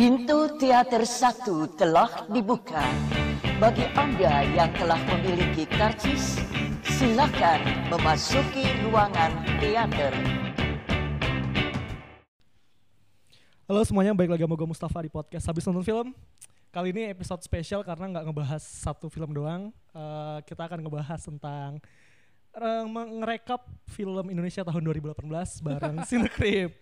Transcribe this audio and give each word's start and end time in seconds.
Pintu 0.00 0.48
teater 0.56 1.04
satu 1.04 1.68
telah 1.76 2.24
dibuka. 2.32 2.80
Bagi 3.60 3.84
Anda 3.92 4.48
yang 4.48 4.72
telah 4.72 4.96
memiliki 4.96 5.68
karcis, 5.68 6.40
silakan 6.88 7.60
memasuki 7.92 8.64
ruangan 8.80 9.28
teater. 9.60 10.08
Halo 13.68 13.84
semuanya, 13.84 14.16
balik 14.16 14.32
lagi 14.32 14.48
sama 14.48 14.56
gue 14.56 14.68
Mustafa 14.72 15.04
di 15.04 15.12
podcast 15.12 15.44
Habis 15.44 15.68
Nonton 15.68 15.84
Film 15.84 16.16
Kali 16.72 16.96
ini 16.96 17.12
episode 17.12 17.44
spesial 17.44 17.84
karena 17.84 18.08
nggak 18.08 18.24
ngebahas 18.24 18.64
satu 18.64 19.12
film 19.12 19.36
doang 19.36 19.68
Eh, 19.92 20.38
Kita 20.48 20.64
akan 20.64 20.80
ngebahas 20.80 21.20
tentang 21.20 21.76
uh, 22.60 22.84
Ngerekap 22.86 23.60
film 23.88 24.24
Indonesia 24.28 24.60
tahun 24.60 24.82
2018 24.84 25.16
bareng 25.60 25.96
Cinecrip 26.08 26.72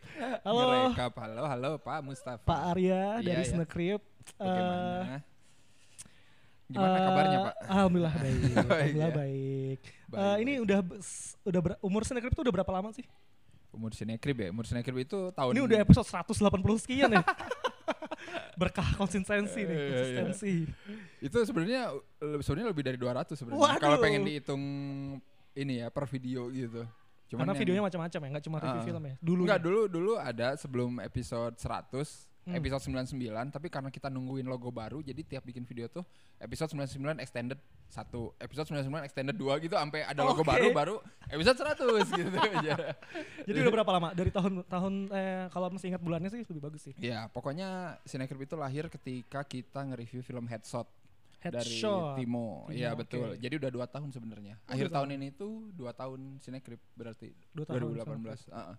Halo 0.43 0.61
Ngerekap. 0.61 1.13
halo, 1.17 1.43
halo 1.47 1.71
Pak 1.79 1.99
Mustafa. 2.03 2.43
Pak 2.43 2.61
Arya 2.75 3.19
Iya, 3.19 3.25
dari 3.25 3.43
iya. 3.43 3.49
Cinecrip 3.49 4.03
Eh, 4.29 4.45
Bagaimana? 4.45 5.17
Gimana 6.69 6.93
eh, 6.93 7.01
kabarnya 7.01 7.39
Pak? 7.41 7.55
Alhamdulillah 7.65 8.13
baik, 8.21 8.37
Alhamdulillah 8.53 8.85
Iya. 9.09 9.09
baik. 9.17 9.79
Eh, 9.81 10.09
Baik, 10.09 10.37
Ini 10.39 10.53
baik. 10.53 10.65
udah 10.65 10.79
udah 11.43 11.61
ber- 11.63 11.81
umur 11.81 12.03
Cinecrip 12.05 12.33
itu 12.33 12.43
udah 12.43 12.55
berapa 12.55 12.73
lama 12.75 12.93
sih? 12.93 13.07
Umur 13.69 13.93
Sinekrip 13.93 14.37
ya? 14.37 14.49
Umur 14.49 14.65
Sinekrip 14.65 14.97
itu 14.99 15.33
tahun... 15.33 15.53
Ini 15.53 15.61
udah 15.65 15.79
episode 15.81 16.05
180 16.05 16.45
sekian 16.81 17.09
ya. 17.09 17.25
Berkah 18.61 18.85
konsistensi 18.97 19.63
nih, 19.63 19.71
Iya, 19.71 19.81
iya. 19.81 19.97
konsistensi. 20.21 20.53
Itu 21.23 21.39
sebenarnya 21.41 21.95
sebenarnya 22.43 22.69
lebih 22.69 22.85
dari 22.85 22.99
200 22.99 23.33
sebenarnya. 23.33 23.79
Kalau 23.79 23.97
pengen 24.03 24.27
dihitung 24.27 24.63
ini 25.59 25.83
ya 25.83 25.91
per 25.91 26.07
video 26.07 26.47
gitu. 26.49 26.87
Karena 27.29 27.53
yang- 27.53 27.61
videonya 27.61 27.85
macam-macam 27.85 28.21
ya, 28.21 28.29
nggak 28.33 28.45
cuma 28.47 28.57
review 28.57 28.81
Ah. 28.81 28.87
film 28.87 29.03
ya. 29.05 29.15
Dulu 29.21 29.43
Enggak, 29.45 29.61
dulu 29.61 29.81
dulu 29.85 30.13
ada 30.17 30.57
sebelum 30.57 30.97
episode 30.99 31.61
100, 31.61 32.25
Hmm. 32.49 32.57
episode 32.57 32.81
99, 32.81 33.53
tapi 33.53 33.69
karena 33.69 33.93
kita 33.93 34.09
nungguin 34.09 34.49
logo 34.49 34.73
baru, 34.73 35.05
jadi 35.05 35.21
tiap 35.21 35.45
bikin 35.45 35.69
video 35.69 35.85
tuh 35.87 36.01
episode 36.41 36.73
99 36.73 37.21
extended 37.21 37.61
1, 37.85 38.33
episode 38.41 38.65
99 38.73 39.05
extended 39.05 39.37
2 39.37 39.61
gitu 39.61 39.77
sampai 39.77 40.01
ada 40.03 40.25
logo 40.25 40.41
Oke. 40.41 40.49
baru 40.49 40.67
baru 40.73 40.97
episode 41.29 41.61
100 41.61 42.09
gitu 42.17 42.33
aja. 42.33 42.97
Jadi 43.45 43.57
udah 43.61 43.73
berapa 43.77 43.93
lama? 43.93 44.09
Dari 44.17 44.33
tahun 44.33 44.65
tahun 44.65 44.95
eh, 45.13 45.45
kalau 45.53 45.69
masih 45.69 45.93
ingat 45.93 46.01
bulannya 46.01 46.33
sih 46.33 46.41
lebih 46.41 46.63
bagus 46.65 46.81
sih. 46.81 46.97
Ya, 46.97 47.29
pokoknya 47.29 48.01
Cinecrip 48.09 48.41
itu 48.41 48.57
lahir 48.57 48.89
ketika 48.89 49.45
kita 49.45 49.85
nge-review 49.85 50.25
film 50.25 50.49
Headshot, 50.49 50.89
dari 51.41 51.55
Headshot. 51.55 52.17
Timo. 52.17 52.67
Iya, 52.69 52.91
Timo, 52.91 52.99
betul. 52.99 53.29
oke. 53.29 53.39
Jadi 53.39 53.55
udah 53.57 53.71
dua 53.71 53.87
tahun 53.87 54.09
sebenarnya. 54.11 54.55
Oh, 54.59 54.71
Akhir 54.71 54.87
dua 54.87 54.95
tahun 54.97 55.09
ini 55.15 55.29
tuh 55.31 55.53
dua 55.73 55.93
tahun 55.93 56.21
Cinecrip 56.39 56.81
berarti 56.93 57.31
Dua 57.51 57.65
tahun 57.65 57.95
2018. 57.95 58.51
Heeh. 58.51 58.77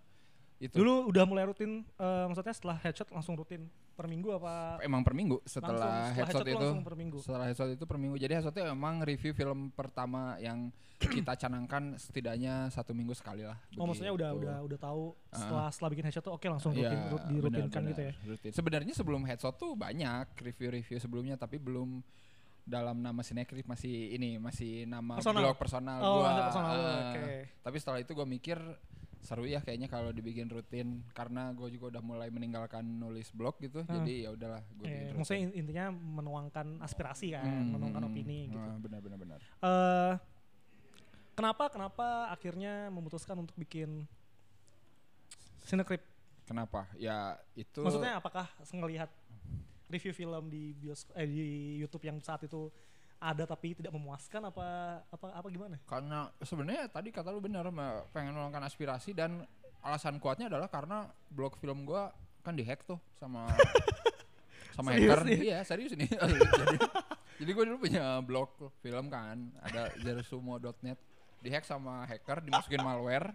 Itu 0.60 0.76
Dulu 0.76 1.08
udah 1.08 1.24
mulai 1.24 1.44
rutin, 1.44 1.88
eh, 1.88 2.24
maksudnya 2.28 2.52
setelah 2.52 2.76
headshot 2.78 3.08
langsung 3.08 3.32
rutin 3.32 3.64
per 3.90 4.04
minggu 4.04 4.28
apa? 4.34 4.76
emang 4.80 5.00
per 5.00 5.12
minggu 5.12 5.40
Langsung 5.40 5.56
setelah, 5.60 5.72
setelah 5.72 6.04
Headshot 6.10 6.28
Headshot 6.30 6.46
itu. 6.46 6.56
langsung 6.60 6.84
per 6.84 6.96
minggu. 6.96 7.18
Setelah 7.20 7.44
Headshot 7.48 7.70
itu 7.72 7.84
per 7.84 7.96
minggu. 7.96 8.16
Jadi 8.16 8.32
Headshot 8.34 8.52
itu 8.52 8.62
emang 8.62 8.94
review 9.00 9.32
film 9.32 9.58
pertama 9.72 10.20
yang 10.36 10.68
kita 11.00 11.32
canangkan 11.34 11.96
setidaknya 11.96 12.68
satu 12.68 12.92
minggu 12.92 13.12
sekali 13.12 13.40
lah. 13.40 13.56
Oh 13.74 13.88
maksudnya 13.88 14.12
udah 14.12 14.36
udah 14.36 14.56
udah 14.62 14.78
tahu 14.78 15.16
setelah 15.30 15.68
setelah 15.68 15.90
bikin 15.90 16.04
headshot 16.06 16.20
tuh 16.22 16.32
oke 16.32 16.44
langsung 16.44 16.72
rutin, 16.72 16.92
Iya, 16.92 17.08
rut- 17.08 17.24
dirutinkan 17.26 17.80
benar, 17.80 17.90
gitu 17.90 18.02
ya. 18.02 18.12
rutin. 18.26 18.50
Sebenarnya 18.52 18.92
sebelum 18.92 19.20
headshot 19.24 19.56
tuh 19.56 19.72
banyak 19.72 20.28
review-review 20.38 20.96
sebelumnya 20.96 21.36
tapi 21.36 21.56
belum 21.56 22.04
dalam 22.70 22.96
nama 22.96 23.20
Cinecrip 23.20 23.66
masih 23.66 24.14
ini 24.14 24.38
masih 24.38 24.86
nama 24.86 25.18
Personal? 25.18 25.42
blog 25.42 25.56
personal 25.58 25.98
Oh, 25.98 26.22
gua. 26.22 26.46
personal 26.46 26.72
lo, 26.72 26.86
Ah. 26.86 26.98
oke. 27.10 27.22
Tapi 27.60 27.76
setelah 27.76 27.98
itu 27.98 28.12
gua 28.12 28.24
mikir 28.24 28.56
seru 29.20 29.44
ya 29.44 29.58
kayaknya 29.58 29.84
kalau 29.84 30.08
dibikin 30.10 30.48
rutin 30.48 31.04
karena 31.10 31.52
gue 31.52 31.68
juga 31.68 31.92
udah 31.92 32.00
mulai 32.00 32.28
meninggalkan 32.28 32.80
nulis 32.80 33.28
blog 33.30 33.58
gitu. 33.58 33.84
Ah. 33.84 34.00
Jadi 34.00 34.24
ya 34.24 34.32
udahlah 34.32 34.64
gue 34.72 34.80
Eh, 34.80 34.88
bikin 34.88 35.04
rutin. 35.04 35.16
maksudnya 35.18 35.40
in- 35.42 35.56
intinya 35.58 35.86
menuangkan 35.92 36.66
aspirasi 36.78 37.26
kan, 37.30 37.44
Hmm, 37.44 37.68
menuangkan 37.70 38.00
hmm, 38.00 38.08
opini 38.08 38.38
gitu. 38.48 38.56
ah, 38.56 38.78
benar 38.78 39.00
benar 39.02 39.18
benar. 39.18 39.38
eh 39.60 40.14
kenapa 41.34 41.68
kenapa 41.68 42.06
akhirnya 42.28 42.88
memutuskan 42.88 43.36
untuk 43.36 43.52
bikin 43.56 44.08
Cinecrip? 45.62 46.00
Kenapa? 46.46 46.88
Ya 46.96 47.38
itu 47.54 47.84
Maksudnya 47.84 48.16
apakah 48.16 48.48
ngelihat 48.66 49.12
review 49.90 50.14
film 50.14 50.46
di 50.46 50.72
bioskop 50.78 51.18
eh 51.18 51.26
di 51.26 51.46
YouTube 51.82 52.06
yang 52.06 52.22
saat 52.22 52.46
itu 52.46 52.70
ada 53.20 53.44
tapi 53.44 53.76
tidak 53.76 53.92
memuaskan 53.92 54.48
apa 54.48 54.66
apa 55.12 55.26
apa 55.36 55.46
gimana? 55.52 55.76
karena 55.84 56.32
sebenarnya 56.40 56.88
tadi 56.88 57.12
kata 57.12 57.28
lu 57.28 57.42
benar 57.44 57.68
pengen 58.16 58.32
meluangkan 58.32 58.64
aspirasi 58.64 59.12
dan 59.12 59.44
alasan 59.84 60.16
kuatnya 60.16 60.48
adalah 60.48 60.72
karena 60.72 61.04
blog 61.28 61.58
film 61.60 61.84
gua 61.84 62.08
kan 62.40 62.56
dihack 62.56 62.80
tuh 62.88 62.96
sama 63.20 63.44
sama 64.76 64.96
Serius 64.96 65.12
hacker. 65.12 65.20
nih? 65.28 65.38
iya 65.44 65.58
serius 65.66 65.92
nih. 65.92 66.08
Jadi 66.64 66.76
jadi 67.40 67.50
gue 67.56 67.64
dulu 67.72 67.78
punya 67.88 68.20
blog 68.20 68.52
film 68.80 69.08
kan 69.08 69.36
ada 69.64 69.88
zerosumo.net 70.04 70.96
dihack 71.40 71.64
sama 71.64 72.04
hacker 72.04 72.44
dimasukin 72.44 72.80
malware 72.84 73.32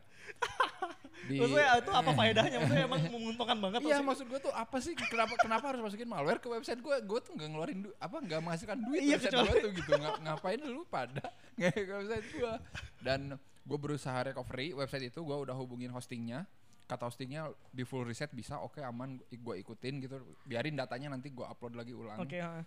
di 1.25 1.35
Maksudnya 1.37 1.67
itu 1.75 1.91
apa 1.91 2.11
faedahnya? 2.19 2.57
Maksudnya 2.59 2.85
emang 2.85 3.01
menguntungkan 3.07 3.57
banget 3.57 3.79
Iya 3.81 3.97
maksud 3.99 4.25
gue 4.25 4.39
tuh 4.39 4.53
apa 4.53 4.77
sih? 4.77 4.93
Kenapa 4.93 5.33
kenapa 5.35 5.65
harus 5.69 5.81
masukin 5.81 6.05
malware 6.05 6.37
ke 6.37 6.47
website 6.47 6.77
gue 6.77 6.95
gue 6.95 7.19
tuh 7.19 7.31
nggak 7.33 7.49
ngeluarin 7.49 7.79
du- 7.81 7.97
apa 7.97 8.17
nggak 8.17 8.39
menghasilkan 8.39 8.77
duit 8.79 9.01
Iya, 9.01 9.17
website 9.17 9.33
gue 9.35 9.55
tuh 9.59 9.71
gitu. 9.73 9.91
Nga- 9.91 10.19
ngapain 10.21 10.61
lu 10.61 10.81
pada 10.85 11.25
nge 11.59 11.69
ke 11.73 11.93
website 11.95 12.27
gue 12.31 12.53
dan 12.99 13.19
gue 13.61 13.77
berusaha 13.77 14.21
recovery 14.23 14.71
website 14.71 15.09
itu 15.09 15.19
gue 15.19 15.37
udah 15.39 15.53
hubungin 15.53 15.89
hostingnya. 15.89 16.45
Kata 16.85 17.09
hostingnya 17.09 17.49
di 17.69 17.81
full 17.81 18.03
reset 18.03 18.29
bisa 18.29 18.57
oke 18.57 18.77
aman 18.77 19.17
gue 19.25 19.55
ikutin 19.57 19.97
gitu. 19.99 20.21
Biarin 20.43 20.73
datanya 20.73 21.09
nanti 21.09 21.29
gue 21.29 21.41
upload 21.41 21.73
lagi 21.73 21.91
ulang. 21.91 22.21
Oke, 22.21 22.37
ha. 22.37 22.61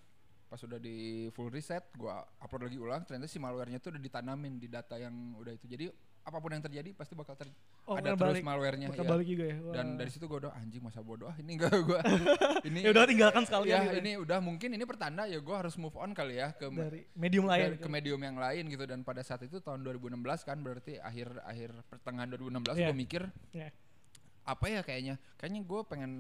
pas 0.49 0.57
udah 0.59 0.75
di 0.77 0.97
full 1.31 1.47
reset 1.49 1.85
gue 1.93 2.09
upload 2.41 2.67
lagi 2.67 2.81
ulang 2.81 3.05
ternyata 3.05 3.29
si 3.29 3.37
malwarenya 3.37 3.79
tuh 3.79 3.93
udah 3.93 4.01
ditanamin 4.01 4.57
di 4.57 4.67
data 4.67 4.97
yang 4.97 5.13
udah 5.37 5.53
itu. 5.53 5.69
Jadi 5.69 5.87
apa 6.29 6.39
pun 6.39 6.51
yang 6.51 6.61
terjadi 6.61 6.93
pasti 6.93 7.13
bakal 7.13 7.33
ter 7.35 7.49
Oh, 7.83 7.97
ada 7.97 8.13
terus 8.13 8.37
balik- 8.37 8.45
malwarenya 8.45 8.89
bakal 8.89 9.01
iya. 9.01 9.11
balik 9.11 9.27
juga 9.27 9.45
ya. 9.47 9.57
Wah. 9.59 9.73
dan 9.73 9.87
dari 9.97 10.11
situ 10.11 10.25
gue 10.25 10.39
udah 10.39 10.53
anjing 10.53 10.79
masa 10.79 11.01
bodoh 11.01 11.25
ah 11.25 11.37
ini 11.37 11.57
enggak 11.57 11.73
gue 11.75 12.01
ini 12.69 12.79
ya 12.81 12.91
udah 12.91 13.05
tinggalkan 13.05 13.43
sekalian 13.43 13.73
ya 13.73 13.81
gitu 13.83 13.95
ya. 13.95 13.99
ini 13.99 14.13
udah 14.19 14.39
mungkin 14.39 14.69
ini 14.71 14.85
pertanda 14.85 15.25
ya 15.25 15.39
gue 15.39 15.57
harus 15.57 15.75
move 15.75 15.95
on 15.95 16.13
kali 16.13 16.37
ya 16.37 16.53
ke 16.53 16.69
dari 16.69 17.09
medium 17.15 17.45
lain. 17.45 17.65
dari- 17.67 17.81
ke 17.81 17.89
medium 17.89 18.21
yang 18.21 18.37
lain 18.37 18.65
gitu 18.67 18.85
dan 18.85 19.01
pada 19.01 19.21
saat 19.21 19.41
itu 19.41 19.57
tahun 19.59 19.81
2016 19.83 20.21
kan 20.43 20.57
berarti 20.59 21.01
akhir 21.01 21.41
akhir 21.43 21.71
pertengahan 21.89 22.29
2016 22.29 22.77
Iya. 22.77 22.87
gue 22.87 22.97
mikir 22.99 23.23
Ya. 23.51 23.73
apa 24.45 24.65
ya 24.67 24.81
kayaknya 24.83 25.17
kayaknya 25.35 25.61
gue 25.63 25.81
pengen 25.83 26.13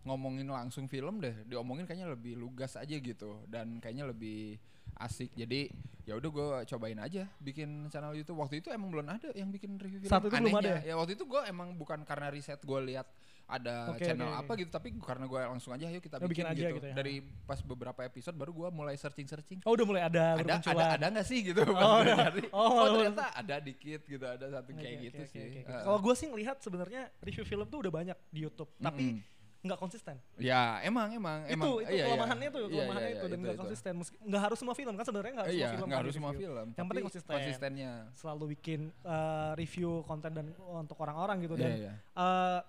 ngomongin 0.00 0.48
langsung 0.48 0.86
film 0.86 1.20
deh 1.20 1.44
diomongin 1.44 1.84
kayaknya 1.84 2.08
lebih 2.08 2.32
lugas 2.34 2.72
aja 2.74 2.96
gitu 2.96 3.44
dan 3.46 3.76
kayaknya 3.78 4.08
lebih 4.08 4.56
asik. 4.96 5.32
Jadi 5.32 5.68
ya 6.02 6.16
udah 6.16 6.28
gue 6.28 6.46
cobain 6.66 6.98
aja 6.98 7.28
bikin 7.38 7.68
channel 7.88 8.12
YouTube. 8.12 8.36
Waktu 8.36 8.58
itu 8.58 8.68
emang 8.68 8.88
belum 8.90 9.06
ada 9.06 9.28
yang 9.32 9.48
bikin 9.48 9.76
review 9.76 10.00
film. 10.00 10.10
Saat 10.10 10.24
itu 10.24 10.34
belum 10.34 10.56
ada 10.56 10.80
ya? 10.80 10.94
waktu 10.94 11.14
itu 11.14 11.24
gue 11.24 11.40
emang 11.46 11.72
bukan 11.74 12.00
karena 12.02 12.28
riset 12.28 12.58
gue 12.58 12.80
lihat 12.86 13.06
ada 13.44 13.90
Oke, 13.90 14.06
channel 14.06 14.30
oke, 14.30 14.40
apa 14.40 14.52
gitu 14.56 14.70
tapi 14.70 14.94
karena 14.94 15.26
gue 15.26 15.40
langsung 15.42 15.74
aja 15.74 15.90
yuk 15.90 15.98
kita 15.98 16.16
Oh, 16.16 16.30
bikin 16.30 16.46
bikin, 16.46 16.54
aja 16.54 16.64
gitu, 16.64 16.76
gitu 16.78 16.86
ya. 16.86 16.94
dari 16.94 17.14
pas 17.44 17.58
beberapa 17.60 18.00
episode 18.00 18.38
baru 18.38 18.54
gue 18.54 18.68
mulai 18.70 18.94
searching 18.94 19.26
searching 19.26 19.58
Oh 19.66 19.74
udah 19.74 19.82
mulai 19.84 20.02
ada 20.06 20.38
ada 20.38 20.54
ada 20.62 20.84
ada 20.94 21.06
nggak 21.10 21.26
sih 21.26 21.42
gitu? 21.42 21.58
Oh, 21.66 21.98
nyari. 22.06 22.46
Oh, 22.48 22.62
oh, 22.62 22.84
lu- 22.88 23.02
ternyata 23.04 23.34
ada 23.34 23.58
dikit 23.58 24.06
gitu 24.06 24.22
ada 24.22 24.46
satu 24.48 24.70
Oke, 24.70 24.78
kayak 24.78 24.94
oke, 24.94 25.04
gitu 25.04 25.18
oke, 25.18 25.32
sih. 25.34 25.42
oke, 25.42 25.58
oke. 25.60 25.72
Uh, 25.72 25.82
Kalau 25.82 25.98
gue 25.98 26.14
sih 26.14 26.26
ngelihat 26.30 26.56
sebenarnya 26.58 27.02
review 27.20 27.42
film 27.44 27.66
tuh 27.66 27.78
udah 27.82 27.92
banyak 27.92 28.18
di 28.30 28.40
YouTube, 28.40 28.70
tapi 28.76 29.18
Mm-mm. 29.18 29.39
Nggak 29.60 29.76
konsisten. 29.76 30.16
Ya 30.40 30.80
emang 30.80 31.12
emang 31.12 31.44
emang 31.44 31.68
itu 31.68 31.84
itu 31.84 31.92
iya, 31.92 31.92
iya. 31.92 32.04
kelemahannya 32.08 32.48
tuh, 32.48 32.60
Iya, 32.60 32.68
kelemahannya 32.72 33.04
iya, 33.04 33.12
itu 33.12 33.26
dan 33.26 33.30
itu, 33.30 33.42
nggak 33.44 33.52
itu. 33.52 33.62
konsisten. 33.62 33.92
Nggak 34.24 34.42
harus 34.42 34.58
semua 34.58 34.74
film 34.74 34.94
kan 34.96 35.04
sebenarnya 35.04 35.32
nggak 35.36 35.46
harus 35.46 35.54
Iya, 35.54 35.60
semua 35.60 35.70
film. 35.70 35.84
nggak 35.84 35.98
kan 35.98 36.02
harus 36.02 36.14
semua 36.16 36.32
film. 36.32 36.66
Yang 36.72 36.86
penting 36.88 37.04
konsisten. 37.04 37.34
Konsistennya. 37.36 37.92
Selalu 38.14 38.44
bikin 38.56 38.80
uh, 39.02 39.52
review 39.54 39.90
konten 40.04 40.30
dan 40.32 40.46
untuk 40.56 40.96
orang-orang 40.96 41.36
gitu 41.42 41.54
Iya, 41.54 41.62
dan 41.62 41.70
iya. 41.76 41.92
uh, 42.14 42.60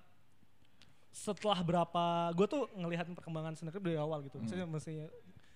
setelah 1.12 1.60
berapa 1.60 2.04
gue 2.32 2.48
tuh 2.50 2.68
ngelihat 2.74 3.08
perkembangan 3.10 3.56
Cinecrip 3.56 3.84
dari 3.84 3.96
awal 3.96 4.24
gitu. 4.24 4.40
Maksudnya 4.40 4.64
masih 4.64 5.08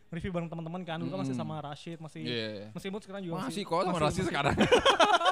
review 0.08 0.32
bareng 0.32 0.48
teman-teman 0.48 0.84
kan. 0.84 1.00
Dulu 1.00 1.10
kan 1.10 1.20
masih 1.20 1.36
Mm. 1.36 1.42
sama 1.42 1.56
Rashid, 1.60 1.98
masih 2.00 2.24
Iya. 2.24 2.72
masih 2.72 2.88
mood 2.88 3.04
sekarang 3.04 3.24
juga 3.24 3.44
Masih 3.44 3.64
kok 3.64 3.84
sama 3.84 4.00
Rasi 4.00 4.22
sekarang. 4.24 4.56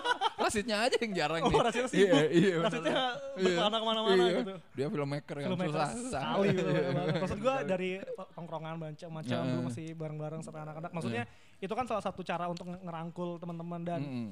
Rasinya 0.53 0.77
aja 0.85 0.97
yang 1.01 1.13
jarang 1.17 1.41
Oh, 1.41 1.49
nih. 1.49 1.57
Sibuk. 1.89 1.97
Iya, 1.97 2.21
iya. 2.29 2.53
bener. 2.53 2.65
Rashidnya 2.69 2.93
Iya. 2.93 3.55
berkelana 3.57 3.73
ke 3.73 3.85
mana-mana 3.89 4.13
Iya. 4.13 4.37
gitu. 4.37 4.53
Dia 4.77 4.87
filmmaker 4.87 5.35
kan 5.35 5.47
filmmaker 5.49 5.73
susah. 5.73 5.89
sekali 6.13 6.47
gitu. 6.53 6.69
Iya. 6.69 6.89
Maksud 7.17 7.39
gue 7.41 7.55
dari 7.65 7.89
tongkrongan 8.31 8.73
macam-macam 8.77 9.39
Iya. 9.41 9.49
dulu 9.49 9.61
masih 9.65 9.85
bareng-bareng 9.93 10.41
sampai 10.41 10.61
anak-anak. 10.61 10.91
Maksudnya 10.93 11.23
itu 11.57 11.73
kan 11.73 11.85
salah 11.89 12.03
satu 12.03 12.21
cara 12.21 12.45
untuk 12.45 12.69
ngerangkul 12.69 13.41
teman-teman 13.41 13.81
dan 13.81 14.01
Mm-mm. 14.03 14.29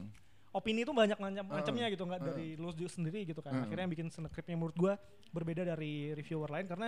opini 0.52 0.84
itu 0.84 0.92
banyak 0.92 1.16
macam 1.16 1.44
macamnya 1.48 1.88
gitu 1.88 2.04
nggak 2.04 2.22
Uh. 2.22 2.26
dari 2.30 2.48
lu 2.56 2.70
sendiri 2.86 3.20
gitu 3.26 3.42
kan. 3.42 3.56
Uh. 3.56 3.64
Akhirnya 3.66 3.90
yang 3.90 3.94
bikin 3.98 4.08
scriptnya 4.08 4.54
menurut 4.54 4.78
gue 4.78 4.94
berbeda 5.32 5.66
dari 5.66 6.14
reviewer 6.14 6.48
lain 6.48 6.70
karena 6.70 6.88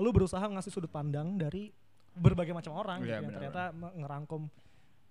lu 0.00 0.10
berusaha 0.10 0.42
ngasih 0.42 0.72
sudut 0.72 0.88
pandang 0.88 1.36
dari 1.36 1.70
berbagai 2.12 2.52
macam 2.52 2.76
orang 2.76 3.00
gitu 3.00 3.08
Iya, 3.08 3.20
yang 3.20 3.32
ternyata 3.32 3.62
ngerangkum 3.72 4.48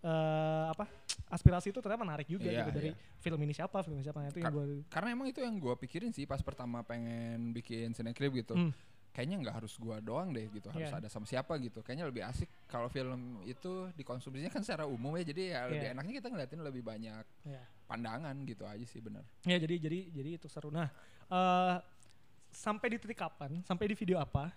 eh, 0.01 0.65
apa 0.67 0.85
aspirasi 1.27 1.69
itu 1.69 1.79
ternyata 1.79 2.01
menarik 2.01 2.25
juga 2.25 2.45
Iya, 2.45 2.61
gitu 2.61 2.71
dari 2.73 2.89
iya. 2.89 2.97
film 3.17 3.39
ini 3.39 3.53
siapa 3.53 3.77
film 3.79 3.95
ini 3.95 4.03
siapa 4.03 4.19
nah, 4.19 4.27
itu 4.27 4.37
yang 4.37 4.47
Kar- 4.47 4.55
gue 4.57 4.65
Karena 4.89 5.09
emang 5.11 5.27
itu 5.27 5.39
yang 5.39 5.55
gue 5.55 5.73
pikirin 5.77 6.09
sih 6.09 6.25
pas 6.25 6.41
pertama 6.41 6.81
pengen 6.81 7.51
bikin 7.51 7.91
Cinecrip 7.91 8.33
gitu. 8.35 8.53
Hmm. 8.53 8.73
kayaknya 9.11 9.43
nggak 9.43 9.55
harus 9.57 9.75
gua 9.75 9.99
doang 9.99 10.31
deh 10.31 10.47
gitu 10.49 10.71
harus 10.71 10.87
Iya. 10.87 10.95
ada 10.95 11.07
sama 11.07 11.27
siapa 11.27 11.59
gitu 11.59 11.79
kayaknya 11.81 12.07
lebih 12.07 12.23
asik 12.23 12.47
kalau 12.63 12.87
film 12.87 13.43
itu 13.43 13.91
dikonsumsinya 13.91 14.47
kan 14.47 14.63
secara 14.63 14.87
umum 14.87 15.11
ya 15.13 15.27
jadi 15.27 15.41
ya 15.51 15.59
lebih 15.67 15.83
Iya. 15.83 15.91
enaknya 15.91 16.13
kita 16.15 16.27
ngeliatin 16.31 16.61
lebih 16.61 16.79
banyak 16.81 17.25
Ya. 17.43 17.59
pandangan 17.85 18.31
gitu 18.41 18.63
aja 18.63 18.85
sih 18.85 18.99
bener 18.99 19.27
Ya 19.43 19.55
jadi 19.57 19.75
jadi 19.77 19.99
jadi 20.09 20.29
itu 20.33 20.47
seru. 20.47 20.71
Nah, 20.71 20.87
eh 21.27 21.75
sampai 22.47 22.87
di 22.87 22.97
titik 22.97 23.19
kapan? 23.19 23.59
Sampai 23.61 23.85
di 23.85 23.95
video 23.95 24.15
apa? 24.15 24.47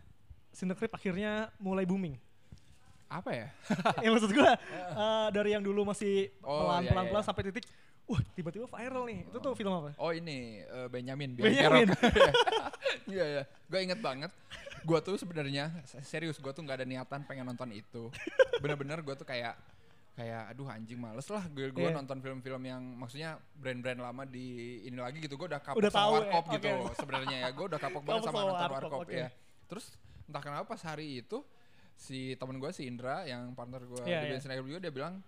Cinecrip 0.51 0.91
akhirnya 0.93 1.51
mulai 1.59 1.83
booming. 1.83 2.15
Apa 3.07 3.31
ya 3.31 3.49
ya 4.05 4.09
maksud 4.09 4.31
gua 4.31 4.53
eh, 4.55 5.27
dari 5.31 5.51
yang 5.53 5.61
dulu 5.61 5.85
masih 5.85 6.33
Oh, 6.41 6.65
pelan 6.65 6.83
iya, 6.83 6.91
pelan 6.91 7.05
iya. 7.05 7.11
pelan 7.11 7.23
sampai 7.23 7.43
titik 7.47 7.65
wah 8.05 8.21
tiba-tiba 8.31 8.69
viral 8.69 9.05
nih. 9.07 9.25
Itu 9.25 9.39
tuh 9.41 9.53
film 9.55 9.73
apa? 9.73 9.97
oh 9.97 10.11
ini 10.11 10.61
eh, 10.61 10.89
Benjamin 10.89 11.33
Benjamin. 11.35 11.89
Biancarok. 11.89 12.53
iya 13.13 13.25
ya 13.31 13.43
gue 13.65 13.81
inget 13.81 13.99
banget 13.99 14.29
gue 14.81 14.99
tuh 15.01 15.17
sebenarnya 15.17 15.73
se- 15.83 16.05
serius 16.05 16.37
gue 16.37 16.51
tuh 16.51 16.61
nggak 16.61 16.81
ada 16.81 16.87
niatan 16.87 17.25
pengen 17.25 17.45
nonton 17.47 17.71
itu 17.71 18.13
bener-bener 18.59 19.01
gue 19.01 19.15
tuh 19.15 19.25
kayak 19.25 19.57
kayak 20.15 20.47
aduh 20.49 20.69
anjing 20.69 20.95
males 20.97 21.27
lah 21.27 21.43
gue 21.49 21.71
gue 21.71 21.81
Iya. 21.83 21.97
nonton 21.97 22.21
film-film 22.21 22.63
yang 22.63 22.83
maksudnya 22.95 23.35
brand-brand 23.53 23.99
lama 23.99 24.23
di 24.23 24.47
ini 24.85 24.95
lagi 24.95 25.19
gitu 25.19 25.35
gue 25.35 25.49
udah 25.49 25.59
kapok 25.59 25.81
Udah 25.81 25.91
sama 25.91 25.99
tahu 25.99 26.13
ya, 26.13 26.19
warkop 26.23 26.45
gitu 26.53 26.69
sebenarnya 26.95 27.37
ya 27.41 27.49
gue 27.51 27.65
udah 27.67 27.81
kapok 27.81 28.03
banget 28.07 28.23
sama 28.23 28.31
sama 28.31 28.41
nonton 28.45 28.69
warkop, 28.69 28.91
warkop 28.95 29.01
oke. 29.03 29.17
ya 29.17 29.29
terus 29.65 29.85
entah 30.25 30.39
kenapa 30.41 30.65
pas 30.67 30.83
hari 30.83 31.19
itu 31.19 31.39
si 31.95 32.35
temen 32.35 32.59
gue 32.59 32.71
si 32.75 32.87
Indra 32.91 33.23
yang 33.25 33.55
partner 33.55 33.83
gue 33.87 34.03
Iya, 34.05 34.21
di 34.23 34.27
iya. 34.29 34.33
Bensin 34.37 34.51
juga 34.67 34.81
dia 34.83 34.93
bilang 34.93 35.23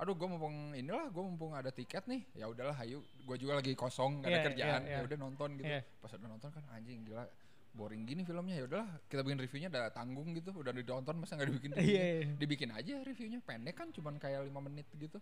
aduh 0.00 0.16
gue 0.16 0.24
mumpung 0.24 0.72
inilah 0.72 1.12
gue 1.12 1.22
mumpung 1.22 1.52
ada 1.52 1.68
tiket 1.68 2.08
nih 2.08 2.24
ya 2.32 2.48
udahlah 2.48 2.72
ayo 2.80 3.04
gue 3.04 3.36
juga 3.36 3.60
lagi 3.60 3.76
kosong 3.76 4.24
gak 4.24 4.32
ada 4.32 4.38
Iya, 4.40 4.46
kerjaan 4.48 4.80
iya, 4.80 4.90
ya 4.90 4.96
iya. 4.96 5.06
udah 5.06 5.18
nonton 5.20 5.48
gitu 5.60 5.68
Iya. 5.68 5.80
pas 6.00 6.10
udah 6.16 6.28
nonton 6.32 6.48
kan 6.56 6.64
anjing 6.72 7.04
gila 7.04 7.24
boring 7.70 8.02
gini 8.08 8.24
filmnya 8.24 8.56
ya 8.58 8.64
udahlah 8.66 8.88
kita 9.06 9.20
bikin 9.22 9.38
reviewnya 9.44 9.68
udah 9.70 9.92
tanggung 9.92 10.32
gitu 10.32 10.50
udah 10.56 10.72
ditonton 10.72 11.14
masa 11.20 11.36
nggak 11.36 11.48
dibikin 11.52 11.70
reviewnya 11.76 12.04
iya. 12.16 12.26
dibikin 12.34 12.70
aja 12.72 12.94
reviewnya 13.04 13.38
pendek 13.44 13.76
kan 13.76 13.88
cuman 13.92 14.16
kayak 14.16 14.40
lima 14.42 14.58
menit 14.64 14.88
gitu 14.96 15.20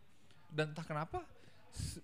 dan 0.54 0.72
entah 0.72 0.86
kenapa 0.86 1.26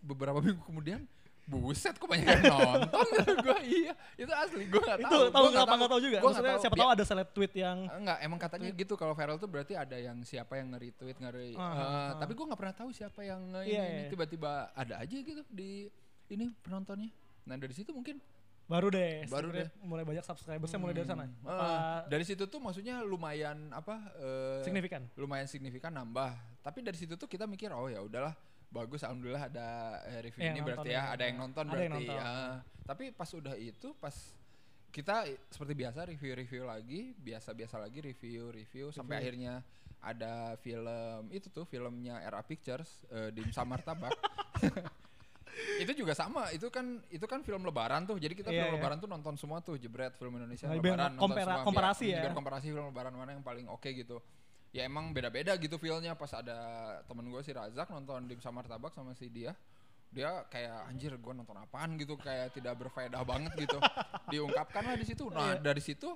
beberapa 0.03 0.43
minggu 0.45 0.61
kemudian 0.67 1.07
buset 1.45 1.93
kok 1.95 2.09
banyak 2.09 2.25
yang 2.25 2.43
nonton 2.49 3.07
gue 3.37 3.59
iya 3.69 3.93
itu 4.17 4.33
asli 4.33 4.65
gue 4.65 4.81
nggak 4.81 4.97
itu 4.97 5.07
tahu 5.07 5.25
tahu 5.29 5.45
nggak 5.45 5.61
kenapa 5.61 5.75
nggak 5.77 5.91
tahu 5.93 6.01
juga. 6.01 6.19
Gua 6.19 6.31
nggak 6.33 6.41
Maksudnya 6.41 6.55
tahu. 6.57 6.63
siapa 6.65 6.77
tahu 6.81 6.91
ada 6.91 7.05
seleb 7.05 7.29
tweet 7.31 7.53
yang 7.55 7.79
Enggak, 7.87 8.19
emang 8.21 8.39
katanya 8.41 8.69
gitu 8.71 8.95
kalau 8.95 9.13
viral 9.13 9.37
tuh 9.37 9.49
berarti 9.49 9.75
ada 9.77 9.97
yang 9.97 10.17
siapa 10.23 10.57
yang 10.57 10.73
nge-retweet, 10.73 11.17
nge 11.21 11.31
Ah, 11.55 11.61
ah, 11.61 11.77
ah. 11.77 12.09
tapi 12.17 12.33
gue 12.33 12.45
nggak 12.45 12.57
pernah 12.59 12.75
tahu 12.75 12.89
siapa 12.91 13.21
yang 13.23 13.41
nge 13.53 13.61
Iya, 13.63 13.77
ini, 13.77 13.85
ini. 13.87 14.01
iya. 14.01 14.09
tiba-tiba 14.09 14.51
ada 14.73 14.95
aja 14.99 15.17
gitu 15.17 15.43
di 15.47 15.93
ini 16.27 16.49
penontonnya. 16.61 17.13
Nah 17.45 17.57
dari 17.61 17.75
situ 17.77 17.93
mungkin 17.93 18.17
baru 18.65 18.89
deh 18.89 19.29
Baru 19.29 19.53
Cinecrip 19.53 19.77
mulai 19.85 20.05
banyak 20.09 20.25
subscribersnya 20.25 20.81
mulai 20.81 20.97
dari 20.97 21.05
sana. 21.05 21.29
Hmm, 21.29 21.45
Apa 21.45 21.67
eh, 21.69 22.01
dari 22.09 22.25
situ 22.25 22.49
tuh 22.49 22.57
maksudnya 22.57 23.05
lumayan 23.05 23.69
apa? 23.69 24.01
eh, 24.17 24.65
signifikan? 24.65 25.05
lumayan 25.15 25.45
signifikan 25.45 25.93
nambah. 25.93 26.33
Tapi 26.65 26.81
dari 26.81 26.97
situ 26.97 27.13
tuh 27.15 27.29
kita 27.29 27.45
mikir 27.45 27.69
oh 27.69 27.93
ya 27.93 28.01
udahlah 28.01 28.33
bagus 28.75 29.01
alhamdulillah 29.01 29.47
ada 29.47 29.69
eh, 30.05 30.21
review 30.21 30.43
Yang 30.43 30.51
ini 30.51 30.59
nonton 30.59 30.69
berarti 30.75 30.91
ya. 30.91 30.99
ya 30.99 31.03
ada 31.09 31.25
yang 31.25 31.39
nonton 31.39 31.65
Ada 31.65 31.75
yang 31.79 31.93
berarti. 31.95 32.07
nonton. 32.11 32.19
ah. 32.21 32.55
tapi 32.83 33.05
pas 33.11 33.31
udah 33.33 33.55
itu 33.57 33.89
pas 33.95 34.17
kita 34.91 35.15
seperti 35.49 35.75
biasa 35.75 36.07
review-review 36.07 36.63
lagi, 36.65 37.01
biasa-biasa 37.17 37.77
lagi 37.79 37.99
review-review 38.01 38.91
sampai 38.91 39.19
akhirnya 39.19 39.59
ada 39.99 40.55
film 40.57 41.31
itu 41.31 41.49
tuh 41.49 41.65
filmnya 41.65 42.21
Era 42.21 42.39
Pictures 42.41 43.03
eh, 43.09 43.31
di 43.31 43.43
Samartabak. 43.49 44.15
itu 45.83 45.93
juga 45.95 46.15
sama, 46.15 46.51
itu 46.51 46.67
kan 46.67 46.83
itu 47.09 47.23
kan 47.25 47.41
film 47.41 47.63
lebaran 47.63 48.05
tuh. 48.05 48.19
Jadi 48.19 48.35
kita 48.35 48.51
Iya, 48.51 48.59
film 48.61 48.71
iya. 48.71 48.77
lebaran 48.77 48.99
tuh 48.99 49.07
nonton 49.07 49.35
semua 49.35 49.59
tuh 49.61 49.75
jebret 49.77 50.11
film 50.13 50.35
Indonesia 50.35 50.67
Nah, 50.67 50.75
lebaran 50.75 51.15
nonton 51.15 51.31
semua, 51.33 51.39
biar- 51.55 51.65
komparasi 51.65 52.07
ya. 52.11 52.21
biar 52.23 52.35
komparasi 52.35 52.67
film 52.69 52.87
lebaran 52.87 53.13
mana 53.13 53.31
yang 53.33 53.43
paling 53.43 53.67
oke 53.67 53.87
gitu 53.89 54.19
ya 54.75 54.83
emang 54.83 55.11
beda-beda 55.11 55.55
gitu 55.55 55.79
feelnya 55.79 56.13
pas 56.13 56.35
ada 56.35 56.59
temen 57.05 57.23
gue 57.25 57.41
si 57.41 57.55
Razak 57.55 57.87
nonton 57.89 58.27
Dim 58.27 58.39
Samar 58.39 58.67
Tabak 58.67 58.91
sama 58.91 59.15
si 59.15 59.31
dia 59.31 59.55
dia 60.11 60.43
kayak 60.45 60.87
anjir 60.89 61.15
gue 61.15 61.33
nonton 61.33 61.55
apaan 61.55 61.95
gitu 61.95 62.15
kayak 62.17 62.51
tidak 62.53 62.75
berfaedah 62.77 63.23
banget 63.23 63.55
gitu 63.57 63.79
diungkapkan 64.33 64.83
lah 64.85 64.95
di 64.95 65.07
situ 65.07 65.27
nah 65.29 65.55
Iya. 65.55 65.63
dari 65.65 65.79
situ 65.79 66.11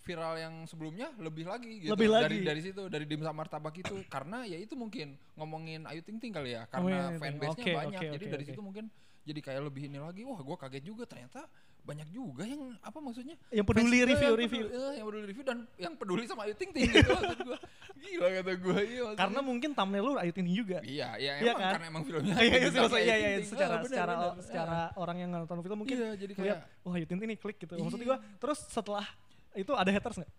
viral 0.00 0.34
yang 0.34 0.54
sebelumnya 0.64 1.12
lebih 1.16 1.44
lagi 1.44 1.76
gitu 1.78 1.92
Lebih 1.92 2.08
dari 2.10 2.20
lagi. 2.34 2.38
dari 2.42 2.60
situ 2.62 2.82
dari 2.86 3.04
Dim 3.04 3.20
Samar 3.20 3.48
Tabak 3.48 3.72
itu 3.74 3.96
karena 4.14 4.44
ya 4.44 4.56
itu 4.56 4.72
mungkin 4.72 5.16
ngomongin 5.34 5.84
Ayu 5.84 6.00
Ting 6.00 6.16
Ting 6.16 6.32
kali 6.32 6.52
ya 6.52 6.64
Ngomongin 6.70 6.84
karena 6.90 7.00
Ayu 7.00 7.00
Ting 7.00 7.16
Ting. 7.16 7.20
fanbase-nya 7.22 7.64
Oke, 7.64 7.72
banyak 7.74 7.96
oke, 7.98 8.08
jadi 8.10 8.24
oke, 8.24 8.32
dari 8.32 8.42
oke. 8.42 8.50
situ 8.52 8.60
mungkin 8.60 8.84
jadi 9.20 9.40
kayak 9.42 9.62
lebih 9.62 9.82
ini 9.86 9.98
lagi 10.00 10.22
wah 10.24 10.40
gue 10.40 10.56
kaget 10.58 10.82
juga 10.82 11.04
ternyata 11.04 11.44
banyak 11.82 12.08
juga 12.08 12.42
yang 12.42 12.76
apa 12.78 12.98
maksudnya 12.98 13.34
Yang 13.48 13.66
peduli 13.66 13.98
review-review. 14.04 14.64
yang 14.64 14.70
peduli- 14.70 14.86
eh, 14.86 14.92
yang 14.94 15.06
peduli 15.06 15.24
review 15.26 15.44
dan 15.44 15.58
yang 15.76 15.94
peduli 15.94 16.22
sama 16.24 16.40
Ayu 16.44 16.54
Ting 16.54 16.70
Ting 16.70 16.86
gitu 16.86 17.08
maksud 17.08 17.40
gua. 17.42 17.58
Gila 17.96 18.28
kata 18.32 18.52
gue 18.56 18.78
iya. 18.86 19.02
Karena 19.12 19.40
mungkin 19.40 19.70
thumbnail 19.70 20.02
lu 20.02 20.12
Ayu 20.16 20.30
Ting 20.30 20.42
Ting 20.42 20.56
juga. 20.56 20.78
Iya, 20.80 21.08
iya 21.14 21.32
Iya 21.36 21.50
emang 21.50 21.60
kan? 21.60 21.72
karena 21.74 21.86
emang 21.88 22.02
filmnya 22.02 22.34
Iya, 22.34 22.42
iya, 22.42 22.56
iya, 22.98 23.14
iya, 23.16 23.28
Ting. 23.36 23.46
secara 23.46 23.74
bener, 23.76 23.88
secara 23.88 24.12
bener. 24.14 24.42
secara 24.42 24.78
orang 24.94 25.16
yang 25.18 25.30
nonton 25.30 25.58
film 25.60 25.76
mungkin 25.78 25.96
Iya, 25.96 26.10
jadi 26.16 26.32
kayak 26.32 26.56
wah 26.80 26.94
Ayu 26.94 27.04
Ting 27.04 27.18
Ting 27.18 27.28
nih 27.28 27.38
klik 27.38 27.56
gitu. 27.58 27.74
Maksud 27.74 27.96
Iya. 27.96 28.06
gua 28.06 28.16
terus 28.36 28.58
setelah 28.66 29.06
itu 29.52 29.72
ada 29.72 29.88
haters 29.88 30.16
nggak? 30.16 30.30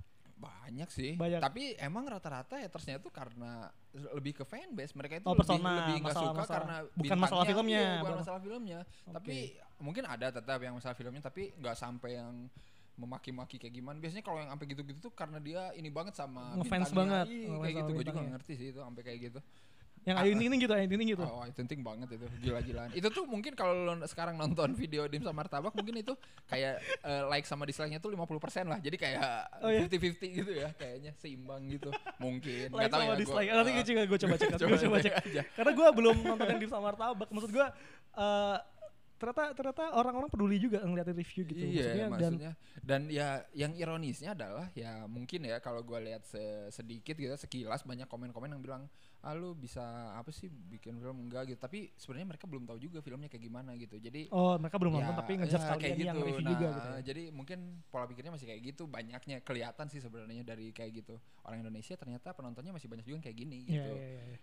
Banyak 0.41 0.89
sih. 0.89 1.13
Banyak. 1.13 1.39
Tapi 1.39 1.77
emang 1.77 2.03
rata-rata 2.03 2.57
hatersnya 2.57 2.97
tuh 2.97 3.13
karena 3.13 3.69
lebih 3.93 4.33
ke 4.33 4.43
fanbase. 4.43 4.91
Mereka 4.91 5.21
itu 5.21 5.25
Oh, 5.25 5.38
lebih, 5.38 5.45
persona, 5.45 5.71
lebih 5.77 5.95
nggak 6.01 6.15
suka 6.15 6.31
masalah- 6.33 6.49
karena 6.49 6.75
bukan 6.91 7.17
masalah 7.19 7.43
filmnya, 7.45 7.79
iya, 7.79 8.01
bukan 8.01 8.17
masalah 8.17 8.39
filmnya. 8.41 8.79
Oke. 8.81 9.13
Tapi 9.13 9.35
mungkin 9.77 10.03
ada 10.05 10.27
tetap 10.31 10.59
yang 10.59 10.73
masalah 10.73 10.95
filmnya 10.95 11.21
tapi 11.21 11.53
nggak 11.55 11.75
sampai 11.75 12.11
yang 12.17 12.33
memaki-maki 12.93 13.55
kayak 13.57 13.73
gimana. 13.73 13.97
Biasanya 13.97 14.21
kalau 14.21 14.38
yang 14.41 14.49
sampai 14.49 14.65
gitu-gitu 14.67 14.99
tuh 14.99 15.13
karena 15.13 15.38
dia 15.38 15.71
ini 15.73 15.89
banget 15.89 16.13
sama 16.13 16.53
Ngefans 16.53 16.89
bintangnya. 16.89 17.23
banget, 17.23 17.25
Iya, 17.29 17.55
kayak 17.55 17.75
gitu. 17.77 17.91
Gue 17.91 18.05
juga 18.05 18.21
ngerti 18.27 18.53
sih 18.57 18.67
itu 18.69 18.79
sampai 18.79 19.01
kayak 19.01 19.19
gitu. 19.21 19.39
Yang 20.01 20.15
Ah, 20.15 20.24
Ayu 20.24 20.33
Ting 20.33 20.50
Ting 20.50 20.62
gitu, 20.62 20.74
Ayu 20.74 20.88
Ting 20.88 21.01
gitu. 21.07 21.21
Oh, 21.21 21.44
itu 21.44 21.53
penting 21.56 21.81
banget 21.81 22.09
itu. 22.12 22.25
Gila-gilaan. 22.42 22.89
itu 22.92 23.07
tuh 23.07 23.24
mungkin 23.24 23.53
kalau 23.53 23.77
lo 23.77 23.94
sekarang 24.03 24.33
nonton 24.33 24.74
video 24.74 25.06
Dim 25.06 25.21
sama 25.21 25.42
Martabak 25.42 25.71
mungkin 25.71 25.94
itu 25.95 26.18
kayak 26.45 26.81
eh, 26.81 27.24
like 27.27 27.45
sama 27.45 27.63
dislike-nya 27.63 27.98
tuh 27.98 28.09
50% 28.09 28.25
lah. 28.65 28.77
Jadi 28.77 28.98
kayak 28.98 29.21
Oh, 29.59 29.69
iya? 29.69 29.86
50-50 29.86 30.39
gitu 30.42 30.51
ya 30.51 30.74
kayaknya 30.74 31.13
seimbang 31.15 31.69
gitu. 31.69 31.94
Mungkin. 32.18 32.74
Like 32.74 32.89
sama 32.89 33.03
ya, 33.03 33.07
gua- 33.07 33.21
dislike. 33.21 33.50
Nanti 33.51 33.71
eh, 33.71 33.86
juga 33.86 34.01
gue 34.03 34.19
coba 34.19 34.36
cek. 34.36 34.50
coba 34.57 34.68
Gue 34.68 34.80
coba 34.81 34.98
cek 35.00 35.13
aja. 35.21 35.42
Karena 35.53 35.71
gue 35.71 35.88
belum 35.94 36.15
nonton 36.19 36.48
yang 36.48 36.59
di 36.59 36.68
sama 36.68 36.83
martabak. 36.89 37.30
Maksud 37.30 37.51
gue 37.51 37.65
eh 38.12 38.57
ternyata 39.21 39.53
ternyata 39.53 39.83
orang-orang 39.94 40.33
peduli 40.33 40.57
juga 40.57 40.81
ngeliatin 40.81 41.13
review 41.13 41.45
gitu. 41.45 41.62
Iya, 41.62 41.94
dan 41.94 42.09
maksudnya 42.09 42.51
dan 42.81 43.01
ya 43.06 43.45
yang 43.53 43.77
ironisnya 43.77 44.33
adalah 44.33 44.65
ya 44.74 45.06
mungkin 45.06 45.45
ya 45.45 45.62
kalau 45.62 45.86
gue 45.86 46.00
lihat 46.01 46.25
se- 46.25 46.42
sedikit 46.74 47.13
gitu 47.13 47.30
sekilas 47.38 47.86
banyak 47.86 48.10
komen-komen 48.10 48.50
yang 48.50 48.65
bilang 48.65 48.89
ah 49.22 49.38
lu 49.38 49.54
bisa 49.54 49.82
apa 50.18 50.34
sih 50.34 50.50
bikin 50.50 50.98
film 50.98 51.30
enggak 51.30 51.54
gitu 51.54 51.60
tapi 51.62 51.94
sebenarnya 51.94 52.34
mereka 52.34 52.50
belum 52.50 52.66
tahu 52.66 52.82
juga 52.82 53.06
filmnya 53.06 53.30
kayak 53.30 53.44
gimana 53.46 53.78
gitu 53.78 54.01
jadi 54.01 54.34
oh 54.34 54.58
mereka 54.58 54.82
belum 54.82 54.98
nonton 54.98 55.12
Ya, 55.12 55.20
tapi 55.20 55.32
ngejudge 55.38 55.66
ya, 55.68 55.75
kayak 55.75 55.98
yang 56.00 56.18
gitu. 56.18 56.28
review 56.28 56.46
nah, 56.46 56.51
juga 56.56 56.68
gitu. 56.72 56.90
ya. 56.90 57.01
Jadi 57.04 57.24
mungkin 57.36 57.60
pola 57.92 58.06
pikirnya 58.08 58.32
masih 58.32 58.48
kayak 58.48 58.62
gitu, 58.63 58.84
banyaknya 58.88 59.38
kelihatan 59.44 59.86
sih 59.92 60.00
sebenarnya 60.00 60.44
dari 60.48 60.72
kayak 60.72 60.92
gitu. 61.04 61.16
Orang 61.44 61.62
Indonesia 61.62 61.96
ternyata 62.00 62.32
penontonnya 62.32 62.72
masih 62.72 62.88
banyak 62.88 63.06
juga 63.06 63.16
yang 63.20 63.25
kayak 63.25 63.38
gini 63.38 63.58
gitu. 63.68 63.92
iya, 63.92 64.08
iya, 64.08 64.24
iya. 64.36 64.40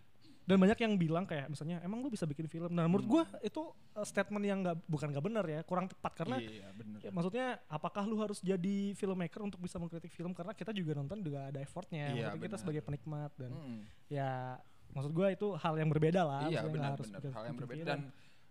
Dan 0.49 0.57
banyak 0.57 0.79
yang 0.81 0.97
bilang 0.97 1.23
kayak 1.23 1.47
misalnya 1.47 1.77
emang 1.81 2.01
lu 2.01 2.09
bisa 2.09 2.25
bikin 2.25 2.49
film. 2.49 2.73
Nah, 2.73 2.89
menurut 2.89 3.05
Hmm. 3.05 3.15
gua 3.15 3.25
itu 3.41 3.61
uh, 3.93 4.01
statement 4.03 4.41
yang 4.41 4.65
nggak 4.65 4.81
bukan 4.83 5.13
nggak 5.13 5.21
benar 5.23 5.45
ya, 5.45 5.61
kurang 5.61 5.85
tepat 5.87 6.17
karena 6.17 6.41
iya, 6.41 6.73
bener. 6.73 6.99
ya, 6.99 7.11
maksudnya 7.11 7.47
apakah 7.69 8.03
lu 8.03 8.17
harus 8.17 8.41
jadi 8.41 8.77
filmmaker 8.95 9.45
untuk 9.45 9.61
bisa 9.61 9.77
mengkritik 9.77 10.09
film 10.09 10.33
karena 10.33 10.51
kita 10.53 10.73
juga 10.73 10.97
nonton 10.97 11.21
juga 11.21 11.47
ada 11.47 11.61
effortnya. 11.61 12.09
Iya, 12.09 12.33
Maksudnya 12.33 12.45
kita 12.49 12.57
sebagai 12.57 12.81
penikmat 12.81 13.31
dan 13.37 13.53
Mm. 13.53 13.81
ya 14.09 14.57
maksud 14.89 15.13
gua 15.13 15.29
itu 15.29 15.53
hal 15.55 15.77
yang 15.77 15.87
berbeda 15.87 16.25
lah. 16.25 16.49
iya 16.49 16.65
benar 16.65 16.97
harus 16.97 17.07
benar 17.07 17.21
hal 17.29 17.45
yang 17.45 17.57
berbeda 17.59 17.85
dan 17.85 18.01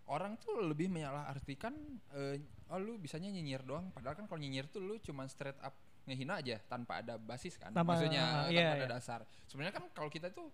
orang 0.05 0.37
tuh 0.37 0.61
lebih 0.61 0.87
menyalahartikan 0.87 1.73
eh, 2.13 2.37
oh 2.67 2.77
lu 2.77 2.95
bisanya 2.95 3.27
nyinyir 3.27 3.65
doang 3.65 3.89
padahal 3.89 4.13
kan 4.13 4.23
kalau 4.23 4.37
nyinyir 4.37 4.69
tuh 4.69 4.79
lu 4.79 4.95
cuma 4.99 5.25
straight 5.25 5.57
up 5.59 5.73
ngehina 6.05 6.37
aja 6.37 6.61
tanpa 6.63 7.01
ada 7.01 7.17
basis 7.17 7.57
kan 7.57 7.73
Tanpa- 7.73 7.97
maksudnya 7.97 8.47
iya, 8.47 8.61
tanpa 8.61 8.71
ada 8.71 8.79
iya. 8.79 8.87
dasar 8.87 9.19
sebenarnya 9.43 9.75
kan 9.75 9.85
kalau 9.91 10.07
kita 10.07 10.29
tuh 10.29 10.47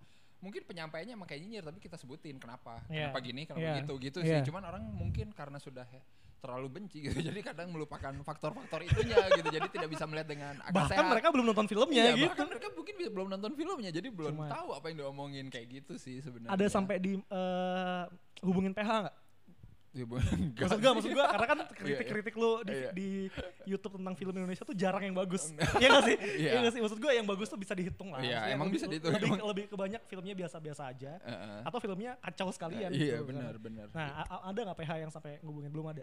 mungkin 0.44 0.62
penyampaiannya 0.62 1.16
emang 1.16 1.24
kayak 1.24 1.42
nyinyir 1.42 1.64
tapi 1.64 1.80
kita 1.80 1.96
sebutin 1.96 2.36
kenapa 2.36 2.84
Iya, 2.86 3.08
kenapa 3.08 3.20
gini 3.22 3.42
kenapa 3.44 3.64
iya, 3.64 3.80
gitu 3.80 3.94
gitu 3.98 4.20
iya. 4.20 4.44
sih 4.44 4.52
cuman 4.52 4.64
orang 4.66 4.84
mungkin 4.84 5.32
karena 5.32 5.56
sudah 5.58 5.88
terlalu 6.38 6.68
benci 6.70 7.00
gitu 7.00 7.16
jadi 7.32 7.40
kadang 7.42 7.72
melupakan 7.72 8.12
faktor-faktor 8.20 8.84
itunya 8.84 9.16
gitu 9.32 9.48
jadi 9.48 9.68
tidak 9.70 9.88
bisa 9.88 10.04
melihat 10.04 10.28
dengan 10.28 10.54
akal 10.60 10.76
bahkan 10.76 10.92
sehat 10.92 11.08
mereka 11.08 11.28
belum 11.32 11.46
nonton 11.48 11.66
filmnya 11.66 12.04
Iya, 12.04 12.14
gitu. 12.14 12.28
bahkan 12.30 12.48
mereka 12.52 12.68
mungkin 12.70 12.94
belum 13.00 13.28
nonton 13.32 13.54
filmnya 13.56 13.90
jadi 13.90 14.08
belum 14.12 14.34
Cuma- 14.36 14.52
tahu 14.52 14.70
apa 14.76 14.86
yang 14.92 14.98
diomongin 15.00 15.46
kayak 15.48 15.68
gitu 15.72 15.96
sih 15.96 16.20
sebenarnya 16.20 16.52
Ada 16.52 16.66
sampai 16.68 17.00
di 17.00 17.16
eh, 17.16 18.04
hubungin 18.44 18.76
PH 18.76 18.90
nggak? 19.08 19.16
Ya, 19.94 20.10
enggak 20.10 20.66
Maksud 20.66 20.80
gua, 20.80 20.90
sih. 20.90 20.96
maksud 20.98 21.12
gua 21.14 21.26
karena 21.30 21.46
kan 21.46 21.58
Iya, 21.70 21.78
kritik-kritik 21.78 22.34
lu 22.34 22.52
di, 22.62 22.74
Iya. 22.74 22.90
di 22.92 23.10
YouTube 23.64 24.02
tentang 24.02 24.16
film 24.16 24.34
Indonesia 24.34 24.64
tuh 24.64 24.74
jarang 24.74 25.04
yang 25.04 25.14
bagus. 25.14 25.54
Iya 25.78 25.88
gak 25.88 26.04
sih? 26.04 26.18
Iya. 26.18 26.50
Iya 26.50 26.60
gak 26.66 26.74
sih? 26.74 26.82
Maksud 26.82 26.98
gua 26.98 27.12
yang 27.14 27.28
bagus 27.30 27.48
tuh 27.48 27.60
bisa 27.62 27.74
dihitung 27.74 28.10
lah. 28.10 28.18
Iya, 28.20 28.42
Maksudnya 28.42 28.56
emang 28.58 28.68
lebih- 28.68 28.76
bisa 28.76 28.86
dihitung, 28.90 29.12
Lebih, 29.14 29.30
lebih 29.54 29.66
ke 29.70 29.76
banyak 29.78 30.02
filmnya 30.04 30.34
biasa-biasa 30.36 30.82
aja. 30.90 31.12
Heeh. 31.20 31.60
Atau 31.62 31.78
filmnya 31.78 32.18
kacau 32.20 32.50
sekalian. 32.50 32.90
Iya 32.90 33.22
gitu 33.22 33.24
kan. 33.24 33.30
benar 33.30 33.54
benar. 33.58 33.88
Nah, 33.94 34.10
ada 34.26 34.60
nggak 34.66 34.78
PH 34.80 34.92
yang 35.00 35.12
sampai 35.12 35.38
ngubungin? 35.40 35.70
Belum 35.70 35.86
ada. 35.86 36.02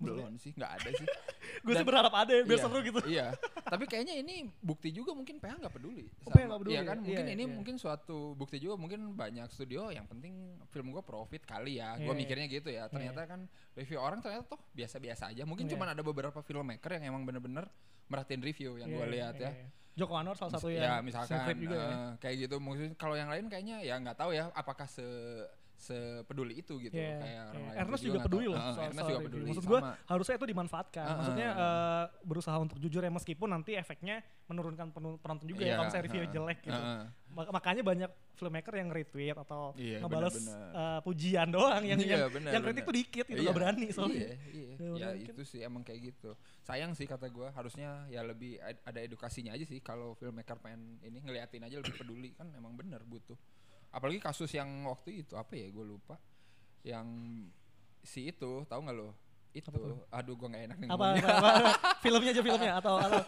Belum 0.00 0.32
sih 0.34 0.50
nggak 0.50 0.72
ada 0.74 0.88
sih 0.90 1.06
Gue 1.60 1.74
sih 1.74 1.84
berharap 1.84 2.14
ada 2.14 2.30
ya, 2.30 2.40
biar 2.40 2.56
Iya, 2.56 2.64
seru 2.64 2.78
gitu. 2.80 3.00
Iya. 3.04 3.26
Tapi 3.60 3.84
kayaknya 3.84 4.16
ini 4.16 4.48
bukti 4.58 4.88
juga 4.88 5.12
mungkin 5.12 5.36
PH 5.36 5.60
nggak 5.60 5.74
peduli. 5.74 6.08
Oh, 6.22 6.30
sama- 6.30 6.34
PH 6.34 6.44
nggak 6.46 6.60
peduli 6.62 6.72
Iya 6.72 6.80
ya? 6.80 6.88
kan? 6.88 6.98
Mungkin 6.98 7.20
Iya, 7.22 7.34
ini 7.34 7.42
iya. 7.42 7.52
mungkin 7.52 7.74
suatu 7.76 8.18
bukti 8.32 8.56
juga 8.56 8.74
mungkin 8.74 9.00
banyak 9.12 9.48
studio 9.50 9.90
yang 9.90 10.06
penting 10.06 10.32
film 10.66 10.88
gue 10.88 11.02
profit 11.02 11.42
kali 11.42 11.76
ya. 11.76 11.94
Iya, 11.94 12.00
Gue 12.00 12.14
iya. 12.14 12.20
mikirnya 12.22 12.46
gitu 12.48 12.68
ya. 12.70 12.84
Ternyata 12.86 13.20
kan 13.26 13.44
review 13.74 13.98
orang 13.98 14.18
ternyata 14.18 14.46
toh 14.46 14.60
biasa-biasa 14.70 15.28
aja. 15.28 15.42
Mungkin 15.42 15.66
Iya. 15.66 15.72
cuman 15.74 15.88
ada 15.90 16.00
beberapa 16.00 16.40
filmmaker 16.40 16.90
yang 16.96 17.04
emang 17.10 17.22
bener-bener 17.24 17.68
merhatiin 18.06 18.40
review 18.40 18.70
yang 18.74 18.88
gue 18.88 18.96
Iya, 19.02 19.12
lihat 19.12 19.34
iya, 19.36 19.44
ya. 19.44 19.52
iya. 19.54 19.68
Joko 19.92 20.14
Anwar 20.14 20.32
salah 20.34 20.54
satu 20.54 20.66
Mis- 20.66 20.78
yang 20.78 20.86
ya 20.88 20.94
misalkan 21.02 21.56
juga 21.58 21.76
ya. 21.76 21.90
eh, 21.90 22.10
kayak 22.16 22.36
gitu 22.40 22.56
maksudnya 22.56 22.92
kalau 22.94 23.14
yang 23.14 23.28
lain 23.28 23.44
kayaknya 23.46 23.76
ya 23.80 23.98
nggak 23.98 24.16
tahu 24.16 24.30
ya 24.30 24.48
apakah 24.52 24.86
se 24.86 25.04
sepeduli 25.80 26.54
itu 26.56 26.76
gitu 26.78 26.92
Iya, 26.92 27.16
kayak 27.16 27.40
orang 27.42 27.56
iya. 27.56 27.66
lain 27.66 27.80
Ernest 27.80 27.90
Gua 27.96 28.04
juga 28.04 28.12
nggak 28.14 28.26
peduli 28.28 28.44
loh 28.44 28.54
Heeh, 28.54 28.68
soal, 28.70 28.84
Ernest 28.84 29.00
soal 29.00 29.10
juga 29.10 29.24
peduli 29.24 29.44
Maksud 29.48 29.64
gue 29.64 29.80
harusnya 30.06 30.34
itu 30.36 30.46
dimanfaatkan. 30.46 31.02
Heeh. 31.02 31.16
Maksudnya 31.16 31.48
eh, 31.50 32.04
berusaha 32.22 32.56
untuk 32.58 32.76
jujur 32.78 33.00
ya 33.00 33.10
meskipun 33.10 33.48
nanti 33.48 33.70
efeknya 33.74 34.16
menurunkan 34.46 34.86
penonton 35.18 35.46
juga 35.46 35.62
ya 35.62 35.66
Iya, 35.66 35.74
kalau 35.74 35.86
misalnya 35.86 36.04
review 36.04 36.22
heeh, 36.22 36.32
jelek 36.32 36.58
gitu. 36.62 36.82
Mak- 37.30 37.50
makanya 37.50 37.82
banyak 37.82 38.10
filmmaker 38.34 38.74
yang 38.74 38.88
retweet 38.88 39.36
atau 39.38 39.72
Iya, 39.74 39.98
ngebales 40.00 40.34
benar-benar. 40.34 40.72
eh, 40.90 41.00
pujian 41.00 41.48
doang 41.48 41.82
yang 41.82 41.98
Iya, 41.98 42.16
yang, 42.18 42.30
benar, 42.30 42.50
yang 42.50 42.62
kritik 42.62 42.76
benar. 42.76 42.86
tuh 42.86 42.96
dikit 42.96 43.24
gitu 43.26 43.38
Iya, 43.38 43.46
gak 43.46 43.56
berani 43.56 43.86
soalnya. 43.90 44.20
Iya, 44.20 44.34
iya. 44.50 44.68
Ya, 44.70 44.86
ya 44.90 45.08
mungkin. 45.10 45.30
itu 45.30 45.42
sih 45.44 45.60
emang 45.60 45.82
kayak 45.82 46.00
gitu. 46.08 46.30
Sayang 46.60 46.92
sih 46.92 47.04
kata 47.04 47.26
gua 47.26 47.48
harusnya 47.50 47.88
ya 48.06 48.20
lebih 48.20 48.58
ad- 48.58 48.82
ada 48.82 48.98
edukasinya 48.98 49.52
aja 49.52 49.62
sih 49.62 49.78
kalau 49.78 50.12
filmmaker 50.14 50.56
pengen 50.56 51.00
ini 51.00 51.20
ngeliatin 51.20 51.62
aja 51.62 51.78
lebih 51.78 51.94
peduli 51.94 52.32
kan 52.32 52.50
emang 52.52 52.74
bener 52.74 53.00
butuh. 53.02 53.36
Apalagi 53.90 54.18
kasus 54.18 54.50
yang 54.50 54.66
waktu 54.86 55.22
itu 55.22 55.34
apa 55.34 55.52
ya 55.54 55.66
gue 55.66 55.84
lupa. 55.84 56.16
Yang 56.80 57.06
si 58.00 58.30
itu 58.30 58.64
tahu 58.64 58.80
nggak 58.80 58.96
lo? 58.96 59.12
Itu 59.50 59.66
Apa 59.66 59.78
aduh 60.14 60.34
gua 60.38 60.48
nggak 60.48 60.64
enak 60.70 60.76
nih 60.78 60.88
Apa, 60.88 60.94
ngomongnya. 61.10 61.26
apa, 61.26 61.48
apa, 61.50 61.70
filmnya 62.06 62.30
aja 62.30 62.42
filmnya 62.42 62.72
atau, 62.78 62.94
atau? 62.96 63.22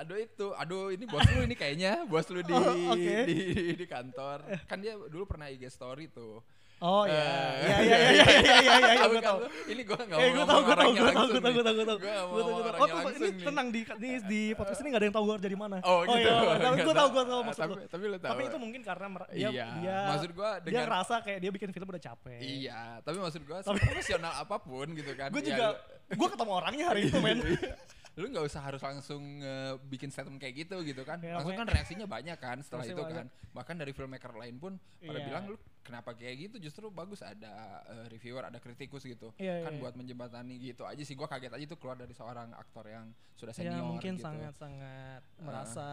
Aduh 0.00 0.16
itu 0.16 0.46
aduh 0.54 0.84
ini 0.88 1.04
bos 1.04 1.20
lu 1.28 1.40
ini 1.44 1.52
kayaknya 1.52 2.06
bos 2.06 2.24
lu 2.30 2.40
di, 2.40 2.54
Oh, 2.54 2.94
oke. 2.94 3.16
di 3.28 3.36
di 3.76 3.86
kantor. 3.86 4.38
Kan 4.64 4.80
dia 4.80 4.96
dulu 4.96 5.28
pernah 5.28 5.46
IG 5.46 5.68
story 5.68 6.08
tuh 6.08 6.40
Oh 6.78 7.02
iya, 7.02 7.18
Eh. 7.18 7.26
iya 7.58 7.78
iya 7.82 7.98
iya 7.98 7.98
iya 8.06 8.26
iya 8.38 8.54
iya 8.54 8.74
iya 8.78 8.94
Tahu 9.02 9.10
kan 9.10 9.22
tahu. 9.24 9.38
ini 9.66 9.82
gua 9.82 9.98
nggak 9.98 10.14
Eh 10.14 10.28
mau 10.30 10.30
gue 10.30 10.46
tahu 10.46 10.60
gue 10.62 10.76
tahu 10.78 10.90
gue 10.94 11.10
tahu 11.10 11.26
gue 11.26 11.42
tahu 11.42 11.74
gue 11.74 11.86
tahu. 11.90 11.98
Gua 11.98 12.14
tahu, 12.14 12.38
ngomong 12.38 12.54
gua 12.54 12.72
tahu. 12.72 12.86
Oh 13.02 13.10
ini 13.10 13.28
tenang 13.36 13.68
di 13.68 13.80
di 13.98 14.10
di 14.22 14.42
podcast 14.58 14.78
ini 14.78 14.88
gak 14.88 15.00
ada 15.02 15.06
yang 15.06 15.16
tahu 15.16 15.24
gue 15.26 15.36
dari 15.40 15.56
mana. 15.58 15.76
Oh, 15.82 15.98
gitu. 16.04 16.14
iya, 16.14 16.30
tapi 16.30 16.54
Nggak 16.70 16.86
gue 16.86 16.94
tahu 16.94 17.08
gue 17.10 17.24
tahu 17.24 17.40
maksud 17.42 17.62
lu. 17.64 17.74
tapi 17.84 18.04
lu 18.04 18.16
tahu. 18.16 18.30
Tapi 18.30 18.42
itu 18.44 18.56
mungkin 18.58 18.80
karena 18.80 19.06
dia 19.10 19.48
Iya, 19.50 19.66
dia 19.76 19.98
maksud 20.08 20.30
gua 20.32 20.50
dia 20.54 20.64
dengan- 20.64 20.86
ngerasa 20.86 21.14
kayak 21.20 21.38
dia 21.40 21.50
bikin 21.50 21.68
film 21.72 21.86
udah 21.88 22.02
capek. 22.04 22.38
Iya, 22.38 22.80
tapi 23.00 23.16
maksud 23.18 23.42
gua 23.42 23.58
Tapi- 23.60 23.80
profesional 23.80 24.32
apa 24.36 24.56
pun 24.56 24.86
gitu 24.92 25.12
kan. 25.12 25.28
Gue 25.28 25.42
ya 25.42 25.48
juga 25.50 25.66
gue 26.08 26.28
ketemu 26.30 26.52
orangnya 26.54 26.84
hari 26.88 27.00
itu 27.04 27.18
men. 27.18 27.38
lu 28.18 28.26
nggak 28.28 28.44
usah 28.44 28.60
harus 28.60 28.78
langsung 28.78 29.22
eh, 29.38 29.78
bikin 29.84 30.08
statement 30.08 30.36
kayak 30.36 30.54
gitu 30.58 30.82
gitu 30.82 31.02
kan 31.02 31.16
Ya, 31.18 31.34
langsung 31.34 31.54
kan 31.54 31.64
reaksinya 31.64 32.04
banyak 32.04 32.34
kan 32.36 32.58
setelah 32.58 32.82
itu 32.82 32.96
banyak. 32.96 33.14
kan 33.14 33.26
bahkan 33.52 33.74
dari 33.74 33.90
filmmaker 33.90 34.34
lain 34.34 34.56
pun 34.56 34.72
pada 34.98 35.14
Iya. 35.14 35.24
bilang 35.24 35.44
lu 35.46 35.56
kenapa 35.80 36.12
kayak 36.12 36.50
gitu 36.50 36.56
justru 36.60 36.88
bagus 36.88 37.20
ada 37.20 37.48
eh, 37.86 38.06
reviewer 38.08 38.42
ada 38.44 38.58
kritikus 38.58 39.02
gitu 39.02 39.30
Iya, 39.36 39.62
kan 39.62 39.72
iya. 39.72 39.80
buat 39.80 39.94
menjembatani 39.94 40.58
gitu 40.58 40.82
aja 40.82 40.98
sih 41.00 41.14
gua 41.14 41.26
kaget 41.26 41.50
aja 41.50 41.64
itu 41.64 41.76
keluar 41.76 41.94
dari 41.94 42.10
seorang 42.10 42.50
aktor 42.52 42.84
yang 42.84 43.06
sudah 43.32 43.52
Ya 43.52 43.70
senior 43.70 43.86
mungkin 43.86 44.14
gitu. 44.14 44.24
sangat-sangat 44.24 45.22
merasa 45.38 45.88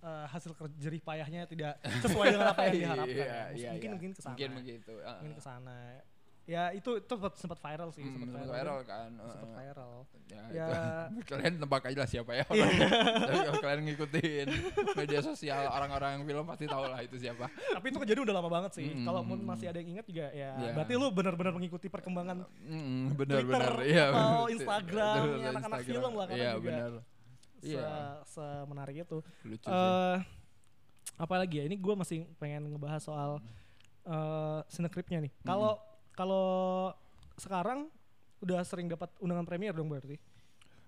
eh, 0.00 0.26
hasil 0.28 0.52
kerja 0.52 0.76
jerih 0.76 1.00
payahnya 1.00 1.46
tidak 1.46 1.78
sesuai 2.02 2.26
dengan 2.30 2.48
apa 2.50 2.62
yang 2.62 2.74
diharapkan. 2.82 3.14
Iya, 3.14 3.24
ya. 3.24 3.42
iya, 3.54 3.70
mungkin 3.70 3.80
iya. 3.80 3.94
mungkin 3.94 4.10
ke 4.10 4.20
sana. 4.20 4.32
mungkin 4.34 4.50
begitu 4.54 4.92
ah, 5.00 5.16
Mungkin 5.16 5.32
ke 5.32 5.42
sana. 5.42 5.78
Ya 6.44 6.68
itu 6.70 7.00
itu 7.00 7.08
sempat, 7.08 7.56
viral 7.56 7.88
sih, 7.88 8.00
Hmm, 8.00 8.20
sempat 8.20 8.28
viral. 8.36 8.52
viral 8.52 8.78
kan 8.84 9.10
Sempat 9.16 9.50
viral. 9.54 9.92
ya, 10.26 10.42
Ya. 10.50 10.66
itu. 11.08 11.20
kalian 11.30 11.52
tebak 11.56 11.82
aja 11.84 11.98
lah 11.98 12.06
siapa 12.06 12.32
ya 12.32 12.44
Iya. 12.46 12.66
tapi 13.18 13.38
kalau 13.42 13.60
kalian 13.62 13.80
ngikutin 13.82 14.48
media 14.92 15.20
sosial 15.20 15.64
orang-orang 15.66 16.20
film 16.22 16.44
pasti 16.44 16.64
tahu 16.66 16.84
lah 16.84 17.00
itu 17.00 17.16
siapa 17.16 17.48
Tapi 17.48 17.86
itu 17.86 17.96
kejadian 17.98 18.24
udah 18.24 18.36
lama 18.36 18.50
banget 18.52 18.70
sih. 18.74 18.86
Mm, 18.86 19.04
Kalau 19.04 19.20
masih 19.24 19.66
ada 19.66 19.78
yang 19.78 19.90
ingat 19.90 20.04
juga 20.04 20.26
ya. 20.30 20.52
Iya. 20.54 20.72
Berarti 20.74 20.92
lu 20.94 21.06
benar-benar 21.10 21.52
mengikuti 21.52 21.88
perkembangan 21.88 22.36
Mm, 22.62 23.04
benar 23.14 23.36
Twitter 23.40 23.74
iya 23.86 24.04
atau 24.06 24.20
benar. 24.44 24.52
Instagramnya 24.52 25.24
Betul, 25.24 25.48
anak-anak 25.48 25.64
Instagram. 25.80 25.96
film 25.96 26.12
lah, 26.12 26.26
karena 26.26 26.38
iya 26.38 26.50
juga 26.52 26.66
benar 26.66 26.92
se 27.56 27.70
Iya. 27.70 27.88
semenarik 28.26 28.96
itu. 29.00 29.18
lucu 29.42 29.64
Eh 29.66 30.16
apa 31.16 31.34
lagi 31.34 31.54
ya? 31.56 31.64
Ini 31.64 31.76
gue 31.78 31.94
masih 31.94 32.18
pengen 32.36 32.68
ngebahas 32.68 33.00
soal 33.00 33.40
eh 34.04 34.60
sinekripnya 34.68 35.22
nih. 35.22 35.32
Kalau 35.40 35.80
kalau 36.14 36.90
sekarang 37.34 37.90
udah 38.38 38.62
sering 38.62 38.86
dapat 38.86 39.10
undangan 39.18 39.44
premier 39.44 39.70
dong 39.70 39.88
berarti. 39.88 40.16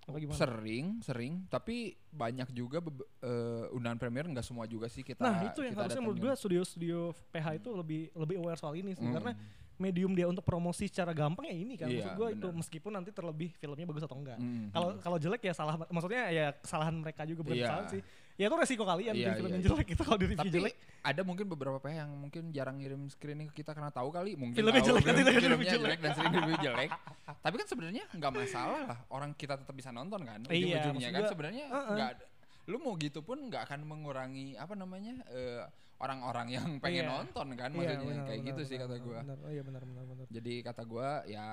Apa 0.06 0.22
gimana? 0.22 0.38
sering 0.38 1.02
sering 1.02 1.32
tapi 1.50 1.90
banyak 2.08 2.54
juga 2.54 2.78
eh, 3.26 3.74
undangan 3.74 3.98
premier 3.98 4.22
nggak 4.24 4.46
semua 4.46 4.62
juga 4.64 4.86
sih 4.86 5.02
kita 5.02 5.18
Nah 5.18 5.50
itu 5.50 5.66
yang 5.66 5.74
harusnya 5.74 5.98
menurut 5.98 6.22
gue 6.22 6.32
studio-studio 6.32 6.98
PH 7.28 7.58
itu 7.58 7.68
lebih 7.74 8.14
lebih 8.14 8.38
aware 8.38 8.54
soal 8.54 8.78
ini 8.78 8.94
sih 8.94 9.02
Mm. 9.02 9.14
karena 9.18 9.34
medium 9.76 10.14
dia 10.14 10.24
untuk 10.24 10.40
promosi 10.40 10.86
secara 10.86 11.10
gampang 11.10 11.50
ya 11.50 11.56
ini 11.58 11.74
kan 11.74 11.90
Iya, 11.90 12.06
maksud 12.06 12.12
gue 12.14 12.28
itu 12.32 12.48
meskipun 12.54 12.92
nanti 12.94 13.10
terlebih 13.10 13.50
filmnya 13.58 13.82
bagus 13.82 14.06
atau 14.06 14.14
enggak 14.14 14.38
Mm, 14.38 14.70
kalau 14.70 14.88
mm. 14.94 14.98
kalau 15.02 15.16
jelek 15.18 15.42
ya 15.42 15.52
salah 15.52 15.74
maksudnya 15.84 16.22
ya 16.30 16.46
kesalahan 16.54 16.94
mereka 16.94 17.22
juga 17.26 17.40
bukan 17.42 17.56
Iya. 17.58 17.66
kesalahan 17.66 17.88
sih 17.90 18.02
ya 18.36 18.46
itu 18.46 18.54
resiko 18.54 18.84
kalian 18.84 19.12
Iya, 19.12 19.32
film 19.32 19.48
iya, 19.48 19.50
yang 19.50 19.58
iya. 19.58 19.68
jelek 19.72 19.88
itu 19.90 20.02
kalau 20.02 20.18
di 20.18 20.26
review 20.26 20.40
tapi 20.42 20.52
jelek 20.52 20.74
ada 21.00 21.22
mungkin 21.22 21.46
beberapa 21.46 21.78
PH 21.78 21.92
yang 21.96 22.10
mungkin 22.12 22.42
jarang 22.50 22.76
ngirim 22.76 23.02
screening 23.06 23.48
ke 23.48 23.60
kita 23.60 23.72
karena 23.72 23.88
tahu 23.88 24.08
kali 24.10 24.34
mungkin 24.34 24.54
Filmnya 24.54 24.76
tahu 24.76 24.88
jelek, 24.92 25.02
film- 25.02 25.16
filmnya 25.16 25.32
review 25.48 25.64
jelek 25.66 25.72
jelek. 25.72 25.98
dan 25.98 26.10
sering 26.12 26.32
review 26.34 26.56
jelek 26.60 26.90
tapi 27.38 27.54
kan 27.54 27.66
sebenarnya 27.66 28.04
nggak 28.10 28.32
masalah 28.32 28.80
lah 28.86 28.98
orang 29.08 29.30
kita 29.32 29.54
tetap 29.56 29.72
bisa 29.72 29.88
nonton 29.90 30.20
kan 30.20 30.40
Iya, 30.46 30.78
ujung-ujungnya 30.78 31.10
kan 31.10 31.22
sebenarnya 31.26 31.64
nggak 31.68 32.10
ada- 32.12 32.28
lu 32.66 32.76
mau 32.76 32.92
gitu 32.94 33.22
pun 33.22 33.38
nggak 33.40 33.62
akan 33.64 33.80
mengurangi 33.82 34.54
apa 34.54 34.74
namanya 34.74 35.22
eh, 35.28 35.62
orang-orang 35.96 36.46
yang 36.52 36.66
pengen 36.76 37.06
Iya. 37.06 37.12
nonton 37.14 37.46
kan 37.54 37.70
Iya, 37.70 37.78
maksudnya 37.78 38.02
benar, 38.04 38.26
kayak 38.26 38.36
benar, 38.36 38.48
gitu 38.48 38.62
sih 38.62 38.76
benar, 38.76 38.84
kata 38.84 38.92
benar, 38.92 39.06
gua 39.06 39.18
benar. 39.22 39.38
oh 39.38 39.50
iya 39.50 39.62
benar 39.62 39.82
benar 39.82 40.04
benar 40.04 40.26
jadi 40.28 40.54
kata 40.62 40.82
gua 40.84 41.08
ya 41.24 41.46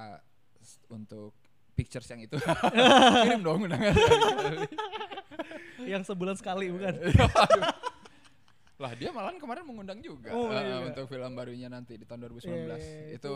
untuk 0.89 1.31
pictures 1.73 2.05
yang 2.07 2.21
itu 2.21 2.37
kirim 3.23 3.41
dong 3.41 3.61
undangan 3.61 3.93
yang 5.83 6.01
sebulan 6.01 6.35
sekali 6.35 6.69
bukan 6.69 6.93
Aduh. 7.03 7.29
lah 8.73 8.91
dia 8.93 9.09
malahan 9.09 9.37
kemarin 9.37 9.63
mengundang 9.63 10.01
juga 10.01 10.33
Oh, 10.33 10.49
eh, 10.49 10.59
iya. 10.59 10.81
untuk 10.83 11.05
film 11.05 11.31
barunya 11.31 11.67
nanti 11.67 11.93
di 11.93 12.03
tahun 12.03 12.25
2019 12.27 12.43
Iya, 12.43 12.57
iya, 12.57 12.75
iya. 12.75 13.15
itu 13.15 13.33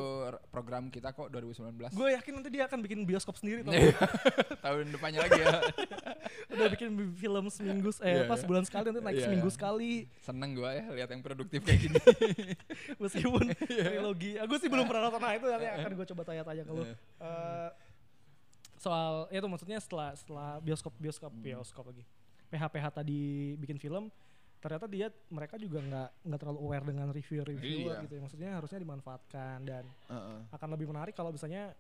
program 0.50 0.89
kita 0.89 1.13
kok 1.13 1.29
2019 1.29 1.94
gue 1.94 2.08
yakin 2.12 2.32
nanti 2.36 2.50
dia 2.51 2.63
akan 2.67 2.79
bikin 2.82 3.06
bioskop 3.06 3.38
sendiri 3.38 3.62
tau 3.62 3.72
Iya. 3.72 3.96
tahun 4.60 4.91
depannya 4.91 5.24
lagi 5.24 5.39
ya 5.39 5.56
udah 6.50 6.67
bikin 6.74 6.89
film 7.15 7.46
seminggu 7.48 7.96
eh 8.01 8.12
Iya, 8.12 8.22
pas 8.25 8.36
iya. 8.36 8.44
sebulan 8.44 8.63
sekali 8.65 8.84
nanti 8.89 9.00
naik 9.00 9.15
Iya, 9.15 9.25
seminggu 9.25 9.48
iya. 9.48 9.56
sekali 9.56 9.91
seneng 10.20 10.51
gua 10.51 10.70
ya 10.74 10.86
lihat 10.91 11.10
yang 11.12 11.22
produktif 11.22 11.60
kayak 11.63 11.79
gini 11.79 12.00
meskipun 12.98 13.44
Iya. 13.70 13.84
trilogi 13.94 14.32
aku 14.41 14.53
sih 14.58 14.67
belum 14.67 14.84
pernah 14.84 15.08
nonton 15.08 15.22
nah 15.22 15.32
itu 15.32 15.46
nanti 15.48 15.65
akan 15.70 15.91
gue 15.94 16.06
coba 16.12 16.22
tanya-tanya 16.25 16.63
ke 16.65 16.72
lu 16.72 16.84
Iya. 16.84 16.96
Eh, 17.24 17.70
soal 18.77 19.25
ya 19.27 19.38
itu 19.38 19.48
maksudnya 19.48 19.77
setelah 19.77 20.13
setelah 20.13 20.50
bioskop 20.60 20.93
bioskop 20.96 21.29
Hmm. 21.29 21.41
bioskop 21.41 21.86
lagi 21.86 22.03
PH 22.48 22.63
PH 22.67 22.86
tadi 22.96 23.22
bikin 23.55 23.75
film 23.75 24.07
ternyata 24.57 24.86
dia 24.86 25.07
mereka 25.27 25.53
juga 25.55 25.77
nggak 25.79 26.10
nggak 26.24 26.39
terlalu 26.39 26.60
aware 26.60 26.86
dengan 26.88 27.07
review 27.10 27.41
review 27.43 27.77
Iya. 27.88 28.01
gitu 28.01 28.13
ya 28.13 28.22
maksudnya 28.22 28.50
harusnya 28.53 28.79
dimanfaatkan 28.79 29.57
dan 29.63 29.84
Heeh. 30.07 30.39
akan 30.50 30.69
lebih 30.72 30.88
menarik 30.88 31.13
kalau 31.13 31.29
misalnya 31.29 31.77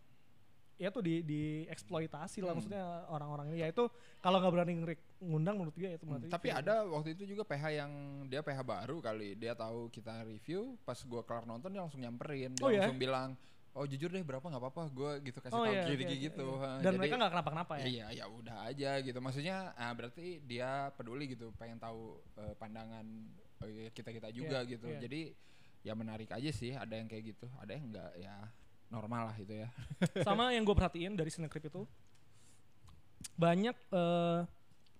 ya 0.75 0.89
tuh 0.89 1.01
di 1.01 1.25
dieksploitasi 1.25 2.37
lah 2.39 2.53
Hmm. 2.53 2.61
maksudnya 2.61 2.81
orang-orang 3.07 3.49
ini 3.49 3.57
ya 3.59 3.67
itu 3.67 3.89
kalau 4.19 4.37
nggak 4.37 4.53
berani 4.53 4.73
ngerik- 4.75 5.05
ngundang 5.19 5.57
menurut 5.57 5.73
gue 5.73 5.87
ya 5.87 5.95
itu 5.95 6.05
berarti 6.05 6.29
tapi 6.29 6.47
film. 6.47 6.59
ada 6.59 6.73
waktu 6.85 7.09
itu 7.11 7.23
juga 7.27 7.43
PH 7.43 7.63
yang 7.75 7.91
dia 8.25 8.41
PH 8.41 8.59
baru 8.61 8.97
kali 8.99 9.33
dia 9.33 9.53
tahu 9.53 9.89
kita 9.89 10.21
review 10.23 10.77
pas 10.79 11.01
gua 11.03 11.21
kelar 11.21 11.45
nonton 11.45 11.69
dia 11.69 11.81
langsung 11.81 11.97
nyamperin 11.99 12.53
dia 12.53 12.61
Oh, 12.61 12.69
iya? 12.69 12.85
langsung 12.85 12.97
bilang 12.99 13.33
oh 13.77 13.85
jujur 13.85 14.09
deh 14.09 14.19
berapa 14.19 14.41
nggak 14.41 14.57
apa-apa 14.59 14.83
gua 14.89 15.11
gitu 15.19 15.37
kasih 15.37 15.53
Oh, 15.53 15.63
tahu 15.63 15.71
iya, 15.71 15.85
oke, 15.85 15.93
oke, 15.95 16.15
gitu. 16.19 16.47
Ha, 16.57 16.69
dan 16.77 16.83
jadi- 16.83 16.97
mereka 16.97 17.15
nggak 17.15 17.31
kenapa-kenapa 17.31 17.73
ya 17.77 17.85
Iya, 17.85 18.05
ya 18.11 18.25
udah 18.27 18.57
aja 18.65 18.91
gitu. 18.99 19.19
Maksudnya, 19.19 19.57
ah, 19.73 19.93
berarti 19.93 20.41
dia 20.41 20.69
peduli 20.93 21.29
gitu, 21.29 21.53
pengen 21.53 21.77
tahu 21.77 22.17
eh, 22.35 22.53
pandangan 22.55 23.05
kita 23.91 24.09
kita 24.11 24.29
juga 24.29 24.61
Iya, 24.61 24.69
gitu. 24.69 24.87
iya. 24.87 24.99
Jadi 24.99 25.21
ya 25.81 25.93
menarik 25.93 26.29
aja 26.29 26.49
sih. 26.49 26.73
Ada 26.73 26.93
yang 26.93 27.07
kayak 27.07 27.31
gitu, 27.31 27.45
ada 27.55 27.71
yang 27.71 27.85
enggak 27.87 28.11
ya 28.17 28.35
normal 28.87 29.29
lah 29.29 29.37
itu 29.37 29.53
ya. 29.53 29.69
sama 30.27 30.49
yang 30.51 30.63
gue 30.63 30.73
perhatiin 30.73 31.13
dari 31.13 31.29
Cinecrip 31.29 31.63
itu 31.63 31.85
banyak 33.33 33.75
eh, 33.91 34.39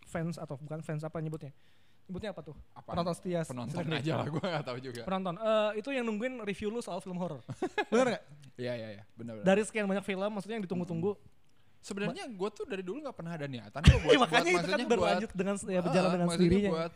fans 0.06 0.38
atau 0.38 0.56
bukan 0.56 0.80
fans 0.82 1.02
apa 1.02 1.18
nyebutnya 1.18 1.52
nyebutnya 2.08 2.32
apa 2.32 2.42
tuh 2.42 2.56
Apa? 2.72 2.90
penonton 2.90 3.14
setia 3.14 3.44
Penonton 3.44 3.76
Cinecrip. 3.78 4.00
aja 4.00 4.12
lah, 4.16 4.26
gue 4.26 4.40
nggak 4.42 4.66
tahu 4.66 4.78
juga. 4.80 5.02
penonton 5.04 5.36
Eh, 5.36 5.72
itu 5.78 5.90
yang 5.92 6.04
nungguin 6.04 6.34
review 6.42 6.68
lu 6.70 6.80
soal 6.80 6.98
film 6.98 7.16
horor 7.16 7.44
bener 7.92 8.16
nggak 8.16 8.24
Iya 8.58 8.74
iya 8.74 8.88
iya, 8.92 9.04
benar. 9.14 9.40
dari 9.42 9.62
sekian 9.62 9.86
banyak 9.86 10.02
film 10.02 10.30
maksudnya 10.30 10.56
yang 10.56 10.66
ditunggu-tunggu 10.66 11.14
Sebenarnya 11.78 12.28
gue 12.28 12.50
tuh 12.50 12.64
dari 12.64 12.82
dulu 12.82 13.00
nggak 13.02 13.14
pernah 13.14 13.32
ada 13.34 13.46
niatan 13.46 13.80
kok 13.80 14.00
buat, 14.02 14.12
Eh, 14.12 14.18
makanya 14.18 14.42
itu 14.42 14.50
buat 14.50 14.56
kan 14.58 14.58
maksudnya 14.74 14.88
berlanjut 14.90 15.30
dengan 15.32 15.56
ya 15.62 15.80
berjalan 15.80 16.08
Ah, 16.08 16.14
dengan 16.14 16.28
sendirinya 16.30 16.72
buat 16.72 16.92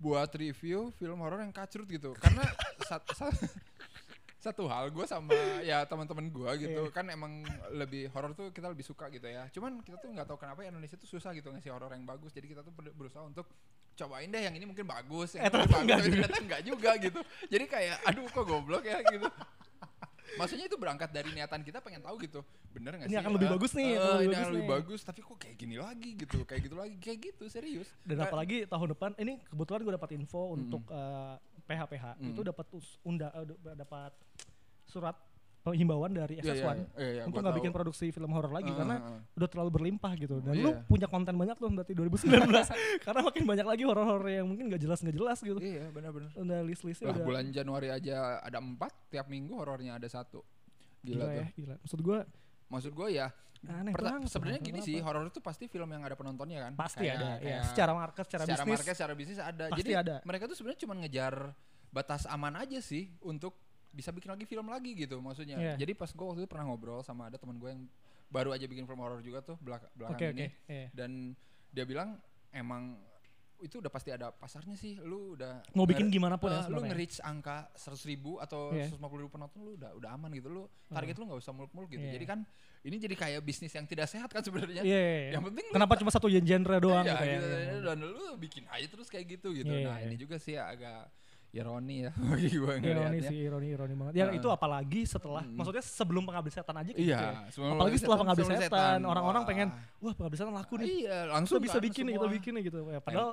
buat 0.00 0.30
review 0.32 0.78
film 0.94 1.18
horor 1.18 1.38
yang 1.38 1.50
kacrut 1.50 1.84
gitu. 1.84 2.16
Karena 2.16 2.40
sat, 2.88 3.02
sat- 3.10 3.36
satu 4.40 4.64
hal 4.64 4.88
gue 4.88 5.04
sama 5.04 5.36
ya 5.62 5.84
teman-teman 5.84 6.26
gue 6.26 6.50
gitu 6.58 6.82
Iya. 6.82 6.90
kan 6.90 7.04
emang 7.06 7.44
lebih 7.70 8.08
horor 8.08 8.32
tuh 8.32 8.48
kita 8.48 8.66
lebih 8.66 8.82
suka 8.82 9.06
gitu 9.08 9.22
ya 9.22 9.44
cuman 9.50 9.78
kita 9.78 9.96
tuh 9.96 10.08
nggak 10.08 10.24
tahu 10.24 10.38
kenapa 10.38 10.64
Indonesia 10.64 10.96
tuh 10.96 11.04
susah 11.06 11.30
gitu 11.30 11.48
ngasih 11.48 11.68
horor 11.68 11.88
yang 11.90 12.02
bagus 12.02 12.30
jadi 12.30 12.48
kita 12.48 12.60
tuh 12.62 12.72
ber- 12.72 12.90
berusaha 12.90 13.20
untuk 13.22 13.44
cobain 13.92 14.26
deh 14.26 14.40
yang 14.40 14.54
ini 14.54 14.64
mungkin 14.64 14.84
bagus 14.84 15.34
Eh, 15.34 15.38
yang 15.38 15.44
ini 15.44 15.52
ternyata 15.52 15.68
bagus 15.68 15.82
enggak 15.82 15.92
tapi 15.94 16.06
juga. 16.06 16.16
ternyata 16.16 16.40
enggak 16.40 16.62
juga 16.64 16.90
gitu 16.98 17.20
jadi 17.46 17.64
kayak 17.66 17.96
aduh 18.02 18.26
kok 18.26 18.44
goblok 18.44 18.82
ya 18.82 18.98
gitu 19.04 19.28
maksudnya 20.32 20.64
itu 20.64 20.78
berangkat 20.78 21.10
dari 21.10 21.28
niatan 21.28 21.60
kita 21.60 21.78
pengen 21.78 22.00
tahu 22.00 22.16
gitu 22.18 22.40
bener 22.70 22.94
nggak 22.94 23.08
Ini 23.08 23.12
sih 23.12 23.20
akan 23.20 23.32
lebih 23.34 23.44
Eh, 23.44 23.52
bagus 23.52 23.70
nih, 23.74 23.88
eh, 23.88 23.98
lebih 23.98 24.14
ini 24.16 24.30
bagus 24.30 24.38
akan 24.38 24.48
lebih 24.48 24.62
nih. 24.62 24.70
bagus 24.72 25.00
tapi 25.02 25.20
kok 25.20 25.36
kayak 25.36 25.56
gini 25.58 25.76
lagi 25.76 26.10
gitu 26.16 26.38
kayak 26.44 26.60
gitu 26.62 26.76
lagi 26.76 26.96
kayak 26.96 27.18
gitu 27.20 27.44
serius 27.46 27.88
Dan 28.00 28.14
Kayak- 28.14 28.30
apalagi 28.30 28.56
tahun 28.64 28.88
depan 28.90 29.10
ini 29.18 29.42
kebetulan 29.44 29.80
gue 29.82 29.92
dapat 29.92 30.10
info 30.14 30.40
untuk 30.50 30.82
eh, 30.88 31.34
PH-PH 31.60 32.04
Mm. 32.16 32.30
itu 32.30 32.40
dapat 32.42 32.66
unda 33.02 33.28
eh, 33.32 33.44
d- 33.44 33.76
dapat 33.76 34.12
surat 34.90 35.16
himbauan 35.62 36.08
dari 36.10 36.40
Iya, 36.40 36.56
SS1 36.56 36.56
iya, 36.56 36.72
iya, 36.96 37.10
iya, 37.12 37.22
untuk 37.22 37.36
gua 37.36 37.42
nggak 37.46 37.58
bikin 37.60 37.68
produksi 37.70 38.08
film 38.08 38.32
horor 38.32 38.48
lagi 38.48 38.72
Eh, 38.72 38.74
karena 38.74 38.96
eh, 38.96 39.10
eh. 39.12 39.36
udah 39.36 39.48
terlalu 39.48 39.70
berlimpah 39.70 40.12
gitu 40.16 40.40
dan 40.40 40.56
Iya. 40.56 40.64
lu 40.64 40.70
punya 40.84 41.04
konten 41.04 41.36
banyak 41.36 41.52
tuh 41.54 41.68
berarti 41.68 41.92
2019 41.92 42.48
karena 43.04 43.20
makin 43.20 43.44
banyak 43.44 43.66
lagi 43.68 43.84
horor-horor 43.84 44.24
yang 44.26 44.48
mungkin 44.48 44.72
nggak 44.72 44.80
jelas 44.80 44.98
nggak 44.98 45.14
jelas 45.14 45.38
gitu 45.38 45.60
iya 45.60 45.84
benar-benar 45.88 46.32
udah 46.34 46.60
list-listnya 46.64 47.06
Lah, 47.06 47.14
udah 47.14 47.22
bulan 47.22 47.44
Januari 47.52 47.88
aja 47.88 48.40
ada 48.40 48.56
empat, 48.56 48.92
tiap 49.08 49.28
minggu 49.28 49.52
horornya 49.52 49.94
ada 49.94 50.08
satu. 50.08 50.40
Gila, 51.00 51.24
tuh. 51.24 51.32
ya 51.34 51.44
gila 51.54 51.74
maksud 51.78 52.00
gue 52.00 52.18
Maksud 52.70 52.92
gue 52.94 53.08
ya, 53.10 53.26
aneh 53.66 53.92
sebenarnya 54.24 54.62
gini 54.62 54.78
sih, 54.78 54.96
horor 55.02 55.26
itu 55.26 55.42
pasti 55.42 55.66
film 55.66 55.90
yang 55.90 56.00
ada 56.00 56.14
penontonnya 56.14 56.64
kan. 56.64 56.72
pasti 56.72 57.02
Kayak- 57.02 57.18
ada 57.18 57.28
ya 57.28 57.36
kayak 57.36 57.62
secara 57.68 57.92
market 57.92 58.24
secara, 58.24 58.42
secara 58.46 58.62
bisnis 58.62 58.72
market, 58.72 58.94
secara 58.94 59.12
bisnis 59.12 59.38
ada. 59.42 59.64
pasti 59.68 59.80
Jadi 59.82 59.92
ada. 59.92 60.14
mereka 60.24 60.44
tuh 60.46 60.56
sebenarnya 60.56 60.80
cuma 60.80 60.94
ngejar 60.96 61.34
batas 61.90 62.22
aman 62.24 62.54
aja 62.56 62.78
sih 62.78 63.10
untuk 63.20 63.58
bisa 63.90 64.10
bikin 64.10 64.30
lagi 64.30 64.44
film 64.44 64.66
lagi 64.66 64.94
gitu 64.94 65.18
maksudnya. 65.18 65.58
Iya. 65.58 65.74
Jadi 65.76 65.92
pas 65.92 66.08
gue 66.08 66.22
waktu 66.24 66.40
itu 66.42 66.50
pernah 66.50 66.66
ngobrol 66.66 67.02
sama 67.02 67.26
ada 67.26 67.36
teman 67.36 67.58
gue 67.58 67.68
yang 67.68 67.82
baru 68.30 68.54
aja 68.54 68.64
bikin 68.64 68.86
film 68.86 69.02
horor 69.02 69.18
juga 69.20 69.42
tuh 69.42 69.58
belak 69.58 69.82
belakang 69.92 70.14
oke 70.16 70.26
ini. 70.32 70.46
iya. 70.66 70.86
Dan 70.94 71.34
dia 71.68 71.82
bilang 71.82 72.18
emang 72.50 72.94
itu 73.60 73.76
udah 73.76 73.92
pasti 73.92 74.08
ada 74.08 74.32
pasarnya 74.32 74.72
sih. 74.72 74.96
Lu 74.96 75.36
udah 75.36 75.60
mau 75.76 75.84
bikin 75.84 76.08
gimana 76.08 76.40
pun 76.40 76.48
ya 76.48 76.64
Eh, 76.64 76.72
lu 76.72 76.80
nge-reach 76.80 77.20
angka 77.20 77.68
100 77.76 78.08
ribu 78.08 78.40
atau 78.40 78.72
Iya. 78.72 78.88
150 78.88 79.20
ribu 79.20 79.28
penonton 79.28 79.58
lu 79.60 79.72
udah 79.76 79.90
udah 79.92 80.10
aman 80.16 80.32
gitu 80.32 80.48
lu 80.48 80.64
target 80.88 81.18
lu 81.18 81.28
nggak 81.28 81.40
usah 81.42 81.52
muluk-muluk 81.52 81.90
gitu 81.90 82.00
Iya. 82.00 82.14
jadi 82.16 82.24
kan 82.24 82.38
ini 82.80 82.96
jadi 82.96 83.12
kayak 83.12 83.40
bisnis 83.44 83.68
yang 83.70 83.84
tidak 83.84 84.08
sehat 84.08 84.32
kan 84.32 84.40
sebenarnya 84.40 84.80
Iya, 84.80 84.96
iya, 84.96 85.18
iya. 85.28 85.30
yang 85.36 85.44
penting 85.44 85.66
kenapa 85.68 85.92
cuma 86.00 86.08
satu 86.08 86.32
genre 86.32 86.76
doang 86.80 87.04
iya, 87.04 87.12
gitu 87.12 87.24
ya 87.26 87.36
gitu, 87.36 87.46
Iya. 87.52 87.78
dan 87.84 87.98
lu 88.00 88.24
bikin 88.40 88.64
aja 88.64 88.86
terus 88.88 89.08
kayak 89.12 89.26
gitu 89.28 89.52
gitu 89.52 89.68
Iya, 89.68 89.84
nah 89.92 89.96
iya. 90.00 90.08
ini 90.08 90.16
juga 90.16 90.40
sih 90.40 90.56
agak 90.56 91.12
ironi 91.50 92.06
ya 92.06 92.12
bagi 92.30 92.48
gue 92.48 92.74
ironi 92.80 93.18
sih 93.20 93.38
ironi 93.42 93.68
ironi 93.68 93.94
banget 93.94 94.12
ya 94.14 94.24
Heeh. 94.24 94.38
itu 94.38 94.48
apalagi 94.48 95.02
setelah 95.02 95.42
Mm. 95.42 95.56
maksudnya 95.56 95.82
sebelum 95.82 96.22
pengabdi 96.22 96.50
setan 96.50 96.76
aja 96.76 96.92
iya 96.92 97.00
gitu 97.00 97.24
ya. 97.24 97.40
sebelum 97.50 97.70
apalagi 97.74 97.96
setelah 97.96 98.18
pengabdi 98.18 98.42
setan 98.46 98.98
orang-orang 99.02 99.42
pengen 99.44 99.68
wah 99.98 100.12
pengabdi 100.12 100.36
setan 100.36 100.54
laku 100.54 100.74
nih 100.76 100.86
iya 100.86 101.18
kita 101.20 101.32
langsung 101.32 101.58
bisa 101.58 101.76
kan 101.76 101.82
bikin 101.82 102.02
nih 102.02 102.12
kita 102.12 102.22
semua. 102.22 102.36
bikin 102.38 102.52
nih 102.52 102.62
gitu 102.64 102.78
ya 102.86 103.00
padahal 103.00 103.30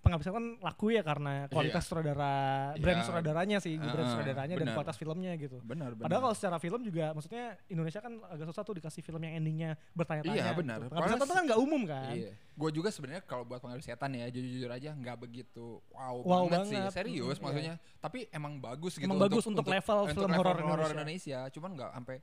pengabdi 0.00 0.24
setan 0.24 0.56
laku 0.58 0.96
ya 0.96 1.04
karena 1.04 1.44
kualitas 1.46 1.84
Iya. 1.84 1.88
sutradara 1.92 2.32
brand 2.74 2.98
Iya. 2.98 3.06
sutradaranya 3.06 3.58
sih 3.60 3.76
brand 3.76 3.92
Heeh, 3.94 4.10
sutradaranya 4.10 4.54
dan 4.56 4.68
kualitas 4.72 4.96
filmnya 4.96 5.32
gitu 5.36 5.60
benar 5.60 5.92
benar 5.92 6.08
Padahal 6.08 6.22
kalau 6.24 6.36
secara 6.36 6.56
film 6.56 6.80
juga, 6.80 7.12
maksudnya 7.12 7.44
Indonesia 7.68 8.00
kan 8.00 8.12
agak 8.24 8.46
susah 8.48 8.62
tuh 8.62 8.74
dikasih 8.74 9.00
film 9.00 9.20
yang 9.20 9.34
endingnya 9.36 9.70
bertanya-tanya. 9.92 10.34
Iya, 10.34 10.52
benar. 10.52 10.78
Gitu. 10.80 10.90
Pengabdi 10.90 11.12
setan 11.14 11.36
kan 11.36 11.44
nggak 11.46 11.60
umum 11.60 11.82
kan. 11.84 12.12
Iya. 12.16 12.32
Gue 12.56 12.70
juga 12.72 12.88
sebenarnya 12.88 13.22
kalau 13.22 13.44
buat 13.44 13.60
pengabdi 13.60 13.84
setan 13.84 14.10
ya 14.10 14.26
jujur-jujur 14.26 14.70
aja 14.70 14.90
nggak 14.90 15.16
begitu 15.20 15.84
wow, 15.90 16.16
Wow 16.20 16.44
banget, 16.48 16.66
sih 16.66 16.76
banget. 16.76 16.92
serius 16.96 17.36
Mm, 17.36 17.44
maksudnya. 17.44 17.74
Tapi 18.00 18.18
emang 18.30 18.52
bagus 18.56 18.92
gitu. 18.96 19.04
Emang 19.04 19.20
bagus 19.20 19.44
untuk 19.44 19.64
level 19.64 19.98
film 20.08 20.30
horor 20.32 20.56
Indonesia. 20.56 20.94
Indonesia. 20.96 21.40
Cuman 21.52 21.70
nggak 21.76 21.90
sampai 21.92 22.16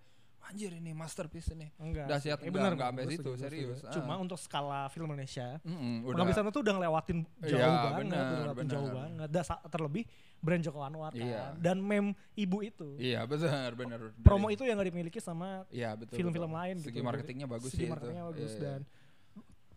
anjir 0.48 0.72
ini 0.72 0.92
masterpiece 0.92 1.52
ini. 1.52 1.68
Enggak. 1.76 2.08
Dahsyat, 2.08 2.40
sih. 2.40 2.48
Eh, 2.48 2.50
enggak, 2.50 2.72
enggak 2.72 2.90
sampai 2.90 3.06
situ, 3.10 3.32
serius. 3.36 3.78
setuju. 3.78 3.94
Cuma 3.94 4.14
Ah. 4.14 4.18
untuk 4.18 4.38
skala 4.38 4.82
film 4.88 5.08
Indonesia, 5.10 5.60
Mm-mm, 5.62 6.08
Pengabdi 6.08 6.32
setan 6.32 6.50
tuh 6.50 6.62
udah 6.62 6.74
ngelewatin 6.74 7.18
jauh 7.42 7.52
Iya, 7.54 7.68
banget, 7.68 8.00
benar, 8.00 8.16
udah 8.18 8.38
ngelewatin 8.38 8.68
jauh 8.68 8.82
benar. 8.84 8.98
banget. 8.98 9.28
Dan 9.30 9.44
terlebih 9.68 10.04
brand 10.38 10.62
Joko 10.62 10.80
Anwar 10.80 11.12
kan. 11.12 11.20
Iya. 11.22 11.44
Dan 11.58 11.78
meme 11.80 12.10
ibu 12.34 12.58
itu. 12.62 12.90
Iya 12.96 13.20
benar 13.24 13.70
benar. 13.74 14.00
Promo 14.20 14.48
itu 14.48 14.64
yang 14.64 14.76
gak 14.76 14.88
dimiliki 14.88 15.20
sama 15.20 15.68
Iya 15.68 16.00
film-film 16.08 16.48
betul. 16.48 16.60
lain 16.64 16.76
Segi 16.80 16.94
gitu. 16.94 17.04
marketingnya 17.04 17.48
bagus 17.48 17.72
segi 17.72 17.84
sih 17.84 17.90
marketingnya 17.90 18.24
itu. 18.24 18.32
bagus 18.32 18.52
Iya, 18.52 18.62
dan 18.62 18.80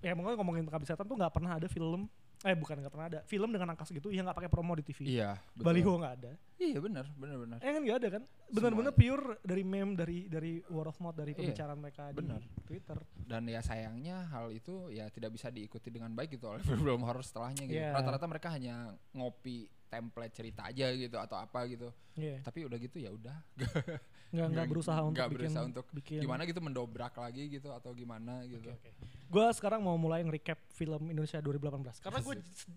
ya 0.00 0.12
mungkin 0.14 0.32
ngomongin 0.34 0.64
Pengabdi 0.64 0.86
setan 0.86 1.04
tuh 1.04 1.12
nggak 1.12 1.28
pernah 1.30 1.56
ada 1.56 1.66
film 1.66 2.08
eh 2.40 2.56
bukan 2.56 2.80
nggak 2.80 2.88
pernah 2.88 3.08
ada 3.08 3.20
film 3.28 3.52
dengan 3.52 3.68
angka 3.68 3.84
segitu 3.84 4.08
yang 4.08 4.24
nggak 4.24 4.38
pakai 4.38 4.48
promo 4.48 4.72
di 4.72 4.80
TV. 4.80 5.04
Iya. 5.12 5.36
betul. 5.52 5.64
Baliho 5.66 5.92
nggak 5.92 6.14
ada. 6.16 6.32
Iya 6.56 6.78
benar 6.78 7.04
benar 7.12 7.36
benar. 7.36 7.58
Eh 7.60 7.68
kan 7.68 7.82
nggak 7.84 7.98
ada 8.00 8.08
kan? 8.10 8.22
Benar-benar 8.48 8.92
pure 8.92 9.24
dari 9.40 9.60
meme 9.62 9.92
dari 9.92 10.18
dari 10.24 10.52
word 10.66 10.88
of 10.88 10.96
mouth 10.98 11.12
dari 11.14 11.32
Iya, 11.32 11.38
pembicaraan 11.38 11.78
mereka 11.78 12.02
benar. 12.10 12.40
di 12.40 12.62
Twitter. 12.64 12.98
dan 13.22 13.44
ya 13.44 13.60
sayangnya 13.60 14.26
hal 14.26 14.50
itu 14.50 14.88
ya 14.88 15.06
tidak 15.06 15.30
bisa 15.30 15.48
diikuti 15.48 15.86
dengan 15.86 16.10
baik 16.10 16.34
gitu 16.34 16.48
oleh 16.48 16.64
film 16.80 17.04
horor 17.04 17.20
setelahnya 17.20 17.64
gitu. 17.64 17.76
Iya. 17.76 17.92
Rata-rata 17.92 18.24
mereka 18.24 18.48
hanya 18.50 18.88
ngopi 19.12 19.68
template 19.86 20.32
cerita 20.32 20.64
aja 20.64 20.86
gitu 20.90 21.16
atau 21.16 21.36
apa 21.36 21.66
gitu. 21.66 21.92
Iya. 22.14 22.40
Tapi 22.40 22.64
udah 22.64 22.78
gitu 22.78 22.96
ya 22.98 23.12
udah. 23.12 23.36
Nggak 24.30 24.46
nggak 24.54 24.66
berusaha 24.70 25.00
untuk 25.02 25.14
nggak 25.18 25.28
bikin 25.30 25.42
berusaha 25.42 25.62
untuk 25.66 25.86
bikin 25.90 26.20
gimana 26.22 26.42
gitu 26.46 26.60
mendobrak 26.62 27.14
lagi 27.18 27.50
gitu 27.50 27.68
atau 27.74 27.90
gimana 27.90 28.46
gitu. 28.46 28.70
Oke, 28.70 28.88
oke. 28.94 29.06
Gue 29.26 29.46
sekarang 29.54 29.82
mau 29.82 29.98
mulai 29.98 30.22
nge-recap 30.22 30.58
film 30.70 31.10
Indonesia 31.10 31.42
2018 31.42 31.98
karena 31.98 32.18
gue 32.22 32.34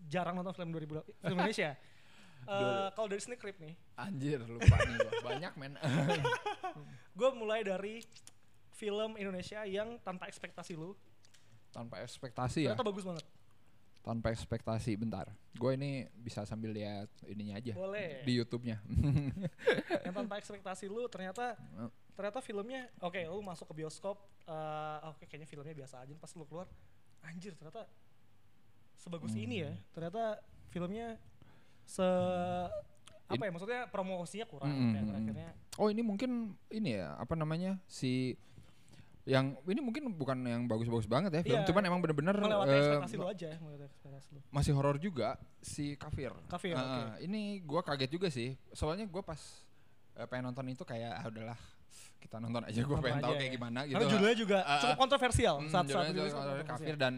jarang 0.09 0.33
nonton 0.33 0.53
film 0.57 0.69
2000 0.73 1.05
film 1.05 1.37
Indonesia. 1.37 1.71
Eh, 2.43 2.87
kalau 2.91 3.07
dari 3.07 3.23
Sneak 3.23 3.39
Creep 3.39 3.55
nih, 3.55 3.71
Anjir 3.95 4.43
lupa 4.43 4.75
nih 4.83 4.99
gua. 4.99 5.31
Banyak 5.31 5.53
men. 5.55 5.79
gue 7.23 7.29
mulai 7.39 7.63
dari 7.63 8.03
film 8.75 9.15
Indonesia 9.15 9.63
yang 9.63 9.95
tanpa 10.03 10.27
ekspektasi 10.27 10.75
lu, 10.75 10.91
Tanpa 11.71 12.03
ekspektasi 12.03 12.67
ya. 12.67 12.75
ternyata 12.75 12.83
bagus 12.83 13.07
banget. 13.07 13.23
Tanpa 14.03 14.29
ekspektasi 14.29 14.93
bentar. 14.93 15.31
Gue 15.55 15.73
ini 15.73 16.03
bisa 16.13 16.43
sambil 16.43 16.69
lihat 16.69 17.07
ininya 17.23 17.55
aja 17.55 17.71
Boleh. 17.71 18.19
di 18.21 18.35
YouTube-nya. 18.35 18.83
yang 20.05 20.13
tanpa 20.13 20.35
ekspektasi 20.37 20.85
lu 20.85 21.07
ternyata 21.07 21.55
ternyata 22.11 22.39
filmnya 22.39 22.91
oke 22.99 23.17
lu 23.23 23.39
masuk 23.39 23.71
ke 23.71 23.79
bioskop 23.79 24.19
eh, 24.43 24.97
oke 25.07 25.23
kayaknya 25.25 25.47
filmnya 25.47 25.73
biasa 25.73 26.03
aja 26.03 26.13
pas 26.13 26.29
lu 26.35 26.43
keluar 26.43 26.67
anjir 27.23 27.55
ternyata 27.55 27.87
sebagus 28.93 29.33
ini 29.33 29.63
ya 29.63 29.71
Hmm. 29.71 29.81
ternyata 29.95 30.23
filmnya 30.69 31.15
se 31.83 32.05
apa 33.23 33.39
ya 33.39 33.51
maksudnya 33.51 33.81
promosinya 33.89 34.45
kurang 34.45 34.69
Mm, 34.69 34.91
kayak 34.93 35.03
mm, 35.03 35.09
mm. 35.09 35.19
akhirnya 35.23 35.49
Oh 35.73 35.87
ini 35.89 36.01
mungkin 36.05 36.31
ini 36.69 37.01
ya 37.01 37.17
apa 37.17 37.33
namanya 37.33 37.81
si 37.89 38.37
yang 39.25 39.55
ini 39.63 39.79
mungkin 39.79 40.03
bukan 40.11 40.35
yang 40.41 40.61
bagus-bagus 40.65 41.05
banget 41.05 41.31
ya 41.31 41.41
film, 41.41 41.55
Iya, 41.55 41.65
cuman 41.65 41.81
emang 41.81 41.99
bener-bener 41.99 42.35
melewati 42.35 42.75
ekspektasi 42.75 43.15
lu 43.15 43.25
aja 43.25 43.49
melewati 43.55 43.83
ekspektasi 43.87 44.27
lu 44.29 44.39
masih 44.49 44.71
horor 44.73 44.97
juga 44.97 45.39
si 45.57 45.95
Kafir. 45.95 46.35
Kafir, 46.45 46.73
oke. 46.73 46.83
ah, 46.99 47.15
Ini 47.17 47.41
gua 47.61 47.79
kaget 47.81 48.09
juga 48.09 48.27
sih. 48.27 48.51
Soalnya 48.69 49.05
gua 49.05 49.23
pas 49.23 49.39
eh, 50.13 50.27
pengen 50.27 50.45
nonton 50.45 50.67
itu 50.67 50.83
kayak 50.83 51.11
ah 51.15 51.25
udahlah 51.25 51.59
kita 52.19 52.35
nonton 52.37 52.63
aja 52.63 52.79
gue 52.79 52.97
pengen 52.97 53.19
tahu 53.19 53.33
kayak 53.33 53.45
ya. 53.45 53.53
gimana 53.53 53.79
gitu. 53.83 53.93
karena 53.93 54.07
judulnya 54.09 54.37
juga 54.37 54.57
ah. 54.61 54.79
cukup 54.79 54.97
kontroversial 54.97 55.55
Hmm, 55.57 55.67
saat 55.67 55.85
saat 55.85 56.07
judulnya 56.07 56.29
cukup 56.29 56.39
Kafir 56.39 56.63
kontroversial. 56.63 56.97
dan 56.97 57.13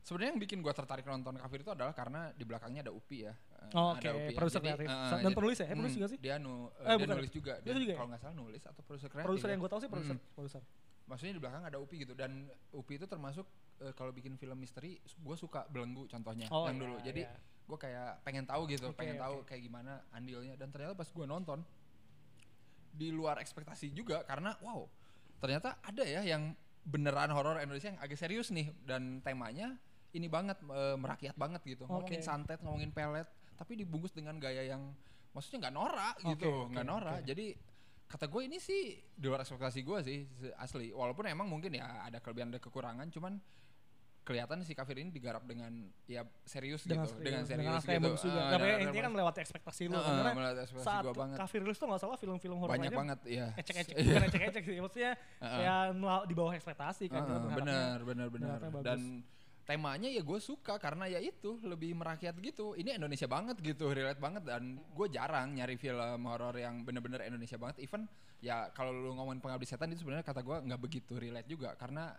sebenarnya 0.00 0.30
yang 0.30 0.40
bikin 0.40 0.58
gua 0.60 0.72
tertarik 0.72 1.04
nonton 1.04 1.34
Kafir 1.36 1.58
itu 1.60 1.70
adalah 1.70 1.90
karena 1.92 2.20
di 2.30 2.42
belakangnya 2.42 2.80
ada 2.82 2.92
Upi 2.92 3.18
ya. 3.20 3.34
Eh, 3.34 3.70
Oh, 3.72 3.90
ada 3.90 3.98
oke, 4.00 4.08
Upi 4.12 4.26
ya. 4.26 4.36
produser 4.36 4.60
kreatif. 4.60 4.86
eh, 4.86 5.20
Dan 5.20 5.32
penulis 5.32 5.56
ya? 5.56 5.64
Eh, 5.64 5.72
penulis 5.72 5.90
hmm, 5.90 5.98
juga 5.98 6.08
sih? 6.08 6.18
Dia, 6.18 6.34
nu, 6.36 6.52
eh, 6.68 6.84
dia 6.84 6.94
bukan. 6.96 7.14
nulis 7.16 7.32
juga. 7.32 7.52
Dia 7.58 7.66
Dia, 7.66 7.80
juga 7.80 7.92
kalau 7.94 8.08
nggak 8.10 8.20
salah 8.20 8.34
nulis 8.34 8.62
atau 8.64 8.82
produser 8.82 9.08
kreatif. 9.08 9.26
produser 9.26 9.46
ya. 9.46 9.52
yang 9.52 9.60
gue 9.60 9.70
tahu 9.70 9.80
sih 9.80 9.88
produser 9.88 10.14
Mm. 10.14 10.24
produser 10.32 10.62
Maksudnya 11.04 11.36
di 11.36 11.42
belakang 11.42 11.64
ada 11.68 11.76
Upi 11.76 12.00
gitu 12.00 12.16
dan 12.16 12.48
Upi 12.72 12.96
itu 12.96 13.04
termasuk 13.04 13.44
eh, 13.84 13.92
kalau 13.92 14.10
bikin 14.10 14.40
film 14.40 14.56
misteri 14.56 14.96
gue 15.00 15.36
suka 15.36 15.68
belenggu 15.68 16.08
contohnya 16.08 16.48
Oh, 16.48 16.64
yang 16.64 16.80
iya, 16.80 16.82
dulu. 16.82 16.96
Jadi 17.04 17.22
iya. 17.28 17.36
gue 17.64 17.78
kayak 17.80 18.10
pengen 18.24 18.44
tahu 18.44 18.68
gitu, 18.68 18.88
Oke, 18.92 18.98
pengen 19.04 19.16
oke. 19.16 19.24
tahu 19.24 19.34
kayak 19.48 19.62
gimana 19.64 19.92
andilnya 20.12 20.54
dan 20.56 20.68
ternyata 20.72 20.96
pas 20.96 21.08
gue 21.08 21.26
nonton 21.28 21.60
di 22.94 23.10
luar 23.10 23.42
ekspektasi 23.42 23.90
juga 23.90 24.22
karena 24.22 24.54
wow 24.62 24.86
ternyata 25.42 25.82
ada 25.82 26.06
ya 26.06 26.22
yang 26.22 26.54
beneran 26.86 27.32
horor 27.34 27.58
Indonesia 27.58 27.90
yang 27.90 27.98
agak 27.98 28.14
serius 28.20 28.54
nih 28.54 28.70
dan 28.86 29.18
temanya 29.18 29.74
ini 30.14 30.30
banget 30.30 30.62
eh, 30.62 30.94
merakyat 30.94 31.34
banget 31.34 31.60
gitu 31.66 31.90
ngomongin 31.90 32.22
Oke. 32.22 32.28
santet 32.28 32.62
ngomongin 32.62 32.94
pelet 32.94 33.26
tapi 33.58 33.74
dibungkus 33.74 34.14
dengan 34.14 34.38
gaya 34.38 34.62
yang 34.62 34.94
maksudnya 35.34 35.66
nggak 35.66 35.74
norak 35.74 36.14
gitu 36.22 36.70
nggak 36.70 36.86
norak 36.86 37.18
oke. 37.18 37.26
jadi 37.26 37.46
kata 38.14 38.30
gue 38.30 38.42
ini 38.46 38.62
sih 38.62 38.94
di 39.10 39.26
luar 39.26 39.42
ekspektasi 39.42 39.82
gue 39.82 39.98
sih 40.00 40.18
asli. 40.54 40.94
Walaupun 40.94 41.26
emang 41.26 41.50
mungkin 41.50 41.74
ya 41.74 42.06
ada 42.06 42.22
kelebihan 42.22 42.54
ada 42.54 42.62
kekurangan 42.62 43.10
cuman 43.10 43.42
kelihatan 44.24 44.62
si 44.62 44.72
kafir 44.72 44.96
ini 44.96 45.12
digarap 45.12 45.44
dengan 45.44 45.68
ya 46.06 46.24
serius 46.48 46.86
dengan 46.86 47.04
gitu 47.04 47.20
dengan 47.20 47.44
serius 47.44 47.60
dengan 47.60 47.72
naskah 47.76 47.92
yang 47.92 48.04
gitu 48.06 48.24
juga. 48.24 48.40
Tapi 48.48 48.64
dengan- 48.64 48.80
intinya 48.80 49.02
kan 49.02 49.12
melewati 49.12 49.38
ekspektasi 49.42 49.82
lu. 49.84 49.98
Heeh, 49.98 50.16
karena 50.24 50.50
ekspektasi 50.56 50.86
saat 50.86 51.02
gua 51.04 51.12
banget. 51.12 51.36
kafir 51.36 51.60
rilis 51.60 51.76
tuh 51.76 51.86
nggak 51.90 52.00
salah 52.00 52.16
film-film 52.16 52.56
horor 52.56 52.72
banyak 52.72 52.94
banget 52.94 53.18
ya 53.28 53.46
ecek-ecek. 53.52 53.94
Bukan 54.00 54.24
ecek-ecek 54.30 54.62
sih 54.64 54.78
maksudnya 54.80 55.12
Heeh. 55.42 55.60
ya 55.66 55.74
mel- 55.92 56.24
di 56.24 56.32
bawah 56.32 56.54
ekspektasi 56.54 57.04
kan 57.10 57.20
Heeh, 57.20 57.36
berharapnya. 57.36 57.58
benar 57.60 57.98
benar 58.00 58.28
benar. 58.30 58.58
Dan 58.80 59.00
temanya 59.64 60.06
ya 60.06 60.20
gue 60.20 60.38
suka 60.38 60.76
karena 60.76 61.08
ya 61.08 61.18
itu 61.18 61.56
lebih 61.64 61.96
merakyat 61.96 62.36
gitu. 62.36 62.72
Ini 62.72 62.96
Indonesia 62.96 63.24
banget 63.24 63.56
gitu 63.58 63.90
relate 63.90 64.20
banget. 64.20 64.44
Dan 64.44 64.76
gue 64.78 65.06
jarang 65.08 65.52
nyari 65.52 65.74
film 65.74 66.20
horor 66.24 66.52
yang 66.54 66.84
bener-bener 66.84 67.24
Indonesia 67.24 67.56
banget. 67.56 67.80
Even 67.80 68.04
ya 68.38 68.68
kalau 68.70 68.92
lu 68.92 69.12
ngomongin 69.12 69.40
pengabdi 69.40 69.64
setan 69.64 69.88
itu 69.88 70.04
sebenarnya 70.04 70.22
kata 70.22 70.44
gue 70.44 70.56
nggak 70.68 70.80
begitu 70.80 71.16
relate 71.16 71.48
juga. 71.48 71.72
Karena 71.74 72.12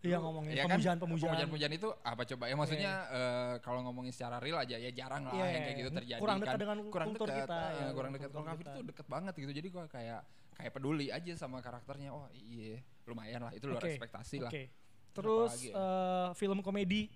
Iya 0.00 0.16
ngomongin 0.16 0.56
ya 0.56 0.64
kan, 0.64 0.80
pemujaan-pemujaan. 0.80 1.28
pemujaan-pemujaan 1.28 1.74
itu 1.76 1.88
apa 2.00 2.22
coba? 2.24 2.44
Ya 2.48 2.56
maksudnya 2.56 2.92
eh, 3.12 3.54
kalau 3.60 3.84
ngomongin 3.84 4.16
secara 4.16 4.40
real 4.40 4.56
aja 4.56 4.80
ya 4.80 4.88
jarang 4.90 5.28
lah 5.28 5.36
Iya, 5.36 5.44
yang 5.44 5.60
kayak 5.60 5.76
gitu 5.76 5.90
terjadi 5.92 6.20
kurang 6.24 6.38
dekat 6.40 6.48
kan. 6.56 6.60
dengan 6.64 6.78
kurang 6.88 7.08
kultur 7.12 7.26
dekat, 7.28 7.44
kita, 7.44 7.52
ah, 7.60 7.68
ya, 7.76 7.86
kurang 7.92 8.10
dekat 8.16 8.30
kalau 8.32 8.46
Kafir 8.48 8.64
kita. 8.64 8.72
tuh 8.72 8.82
deket 8.88 9.06
banget 9.12 9.34
gitu. 9.36 9.52
Jadi 9.52 9.68
gue 9.68 9.84
kayak 9.92 10.20
kayak 10.56 10.72
peduli 10.72 11.06
aja 11.12 11.32
sama 11.36 11.60
karakternya. 11.60 12.10
Oh 12.16 12.24
iya 12.32 12.80
lumayan 13.04 13.44
lah. 13.44 13.52
Itu 13.52 13.68
luar 13.68 13.84
Oke, 13.84 13.92
ekspektasi 13.92 14.36
lah. 14.40 14.48
Oke. 14.48 14.72
Terus 15.10 15.52
ya? 15.60 15.72
eh, 15.74 16.28
film 16.34 16.60
komedi 16.60 17.10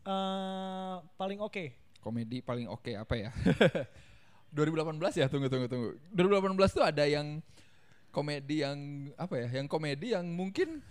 eh 0.00 0.94
paling 1.14 1.38
oke. 1.38 1.64
komedi 2.00 2.40
paling 2.40 2.66
oke 2.66 2.92
apa 2.96 3.14
ya? 3.14 3.30
2018 4.56 5.20
ya? 5.20 5.26
Tunggu 5.30 5.46
tunggu 5.46 5.68
tunggu. 5.68 5.90
2018 6.10 6.76
tuh 6.76 6.84
ada 6.84 7.04
yang 7.06 7.38
komedi 8.10 8.66
yang 8.66 8.78
apa 9.14 9.38
ya 9.38 9.62
yang 9.62 9.70
komedi 9.70 10.10
yang 10.10 10.26
mungkin 10.26 10.82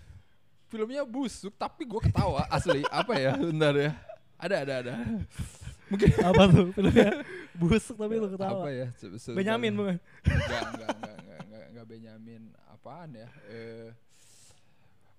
filmnya 0.72 1.04
busuk 1.04 1.52
tapi 1.58 1.84
gue 1.84 2.00
ketawa 2.00 2.48
asli. 2.56 2.86
Apa 2.88 3.18
ya? 3.18 3.34
Bentar 3.36 3.76
ya. 3.76 3.92
Ada 4.40 4.56
ada 4.64 4.74
ada. 4.86 4.94
Mungkin 5.90 6.08
Apa 6.30 6.44
tuh 6.48 6.70
filmnya? 6.72 7.12
Busuk 7.58 7.98
tapi 7.98 8.16
lu 8.16 8.30
ketawa. 8.30 8.64
apa 8.64 8.70
ya? 8.72 8.88
Benyamin 9.34 9.74
bukan? 9.76 9.98
enggak 10.24 10.62
enggak 10.72 10.90
enggak 10.96 11.40
enggak, 11.44 11.64
enggak 11.74 11.86
Benyamin. 11.90 12.42
Apaan 12.70 13.10
ya? 13.12 13.28
Eh 13.50 13.90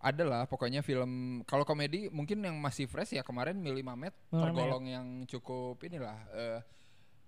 ada 0.00 0.24
lah 0.24 0.42
pokoknya 0.48 0.80
film 0.80 1.44
kalau 1.44 1.68
komedi 1.68 2.08
mungkin 2.08 2.40
yang 2.40 2.56
masih 2.56 2.88
fresh 2.88 3.12
ya 3.12 3.20
kemarin 3.20 3.60
Mili 3.60 3.84
Mamet 3.84 4.16
tergolong 4.32 4.88
yang 4.88 5.06
cukup 5.28 5.76
inilah 5.84 6.16
eh, 6.32 6.60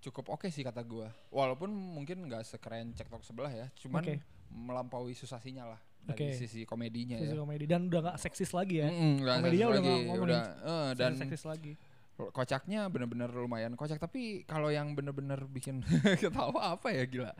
cukup 0.00 0.32
oke 0.32 0.48
sih 0.48 0.64
kata 0.64 0.80
gua 0.82 1.12
walaupun 1.28 1.68
mungkin 1.68 2.24
nggak 2.26 2.48
sekeren 2.48 2.96
cek 2.96 3.12
tok 3.12 3.22
sebelah 3.22 3.52
ya 3.52 3.66
cuman 3.76 4.00
Oke. 4.02 4.14
melampaui 4.50 5.12
susasinya 5.12 5.76
lah 5.76 5.80
dari 6.02 6.34
Oke. 6.34 6.40
sisi 6.40 6.66
komedinya 6.66 7.20
Sisi 7.20 7.36
ya 7.36 7.38
komedi 7.38 7.64
dan 7.70 7.86
udah 7.86 8.00
gak 8.10 8.18
seksis 8.18 8.50
lagi 8.50 8.82
ya. 8.82 8.90
Mm-mm, 8.90 9.22
nggak 9.22 9.36
Komedinya 9.38 9.66
udah 9.70 9.78
lagi, 9.78 9.92
ngomongin 10.02 10.22
udah, 10.26 10.42
eh, 10.66 10.88
Dan 10.98 11.12
seksis 11.14 11.44
lagi. 11.46 11.72
kocaknya 12.12 12.86
bener-bener 12.90 13.30
lumayan 13.30 13.72
kocak 13.74 13.98
tapi 13.98 14.42
kalau 14.46 14.70
yang 14.70 14.94
bener-bener 14.94 15.38
bikin 15.46 15.82
ketawa 16.22 16.74
apa 16.74 16.90
ya 16.94 17.02
gila 17.06 17.32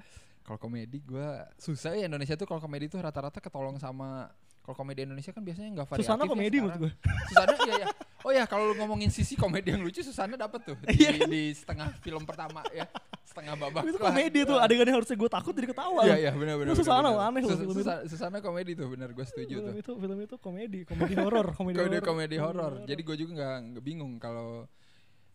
kalau 0.42 0.58
komedi 0.58 0.98
gua 1.02 1.46
susah 1.54 1.94
ya 1.94 2.06
Indonesia 2.10 2.34
tuh 2.34 2.46
kalau 2.50 2.58
komedi 2.58 2.90
tuh 2.90 2.98
rata-rata 2.98 3.38
ketolong 3.38 3.78
sama 3.78 4.26
kalau 4.62 4.74
komedi 4.76 5.02
Indonesia 5.02 5.30
kan 5.30 5.42
biasanya 5.42 5.68
nggak 5.72 5.86
variatif 5.86 6.06
Susana 6.06 6.22
ya 6.22 6.28
komedi 6.28 6.56
menurut 6.56 6.72
sekarang. 6.72 6.94
gue. 6.94 7.26
Susana 7.26 7.52
iya 7.60 7.74
ya 7.76 7.86
oh 8.22 8.30
ya 8.32 8.44
kalau 8.44 8.64
lu 8.64 8.74
ngomongin 8.76 9.10
sisi 9.10 9.34
komedi 9.34 9.68
yang 9.68 9.82
lucu 9.82 10.00
Susana 10.00 10.34
dapet 10.34 10.60
tuh 10.64 10.76
di, 10.80 10.94
Iya. 10.96 11.26
di 11.26 11.42
setengah 11.50 11.90
film 11.98 12.22
pertama 12.22 12.62
ya 12.70 12.86
setengah 13.24 13.54
babak 13.56 13.82
Itu 13.84 13.96
lah. 13.96 14.08
komedi 14.08 14.38
tuh 14.44 14.56
adegannya 14.56 14.94
harusnya 14.94 15.16
gue 15.16 15.30
takut 15.32 15.50
jadi 15.50 15.68
ketawa. 15.68 16.00
iya 16.04 16.16
iya 16.16 16.30
benar 16.32 16.54
benar 16.56 16.72
Susana 16.72 17.10
benar. 17.10 17.26
aneh 17.28 17.40
Sus- 17.42 17.58
film 17.58 17.66
itu. 17.68 17.80
Susa- 17.80 18.02
Susana 18.06 18.38
komedi 18.38 18.72
tuh 18.72 18.86
benar 18.88 19.10
gue 19.10 19.24
setuju 19.24 19.54
Film 19.56 19.66
tuh 19.66 19.74
itu 19.76 19.92
film 19.98 20.18
itu 20.20 20.36
komedi, 20.38 20.80
komedi 20.84 21.14
horor, 21.16 21.46
komedi 21.52 21.78
horor. 21.78 22.02
komedi 22.02 22.36
horor. 22.36 22.72
Jadi 22.84 23.00
gue 23.02 23.16
juga 23.18 23.34
nggak 23.58 23.82
bingung 23.82 24.14
kalau 24.16 24.70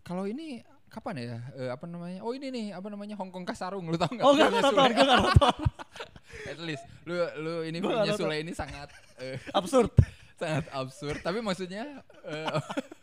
kalau 0.01 0.23
ini 0.23 0.63
kapan 0.87 1.13
ya? 1.19 1.39
Eh, 1.55 1.69
apa 1.69 1.85
namanya? 1.85 2.19
Oh 2.23 2.31
ini 2.33 2.47
nih 2.49 2.65
apa 2.73 2.87
namanya 2.87 3.15
Hongkong 3.19 3.43
Kasarung 3.43 3.85
lu 3.87 3.97
tau 3.99 4.09
nggak? 4.09 4.25
Oh 4.25 4.33
Filmnya 4.33 4.61
nonton, 4.63 4.89
gue 4.91 5.05
nggak 5.05 5.19
nonton. 5.21 5.57
At 6.51 6.59
least 6.63 6.83
lu 7.03 7.15
lu 7.39 7.53
ini 7.67 7.77
nonton. 7.83 8.15
Sule 8.15 8.37
ini 8.41 8.51
sangat 8.55 8.89
eh, 9.19 9.37
Absurd. 9.53 9.91
sangat 10.41 10.69
absurd. 10.69 11.17
Tapi 11.25 11.41
maksudnya 11.41 12.05
eh, 12.29 12.47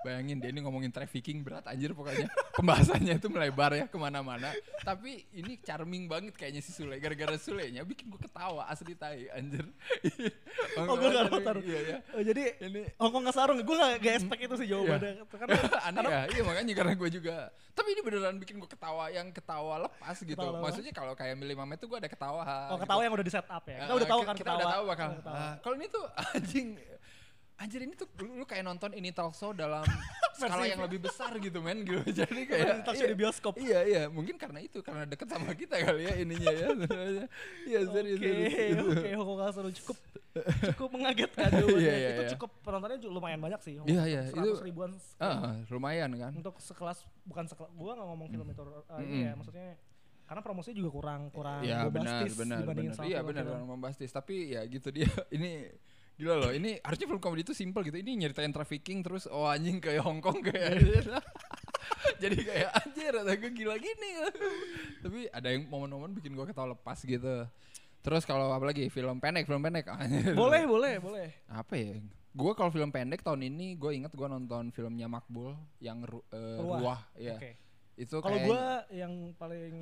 bayangin 0.00 0.40
dia 0.40 0.48
ini 0.48 0.60
ngomongin 0.60 0.88
trafficking 0.88 1.40
berat 1.40 1.64
anjir 1.66 1.92
pokoknya. 1.92 2.28
Pembahasannya 2.56 3.16
itu 3.16 3.28
melebar 3.28 3.72
ya 3.72 3.84
ke 3.86 3.96
mana-mana. 3.96 4.52
Tapi 4.80 5.24
ini 5.32 5.60
charming 5.60 6.08
banget 6.08 6.34
kayaknya 6.34 6.60
si 6.60 6.72
Sule. 6.72 6.96
Gara-gara 6.96 7.36
Sulenya 7.36 7.84
bikin 7.84 8.08
gue 8.08 8.20
ketawa 8.20 8.68
asli 8.68 8.92
tai 8.94 9.28
anjir. 9.32 9.64
Oh 10.76 10.96
gue 10.96 11.08
nggak 11.08 11.24
nonton. 11.28 11.56
iya 11.64 11.80
ya 11.80 11.98
Oh, 12.16 12.22
jadi 12.22 12.42
ini 12.60 12.82
Hongkong 12.96 13.22
nggak 13.28 13.36
sarung, 13.36 13.58
gue 13.60 13.76
nggak 13.76 13.92
gak 14.00 14.14
expect 14.18 14.40
itu 14.40 14.54
sih 14.60 14.66
jawabannya. 14.68 15.12
Karena 15.28 15.58
aneh 15.86 16.02
ya. 16.04 16.20
Iya 16.30 16.42
makanya 16.44 16.72
karena 16.74 16.92
gue 16.96 17.08
juga. 17.12 17.36
Tapi 17.70 17.88
ini 17.96 18.00
beneran 18.04 18.36
bikin 18.36 18.60
gue 18.60 18.68
ketawa 18.68 19.08
yang 19.08 19.30
ketawa 19.30 19.86
lepas 19.88 20.16
gitu. 20.20 20.36
Ketawa 20.36 20.60
maksudnya 20.60 20.92
kalau 20.92 21.12
kayak 21.14 21.34
Mili 21.38 21.54
Mamet 21.54 21.80
tuh 21.80 21.88
gue 21.88 21.98
ada 22.00 22.10
ketawa. 22.10 22.42
Oh 22.72 22.78
ketawa 22.78 23.00
yang 23.04 23.14
udah 23.14 23.24
di 23.24 23.32
setup 23.32 23.64
ya. 23.64 23.78
Kita 23.84 23.94
udah 23.96 24.08
tahu 24.08 24.20
kan 24.24 24.34
kita 24.36 24.44
ketawa. 24.44 24.58
udah 24.60 24.74
tahu 24.74 24.84
bakal. 24.84 25.08
Udah 25.08 25.20
ketawa. 25.22 25.36
Ah, 25.40 25.54
kalau 25.62 25.74
ini 25.78 25.86
tuh 25.88 26.04
anjing 26.36 26.66
anjir 27.60 27.84
ini 27.84 27.92
tuh 27.92 28.08
lu, 28.18 28.40
lu 28.40 28.44
kayak 28.44 28.64
nonton 28.64 28.90
ini 28.92 29.12
talk 29.12 29.30
show 29.30 29.52
dalam 29.52 29.84
skala 30.40 30.64
yang 30.64 30.80
lebih 30.80 30.96
besar 30.98 31.36
gitu 31.36 31.60
men 31.60 31.84
gitu 31.84 32.00
jadi 32.24 32.40
kayak 32.48 32.72
Talk 32.82 32.96
show 32.96 33.04
di 33.04 33.12
bioskop. 33.14 33.52
iya 33.60 33.84
iya 33.84 34.02
mungkin 34.08 34.34
karena 34.34 34.58
itu 34.58 34.80
karena 34.80 35.04
deket 35.04 35.28
sama 35.28 35.52
kita 35.52 35.76
kali 35.76 36.08
ya 36.08 36.14
ininya 36.16 36.48
ya 36.50 36.68
iya 37.70 37.80
serius 37.84 38.16
Oke, 38.16 39.12
oke, 39.12 39.36
nggak 39.36 39.50
seru 39.52 39.70
cukup 39.76 39.96
cukup 40.72 40.88
mengagetkan 40.94 41.50
jawabannya. 41.50 41.84
Iya, 41.84 41.92
iya, 41.92 42.08
itu 42.10 42.22
iya. 42.22 42.30
cukup 42.32 42.50
penontonnya 42.62 42.96
juga 42.96 43.12
lumayan 43.12 43.40
banyak 43.42 43.60
sih. 43.60 43.74
Iya, 43.82 44.02
iya, 44.06 44.20
100 44.30 44.38
itu- 44.38 44.62
ribuan. 44.62 44.90
ah 45.18 45.58
lumayan 45.68 46.10
kan 46.14 46.32
Untuk 46.32 46.56
sekelas 46.56 47.02
bukan 47.26 47.44
sekelas, 47.44 47.70
gua 47.74 47.92
nggak 47.92 48.08
ngomong 48.08 48.28
film 48.30 48.46
itu 48.48 48.62
uh, 48.62 48.96
Mm-mm. 48.96 49.20
ya, 49.20 49.32
maksudnya 49.34 49.76
karena 50.24 50.40
promosinya 50.40 50.76
juga 50.78 50.90
kurang 50.94 51.20
kurang 51.28 51.60
Ya 51.60 51.82
benar 51.84 52.22
bombastis 52.22 52.32
benar 52.38 52.58
dibandingin 52.62 52.88
benar. 52.88 52.96
sama 52.96 53.10
Iya 53.10 53.18
benar 53.20 53.44
orang 53.50 53.66
membastis 53.68 54.10
tapi 54.10 54.34
ya 54.48 54.62
gitu 54.64 54.88
dia 54.88 55.10
ini 55.28 55.66
gila 56.20 56.36
loh 56.36 56.52
ini 56.52 56.76
harusnya 56.84 57.08
film 57.08 57.22
komedi 57.24 57.48
itu 57.48 57.56
simple 57.56 57.80
gitu. 57.88 57.96
Ini 57.96 58.12
nyeritain 58.20 58.52
trafficking 58.52 59.00
terus 59.00 59.24
oh 59.24 59.48
anjing 59.48 59.80
kayak 59.80 60.04
Hongkong 60.04 60.44
kayak 60.44 60.76
jadi 62.22 62.36
kayak 62.36 62.70
anjir 62.76 63.12
ada 63.16 63.32
gue 63.32 63.50
gila 63.56 63.80
gini. 63.80 64.10
Tapi 65.00 65.32
ada 65.32 65.48
yang 65.48 65.64
momen-momen 65.72 66.12
bikin 66.12 66.36
gue 66.36 66.44
ketawa 66.44 66.76
lepas 66.76 67.00
gitu. 67.00 67.48
Terus 68.00 68.24
kalau 68.28 68.52
apa 68.52 68.64
lagi? 68.64 68.88
Film 68.92 69.20
pendek 69.20 69.48
film 69.48 69.60
pendek. 69.64 69.88
Anjir. 69.96 70.36
Boleh, 70.36 70.64
boleh, 70.68 71.00
boleh. 71.00 71.28
apa 71.48 71.72
ya? 71.76 72.00
Gue 72.30 72.52
kalau 72.54 72.70
film 72.70 72.92
pendek 72.92 73.24
tahun 73.24 73.48
ini 73.48 73.74
gue 73.80 73.90
inget 73.96 74.12
gue 74.12 74.28
nonton 74.28 74.70
filmnya 74.70 75.08
Makbul 75.10 75.56
yang 75.80 76.04
ru, 76.06 76.22
eh, 76.30 76.60
Ruah. 76.60 76.78
ruah 76.78 77.00
ya 77.18 77.36
Oke. 77.36 77.58
itu 77.98 78.16
Kalau 78.22 78.38
gua 78.46 78.86
yang 78.94 79.34
paling 79.34 79.74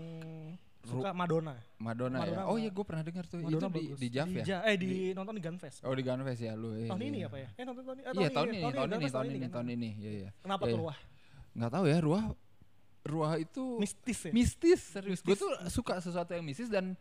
suka 0.80 1.10
Madonna. 1.10 1.54
Madonna, 1.76 2.18
Madonna 2.18 2.42
ya 2.42 2.46
oh 2.46 2.56
iya 2.56 2.70
gue 2.70 2.84
pernah 2.84 3.02
dengar 3.02 3.24
tuh 3.24 3.38
Madonna 3.38 3.66
itu 3.66 3.68
di, 3.68 3.82
bagus. 3.84 3.98
di 3.98 4.08
Jav 4.08 4.26
ya 4.30 4.44
Ja- 4.44 4.62
eh 4.64 4.76
di, 4.76 4.90
nonton 5.12 5.34
di 5.34 5.42
Gunfest. 5.42 5.82
Oh 5.82 5.92
di 5.92 6.02
Gunfest 6.02 6.40
ya 6.40 6.52
lu. 6.54 6.72
iya, 6.72 6.88
tahun 6.88 7.00
iya, 7.00 7.08
ini 7.08 7.18
apa 7.22 7.36
ya? 7.36 7.48
Eh 7.52 7.64
nonton 7.64 7.82
tahun 7.82 7.96
ini. 7.96 8.04
Eh, 8.04 8.12
Iya 8.14 8.28
tahun 8.28 8.48
ini, 8.48 8.58
tahun 8.60 8.72
ini, 8.88 9.08
tahun 9.08 9.26
ini, 9.28 9.46
tahun 9.48 9.66
ini. 9.70 9.90
Iya 9.96 10.10
iya. 10.12 10.28
Kenapa 10.38 10.62
Iya, 10.64 10.72
tuh. 10.72 10.78
Ruah? 10.80 10.98
Nggak 11.52 11.70
tahu 11.72 11.84
ya 11.84 11.98
Ruah 11.98 12.24
Ruah 13.02 13.32
itu 13.36 13.64
Mistis 13.78 14.18
ya? 14.20 14.32
mistis 14.32 14.80
serius. 14.84 15.20
Gue 15.20 15.32
tuh 15.32 15.48
suka 15.68 15.96
sesuatu 15.98 16.28
yang 16.30 16.44
mistis 16.44 16.68
dan 16.68 16.92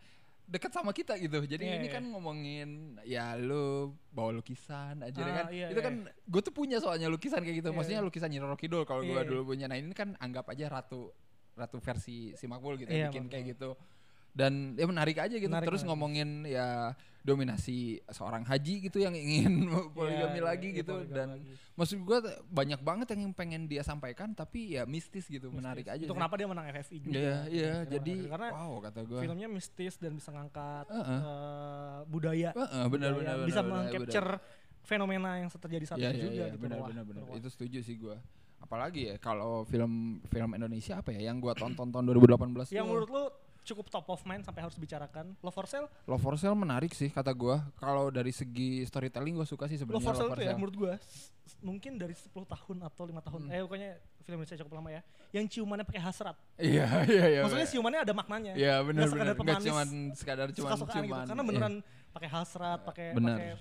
dekat 0.45 0.71
sama 0.71 0.89
kita 0.89 1.19
gitu. 1.19 1.43
Jadi 1.43 1.59
Iya, 1.61 1.75
ini 1.77 1.87
iya. 1.87 1.93
kan 1.93 2.03
ngomongin 2.07 2.69
ya 3.03 3.35
lu 3.35 3.91
bawa 4.09 4.31
lukisan 4.33 5.03
aja 5.03 5.19
Ah, 5.19 5.27
kan. 5.37 5.45
iya, 5.51 5.67
itu 5.67 5.75
iya. 5.75 5.83
kan 5.83 5.95
gue 6.07 6.41
tuh 6.41 6.53
punya 6.55 6.79
soalnya 6.79 7.07
lukisan 7.07 7.43
kayak 7.43 7.59
gitu. 7.59 7.69
Iya, 7.69 7.75
Maksudnya 7.75 8.01
lukisan 8.01 8.31
Nyiro 8.31 8.55
Kidul 8.55 8.83
kalau 8.83 9.03
gue 9.03 9.11
Iya. 9.13 9.27
dulu 9.27 9.51
punya. 9.51 9.67
Nah 9.67 9.75
ini 9.75 9.91
kan 9.91 10.15
anggap 10.17 10.47
aja 10.47 10.71
ratu 10.71 11.11
ratu 11.58 11.82
versi 11.82 12.32
si 12.34 12.46
Makbul 12.46 12.78
gitu 12.78 12.88
Iya, 12.88 13.10
bikin 13.10 13.26
Makbul. 13.26 13.34
kayak 13.34 13.46
gitu. 13.52 13.70
Dan 14.32 14.78
ya 14.78 14.86
menarik 14.86 15.17
aja 15.17 15.34
gitu. 15.34 15.50
Menarik, 15.50 15.65
Terus 15.65 15.82
menarik. 15.82 15.89
ngomongin 15.91 16.30
ya 16.46 16.93
dominasi 17.22 17.78
seorang 18.08 18.46
haji 18.46 18.88
gitu 18.88 18.98
yang 18.98 19.12
ingin 19.12 19.65
poligami 19.98 20.38
Iya, 20.38 20.46
lagi 20.46 20.70
iya, 20.70 20.80
gitu 20.80 20.93
poligami 20.96 21.12
dan 21.12 21.28
lagi. 21.36 21.52
maksud 21.76 21.98
gua 22.00 22.17
banyak 22.48 22.80
banget 22.80 23.08
yang 23.12 23.34
pengen 23.34 23.65
dia 23.65 23.82
sampaikan 23.82 24.32
tapi 24.32 24.74
ya 24.74 24.86
mistis 24.86 25.28
gitu 25.28 25.50
menarik 25.50 25.84
Mistis. 25.84 25.98
aja 25.98 26.04
Itu 26.04 26.13
sih. 26.13 26.15
kenapa 26.15 26.34
dia 26.34 26.48
menang 26.48 26.72
FFI 26.72 26.98
juga. 27.02 27.12
iya 27.13 27.36
iya 27.50 27.74
Dia 27.84 27.98
jadi 27.98 28.13
menang. 28.15 28.32
karena 28.32 28.48
wow 28.54 28.74
kata 28.80 29.00
gua 29.04 29.20
filmnya 29.20 29.48
mistis 29.50 29.93
dan 29.98 30.12
bisa 30.13 30.30
ngangkat 30.30 30.86
Heeh. 30.88 31.20
eh, 31.20 32.00
budaya. 32.06 32.50
Heeh, 32.56 32.84
benar 32.88 33.12
budaya, 33.12 33.17
benar 33.34 33.36
bisa 33.43 33.60
benar, 33.60 33.72
mengcapture 33.76 34.30
fenomena 34.80 35.30
yang 35.36 35.50
terjadi 35.50 35.84
saat 35.86 36.00
Iya 36.00 36.10
itu 36.10 36.15
iya 36.15 36.24
juga 36.24 36.32
iya 36.38 36.48
gitu. 36.48 36.62
benar 36.63 36.80
benar 37.04 37.24
itu 37.36 37.50
setuju 37.50 37.80
sih 37.82 37.96
gua 37.98 38.15
apalagi 38.58 39.13
ya 39.13 39.15
kalau 39.22 39.63
film 39.65 40.20
film 40.28 40.50
Indonesia 40.58 41.00
apa 41.00 41.13
ya 41.13 41.30
yang 41.30 41.38
gua 41.39 41.54
tonton 41.54 41.93
tahun 41.93 42.04
2018 42.17 42.74
Yang 42.74 42.88
menurut 42.89 43.10
lu 43.10 43.24
cukup 43.67 43.91
top 43.91 44.08
of 44.08 44.24
mind 44.24 44.48
sampai 44.48 44.63
harus 44.63 44.80
dibicarakan. 44.80 45.36
Love 45.43 45.56
for 45.56 45.67
Sale? 45.67 45.91
Love 46.08 46.24
for 46.24 46.39
Sale 46.39 46.56
menarik 46.56 46.96
sih 46.96 47.12
kata 47.12 47.36
gua 47.36 47.67
kalau 47.76 48.08
dari 48.08 48.32
segi 48.32 48.88
storytelling 48.88 49.36
gua 49.36 49.48
suka 49.48 49.67
sih 49.67 49.76
Love 49.76 50.00
sebenarnya 50.00 50.08
for 50.08 50.15
Sale 50.15 50.30
Love 50.32 50.39
tuh 50.39 50.46
ya 50.48 50.56
menurut 50.56 50.76
gua 50.76 50.93
mungkin 51.63 51.96
dari 51.96 52.15
10 52.15 52.32
tahun 52.32 52.78
atau 52.88 53.04
lima 53.08 53.22
tahun. 53.24 53.48
Hmm. 53.48 53.56
Eh 53.56 53.62
pokoknya 53.63 53.91
film 54.24 54.39
Indonesia 54.39 54.60
cukup 54.63 54.74
lama 54.80 54.89
ya. 54.91 55.02
Yang 55.36 55.46
ciumannya 55.58 55.86
pakai 55.88 56.02
hasrat. 56.04 56.38
iya 56.60 56.88
iya 57.15 57.26
iya 57.28 57.39
Maksudnya 57.43 57.67
benar. 57.67 57.76
ciumannya 57.76 58.00
ada 58.04 58.13
maknanya. 58.13 58.54
Iya 58.56 58.76
benar 58.84 59.06
benar 59.08 59.26
nggak 59.32 59.39
pemanis, 59.39 59.67
cuman 59.67 59.89
sekadar 60.15 60.48
cuman 60.52 60.70
suka-sukaan 60.76 61.04
gitu. 61.04 61.22
Karena 61.28 61.43
iya. 61.43 61.50
beneran 61.50 61.74
pakai 62.12 62.30
hasrat, 62.32 62.80
pakai 62.84 63.08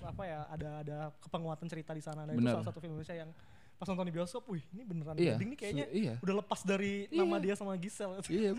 apa 0.03 0.23
ya? 0.27 0.41
Ada 0.51 0.71
ada 0.83 0.99
kepenguatan 1.23 1.67
cerita 1.71 1.93
di 1.95 2.03
sana. 2.03 2.27
Dan 2.27 2.35
itu 2.39 2.47
salah 2.51 2.67
satu 2.67 2.79
film 2.83 2.99
Indonesia 2.99 3.17
yang 3.17 3.31
pas 3.77 3.87
nonton 3.87 4.05
di 4.05 4.13
bioskop, 4.13 4.43
wih 4.47 4.65
ini 4.71 4.83
beneran 4.83 5.15
Iya, 5.15 5.37
Gading 5.37 5.49
nih 5.49 5.59
kayaknya 5.59 5.87
iya. 5.91 6.15
udah 6.19 6.35
lepas 6.39 6.61
dari 6.63 7.05
Iya. 7.07 7.19
nama 7.19 7.37
dia 7.37 7.55
sama 7.55 7.77
Gisel. 7.77 8.17
Iya. 8.29 8.57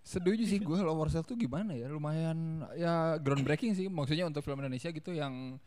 Setuju 0.00 0.40
sih 0.42 0.56
gue 0.58 0.78
Love 0.78 1.08
Sale 1.10 1.20
tuh 1.22 1.36
gimana 1.36 1.72
ya 1.72 1.84
lumayan 1.86 2.64
ya 2.74 3.16
groundbreaking 3.18 3.72
sih 3.74 3.86
maksudnya 3.86 4.24
untuk 4.24 4.40
film 4.40 4.56
Indonesia 4.58 4.88
gitu 4.88 5.12
yang 5.12 5.60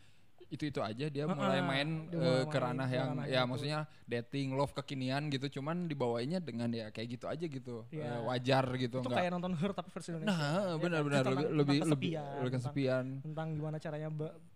itu 0.50 0.68
itu 0.68 0.82
aja 0.82 1.08
dia 1.08 1.24
mulai 1.26 1.64
main 1.64 2.10
dia 2.10 2.20
mulai 2.20 2.44
ke 2.44 2.58
ranah 2.60 2.90
yang 2.90 3.16
ranah 3.16 3.24
ya 3.26 3.40
gitu. 3.40 3.48
maksudnya 3.48 3.80
dating 4.04 4.52
love 4.52 4.74
kekinian 4.74 5.30
gitu 5.30 5.48
cuman 5.54 5.88
dibawainya 5.88 6.38
dengan 6.38 6.68
ya 6.68 6.90
kayak 6.90 7.08
gitu 7.16 7.26
aja 7.26 7.46
gitu 7.48 7.86
Iya. 7.88 8.04
Eh, 8.04 8.22
wajar 8.26 8.66
gitu 8.76 8.98
itu 8.98 9.08
nggak 9.08 9.16
kayak 9.16 9.32
nonton 9.32 9.54
Her 9.56 9.72
tapi 9.72 9.90
versi 9.90 10.10
Indonesia. 10.12 10.28
nah 10.28 10.44
Ya 10.68 10.76
benar-benar 10.76 11.22
lebih 11.22 11.32
tentang- 11.32 11.32
lebih 11.32 11.48
tentang 11.48 11.56
lebih 11.56 11.78
kesepian, 11.80 12.20
lebih 12.20 12.36
tentang- 12.36 12.54
kesepian 12.58 13.06
tentang 13.24 13.48
gimana 13.54 13.78
caranya 13.78 14.10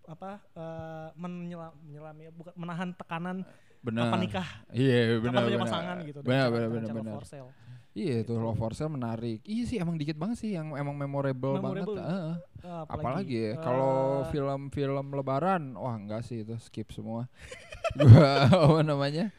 apa 0.05 0.41
eh, 0.53 1.07
menyelam 1.17 1.73
menyelam 1.81 2.15
ya 2.17 2.29
bukan 2.31 2.53
menahan 2.55 2.89
tekanan 2.93 3.37
benar 3.85 4.09
apa 4.09 4.17
nikah 4.17 4.47
iya 4.73 5.17
kapan 5.17 5.23
benar 5.23 5.41
punya 5.45 5.59
pasangan 5.61 5.97
gitu 6.01 6.19
benar 6.25 6.47
benar 6.49 6.69
benar 6.73 6.89
benar 6.93 7.13
for 7.21 7.25
sale. 7.25 7.49
iya 7.93 8.25
itu 8.25 8.33
Gitu. 8.33 8.41
love 8.41 8.57
for 8.57 8.73
sale 8.73 8.89
menarik 8.89 9.39
iya 9.45 9.63
sih 9.69 9.77
emang 9.77 9.95
dikit 9.95 10.17
banget 10.17 10.37
sih 10.41 10.51
yang 10.57 10.73
emang 10.73 10.97
memorable, 10.97 11.61
Memorable. 11.61 11.95
banget 11.95 12.09
Heeh. 12.09 12.35
Eh, 12.65 12.83
apalagi 12.89 13.35
ya 13.37 13.51
eh, 13.53 13.55
kalau 13.61 14.25
film-film 14.33 15.05
lebaran 15.13 15.77
wah 15.77 15.93
enggak 15.93 16.25
sih 16.25 16.41
itu 16.41 16.57
skip 16.57 16.89
semua 16.89 17.29
gua 17.99 18.49
apa 18.49 18.81
namanya 18.81 19.29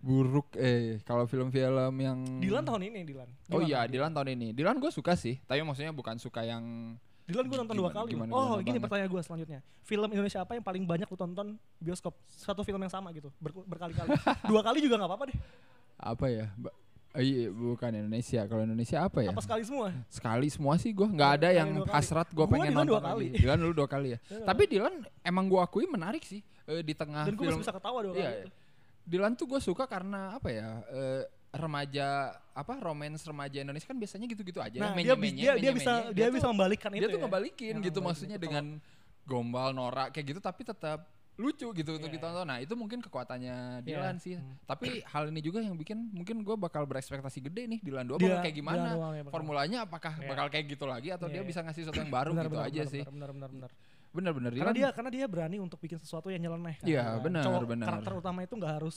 buruk 0.00 0.54
eh 0.54 1.02
kalau 1.02 1.26
film-film 1.26 1.94
yang 1.98 2.18
Dilan 2.38 2.62
tahun 2.62 2.94
ini 2.94 3.00
Dilan. 3.02 3.28
oh 3.50 3.60
Gimana 3.60 3.66
iya 3.66 3.80
Dilan 3.90 4.12
tahun 4.14 4.28
ini 4.38 4.48
Dilan 4.54 4.78
gue 4.78 4.92
suka 4.94 5.18
sih 5.18 5.42
tapi 5.44 5.60
maksudnya 5.66 5.90
bukan 5.90 6.16
suka 6.16 6.46
yang 6.46 6.94
Dilan 7.26 7.44
gue 7.44 7.58
nonton 7.58 7.74
dua 7.74 7.90
kali. 7.90 8.10
gimana- 8.12 8.30
oh 8.30 8.56
gini 8.56 8.70
banget. 8.72 8.82
pertanyaan 8.82 9.10
gue 9.10 9.20
selanjutnya. 9.20 9.60
Film 9.82 10.08
Indonesia 10.08 10.40
apa 10.40 10.52
yang 10.52 10.62
paling 10.62 10.84
banyak 10.84 11.04
lu 11.04 11.16
tonton 11.16 11.46
bioskop? 11.76 12.14
Satu 12.28 12.62
film 12.62 12.78
yang 12.78 12.88
sama 12.88 13.10
gitu, 13.10 13.34
ber- 13.36 13.66
berkali-kali. 13.66 14.14
dua 14.50 14.60
kali 14.60 14.78
juga 14.78 14.94
nggak 14.96 15.08
apa-apa 15.08 15.24
deh. 15.26 15.38
apa 15.96 16.26
ya 16.26 16.46
Ba- 16.54 16.76
oh, 17.10 17.22
iya 17.22 17.48
bukan 17.48 17.90
Indonesia 17.90 18.44
kalau 18.44 18.62
Indonesia 18.62 18.98
apa 19.00 19.18
ya 19.18 19.30
Apa 19.30 19.40
sekali 19.40 19.62
semua? 19.62 19.88
sekali 20.06 20.46
semua 20.46 20.74
sih 20.76 20.92
gue 20.92 21.08
nggak 21.08 21.30
ada 21.34 21.48
Sekali 21.48 21.58
yang 21.58 21.70
hasrat 21.88 22.28
gue 22.28 22.36
Gua 22.36 22.46
pengen 22.46 22.68
Dilan 22.68 22.76
nonton 22.78 22.92
dua 22.92 23.00
kali. 23.02 23.26
lagi. 23.26 23.38
Dilan 23.38 23.58
dulu 23.58 23.72
dua 23.74 23.88
kali 23.88 24.08
ya 24.08 24.18
dua 24.20 24.44
tapi 24.48 24.62
Dilan 24.66 24.94
emang 25.20 25.44
gue 25.46 25.56
akui 25.58 25.84
menarik 25.86 26.20
sih 26.22 26.44
eh, 26.62 26.80
di 26.80 26.92
tengah 26.92 27.24
Dan 27.24 27.32
gue 27.32 27.48
bisa 27.48 27.72
ketawa 27.72 27.98
dua 28.02 28.12
Iya, 28.12 28.20
kali. 28.20 28.28
iya. 28.28 28.44
itu. 28.44 28.50
Dilan 29.06 29.32
tuh 29.32 29.46
gue 29.46 29.60
suka 29.60 29.84
karena 29.84 30.36
apa 30.36 30.48
ya 30.48 30.68
eh, 30.86 31.22
remaja 31.56 32.06
apa 32.50 32.72
romance 32.76 33.22
remaja 33.22 33.58
Indonesia 33.58 33.84
kan 33.84 33.96
biasanya 33.96 34.26
gitu-gitu 34.26 34.58
aja 34.58 34.76
Nah, 34.76 34.92
menye- 34.92 35.04
dia, 35.04 35.14
menye- 35.14 35.36
dia, 35.36 35.52
dia 35.52 35.60
menye- 35.64 35.72
bisa 35.74 35.92
menye. 36.02 36.12
dia, 36.12 36.26
bisa 36.28 36.40
tuh, 36.42 36.52
membalikkan 36.52 36.90
dia 36.90 36.98
itu. 36.98 37.08
tuh 37.08 37.14
ya. 37.14 37.22
ngebalikin 37.22 37.74
Yang 37.74 37.84
gitu 37.84 37.98
maksudnya 38.00 38.38
dengan 38.38 38.64
gombal 39.22 39.70
norak 39.70 40.10
kayak 40.10 40.26
gitu 40.28 40.40
tapi 40.40 40.62
tetap 40.62 41.00
lucu 41.36 41.68
gitu 41.68 41.90
untuk 41.92 42.08
Iya, 42.08 42.16
ditonton. 42.16 42.48
Nah, 42.48 42.58
itu 42.58 42.72
mungkin 42.72 42.96
kekuatannya 42.98 43.56
Iya. 43.78 43.84
Dilan 43.84 44.16
sih. 44.16 44.40
Hmm. 44.40 44.56
Tapi 44.64 45.04
hal 45.04 45.28
ini 45.28 45.44
juga 45.44 45.60
yang 45.60 45.76
bikin 45.76 46.08
mungkin 46.10 46.40
gue 46.40 46.56
bakal 46.56 46.88
berekspektasi 46.88 47.44
gede 47.44 47.68
nih 47.68 47.80
Dilan 47.82 48.08
2 48.08 48.16
bakal 48.16 48.24
Dia- 48.24 48.40
kayak 48.40 48.48
dia 48.48 48.60
gimana. 48.64 48.88
ya. 49.12 49.28
Formulanya 49.28 49.78
apakah 49.84 50.16
Iya. 50.16 50.32
bakal 50.32 50.46
kayak 50.48 50.64
gitu 50.66 50.84
lagi 50.86 51.12
atau 51.12 51.28
Iya, 51.28 51.34
dia 51.34 51.42
iya. 51.42 51.46
bisa 51.46 51.60
ngasih 51.60 51.82
sesuatu 51.84 52.00
yang 52.00 52.08
baru 52.10 52.32
Benar, 52.32 52.40
gitu 52.42 52.56
benar, 52.56 52.66
aja 52.66 52.80
benar, 52.80 52.88
sih. 52.88 53.02
Benar, 53.04 53.30
benar, 53.30 53.50
benar. 53.52 53.70
Bener-bener 54.08 54.48
Karena 54.50 54.64
Dilan 54.64 54.74
dia 54.74 54.88
karena 54.96 55.10
dia 55.12 55.26
berani 55.28 55.56
untuk 55.60 55.76
bikin 55.76 56.00
sesuatu 56.00 56.32
yang 56.32 56.40
nyeleneh. 56.40 56.80
kan. 56.80 56.88
Iya, 56.88 57.04
Nah, 57.04 57.20
benar, 57.20 57.44
benar. 57.68 57.86
Karakter 57.86 58.12
utama 58.16 58.40
itu 58.40 58.54
nggak 58.56 58.72
harus 58.74 58.96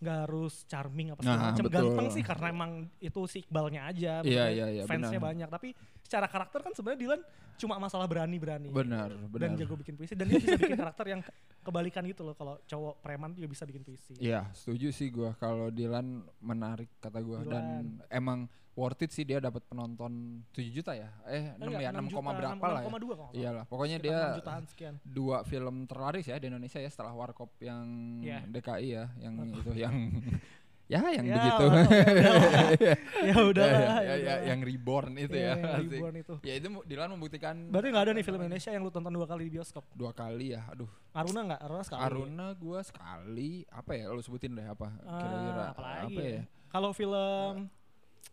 nggak 0.00 0.18
harus 0.24 0.64
charming 0.64 1.12
apa 1.12 1.20
Nah, 1.20 1.28
segala 1.28 1.44
macam. 1.46 1.64
betul. 1.64 1.76
Ganteng 1.86 2.08
sih 2.10 2.24
karena 2.24 2.46
emang 2.48 2.72
itu 2.98 3.20
si 3.24 3.38
Iqbalnya 3.40 3.80
aja. 3.84 4.12
Maksudnya 4.20 4.48
iya, 4.48 4.66
iya, 4.72 4.82
Fansnya 4.84 5.16
benar. 5.16 5.28
banyak. 5.28 5.48
Tapi 5.48 5.68
secara 6.00 6.26
karakter 6.26 6.60
kan 6.60 6.72
sebenarnya 6.72 7.00
Dylan 7.00 7.20
cuma 7.54 7.76
masalah 7.76 8.08
berani-berani. 8.08 8.72
benar, 8.72 9.12
Dan 9.12 9.28
benar. 9.28 9.52
jago 9.54 9.76
bikin 9.76 9.94
puisi 9.94 10.16
dan 10.16 10.26
dia 10.26 10.40
bisa 10.40 10.56
bikin 10.56 10.80
karakter 10.80 11.06
yang 11.06 11.20
kebalikan 11.60 12.00
gitu 12.02 12.24
loh 12.24 12.32
kalau 12.32 12.56
cowok 12.64 13.04
preman 13.04 13.36
juga 13.36 13.46
bisa 13.46 13.68
bikin 13.68 13.84
puisi. 13.84 14.16
Iya, 14.16 14.48
setuju 14.50 14.88
sih 14.88 15.12
gua 15.12 15.36
kalau 15.36 15.68
Dilan 15.68 16.24
menarik 16.40 16.88
kata 16.96 17.20
gua 17.20 17.44
dan 17.44 18.00
emang 18.08 18.48
worth 18.72 19.00
it 19.00 19.10
sih 19.10 19.22
dia 19.22 19.38
dapat 19.38 19.60
penonton 19.64 20.12
7 20.48 20.70
juta 20.70 20.92
ya. 20.92 21.10
Eh, 21.24 21.52
6 21.54 21.60
Enggak, 21.60 21.80
ya, 21.80 21.90
6, 21.90 21.96
enam 21.96 22.06
koma 22.08 22.30
berapa 22.32 22.54
enam- 22.54 22.64
lah 22.70 22.80
ya. 22.80 22.88
6,2 22.88 23.12
kalau. 23.12 23.32
Iyalah, 23.32 23.64
pokoknya 23.66 23.96
Sekitar 23.96 24.08
dia 24.08 24.18
6 24.26 24.38
jutaan 24.38 24.62
sekian. 24.66 24.94
dua 25.02 25.36
film 25.42 25.76
terlaris 25.84 26.24
ya 26.24 26.36
di 26.36 26.46
Indonesia 26.46 26.78
ya 26.78 26.88
setelah 26.88 27.12
Warkop 27.12 27.50
yang 27.58 27.84
Iya. 28.20 28.38
DKI 28.46 28.88
ya, 28.90 29.04
yang 29.18 29.34
itu 29.50 29.70
yang 29.74 29.94
ya 30.90 30.98
yang 31.08 31.22
Ya, 31.22 31.34
begitu. 31.36 31.64
lah, 31.66 31.84
ya, 31.86 32.94
Ya 33.30 33.36
udah 33.38 33.62
ya, 33.64 33.78
ya, 33.78 33.94
ya 34.00 34.14
ya, 34.18 34.34
yang 34.44 34.58
reborn 34.60 35.12
itu 35.16 35.34
Iya, 35.34 35.54
ya. 35.54 35.70
asik. 35.72 35.86
ribuan 35.86 36.14
itu. 36.16 36.34
Ya 36.42 36.54
itu 36.56 36.66
Dilan 36.82 37.08
membuktikan 37.10 37.54
Berarti 37.68 37.88
nggak 37.90 38.04
ada 38.04 38.12
nih 38.12 38.24
film 38.24 38.40
Indonesia 38.40 38.70
yang 38.70 38.82
lu 38.82 38.90
tonton 38.90 39.12
dua 39.12 39.22
kali 39.24 39.42
di 39.44 39.52
bioskop. 39.52 39.86
dua 39.92 40.10
kali 40.10 40.50
ya. 40.50 40.66
Aduh, 40.68 40.90
Aruna 41.12 41.40
nggak? 41.44 41.60
Aruna 41.60 41.82
sekali. 41.84 42.00
Aruna 42.02 42.46
gua 42.54 42.80
sekali 42.80 43.50
apa 43.68 43.92
ya? 43.92 44.08
Lu 44.08 44.18
sebutin 44.18 44.50
deh 44.52 44.64
apa 44.64 44.88
Ah, 45.04 45.18
kira-kira 45.20 45.64
apa 45.70 45.82
ya? 46.16 46.30
ya? 46.32 46.42
Kalau 46.66 46.90
film 46.90 47.70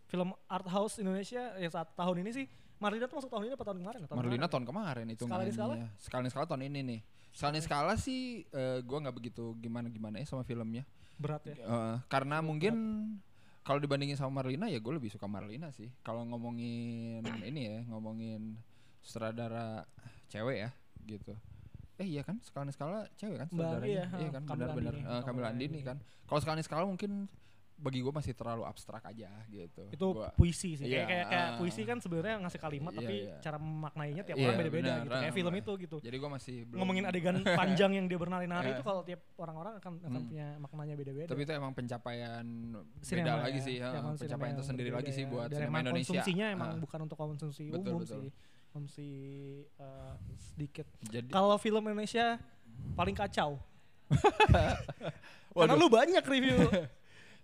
film 0.07 0.31
art 0.47 0.67
house 0.67 0.99
Indonesia 1.03 1.55
yang 1.59 1.71
saat 1.71 1.91
tahun 1.95 2.23
ini 2.23 2.31
sih 2.31 2.45
Marlina 2.77 3.09
tuh 3.09 3.17
masuk 3.17 3.31
tahun 3.33 3.49
ini 3.49 3.53
apa 3.57 3.65
tahun 3.65 3.79
kemarin? 3.81 3.99
Tahun 4.05 4.17
Marlina 4.17 4.35
kemarin. 4.37 4.51
tahun 4.53 4.65
kemarin 4.69 5.05
itu 5.09 5.23
Skala 5.25 5.43
skala? 5.49 5.75
Skala 5.97 6.27
skala 6.29 6.45
tahun 6.45 6.63
ini 6.69 6.79
nih. 6.85 6.99
Skala 7.33 7.57
skala 7.57 7.93
sih 7.97 8.45
eh, 8.53 8.79
gua 8.85 9.01
nggak 9.01 9.15
begitu 9.17 9.57
gimana-gimana 9.57 10.21
ya 10.21 10.25
sama 10.29 10.45
filmnya. 10.45 10.85
berat 11.17 11.41
ya. 11.49 11.57
Eh, 11.57 11.95
karena 12.13 12.45
mungkin 12.45 12.73
kalau 13.65 13.81
dibandingin 13.81 14.13
sama 14.13 14.39
Marlina 14.39 14.69
ya 14.69 14.77
gue 14.77 14.93
lebih 14.93 15.09
suka 15.09 15.25
Marlina 15.25 15.73
sih. 15.73 15.89
Kalau 16.05 16.21
ngomongin 16.29 17.25
ini 17.49 17.61
ya, 17.67 17.77
ngomongin 17.89 18.55
sutradara 19.01 19.83
cewek 20.29 20.57
ya 20.61 20.69
gitu. 21.09 21.33
Eh 21.97 22.05
iya 22.05 22.21
kan, 22.21 22.37
skala 22.45 22.69
skala 22.69 23.09
cewek 23.17 23.41
kan 23.41 23.49
Mbak 23.49 23.57
sutradaranya. 23.57 23.89
iya, 23.89 24.05
iya 24.21 24.29
kan, 24.29 24.43
benar-benar. 24.45 24.93
Eh, 24.93 25.21
Kamila 25.25 25.49
Andini 25.49 25.81
Andini. 25.81 25.81
kan. 25.81 25.97
Kalau 26.29 26.39
skala 26.45 26.61
skala 26.61 26.85
mungkin 26.85 27.25
bagi 27.77 28.01
gue 28.01 28.09
masih 28.09 28.33
terlalu 28.33 28.65
abstrak 28.65 29.05
aja 29.05 29.29
gitu. 29.47 29.85
Itu 29.93 30.07
Gua- 30.17 30.33
puisi 30.33 30.73
sih. 30.73 30.89
Iya, 30.89 31.05
kayak, 31.05 31.07
kayak, 31.07 31.25
kayak 31.29 31.45
ah. 31.45 31.55
puisi 31.61 31.81
kan 31.85 31.97
sebenarnya 32.01 32.35
ngasih 32.41 32.57
kalimat 32.57 32.89
Iya, 32.89 32.99
tapi 32.99 33.15
iya. 33.21 33.35
cara 33.37 33.57
memaknainya 33.61 34.23
tiap 34.25 34.33
Iya, 34.33 34.43
orang 34.43 34.57
beda-beda 34.57 34.93
gitu. 34.97 35.13
Kayak 35.13 35.33
film 35.37 35.53
itu 35.53 35.71
gitu. 35.77 35.97
Jadi 36.01 36.15
gue 36.17 36.29
masih 36.33 36.55
belum 36.65 36.77
Ngomongin 36.81 37.03
adegan 37.05 37.35
panjang 37.45 37.91
yang 37.93 38.05
dia 38.09 38.17
bernari-nari 38.17 38.67
Eh. 38.67 38.73
itu 38.77 38.83
kalau 38.83 39.01
tiap 39.05 39.21
orang-orang 39.37 39.73
akan 39.77 39.91
akan 39.99 40.09
Hmm. 40.17 40.27
punya 40.27 40.47
maknanya 40.57 40.95
beda-beda. 40.97 41.29
tapi 41.29 41.41
itu 41.45 41.53
emang 41.53 41.71
pencapaian 41.71 42.45
Sinema 42.99 43.21
beda 43.21 43.29
ya, 43.29 43.43
lagi 43.45 43.59
sih, 43.61 43.75
ya 43.77 43.89
pencapaian 44.17 44.55
tersendiri 44.57 44.89
lagi 44.89 45.11
sih 45.11 45.23
ya. 45.23 45.29
buat 45.29 45.47
Dan 45.47 45.57
sinema 45.61 45.77
Indonesia. 45.79 46.09
Konsumsinya 46.09 46.45
emang 46.49 46.71
bukan 46.81 46.99
untuk 47.03 47.15
konsumsi 47.15 47.63
Betul, 47.69 47.93
umum 47.93 48.01
betul. 48.01 48.19
sih. 48.25 48.29
Konsumsi 48.67 49.09
eh, 49.69 50.13
sedikit. 50.35 50.85
Kalau 51.29 51.57
film 51.57 51.83
Indonesia 51.83 52.41
paling 52.97 53.13
kacau. 53.13 53.61
Karena 55.53 55.73
lu 55.73 55.87
banyak 55.87 56.23
review. 56.23 56.57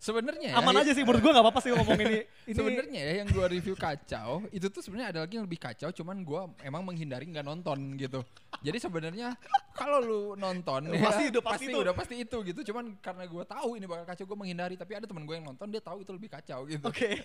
sebenarnya 0.04 0.52
ya, 0.52 0.60
Aman 0.60 0.76
ya- 0.76 0.84
aja 0.84 0.92
sih 0.92 1.02
menurut 1.02 1.24
gua 1.24 1.32
nggak 1.32 1.46
apa-apa 1.48 1.60
sih 1.63 1.72
ngomong 1.72 1.96
ini. 1.98 2.20
ini 2.44 2.54
Sebenarnya 2.60 3.00
ya 3.00 3.13
yang 3.24 3.30
gua 3.32 3.48
review 3.48 3.72
kacau 3.74 4.44
itu 4.52 4.68
tuh 4.68 4.84
sebenarnya 4.84 5.16
ada 5.16 5.20
lagi 5.24 5.39
yang 5.39 5.48
lebih 5.48 5.56
kacau 5.58 5.89
cuman 5.89 6.20
gua 6.22 6.52
emang 6.60 6.84
menghindari 6.84 7.24
nggak 7.26 7.42
nonton 7.42 7.96
gitu. 7.96 8.20
Jadi 8.60 8.78
sebenarnya 8.78 9.39
kalau 9.72 9.98
lu 9.98 10.22
nonton 10.36 10.92
ya, 10.92 11.00
Pasti 11.02 11.24
udah 11.32 11.42
pasti 11.42 11.66
itu. 11.66 11.78
udah 11.80 11.94
pasti 11.94 12.16
itu 12.20 12.38
gitu. 12.44 12.60
Cuman 12.68 13.00
karena 13.00 13.24
gua 13.26 13.48
tahu 13.48 13.76
ini 13.76 13.88
bakal 13.88 14.04
kacau 14.06 14.26
gua 14.26 14.38
menghindari 14.38 14.76
tapi 14.76 14.92
ada 14.94 15.08
teman 15.08 15.24
gua 15.24 15.39
yang 15.39 15.48
nonton 15.48 15.72
dia 15.72 15.80
tahu 15.80 16.04
itu 16.04 16.12
lebih 16.12 16.28
kacau 16.30 16.68
gitu. 16.68 16.84
Oke. 16.84 17.24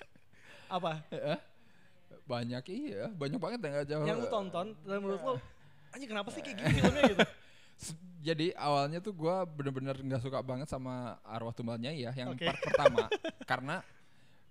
apa? 0.74 1.04
Eh, 1.10 1.38
Banyak 2.24 2.64
iya, 2.68 3.08
banyak 3.10 3.40
banget 3.40 3.60
yang 3.62 3.74
kacau. 3.78 4.00
Yang 4.04 4.16
lu 4.18 4.26
tonton 4.28 4.66
dan 4.82 4.98
menurut 4.98 5.20
lu 5.22 5.34
anjing 5.88 6.08
kenapa 6.08 6.28
sih 6.28 6.40
kayak 6.40 6.56
gini 6.56 6.70
filmnya 6.76 7.02
gitu? 7.06 7.24
Jadi 8.18 8.50
awalnya 8.58 8.98
tuh 8.98 9.14
gua 9.14 9.46
bener-bener 9.46 9.94
nggak 9.94 10.20
suka 10.20 10.42
banget 10.42 10.66
sama 10.66 11.16
arwah 11.22 11.54
tumbalnya 11.54 11.94
ya 11.94 12.10
yang 12.12 12.34
Oke. 12.34 12.44
part 12.44 12.60
pertama. 12.60 13.06
Karena 13.50 13.80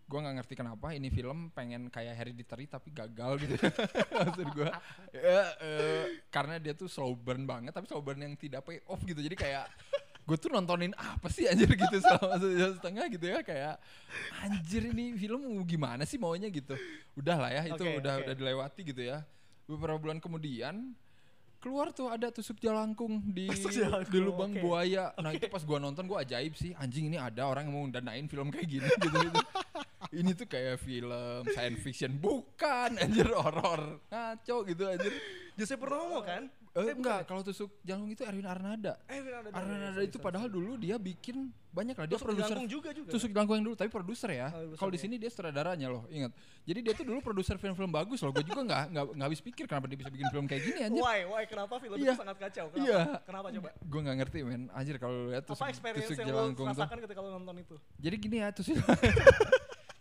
gua 0.08 0.24
nggak 0.24 0.36
ngerti 0.40 0.54
kenapa 0.56 0.96
ini 0.96 1.12
film 1.12 1.52
pengen 1.52 1.92
kayak 1.92 2.16
Hereditary 2.16 2.66
tapi 2.66 2.96
gagal 2.96 3.44
gitu. 3.44 3.60
Maksud 4.24 4.48
gua 4.56 4.72
ya, 5.12 5.44
eh, 5.60 6.24
karena 6.32 6.56
dia 6.64 6.72
tuh 6.72 6.88
slow 6.88 7.12
burn 7.12 7.44
banget 7.44 7.76
tapi 7.76 7.92
slow 7.92 8.00
burn 8.00 8.24
yang 8.24 8.40
tidak 8.40 8.64
pay 8.64 8.80
off 8.88 9.04
gitu. 9.04 9.20
Jadi 9.20 9.36
kayak 9.36 9.68
gue 10.28 10.36
tuh 10.36 10.52
nontonin 10.52 10.92
apa 11.00 11.32
sih 11.32 11.48
anjir 11.48 11.72
gitu 11.72 11.98
selama 12.04 12.36
sejam 12.40 12.72
setengah 12.76 13.06
gitu 13.12 13.26
ya. 13.32 13.40
Kayak 13.44 13.76
anjir 14.44 14.84
ini 14.92 15.16
film 15.16 15.44
gimana 15.64 16.04
sih 16.04 16.20
maunya 16.20 16.48
gitu. 16.52 16.76
Udah 17.16 17.36
lah 17.40 17.52
ya 17.52 17.64
itu 17.68 17.80
Oke, 17.80 18.00
udah 18.00 18.14
oke. 18.20 18.24
udah 18.28 18.34
dilewati 18.36 18.82
gitu 18.88 19.02
ya. 19.04 19.24
Beberapa 19.68 20.00
bulan 20.00 20.20
kemudian 20.24 20.96
keluar 21.68 21.92
tuh 21.92 22.08
ada 22.08 22.32
tusuk 22.32 22.64
jalangkung 22.64 23.20
di 23.28 23.46
Tusuk 23.52 23.76
jalangkung, 23.76 24.08
di 24.16 24.20
lubang 24.24 24.52
oke. 24.56 24.64
buaya. 24.64 25.12
Nah 25.20 25.36
itu 25.36 25.52
pas 25.52 25.60
gua 25.68 25.84
nonton 25.84 26.08
gua 26.08 26.24
ajaib 26.24 26.56
sih. 26.56 26.72
Anjing 26.80 27.12
ini 27.12 27.20
ada 27.20 27.44
orang 27.44 27.68
yang 27.68 27.76
mau 27.76 27.84
danain 27.92 28.24
film 28.32 28.48
kayak 28.48 28.68
gini 28.72 28.88
gitu 29.04 29.20
gitu. 29.20 29.40
Ini 30.16 30.32
tuh 30.40 30.48
kayak 30.48 30.80
film 30.80 31.44
science 31.52 31.84
fiction. 31.84 32.16
Bukan 32.16 32.96
anjir 33.04 33.28
horor. 33.36 34.00
Ngaco 34.08 34.64
gitu 34.64 34.88
anjir. 34.88 35.12
Jose 35.60 35.76
Purnomo 35.76 36.24
kan? 36.24 36.48
Eh, 36.80 36.94
enggak 36.94 37.26
kalau 37.26 37.42
tusuk 37.42 37.74
jalangkung 37.82 38.12
itu 38.12 38.22
Erwin 38.22 38.46
Arnada 38.46 38.94
Eh, 39.06 39.18
ada 39.18 39.50
Arnada 39.50 40.02
itu 40.02 40.18
padahal 40.18 40.46
dulu 40.46 40.78
dia 40.78 40.96
bikin 40.96 41.50
banyak 41.68 41.94
lah 41.94 42.06
dia 42.06 42.18
Tusuk 42.18 42.26
produser 42.34 42.58
juga 42.66 42.90
juga. 42.90 43.10
Tusuk 43.14 43.30
Jalangkung 43.30 43.58
yang 43.58 43.66
dulu 43.70 43.76
tapi 43.78 43.90
produser 43.90 44.30
ya. 44.34 44.50
Oh, 44.50 44.74
Kalau 44.74 44.90
di 44.90 44.98
ya. 44.98 45.04
sini 45.06 45.22
dia 45.22 45.30
sutradaranya 45.30 45.86
loh, 45.88 46.10
ingat. 46.10 46.34
Jadi 46.66 46.80
dia 46.82 46.94
tuh 46.98 47.06
dulu 47.06 47.22
produser 47.22 47.54
film-film 47.56 47.94
bagus 47.94 48.18
loh. 48.18 48.34
Gue 48.34 48.42
juga 48.42 48.66
nggak 48.66 48.84
nggak 48.98 49.06
nggak 49.14 49.28
habis 49.30 49.42
pikir 49.46 49.70
kenapa 49.70 49.86
dia 49.86 49.94
bisa 49.94 50.10
bikin 50.10 50.26
film 50.34 50.50
kayak 50.50 50.64
gini 50.66 50.80
anjir. 50.82 51.06
Why? 51.06 51.20
Why? 51.30 51.44
Kenapa 51.46 51.78
film 51.78 52.02
Iya. 52.02 52.14
itu 52.14 52.18
sangat 52.18 52.38
kacau? 52.42 52.66
Kenapa? 52.74 52.82
Iya. 52.82 53.00
Kenapa 53.30 53.48
coba? 53.54 53.70
Gue 53.78 54.00
nggak 54.02 54.18
ngerti 54.26 54.38
men. 54.42 54.64
Anjir 54.74 54.96
kalau 54.98 55.18
lihat 55.30 55.44
tusuk, 55.46 55.62
Apa 55.62 55.70
experience 55.70 56.10
tusuk 56.10 56.26
yang 56.26 56.58
tuh. 56.58 56.66
rasakan 56.66 56.98
ketika 56.98 57.20
lu 57.22 57.30
nonton 57.32 57.56
itu? 57.62 57.76
Jadi 58.02 58.16
gini 58.18 58.38
ya 58.42 58.50
tusuk 58.50 58.74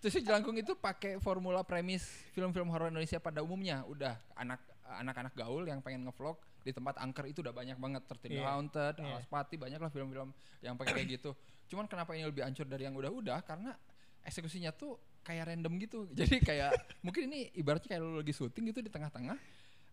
Tusuk 0.00 0.22
Jalangkung 0.22 0.54
itu 0.54 0.72
pakai 0.72 1.18
formula 1.18 1.60
premis 1.60 2.04
film-film 2.30 2.68
horor 2.70 2.88
Indonesia 2.88 3.18
pada 3.18 3.40
umumnya. 3.40 3.82
Udah 3.84 4.16
anak 4.32 4.60
anak-anak 4.86 5.34
gaul 5.34 5.66
yang 5.66 5.82
pengen 5.82 6.06
ngevlog 6.06 6.38
di 6.66 6.74
tempat 6.74 6.98
angker 6.98 7.22
itu 7.24 7.38
udah 7.40 7.54
banyak 7.54 7.78
banget 7.78 8.02
tertidur 8.04 8.42
Iya. 8.42 8.50
haunted 8.50 8.94
Iya. 8.96 9.06
alas 9.08 9.26
pati 9.26 9.54
banyak 9.54 9.78
lah 9.78 9.86
film-film 9.86 10.34
yang 10.60 10.74
pakai 10.74 10.92
kayak 10.96 11.08
gitu 11.14 11.30
cuman 11.66 11.86
kenapa 11.86 12.10
ini 12.12 12.26
lebih 12.26 12.42
hancur 12.42 12.66
dari 12.66 12.82
yang 12.82 12.92
udah-udah 12.92 13.38
karena 13.40 13.70
eksekusinya 14.20 14.70
tuh 14.70 14.94
kayak 15.22 15.46
random 15.48 15.78
gitu 15.78 16.10
jadi 16.18 16.36
kayak 16.38 16.70
mungkin 17.00 17.30
ini 17.30 17.54
ibaratnya 17.54 17.86
kayak 17.88 18.02
lu 18.02 18.18
lagi 18.18 18.30
syuting 18.30 18.70
gitu 18.70 18.82
di 18.82 18.90
tengah-tengah 18.90 19.38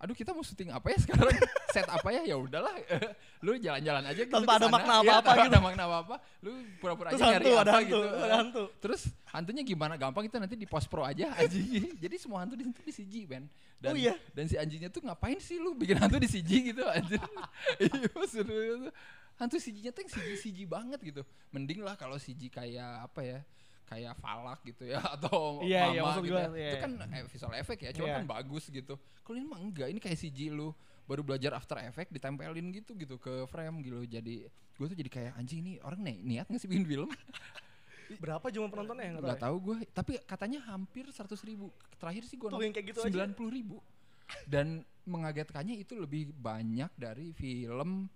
aduh 0.04 0.12
kita 0.12 0.36
mau 0.36 0.44
syuting 0.44 0.68
apa 0.68 0.84
ya 0.92 0.98
sekarang 1.00 1.32
set 1.74 1.88
apa 1.88 2.10
ya 2.12 2.28
ya 2.28 2.36
udahlah 2.36 2.76
lu 3.46 3.56
jalan-jalan 3.56 4.04
aja 4.04 4.22
gitu 4.28 4.36
Tanpa 4.36 4.60
ada 4.60 4.68
makna 4.68 4.94
Iya, 5.00 5.00
apa-apa 5.00 5.24
tanpa 5.24 5.40
gitu. 5.40 5.48
ada 5.48 5.60
makna 5.64 5.84
apa-apa 5.88 6.16
lu 6.44 6.52
pura-pura 6.84 7.08
aja 7.16 7.24
nyari 7.24 7.32
hantu, 7.32 7.52
apa 7.56 7.62
ada 7.64 7.72
hantu, 7.72 7.88
gitu 7.88 8.00
ada 8.04 8.36
hantu. 8.36 8.64
Terus 8.84 9.02
hantunya 9.32 9.64
gimana? 9.64 9.94
Gampang 9.96 10.28
itu 10.28 10.36
nanti 10.36 10.60
di 10.60 10.68
post 10.68 10.92
pro 10.92 11.08
aja 11.08 11.32
anjing. 11.40 11.96
Jadi 12.04 12.16
semua 12.20 12.44
hantu 12.44 12.60
di 12.60 12.68
situ 12.68 12.82
di 12.84 12.94
CG, 12.94 13.14
Ben. 13.24 13.48
Dan, 13.80 13.96
Oh 13.96 13.98
iya? 13.98 14.14
Dan 14.36 14.46
si 14.52 14.60
anjingnya 14.60 14.92
tuh 14.92 15.00
ngapain 15.08 15.40
sih 15.40 15.56
lu 15.56 15.72
bikin 15.72 15.96
hantu 15.96 16.20
di 16.20 16.28
CG 16.28 16.52
gitu 16.76 16.84
anjir. 16.84 17.24
iya 17.80 18.92
hantu 19.40 19.58
CG-nya 19.58 19.90
tuh 19.90 20.06
yang 20.06 20.12
CG 20.14 20.30
CG 20.40 20.60
banget 20.70 21.00
gitu. 21.02 21.22
Mending 21.50 21.82
lah 21.82 21.96
kalau 21.98 22.20
CG 22.20 22.52
kayak 22.52 23.08
apa 23.10 23.22
ya? 23.24 23.40
Kayak 23.94 24.14
falak 24.18 24.60
gitu 24.66 24.84
ya 24.84 25.00
atau 25.16 25.62
Iya, 25.62 25.82
mama 25.86 25.94
iya, 25.94 26.02
maksud 26.02 26.24
gitu 26.24 26.34
ya. 26.34 26.48
iya, 26.50 26.50
Itu 26.50 26.58
iya. 26.76 26.82
kan 26.82 26.92
eh, 27.08 27.24
visual 27.30 27.54
effect 27.54 27.80
ya, 27.80 27.92
cuma 27.94 28.08
Iya. 28.10 28.16
kan 28.18 28.26
bagus 28.26 28.64
gitu. 28.68 28.94
Kalau 29.22 29.36
ini 29.38 29.46
mah 29.46 29.60
enggak, 29.62 29.88
ini 29.88 30.00
kayak 30.02 30.18
CG 30.18 30.40
lu 30.50 30.74
baru 31.04 31.22
belajar 31.22 31.52
After 31.54 31.78
Effect 31.80 32.10
ditempelin 32.10 32.72
gitu 32.72 32.96
gitu 32.96 33.16
ke 33.18 33.44
frame 33.46 33.84
gitu. 33.84 34.02
Jadi 34.04 34.48
gue 34.50 34.86
tuh 34.88 34.98
jadi 34.98 35.10
kayak 35.12 35.32
anjing 35.38 35.62
nih 35.62 35.76
orang 35.84 36.02
nih 36.02 36.18
niat 36.18 36.46
nggak 36.50 36.58
sih 36.58 36.68
bikin 36.68 36.84
film? 36.84 37.10
Berapa 38.24 38.48
jumlah 38.48 38.70
penontonnya 38.70 39.16
nggak 39.16 39.24
nggak 39.26 39.42
tahu? 39.42 39.56
gue 39.64 39.76
tapi 39.90 40.12
katanya 40.24 40.60
hampir 40.70 41.08
100 41.08 41.34
ribu 41.44 41.70
terakhir 41.98 42.24
sih 42.24 42.38
gue 42.38 42.50
gitu 42.52 43.00
aja. 43.00 43.08
sembilan 43.08 43.32
puluh 43.34 43.52
ribu 43.52 43.78
dan 44.46 44.82
mengagetkannya 45.04 45.76
itu 45.78 46.00
lebih 46.00 46.32
banyak 46.32 46.92
dari 46.96 47.36
film 47.36 48.08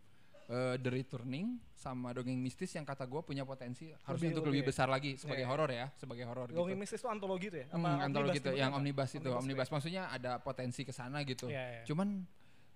eh, 0.47 0.75
The 0.77 0.89
Returning 0.89 1.59
sama 1.71 2.11
Dongeng 2.11 2.35
Mistis 2.35 2.71
yang 2.71 2.83
kata 2.83 3.03
gue 3.03 3.21
punya 3.21 3.43
potensi 3.43 3.91
harusnya 4.01 4.07
Lebih- 4.27 4.31
untuk 4.33 4.43
lebih 4.45 4.53
lebih 4.53 4.63
ya? 4.63 4.69
besar 4.69 4.87
lagi 4.87 5.11
sebagai 5.13 5.43
Iya. 5.43 5.49
horor 5.49 5.69
ya 5.69 5.85
sebagai 5.93 6.23
horor 6.23 6.47
gitu 6.47 6.57
Dongeng 6.57 6.77
Mistis 6.77 6.97
itu 6.97 7.07
antologi 7.07 7.47
tuh 7.47 7.59
ya? 7.61 7.67
Hmm, 7.67 7.77
Apa 7.77 7.89
antologi 8.01 8.07
omnibus 8.07 8.33
gitu 8.33 8.47
nyebutnya 8.47 8.63
yang 8.63 8.71
omnibus 8.73 9.09
itu 9.09 9.17
Omnibus 9.19 9.41
omnibus 9.41 9.69
maksudnya 9.69 10.03
ada 10.07 10.31
potensi 10.39 10.81
ke 10.81 10.91
sana 10.91 11.21
gitu? 11.21 11.47
Iya, 11.47 11.63
iya. 11.69 11.81
cuman 11.83 12.23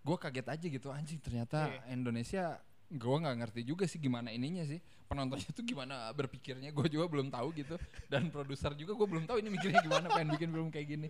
gue 0.01 0.17
kaget 0.17 0.47
aja 0.49 0.65
gitu 0.67 0.87
anjing 0.89 1.19
ternyata 1.19 1.59
Iya. 1.67 1.81
Indonesia 1.91 2.43
gue 2.87 3.15
nggak 3.17 3.35
ngerti 3.39 3.61
juga 3.63 3.87
sih 3.87 3.97
gimana 3.97 4.29
ininya 4.29 4.67
sih 4.67 4.75
penontonnya 5.07 5.47
tuh 5.49 5.63
gimana 5.63 6.11
berpikirnya 6.11 6.69
gue 6.69 6.87
juga 6.87 7.07
belum 7.07 7.29
tahu 7.29 7.55
gitu 7.55 7.79
dan 8.07 8.27
produser 8.27 8.75
juga 8.75 8.91
gue 8.93 9.07
belum 9.07 9.23
tahu 9.23 9.39
ini 9.39 9.47
mikirnya 9.47 9.79
gimana 9.79 10.07
pengen 10.07 10.35
bikin 10.35 10.49
film 10.49 10.67
kayak 10.67 10.87
gini 10.89 11.07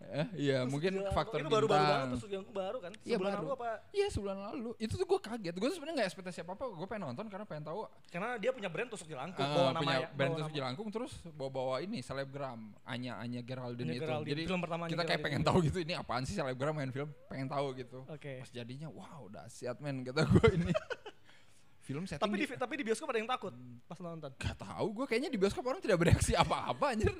eh, 0.00 0.26
iya 0.34 0.58
Terus 0.64 0.72
mungkin 0.72 0.92
faktor 1.12 1.38
itu 1.38 1.48
banget 1.48 1.68
bintang 1.68 2.08
terus 2.10 2.24
Jelangkung 2.26 2.56
baru 2.56 2.78
kan? 2.80 2.92
Iya, 3.00 3.16
Sebulan 3.16 3.30
baru. 3.30 3.40
lalu 3.40 3.50
apa? 3.52 3.68
Iya 3.90 4.06
sebulan 4.10 4.38
lalu 4.40 4.70
itu 4.76 4.94
tuh 4.94 5.06
gue 5.06 5.20
kaget 5.20 5.54
gue 5.54 5.70
sebenarnya 5.70 5.94
nggak 6.00 6.08
ekspektasi 6.08 6.38
apa 6.40 6.52
apa 6.54 6.64
gue 6.66 6.86
pengen 6.86 7.04
nonton 7.06 7.26
karena 7.28 7.44
pengen 7.44 7.64
tahu 7.64 7.78
Karena 8.08 8.28
dia 8.36 8.50
punya 8.50 8.68
brand 8.68 8.88
tusuk 8.88 9.06
jelangkung, 9.06 9.44
eh, 9.44 9.52
bawa 9.52 9.70
punya 9.74 9.96
ya, 9.96 10.08
brand 10.10 10.30
bawa 10.30 10.38
tusuk 10.40 10.54
jelangkung 10.54 10.88
terus 10.90 11.12
bawa 11.30 11.50
bawa 11.50 11.74
ini 11.78 11.98
selebgram 12.00 12.60
Anya 12.82 13.12
Anya 13.16 13.40
Geraldine 13.40 13.86
Anya 13.86 13.94
itu 13.94 14.04
Geraldine, 14.04 14.30
jadi 14.30 14.42
film 14.46 14.60
pertamanya 14.60 14.90
kita 14.90 15.02
kayak 15.02 15.20
Geraldine. 15.20 15.24
pengen 15.26 15.42
tahu 15.44 15.58
gitu 15.62 15.78
ini 15.80 15.94
apaan 15.94 16.22
sih 16.24 16.34
selebgram 16.34 16.74
main 16.74 16.90
film 16.90 17.08
pengen 17.26 17.46
tahu 17.46 17.66
gitu 17.74 17.98
Oke. 18.06 18.40
pas 18.40 18.50
jadinya 18.50 18.88
wow 18.88 19.28
dahsyat 19.28 19.76
men 19.78 20.02
kata 20.02 20.24
gue 20.24 20.48
ini 20.56 20.72
film 21.90 22.04
setting 22.06 22.22
Tapi 22.22 22.36
di, 22.36 22.46
di, 22.46 22.54
tapi 22.54 22.74
di 22.78 22.84
bioskop 22.86 23.10
ada 23.10 23.18
yang 23.18 23.26
takut 23.28 23.50
pas 23.84 23.98
nonton. 23.98 24.30
gak 24.32 24.56
tahu 24.56 24.86
gue 24.92 25.06
kayaknya 25.06 25.26
di 25.26 25.36
bioskop 25.36 25.64
orang 25.64 25.80
tidak 25.80 25.98
bereaksi 25.98 26.32
apa-apa 26.34 26.94
anjir 26.94 27.10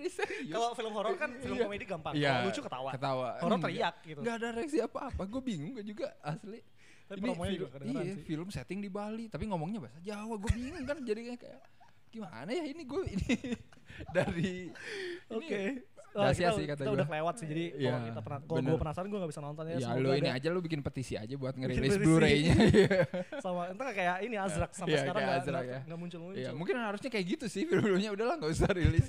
Kalau 0.46 0.70
film 0.72 0.92
horor 0.92 1.14
kan 1.16 1.30
film 1.34 1.56
Iya. 1.56 1.64
komedi 1.66 1.84
gampang. 1.84 2.14
Iya, 2.14 2.46
lucu 2.46 2.60
ketawa. 2.60 2.90
ketawa 2.94 3.28
Horor 3.36 3.50
Enggak. 3.52 3.66
teriak 3.66 3.94
gitu. 4.04 4.20
nggak 4.20 4.34
ada 4.36 4.48
reaksi 4.54 4.78
apa-apa 4.78 5.22
gue 5.24 5.42
bingung 5.42 5.70
gue 5.72 5.84
juga 5.84 6.06
asli 6.22 6.62
Tapi 7.04 7.18
ini 7.18 7.34
film, 7.34 7.66
iya, 7.82 8.02
sih. 8.14 8.22
film 8.22 8.48
setting 8.48 8.78
di 8.78 8.86
Bali 8.86 9.26
tapi 9.26 9.44
ngomongnya 9.44 9.82
bahasa 9.82 9.98
Jawa 9.98 10.38
gue 10.38 10.50
bingung 10.52 10.84
kan 10.84 11.02
jadinya 11.02 11.34
kayak 11.34 11.60
gimana 12.08 12.46
ya 12.48 12.64
ini 12.64 12.82
gue 12.84 13.02
ini 13.08 13.26
dari 14.16 14.70
Oke. 15.28 15.82
Dahsyat 16.12 16.34
kita, 16.42 16.58
sih 16.58 16.64
kata 16.64 16.74
kita 16.76 16.84
gua. 16.84 16.96
udah 16.96 17.06
kelewat 17.06 17.34
sih. 17.36 17.46
Jadi 17.46 17.64
Iya, 17.72 17.88
kalau 17.88 18.00
kita 18.04 18.20
pernah 18.20 18.38
kalau 18.40 18.60
gue 18.60 18.78
penasaran 18.78 19.06
gue 19.06 19.18
gak 19.18 19.30
bisa 19.30 19.40
nonton 19.40 19.64
ya. 19.64 19.74
ya 19.76 19.88
lu 19.94 20.08
ini 20.10 20.20
ada 20.22 20.36
aja 20.36 20.48
lu 20.48 20.60
bikin 20.60 20.80
petisi 20.80 21.14
aja 21.14 21.34
buat 21.34 21.54
ngerilis. 21.54 21.94
Blu-ray-nya 21.96 22.54
Iya. 22.70 22.98
sama 23.38 23.62
entah 23.68 23.90
kayak 23.90 24.16
ini 24.22 24.36
Azrak 24.36 24.70
sampai 24.72 24.92
Iya, 24.92 25.00
sekarang 25.02 25.22
nggak 25.22 25.40
Azrak 25.40 25.64
ya. 25.64 25.78
nggak 25.86 25.98
muncul-muncul. 25.98 26.36
Iya, 26.36 26.50
mungkin 26.50 26.74
harusnya 26.76 27.08
kayak 27.08 27.26
gitu 27.28 27.46
sih 27.46 27.62
film-filmnya 27.68 28.10
udahlah 28.10 28.34
nggak 28.36 28.50
usah 28.50 28.70
rilis. 28.70 29.06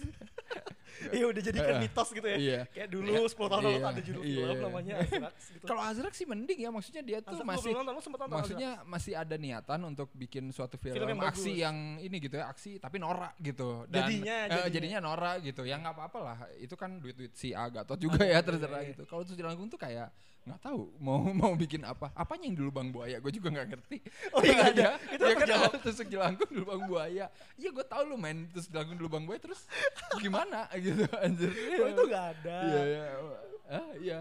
Iya 1.18 1.26
udah 1.28 1.42
jadi 1.42 1.58
kan 1.58 1.74
Iya. 1.76 1.82
mitos 1.82 2.10
gitu 2.14 2.28
ya. 2.28 2.38
Iya. 2.38 2.60
Kayak 2.72 2.90
dulu 2.94 3.12
10 3.26 3.52
tahun 3.52 3.62
lalu 3.62 3.72
Iya, 3.72 3.88
ada 3.90 4.02
judul 4.02 4.24
iya. 4.24 4.36
film 4.38 4.58
namanya 4.62 4.94
Azrak 5.02 5.34
gitu. 5.38 5.66
Kalau 5.70 5.82
Azrak 5.82 6.14
sih 6.14 6.26
mending 6.30 6.60
ya, 6.62 6.70
maksudnya 6.70 7.02
dia 7.02 7.18
tuh 7.20 7.36
Azrak 7.36 7.46
gua 7.46 7.52
masih 7.56 7.70
belum 7.72 7.78
nonton, 7.82 7.94
lu 7.94 8.02
nonton 8.12 8.30
maksudnya 8.32 8.72
masih 8.86 9.14
ada 9.18 9.36
niatan 9.36 9.80
untuk 9.88 10.08
bikin 10.14 10.44
suatu 10.54 10.76
film, 10.78 10.96
Film 10.96 11.10
yang 11.10 11.22
aksi 11.26 11.52
bagus. 11.52 11.64
yang 11.66 11.78
ini 12.00 12.18
gitu 12.22 12.36
ya, 12.38 12.46
aksi 12.52 12.72
tapi 12.78 12.98
norak 13.02 13.34
gitu. 13.42 13.86
Dan 13.90 14.06
Jadinya, 14.06 14.36
eh, 14.36 14.50
jadinya. 14.50 14.70
jadinya 14.70 15.00
norak 15.02 15.36
gitu. 15.42 15.62
Ya 15.66 15.76
nggak 15.82 15.94
apa-apa 15.98 16.20
lah. 16.22 16.38
Itu 16.62 16.76
kan 16.78 17.02
duit-duit 17.02 17.34
si 17.34 17.52
Agatot 17.52 17.98
juga 17.98 18.22
ya 18.24 18.40
terserah 18.46 18.82
iya. 18.86 18.94
gitu. 18.94 19.04
Kalau 19.10 19.22
tuh 19.26 19.36
Jelangkung 19.36 19.68
tuh 19.68 19.80
kayak 19.82 20.10
nggak 20.42 20.60
tahu 20.62 20.90
mau 20.98 21.22
mau 21.42 21.54
bikin 21.54 21.86
apa? 21.86 22.10
Apanya 22.18 22.50
yang 22.50 22.58
di 22.58 22.64
lubang 22.66 22.90
buaya? 22.90 23.22
Gue 23.22 23.30
juga 23.30 23.54
nggak 23.54 23.68
ngerti. 23.78 23.98
Oh 24.36 24.42
iya, 24.42 24.54
nggak 24.58 24.72
ada. 24.74 24.90
Itu 25.12 25.24
ya 25.28 25.36
kan 25.38 25.48
tusuk 25.84 26.08
jelangkung 26.10 26.50
di 26.50 26.58
lubang 26.62 26.82
buaya. 26.90 27.26
Iya 27.60 27.70
gue 27.70 27.86
tahu 27.86 28.02
lu 28.10 28.16
main 28.18 28.50
tusuk 28.50 28.74
jelangkung 28.74 28.98
di 28.98 29.04
lubang 29.06 29.24
buaya 29.30 29.40
terus 29.40 29.70
gimana? 30.18 30.66
Gitu 30.82 31.06
anjir. 31.22 31.52
Oh 31.78 31.88
itu 31.94 32.04
gak 32.10 32.26
ada. 32.38 32.58
Iya, 32.66 32.82
iya. 32.86 33.04
Ah, 33.72 33.92
iya. 34.02 34.20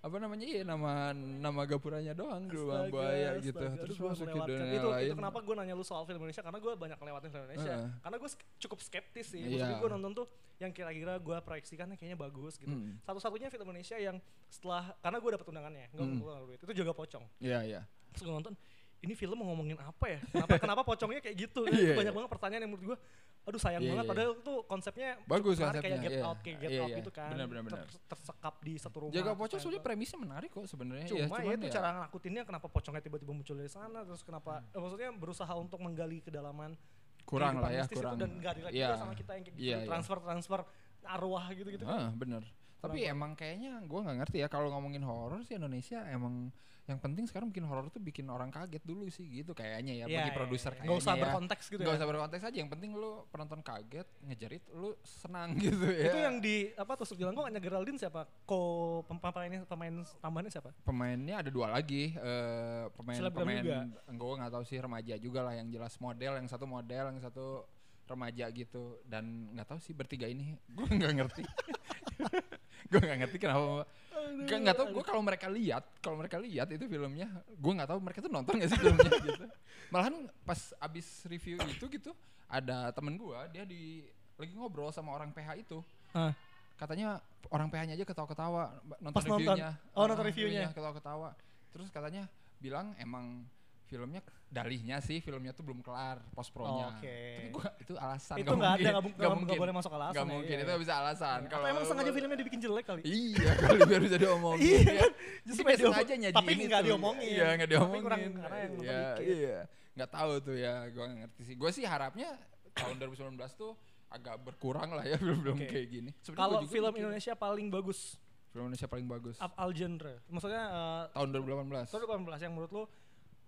Apa 0.00 0.16
namanya? 0.16 0.48
Iya, 0.48 0.64
nama 0.64 1.12
nama 1.12 1.62
gapuranya 1.68 2.16
doang 2.16 2.48
di 2.48 2.56
lubang 2.56 2.88
Astaga, 2.88 2.94
buaya 2.96 3.30
gitu. 3.36 3.60
astaga. 3.60 3.82
Terus 3.84 3.96
masuk 4.00 4.26
ke 4.32 4.38
dunia 4.48 4.72
itu, 4.80 4.88
lain. 4.88 5.10
Itu 5.12 5.16
kenapa 5.20 5.38
gue 5.44 5.54
nanya 5.60 5.74
lu 5.76 5.84
soal 5.84 6.08
film 6.08 6.20
Indonesia 6.24 6.40
karena 6.40 6.58
gue 6.58 6.72
banyak 6.72 6.98
ngelewatin 6.98 7.28
film 7.28 7.44
Indonesia. 7.44 7.74
Heeh. 7.76 7.88
Karena 8.00 8.16
gue 8.16 8.30
cukup 8.64 8.78
skeptis 8.80 9.26
sih. 9.28 9.40
Maksudnya 9.44 9.76
gue 9.76 9.90
nonton 9.92 10.12
tuh 10.24 10.26
yang 10.56 10.72
kira-kira 10.72 11.20
gue 11.20 11.36
proyeksikan 11.44 11.92
kayaknya 12.00 12.16
bagus 12.16 12.56
gitu. 12.56 12.72
Hmm. 12.72 12.96
Satu-satunya 13.04 13.52
film 13.52 13.68
Indonesia 13.68 13.96
yang 14.00 14.16
setelah 14.48 14.96
karena 15.04 15.18
gue 15.20 15.30
dapet 15.36 15.46
undangannya, 15.52 15.86
gue 15.92 16.04
nggak 16.04 16.40
duit. 16.48 16.58
Itu 16.64 16.72
juga 16.72 16.92
pocong. 16.96 17.24
Iya, 17.44 17.60
iya. 17.68 17.80
Terus 18.16 18.24
gue 18.24 18.32
nonton 18.32 18.56
ini 19.00 19.12
film 19.16 19.36
mau 19.40 19.52
ngomongin 19.52 19.80
apa 19.80 20.06
ya? 20.08 20.20
Kenapa 20.28 20.56
kenapa 20.64 20.82
pocongnya 20.84 21.20
kayak 21.24 21.36
gitu? 21.48 21.64
Iya, 21.68 21.96
Banyak 21.96 22.12
iya. 22.12 22.16
banget 22.20 22.30
pertanyaan 22.32 22.62
yang 22.64 22.72
menurut 22.72 22.84
gue 22.92 22.98
aduh 23.40 23.56
sayang 23.56 23.80
Iya, 23.80 23.90
banget 23.90 24.04
iya. 24.04 24.10
padahal 24.12 24.32
tuh 24.40 24.58
konsepnya 24.62 25.08
cukup 25.16 25.26
Bagus 25.26 25.56
menarik, 25.56 25.64
konsepnya, 25.72 25.82
kayak 25.90 26.00
get 26.00 26.12
iya. 26.12 26.22
out 26.22 26.38
kayak 26.38 26.58
get 26.58 26.70
Iya, 26.70 26.80
out 26.80 26.88
iya. 26.88 26.98
gitu 27.00 27.10
kan 27.10 27.30
Benar, 27.30 27.46
benar, 27.48 27.62
benar. 27.64 27.78
Ter- 27.82 28.02
tersekap 28.06 28.54
di 28.60 28.72
satu 28.76 28.96
rumah 29.00 29.12
Jaga 29.12 29.30
pocong 29.30 29.40
kayak 29.48 29.60
sebenarnya 29.60 29.82
premisnya 29.82 30.18
menarik 30.20 30.48
kok 30.50 30.64
sebenarnya. 30.64 31.06
cuma 31.06 31.16
ya, 31.16 31.24
ya 31.24 31.28
cuman 31.30 31.56
itu 31.56 31.66
ya, 31.66 31.72
cara 31.72 31.88
ngakutinnya 31.98 32.42
kenapa 32.44 32.66
pocongnya 32.68 33.02
tiba-tiba 33.02 33.32
muncul 33.32 33.54
dari 33.54 33.70
sana 33.70 33.98
terus 34.02 34.22
kenapa 34.22 34.52
eh, 34.66 34.78
maksudnya 34.78 35.08
berusaha 35.12 35.52
untuk 35.54 35.78
menggali 35.80 36.20
kedalaman 36.20 36.76
kurang 37.22 37.58
lah 37.58 37.70
ya, 37.70 37.82
mistis 37.82 37.94
itu 37.94 38.00
kurang. 38.02 38.18
dan 38.18 38.30
gak 38.38 38.52
relate 38.56 38.74
Iya. 38.74 38.86
juga 38.86 38.96
sama 38.98 39.14
kita 39.14 39.30
yang 39.32 39.42
kayak 39.42 39.54
gitu 39.54 39.64
Iya, 39.64 39.76
iya. 39.76 39.86
transfer 39.88 40.16
transfer 40.20 40.60
arwah 41.00 41.44
gitu 41.50 41.68
gitu 41.70 41.84
Ah, 41.86 42.12
bener. 42.12 42.42
Tapi 42.80 42.98
Kurang- 42.98 43.12
emang 43.12 43.30
kayaknya 43.34 43.76
gue 43.78 44.00
nggak 44.00 44.16
ngerti 44.18 44.36
ya 44.40 44.48
kalau 44.48 44.68
ngomongin 44.70 45.04
horor 45.04 45.40
sih 45.42 45.54
Indonesia 45.54 46.00
emang 46.08 46.48
yang 46.88 46.98
penting 46.98 47.22
sekarang 47.22 47.54
bikin 47.54 47.62
horor 47.62 47.86
tuh 47.86 48.02
bikin 48.02 48.26
orang 48.26 48.50
kaget 48.50 48.82
dulu 48.82 49.06
sih 49.06 49.22
gitu 49.22 49.54
kayaknya 49.54 49.94
ya 49.94 50.04
bagi 50.10 50.34
produser 50.34 50.74
kayaknya 50.74 50.90
nggak 50.90 50.98
usah 50.98 51.14
ya. 51.14 51.22
berkonteks 51.22 51.64
gitu 51.70 51.78
Nggak 51.78 51.94
ya. 51.94 51.98
usah 52.02 52.08
berkonteks 52.10 52.42
aja, 52.42 52.56
yang 52.58 52.66
penting 52.66 52.90
lu 52.92 53.10
penonton 53.30 53.62
kaget, 53.62 54.08
ngejerit, 54.26 54.64
lu 54.74 54.90
senang 55.04 55.54
gitu 55.62 55.86
ya. 55.86 56.10
itu 56.10 56.18
yang 56.18 56.42
di 56.42 56.74
apa 56.74 56.98
tusuk 56.98 57.14
jelangkung 57.14 57.46
hanya 57.46 57.62
Geraldine 57.62 57.94
siapa? 57.94 58.26
Ko 58.42 58.58
pemainnya 59.06 59.62
pemain 59.64 59.92
tambahannya 60.18 60.50
siapa? 60.50 60.74
Pemainnya 60.82 61.38
ada 61.38 61.50
dua 61.52 61.70
lagi 61.70 62.10
eh 62.10 62.84
pemain 62.90 63.22
Selebgram 63.22 63.46
pemain 63.46 63.62
juga? 63.62 63.78
enggak 63.86 64.18
gue 64.18 64.34
nggak 64.40 64.50
tahu 64.50 64.64
sih 64.66 64.78
remaja 64.80 65.14
juga 65.14 65.40
lah 65.42 65.54
yang 65.54 65.68
jelas 65.70 65.94
model 65.96 66.42
yang 66.42 66.48
satu 66.48 66.66
model 66.66 67.04
yang 67.06 67.20
satu 67.22 67.70
remaja 68.02 68.50
gitu. 68.50 68.98
Dan 69.06 69.54
nggak 69.54 69.68
tahu 69.68 69.78
sih 69.78 69.94
bertiga 69.94 70.26
ini 70.26 70.58
gue 70.66 70.86
nggak 70.90 71.12
ngerti 71.14 71.44
gue 72.90 73.00
nggak 73.00 73.18
ngerti 73.20 73.38
kenapa 73.38 73.84
Gak 74.20 74.58
nggak 74.58 74.76
tahu 74.76 74.86
gue 74.92 75.02
kalau 75.02 75.22
mereka 75.22 75.48
lihat 75.48 75.84
kalau 75.98 76.16
mereka 76.16 76.36
lihat 76.36 76.68
itu 76.68 76.84
filmnya 76.84 77.26
gue 77.48 77.72
nggak 77.72 77.88
tahu 77.88 77.98
mereka 77.98 78.20
tuh 78.20 78.28
nonton 78.28 78.52
gak 78.56 78.68
sih 78.68 78.78
filmnya 78.78 79.10
gitu 79.26 79.44
malahan 79.88 80.14
pas 80.42 80.60
abis 80.78 81.06
review 81.24 81.56
itu 81.62 81.84
gitu 81.88 82.12
ada 82.46 82.90
temen 82.90 83.16
gue 83.16 83.38
dia 83.50 83.64
di 83.64 84.04
lagi 84.36 84.52
ngobrol 84.52 84.88
sama 84.88 85.12
orang 85.12 85.30
PH 85.30 85.48
itu 85.58 85.78
Ah. 86.10 86.34
katanya 86.74 87.22
orang 87.48 87.68
PH-nya 87.68 87.94
aja 87.94 88.02
ketawa-ketawa 88.02 88.62
nonton 88.98 89.14
Pas 89.14 89.24
nonton? 89.24 89.54
reviewnya 89.54 89.70
Oh, 89.92 90.04
nonton 90.04 90.20
Ah, 90.20 90.28
reviewnya. 90.28 90.66
ketawa-ketawa 90.68 91.28
terus 91.70 91.88
katanya 91.88 92.26
bilang 92.58 92.92
emang 92.96 93.46
filmnya 93.90 94.22
dalihnya 94.46 94.96
sih 94.98 95.18
filmnya 95.18 95.50
tuh 95.50 95.60
belum 95.60 95.78
kelar 95.80 96.22
post 96.30 96.48
pro-nya 96.48 96.94
Oke. 96.94 97.18
tapi 97.36 97.48
gua 97.50 97.68
itu 97.76 97.92
alasan 97.92 98.36
itu 98.36 98.46
nggak 98.48 98.72
ada 98.72 98.90
mungkin. 98.96 99.10
nggak 99.12 99.26
nggak- 99.26 99.42
nggak 99.44 99.60
boleh 99.60 99.74
masuk 99.74 99.92
alasan 99.92 100.14
Nggak 100.14 100.22
ya, 100.22 100.30
mungkin 100.30 100.50
iya, 100.52 100.62
itu 100.62 100.70
iya. 100.70 100.78
bisa 100.78 100.92
alasan 100.96 101.38
atau 101.44 101.66
emang 101.66 101.84
sengaja 101.84 102.10
filmnya 102.10 102.38
dibikin 102.38 102.60
jelek 102.60 102.84
kali 102.84 103.02
iya 103.02 103.50
kali 103.60 103.78
biar 103.84 104.00
bisa 104.00 104.16
diomongin 104.16 104.62
Iya 104.62 104.78
ya. 104.78 104.94
kan? 104.96 105.10
Justru 105.40 105.50
Justru 105.50 105.66
dia 105.66 105.78
sengaja 105.82 106.14
nyajiin 106.16 106.38
tapi 106.38 106.52
nggak 106.62 106.82
diomongin. 106.84 107.28
Iya, 107.28 107.46
nggak 107.50 107.58
Tapi 107.60 107.72
diomongin. 107.72 108.02
kurang- 108.02 108.22
karena 108.38 108.56
yang 108.56 108.72
Iya, 108.80 109.02
iya. 109.20 109.58
Nggak 109.90 110.10
tahu 110.10 110.30
tuh 110.40 110.56
ya, 110.56 110.72
gua 110.88 111.04
nggak 111.04 111.18
ngerti 111.20 111.40
sih. 111.42 111.54
Gua 111.54 111.70
sih 111.70 111.84
harapnya 111.84 112.28
tahun 112.72 112.94
2019 112.96 113.34
tuh 113.52 113.72
agak 114.08 114.38
berkurang 114.40 114.90
lah 114.90 115.02
ya 115.02 115.18
film-film 115.22 115.58
kayak 115.60 115.86
gini. 115.88 116.10
Kalau 116.30 116.62
film 116.64 116.86
mikir- 116.88 117.02
Indonesia 117.02 117.34
paling 117.34 117.66
bagus 117.68 118.14
Film 118.48 118.66
Indonesia 118.66 118.86
paling 118.86 119.06
bagus. 119.06 119.38
Up 119.38 119.54
all 119.54 119.70
genre. 119.70 120.18
Maksudnya 120.26 120.62
eh, 120.66 121.02
Tahun 121.12 121.28
2018. 121.30 121.86
tahun 121.86 122.02
2018 122.26 122.42
yang 122.42 122.52
menurut 122.52 122.70
lu 122.72 122.82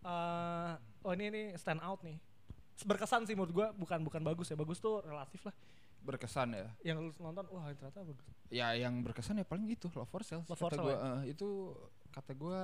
eh 0.03 0.73
oh 1.07 1.13
ini 1.15 1.25
ini 1.31 1.43
stand 1.59 1.83
out 1.83 2.03
nih. 2.03 2.19
Berkesan 2.83 3.27
sih 3.29 3.39
menurut 3.39 3.53
gua 3.55 3.69
bukan 3.75 4.03
bukan 4.03 4.23
bagus 4.23 4.51
ya. 4.51 4.57
Bagus 4.59 4.83
tuh 4.83 5.03
relatif 5.07 5.47
lah. 5.47 5.55
Berkesan 6.03 6.55
ya. 6.55 6.67
Yang 6.83 6.99
lu 6.99 7.11
nonton 7.23 7.47
wah 7.55 7.71
ternyata 7.75 8.03
bagus. 8.03 8.27
Ya 8.51 8.75
yang 8.75 8.99
berkesan 9.07 9.39
ya 9.39 9.47
paling 9.47 9.71
itu 9.71 9.87
Love 9.95 10.11
for 10.11 10.23
Sale. 10.27 10.43
Love 10.47 10.59
kata 10.59 10.83
gua, 10.83 10.91
ya? 10.91 10.99
eh, 10.99 11.21
itu 11.31 11.49
kata 12.11 12.33
gua 12.35 12.61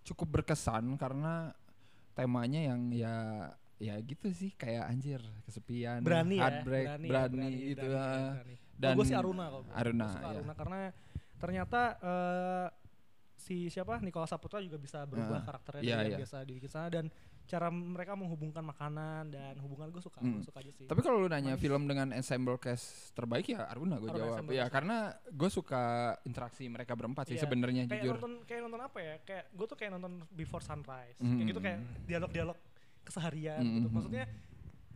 cukup 0.00 0.40
berkesan 0.40 0.96
karena 0.96 1.52
temanya 2.16 2.60
yang 2.72 2.88
ya 2.90 3.16
ya 3.80 3.96
gitu 4.04 4.28
sih 4.32 4.52
kayak 4.60 4.92
anjir 4.92 5.24
kesepian 5.48 6.04
Berani 6.04 6.36
ya. 6.36 6.42
heartbreak 6.44 7.00
berani, 7.00 7.48
gitu 7.72 7.88
berani, 7.88 8.12
eh. 8.12 8.32
berani. 8.36 8.56
dan 8.76 8.92
gue 8.96 9.06
sih 9.08 9.16
Aruna 9.16 9.44
kalau 9.48 9.62
gua. 9.64 9.72
Aruna, 9.72 10.08
iya. 10.08 10.28
Aruna 10.36 10.52
karena 10.52 10.78
ternyata 11.40 11.80
eh, 12.00 12.66
si 13.40 13.66
siapa 13.66 13.96
Nikola 13.98 14.24
Saputra 14.24 14.60
juga 14.60 14.76
bisa 14.76 15.02
berubah 15.02 15.40
Ah, 15.40 15.44
karakternya 15.46 15.80
iya, 15.80 15.96
dari 15.96 16.04
yang 16.06 16.12
iya. 16.12 16.20
biasa 16.20 16.36
dibikin 16.42 16.68
sana 16.68 16.88
dan 16.88 17.08
cara 17.42 17.66
mereka 17.66 18.12
menghubungkan 18.12 18.62
makanan 18.62 19.26
dan 19.28 19.56
hubungan 19.58 19.88
gue 19.88 19.98
suka 19.98 20.20
Mm. 20.20 20.36
gua 20.36 20.44
suka 20.44 20.58
aja 20.60 20.70
sih 20.70 20.84
Tapi 20.84 21.00
kalau 21.00 21.18
lu 21.18 21.26
nanya 21.26 21.50
Manis. 21.50 21.58
film 21.58 21.82
dengan 21.84 22.12
ensemble 22.12 22.54
cast 22.56 22.86
terbaik 23.10 23.48
ya 23.48 23.66
Aruna 23.66 23.96
gue 23.96 24.06
jawab. 24.08 24.44
Ya 24.46 24.62
cast. 24.62 24.72
karena 24.72 24.96
gue 25.26 25.50
suka 25.50 25.82
interaksi 26.22 26.64
mereka 26.66 26.92
berempat 26.92 27.26
sih 27.26 27.34
Iya. 27.34 27.42
sebenarnya 27.42 27.82
kayak 27.86 28.04
jujur. 28.04 28.14
nonton 28.14 28.34
kayak 28.44 28.60
nonton 28.62 28.80
apa 28.82 28.98
ya 29.00 29.14
kayak 29.20 29.44
gue 29.50 29.66
tuh 29.66 29.74
kayak 29.74 29.90
nonton 29.92 30.12
Before 30.30 30.60
Sunrise 30.60 31.16
Mm. 31.18 31.26
kayak 31.34 31.46
gitu 31.48 31.60
kayak 31.60 31.78
dialog-dialog 32.04 32.58
keseharian 33.02 33.58
Mm, 33.58 33.72
gitu 33.74 33.88
mm, 33.88 33.94
maksudnya 33.96 34.24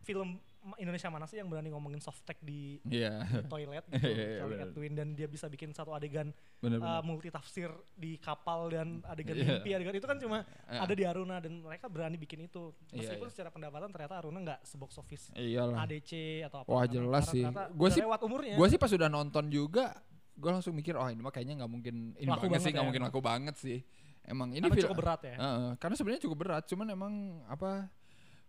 film 0.03 0.29
Indonesia 0.75 1.09
mana 1.09 1.25
sih 1.25 1.37
yang 1.37 1.47
berani 1.47 1.69
ngomongin 1.69 1.99
soft 1.99 2.23
tech 2.23 2.41
di 2.41 2.81
Iya. 2.83 3.21
di 3.23 3.45
toilet 3.47 3.85
gitu 3.87 4.01
Iya, 4.03 4.17
iya, 4.17 4.39
Charlie 4.39 4.57
benar. 4.57 4.69
Edwin 4.71 4.93
dan 4.95 5.09
dia 5.13 5.27
bisa 5.27 5.47
bikin 5.47 5.71
satu 5.71 5.91
adegan 5.91 6.33
Bener-bener. 6.57 6.89
uh, 6.91 7.03
multi 7.03 7.29
tafsir 7.29 7.69
di 7.93 8.17
kapal 8.17 8.69
dan 8.69 9.05
adegan 9.05 9.35
Iya. 9.35 9.45
mimpi 9.55 9.71
adegan 9.73 9.95
itu 9.95 10.07
kan 10.07 10.17
cuma 10.17 10.39
Eh, 10.65 10.79
ada 10.79 10.91
di 10.91 11.05
Aruna 11.05 11.37
dan 11.39 11.59
mereka 11.59 11.87
berani 11.87 12.17
bikin 12.17 12.41
itu 12.43 12.73
Iya, 12.89 13.05
meskipun 13.05 13.27
iya. 13.27 13.33
secara 13.33 13.51
pendapatan 13.51 13.89
ternyata 13.89 14.15
Aruna 14.17 14.39
nggak 14.41 14.61
sebox 14.63 14.97
office 14.97 15.29
Iyalah. 15.33 15.85
ADC 15.85 16.11
atau 16.43 16.59
apa 16.61 16.69
Wah, 16.71 16.85
jelas 16.87 17.25
sih. 17.27 17.45
udah 17.45 17.69
sih- 17.91 18.01
lewat 18.01 18.21
umurnya 18.23 18.55
Gue 18.55 18.67
sih 18.67 18.77
pas 18.77 18.89
udah 18.89 19.07
nonton 19.07 19.45
juga, 19.47 19.93
gue 20.33 20.49
langsung 20.49 20.73
mikir, 20.73 20.95
oh 20.95 21.07
ini 21.07 21.19
mah 21.19 21.31
kayaknya 21.31 21.61
nggak 21.61 21.71
mungkin 21.71 21.95
ini 22.15 22.27
Laku 22.27 22.47
banget 22.47 22.61
sih, 22.61 22.71
nggak 22.71 22.81
ya. 22.81 22.89
mungkin 22.89 23.03
laku 23.05 23.21
banget 23.21 23.55
sih. 23.55 23.79
Emang 24.23 24.51
ini 24.51 24.63
karena 24.63 24.73
film 24.75 24.89
cukup 24.89 24.99
berat 24.99 25.21
ya 25.23 25.35
Heeh, 25.37 25.71
karena 25.77 25.95
sebenarnya 25.95 26.23
cukup 26.25 26.39
berat, 26.41 26.65
cuman 26.65 26.87
emang 26.89 27.13
apa 27.45 27.93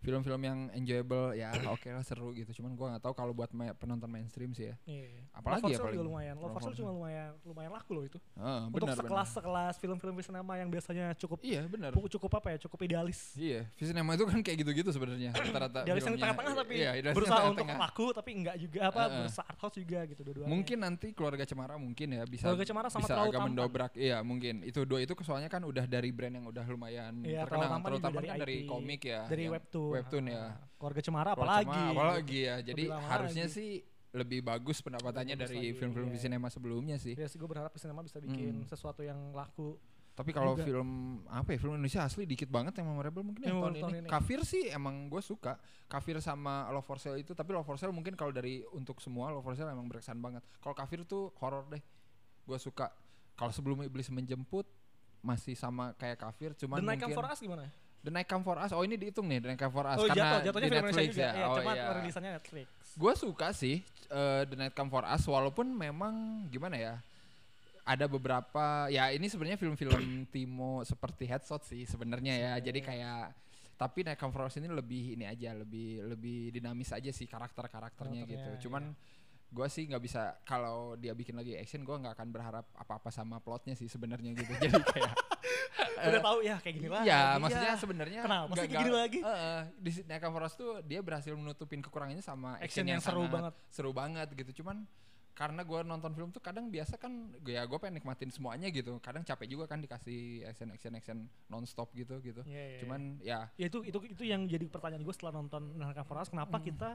film-film 0.06 0.38
yang 0.40 0.58
enjoyable 0.70 1.34
ya 1.34 1.50
oke 1.74 1.88
lah 1.90 2.00
seru 2.00 2.30
gitu. 2.30 2.62
Cuman 2.62 2.78
gua 2.78 2.94
nggak 2.94 3.02
tahu 3.02 3.14
kalau 3.18 3.34
buat 3.34 3.50
ma- 3.50 3.74
penonton 3.74 4.06
mainstream 4.06 4.54
sih 4.54 4.70
ya. 4.70 4.74
Iya. 4.86 5.26
Apalagi 5.34 5.66
Love 5.66 5.74
ya 5.74 5.78
paling? 5.82 5.94
juga 5.98 6.04
lumayan. 6.06 6.34
Love 6.38 6.54
for 6.54 6.70
cuma 6.70 6.90
lumayan 6.94 7.30
lumayan 7.42 7.72
laku 7.74 7.90
loh 7.90 8.04
itu. 8.06 8.18
Heeh, 8.38 8.60
Untuk 8.70 8.86
sekelas 8.86 9.02
benar. 9.02 9.26
sekelas 9.34 9.74
film-film 9.76 10.14
sinema 10.22 10.54
yang 10.54 10.70
biasanya 10.70 11.10
cukup 11.18 11.42
Iya 11.42 11.66
benar. 11.66 11.90
cukup 11.90 12.30
apa 12.32 12.54
ya? 12.54 12.58
Cukup 12.62 12.78
idealis. 12.86 13.34
Iya, 13.34 13.66
Visinema 13.74 14.14
itu 14.14 14.24
kan 14.24 14.38
kayak 14.38 14.56
gitu-gitu 14.62 14.90
sebenarnya 14.94 15.34
rata-rata. 15.42 15.82
Idealis 15.82 16.04
yang 16.04 16.16
tengah-tengah 16.16 16.54
tapi 16.54 16.72
iya, 16.76 16.90
idealis 16.94 17.10
yang 17.10 17.16
berusaha 17.18 17.42
untuk 17.50 17.66
laku 17.66 18.06
tapi 18.14 18.30
enggak 18.30 18.56
juga 18.62 18.78
apa 18.86 19.00
Heeh. 19.02 19.16
berusaha 19.18 19.44
art 19.44 19.58
house 19.58 19.76
juga 19.76 20.00
gitu 20.06 20.20
dua-duanya. 20.22 20.50
Mungkin 20.52 20.78
nanti 20.78 21.06
keluarga 21.10 21.42
Cemara 21.42 21.74
mungkin 21.74 22.08
ya 22.14 22.22
bisa 22.22 22.44
Keluarga 22.46 22.64
Cemara 22.68 22.88
sama 22.92 23.02
bisa 23.02 23.12
Terlalu 23.16 23.26
agak 23.26 23.40
Tampan. 23.40 23.50
mendobrak. 23.50 23.92
Iya, 23.96 24.18
mungkin. 24.22 24.54
Itu 24.62 24.84
dua 24.86 25.00
itu 25.02 25.12
soalnya 25.24 25.48
kan 25.48 25.64
udah 25.64 25.84
dari 25.88 26.12
brand 26.12 26.34
yang 26.36 26.46
udah 26.46 26.64
lumayan 26.68 27.12
Iya, 27.24 27.42
terkenal. 27.48 27.70
Tampan 27.72 27.90
dari 27.96 28.28
dari 28.36 28.56
komik 28.62 29.00
ya. 29.02 29.24
dari 29.26 29.44
webtoon. 29.48 29.95
Webtoon 29.98 30.24
ya. 30.26 30.40
Ah, 30.42 30.54
Keluarga 30.76 31.00
Cemara 31.00 31.30
apalagi. 31.32 31.64
Cemara 31.66 31.90
apalagi 31.90 32.38
ya. 32.42 32.56
Jadi 32.60 32.84
Lebih 32.84 33.06
harusnya 33.06 33.46
lagi. 33.46 33.56
sih 33.56 33.70
lebih 34.12 34.40
bagus 34.40 34.80
pendapatannya 34.80 35.34
Lebih 35.34 35.42
bagus 35.42 35.52
dari 35.52 35.68
film-film 35.72 36.06
iya. 36.06 36.14
Visinema 36.14 36.48
sebelumnya 36.48 36.96
sih. 36.96 37.12
Ya 37.12 37.26
sih 37.26 37.36
gue 37.36 37.44
berharap 37.44 37.72
sinema 37.74 38.00
bisa 38.00 38.16
bikin 38.16 38.60
Mm. 38.60 38.66
sesuatu 38.66 39.00
yang 39.00 39.16
laku. 39.30 39.76
Tapi 40.12 40.32
kalau 40.32 40.56
film 40.56 40.88
apa 41.26 41.52
ya 41.52 41.58
film 41.58 41.76
Indonesia 41.76 42.00
asli 42.00 42.24
dikit 42.24 42.48
banget 42.48 42.72
yang 42.74 42.88
memorable 42.88 43.20
mungkin 43.20 43.36
ya 43.38 43.52
Yang 43.52 43.58
tahun 43.58 43.74
tahun 43.76 43.92
ini. 43.92 44.00
ini. 44.00 44.08
Kafir 44.08 44.40
sih 44.42 44.64
emang 44.68 45.06
gue 45.06 45.20
suka. 45.20 45.60
Kafir 45.84 46.16
sama 46.18 46.64
Love 46.70 46.82
for 46.82 46.96
Sale 46.96 47.20
itu 47.20 47.30
tapi 47.30 47.52
Love 47.52 47.62
for 47.62 47.76
Sale 47.76 47.92
mungkin 47.92 48.12
kalau 48.14 48.32
dari 48.32 48.64
untuk 48.70 48.96
semua 48.98 49.28
Love 49.28 49.44
for 49.44 49.52
Sale 49.52 49.68
emang 49.68 49.84
berkesan 49.84 50.16
banget. 50.16 50.40
Kalau 50.56 50.72
Kafir 50.72 51.04
tuh 51.04 51.36
horor 51.36 51.68
deh. 51.68 51.84
Gue 52.42 52.56
suka. 52.56 52.88
Kalau 53.34 53.52
sebelum 53.52 53.80
Iblis 53.82 54.08
menjemput 54.08 54.64
masih 55.20 55.52
sama 55.52 55.92
kayak 55.92 56.16
Kafir 56.18 56.54
cuman 56.54 56.78
The 56.78 56.86
Night 56.86 56.96
Come 56.96 57.12
mungkin 57.12 57.18
For 57.18 57.28
Us 57.28 57.40
gimana? 57.42 57.68
The 58.06 58.14
Night 58.14 58.30
Come 58.30 58.46
For 58.46 58.54
Us. 58.62 58.70
Oh 58.70 58.86
ini 58.86 58.94
dihitung 58.94 59.26
nih 59.26 59.42
The 59.42 59.48
Night 59.50 59.60
Come 59.66 59.74
For 59.74 59.86
Us 59.90 59.98
Oh 59.98 60.06
karena 60.06 60.38
jatuh, 60.38 60.40
jatuhnya 60.46 60.62
di 60.62 60.70
film 60.70 60.78
Indonesia 60.78 61.02
Netflix 61.02 61.10
juga. 61.10 61.26
ya. 61.26 61.32
Iya, 61.34 61.46
oh 61.50 61.56
cuma 61.58 61.72
iya. 61.74 61.84
rilisannya 61.98 62.30
Netflix. 62.38 62.66
Gue 62.94 63.12
suka 63.18 63.48
sih 63.50 63.76
eh, 64.14 64.42
The 64.46 64.56
Night 64.56 64.74
Come 64.78 64.90
For 64.94 65.02
Us 65.02 65.22
walaupun 65.26 65.66
memang 65.74 66.14
gimana 66.46 66.78
ya 66.78 66.94
ada 67.86 68.06
beberapa 68.06 68.90
ya 68.90 69.10
ini 69.10 69.26
sebenarnya 69.26 69.58
film-film 69.58 70.02
Timo 70.34 70.86
seperti 70.86 71.26
Headshot 71.26 71.62
sih 71.66 71.82
sebenarnya 71.86 72.34
ya 72.34 72.52
jadi 72.58 72.78
kayak 72.82 73.34
tapi 73.78 74.02
Night 74.02 74.18
Come 74.18 74.34
For 74.34 74.46
Us 74.46 74.58
ini 74.58 74.70
lebih 74.70 75.18
ini 75.18 75.26
aja 75.26 75.54
lebih 75.54 76.02
lebih 76.06 76.54
dinamis 76.54 76.90
aja 76.94 77.10
sih 77.10 77.26
karakter-karakternya 77.26 78.22
gitu 78.26 78.38
Karakternya, 78.38 78.62
cuman 78.62 78.82
gue 79.46 79.66
sih 79.66 79.86
nggak 79.86 80.02
bisa 80.02 80.36
kalau 80.42 80.94
dia 80.94 81.12
bikin 81.12 81.32
lagi 81.32 81.54
action 81.54 81.80
gue 81.80 81.96
nggak 81.96 82.14
akan 82.14 82.28
berharap 82.28 82.66
apa-apa 82.74 83.08
sama 83.08 83.38
plotnya 83.38 83.72
sih 83.72 83.86
sebenarnya 83.86 84.34
gitu 84.34 84.52
jadi 84.62 84.74
kayak 84.76 85.14
Udah 85.96 86.20
tahu 86.20 86.38
ya 86.44 86.56
kayak 86.60 86.74
gini 86.76 86.88
lah. 86.92 87.02
Iya, 87.02 87.20
maksudnya 87.40 87.74
sebenarnya 87.74 88.20
Kenapa 88.20 88.52
sih 88.52 88.68
kayak 88.68 88.82
gini 88.84 88.92
lagi? 88.92 89.18
Heeh, 89.24 89.60
di 89.80 89.90
Us 90.44 90.54
tuh 90.54 90.84
dia 90.84 91.00
berhasil 91.00 91.32
menutupin 91.32 91.80
kekurangannya 91.80 92.20
sama 92.20 92.60
Action 92.60 92.84
action, 92.84 92.86
yang 92.86 93.00
seru 93.00 93.24
banget. 93.24 93.54
seru 93.72 93.90
banget 93.96 94.28
gitu. 94.36 94.60
Cuman 94.60 94.84
karena 95.32 95.64
gue 95.64 95.80
nonton 95.84 96.12
film 96.12 96.32
tuh 96.32 96.40
kadang 96.40 96.68
biasa 96.68 96.96
kan 96.96 97.12
gue 97.40 97.56
ya 97.56 97.64
gue 97.64 97.78
pengen 97.80 97.96
nikmatin 97.96 98.28
semuanya 98.28 98.68
gitu. 98.68 99.00
Kadang 99.00 99.24
capek 99.24 99.48
juga 99.48 99.64
kan 99.64 99.80
dikasih 99.80 100.44
action 100.44 100.68
action 100.68 100.92
action 100.96 101.18
nonstop 101.48 101.88
gitu 101.92 102.20
gitu. 102.20 102.44
Iya, 102.44 102.64
iya. 102.76 102.78
Cuman 102.84 103.00
ya 103.20 103.38
ya 103.56 103.66
itu 103.68 103.80
itu 103.80 103.96
itu 104.04 104.22
yang 104.24 104.44
jadi 104.44 104.68
pertanyaan 104.68 105.00
gue 105.00 105.14
setelah 105.16 105.32
nonton 105.34 105.76
Night 105.76 105.96
Come 105.96 106.04
For 106.04 106.20
Us 106.20 106.28
kenapa 106.28 106.56
Hmm. 106.56 106.64
kita 106.66 106.90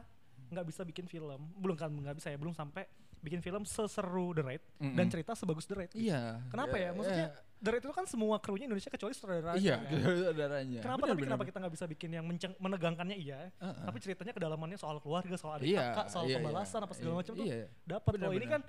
nggak 0.51 0.65
bisa 0.65 0.81
bikin 0.83 1.05
film 1.05 1.39
belum 1.55 1.73
kan 1.73 1.89
nggak 1.89 2.13
bisa 2.13 2.27
ya 2.27 2.37
belum 2.37 2.51
sampai 2.51 2.83
bikin 3.17 3.39
film 3.39 3.63
seseru 3.63 4.33
The 4.33 4.43
Raid 4.43 4.63
Mm-mm. 4.77 4.95
dan 4.95 5.05
cerita 5.07 5.31
sebagus 5.31 5.63
The 5.63 5.75
Raid 5.75 5.91
iya. 5.93 6.41
kenapa 6.47 6.75
ya 6.75 6.89
maksudnya 6.91 7.27
The 7.55 7.69
Raid 7.69 7.83
itu 7.83 7.93
kan 7.93 8.03
semua 8.03 8.35
krunya 8.35 8.65
Indonesia 8.65 8.89
kecuali 8.89 9.13
sutradara 9.13 9.53
iya, 9.55 9.77
kan? 9.77 9.93
saudaranya. 10.25 10.81
kenapa 10.81 10.97
Bener, 10.97 11.07
tapi 11.07 11.15
bener, 11.15 11.29
kenapa 11.29 11.43
kita 11.45 11.57
nggak 11.59 11.73
bisa 11.73 11.85
bikin 11.87 12.09
yang 12.11 12.25
menceng- 12.25 12.57
menegangkannya 12.57 13.15
iya 13.15 13.53
Heeh. 13.53 13.85
tapi 13.85 13.97
ceritanya 13.99 14.33
kedalamannya 14.33 14.75
soal 14.75 14.97
keluarga 14.97 15.37
soal 15.37 15.55
adik 15.55 15.69
Iya, 15.69 15.93
kakak 15.93 16.07
soal 16.09 16.25
iya, 16.25 16.29
iya. 16.29 16.37
pembalasan 16.41 16.79
apa 16.81 16.93
segala 16.93 17.11
Iya, 17.11 17.19
macam 17.19 17.33
tuh 17.33 17.45
Iya. 17.45 17.57
dapat 17.85 18.11
loh 18.17 18.33
ini 18.33 18.47
kan 18.49 18.61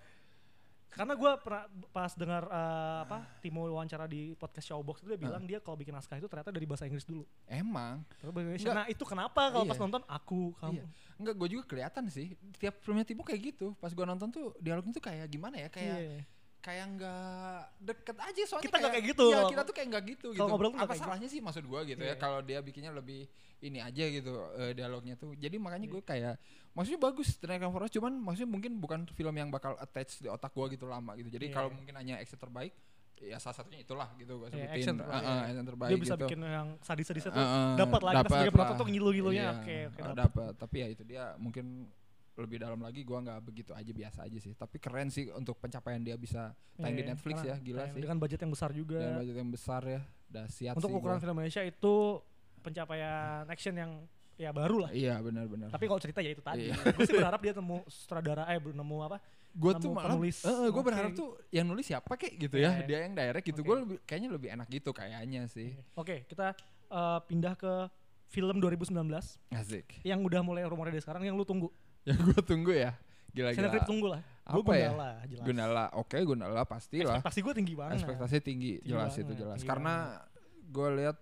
karena 0.92 1.12
gue 1.12 1.30
pernah 1.40 1.64
pas 1.88 2.12
dengar 2.12 2.42
eh, 2.44 2.98
apa 3.02 3.18
Timo 3.40 3.64
wawancara 3.64 4.04
di 4.04 4.32
podcast 4.34 4.68
Showbox 4.68 5.00
itu 5.00 5.08
dia 5.08 5.20
bilang 5.20 5.42
dia 5.42 5.58
kalau 5.58 5.74
bikin 5.74 5.90
naskah 5.90 6.16
itu 6.16 6.26
ternyata 6.26 6.48
dari 6.48 6.64
bahasa 6.64 6.84
Inggris 6.84 7.02
dulu 7.02 7.24
Emang 7.44 8.04
bahasa 8.22 8.60
Enggak. 8.60 8.74
nah 8.74 8.86
itu 8.86 9.02
kenapa 9.02 9.42
kalau 9.48 9.64
pas 9.64 9.74
Iya. 9.74 9.82
nonton 9.82 10.02
aku 10.04 10.40
kamu 10.56 10.72
Iya. 10.74 10.84
Enggak, 11.16 11.34
gue 11.34 11.48
juga 11.50 11.64
kelihatan 11.64 12.02
sih. 12.08 12.34
Tiap 12.56 12.82
filmnya 12.82 13.02
Timo 13.02 13.22
kayak 13.22 13.54
gitu. 13.54 13.78
Pas 13.78 13.88
gue 13.88 14.02
nonton 14.02 14.26
tuh 14.26 14.50
dialognya 14.58 14.90
tuh 14.90 15.00
kayak 15.00 15.28
gimana 15.28 15.54
ya? 15.56 15.68
Kayak 15.68 15.96
Iya. 15.96 16.20
Kayak 16.62 16.86
nggak 16.94 17.58
deket 17.82 18.16
aja 18.16 18.42
soalnya 18.46 18.64
Kita 18.64 18.76
nggak 18.78 18.92
kayak 18.94 19.06
gitu 19.10 19.24
Iya, 19.24 19.34
kalau- 19.34 19.50
kita 19.50 19.62
tuh 19.62 19.74
kayak 19.74 19.88
nggak 19.90 20.04
gitu 20.08 20.26
kalau 20.28 20.38
gitu. 20.38 20.46
ngobrol 20.48 20.70
Apa 20.72 20.86
kayak 20.86 20.94
salahnya 20.96 21.26
sih 21.26 21.40
maksud 21.42 21.64
gua 21.66 21.80
gitu 21.82 21.98
Iya. 21.98 22.14
ya 22.14 22.16
kalau 22.16 22.38
dia 22.38 22.58
bikinnya 22.58 22.90
lebih 22.90 23.26
ini 23.60 23.78
aja 23.78 24.04
gitu 24.04 24.30
eh, 24.54 24.70
dialognya 24.72 25.14
tuh. 25.16 25.34
Jadi 25.34 25.54
makanya 25.56 25.86
Iya. 25.86 25.92
gue 25.92 26.02
kayak 26.04 26.34
maksudnya 26.72 27.00
bagus 27.00 27.34
The 27.36 27.46
Night 27.46 27.60
Come 27.60 27.72
For 27.72 27.82
Us 27.82 27.92
cuman 27.92 28.12
maksudnya 28.16 28.46
mungkin 28.48 28.72
bukan 28.76 29.00
film 29.08 29.34
yang 29.34 29.50
bakal 29.50 29.74
attach 29.76 30.16
di 30.16 30.26
otak 30.26 30.50
gua 30.50 30.66
gitu 30.66 30.86
lama 30.86 31.12
gitu. 31.14 31.28
Jadi 31.28 31.46
Iya. 31.46 31.54
kalau 31.56 31.68
mungkin 31.68 31.92
hanya 31.92 32.16
action 32.16 32.38
terbaik 32.38 32.70
ya 33.18 33.38
salah 33.38 33.54
satunya 33.54 33.78
itulah 33.78 34.10
gitu 34.16 34.34
gua 34.36 34.46
Iya, 34.48 34.66
sebutin. 34.66 34.74
action 34.76 34.94
terbaik, 34.96 35.14
Eh, 35.14 35.22
eh, 35.22 35.30
iya. 35.32 35.42
action 35.44 35.66
terbaik 35.68 35.90
dia 35.90 35.98
bisa 36.00 36.14
gitu. 36.14 36.22
bikin 36.26 36.38
yang 36.42 36.68
sadis-sadisnya 36.78 37.30
tuh 37.30 37.38
Heeh, 37.40 37.70
dapat 37.76 38.00
lah 38.00 38.12
kita 38.12 38.22
sebagai 38.28 38.50
penonton 38.50 38.76
tuh 38.76 38.86
ngilu-ngilunya 38.88 39.42
Iya, 39.44 39.54
oke 39.56 39.76
oke 39.88 40.00
eh, 40.00 40.14
dapat. 40.16 40.52
Tapi 40.56 40.76
ya 40.76 40.86
itu 40.88 41.02
dia 41.02 41.24
mungkin 41.36 41.66
lebih 42.42 42.58
dalam 42.58 42.78
lagi 42.78 43.00
gua 43.00 43.18
nggak 43.20 43.40
begitu 43.42 43.70
aja 43.70 43.88
biasa 43.88 44.18
aja 44.22 44.36
sih. 44.36 44.52
Tapi 44.52 44.76
keren 44.76 45.08
sih 45.08 45.30
untuk 45.30 45.56
pencapaian 45.56 45.98
dia 45.98 46.14
bisa 46.14 46.50
tayang 46.74 46.92
di 46.92 47.00
Iya, 47.00 47.10
Netflix 47.10 47.36
ya, 47.40 47.54
gila 47.56 47.86
sih. 47.86 47.98
dengan 47.98 48.16
budget 48.16 48.38
yang 48.38 48.50
besar 48.50 48.70
juga 48.70 48.98
Dengan 48.98 49.18
budget 49.18 49.36
yang 49.36 49.50
besar 49.50 49.82
ya, 49.84 50.00
dahsyat 50.26 50.74
untuk 50.74 50.88
sih 50.88 50.96
ukuran 50.96 51.14
gua. 51.14 51.22
film 51.22 51.34
Indonesia 51.36 51.62
itu 51.62 51.94
pencapaian 52.60 53.44
action 53.46 53.74
yang 53.74 53.92
ya 54.34 54.50
baru 54.50 54.76
lah 54.80 54.90
Iya 54.90 55.18
benar-benar. 55.18 55.68
tapi 55.68 55.84
kalau 55.84 55.98
cerita 55.98 56.18
ya 56.18 56.30
itu 56.30 56.40
tadi 56.40 56.66
Iya. 56.66 56.74
gue 56.88 57.04
sih 57.04 57.14
berharap 57.14 57.38
dia 57.38 57.52
nemu 57.52 57.78
sutradara 57.86 58.48
eh 58.48 58.58
nemu 58.58 58.96
apa 59.02 59.18
gue 59.52 59.72
tuh 59.76 59.92
malah, 59.92 60.08
penulis. 60.08 60.40
gue 60.40 60.72
Oke. 60.72 60.80
berharap 60.82 61.12
tuh 61.12 61.36
yang 61.48 61.66
nulis 61.66 61.84
siapa 61.84 62.16
kek 62.16 62.40
gitu 62.40 62.56
Iya, 62.56 62.64
ya, 62.64 62.72
iya. 62.74 62.86
dia 62.86 62.98
yang 63.02 63.12
direct 63.12 63.44
gitu. 63.44 63.60
Oke. 63.60 63.68
Gue 63.68 63.76
lebih 63.78 63.96
kayaknya 64.02 64.30
lebih 64.32 64.48
enak 64.50 64.66
gitu 64.68 64.90
kayaknya 64.90 65.42
sih. 65.46 65.76
oke 65.92 66.24
kita 66.24 66.56
eh, 66.88 67.18
pindah 67.22 67.54
ke 67.54 67.72
film 68.26 68.56
2019 68.56 68.96
Asik. 69.52 70.00
yang 70.02 70.24
udah 70.24 70.40
mulai 70.40 70.64
rumornya 70.64 70.96
dari 70.96 71.04
sekarang 71.04 71.22
yang 71.22 71.36
lu 71.36 71.44
tunggu 71.44 71.68
Yang 72.08 72.18
gue 72.26 72.40
tunggu 72.42 72.72
ya. 72.72 72.92
Gila-gila. 73.32 73.56
Cinetrip 73.56 73.84
tunggu 73.86 74.06
lah 74.12 74.20
Apa 74.42 74.72
ya? 74.74 74.90
Gundala 74.90 75.10
jelas 75.24 75.44
Gundala, 75.46 75.84
oke 75.94 76.16
Gundala 76.20 76.62
pastilah. 76.64 77.16
ekspektasi 77.16 77.38
gue 77.40 77.54
tinggi 77.54 77.74
banget 77.74 77.94
Ekspektasi 78.00 78.36
tinggi, 78.38 78.72
Tinggi 78.76 78.88
jelas 78.88 79.08
banget, 79.08 79.24
itu 79.24 79.32
jelas. 79.38 79.56
tinggi 79.56 79.70
Karena 79.70 79.94
gue 80.66 80.88
lihat 80.98 81.16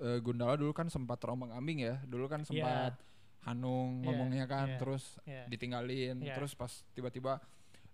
eh, 0.00 0.18
Gundala 0.18 0.54
dulu 0.54 0.70
kan 0.70 0.86
sempat 0.88 1.18
terombang-ambing 1.18 1.78
ya. 1.82 1.94
Dulu 2.04 2.24
kan 2.26 2.40
sempat 2.42 2.96
Hanung 3.44 4.00
Iya, 4.00 4.04
ngomongnya 4.08 4.44
kan, 4.48 4.66
iya, 4.72 4.78
terus 4.80 5.20
iya. 5.28 5.44
ditinggalin, 5.44 6.16
Iya. 6.16 6.32
terus 6.32 6.56
pas 6.56 6.72
tiba-tiba 6.96 7.44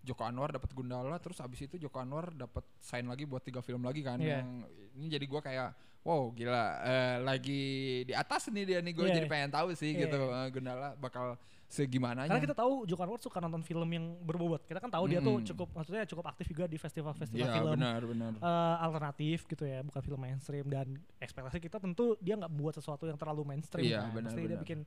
Joko 0.01 0.23
Anwar 0.23 0.49
dapat 0.49 0.71
Gundala 0.71 1.19
terus 1.19 1.43
abis 1.43 1.67
itu 1.67 1.77
Joko 1.77 1.99
Anwar 1.99 2.31
dapat 2.31 2.63
sign 2.79 3.05
lagi 3.05 3.27
buat 3.27 3.43
tiga 3.43 3.59
film 3.59 3.83
lagi 3.83 4.01
kan 4.01 4.17
Iya. 4.17 4.41
yang 4.41 4.63
ini 4.95 5.11
jadi 5.11 5.27
gua 5.27 5.43
kayak 5.43 5.75
wow 6.01 6.31
gila 6.31 6.65
eh, 6.81 7.17
lagi 7.21 7.63
di 8.07 8.15
atas 8.15 8.49
nih 8.49 8.65
dia 8.65 8.79
nih 8.81 8.95
gue 8.95 9.05
Iya, 9.05 9.15
jadi 9.15 9.27
iya. 9.27 9.33
pengen 9.35 9.51
tahu 9.51 9.69
sih 9.75 9.91
Iya, 9.93 10.07
gitu 10.07 10.21
iya. 10.23 10.39
eh, 10.39 10.49
Gundala 10.49 10.89
bakal 10.97 11.35
segimana 11.71 12.27
Karena 12.27 12.43
kita 12.43 12.59
tahu 12.59 12.83
Joko 12.83 13.07
Anwar 13.07 13.23
suka 13.23 13.39
nonton 13.39 13.63
film 13.63 13.87
yang 13.87 14.19
berbobot. 14.21 14.67
Kita 14.67 14.83
kan 14.83 14.91
tahu 14.91 15.07
dia 15.07 15.23
tuh 15.23 15.39
Mm-mm. 15.39 15.47
cukup 15.55 15.69
maksudnya 15.71 16.03
cukup 16.03 16.25
aktif 16.27 16.51
juga 16.51 16.67
di 16.67 16.75
festival-festival 16.75 17.39
Iya 17.41 17.55
film 17.55 17.71
benar 17.79 18.01
benar 18.03 18.31
eh, 18.35 18.77
alternatif 18.83 19.47
gitu 19.47 19.63
ya, 19.63 19.79
bukan 19.81 20.03
film 20.03 20.19
mainstream 20.19 20.67
dan 20.67 20.87
ekspektasi 21.17 21.63
kita 21.63 21.79
tentu 21.79 22.19
dia 22.19 22.35
nggak 22.35 22.51
membuat 22.51 22.75
sesuatu 22.75 23.07
yang 23.07 23.15
terlalu 23.15 23.47
mainstream 23.47 23.87
Iya, 23.87 24.03
kan. 24.03 24.11
benar, 24.13 24.31
Pasti 24.35 24.41
dia 24.41 24.49
benar. 24.51 24.63
bikin 24.67 24.79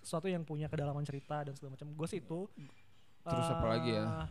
sesuatu 0.00 0.26
yang 0.26 0.42
punya 0.42 0.64
kedalaman 0.66 1.04
cerita 1.04 1.44
dan 1.44 1.52
segala 1.52 1.76
macam. 1.76 1.92
Gue 1.92 2.08
sih 2.08 2.24
itu. 2.24 2.48
Terus 3.20 3.48
apa 3.52 3.66
lagi 3.68 3.90
ya? 3.92 4.04
eh, 4.08 4.26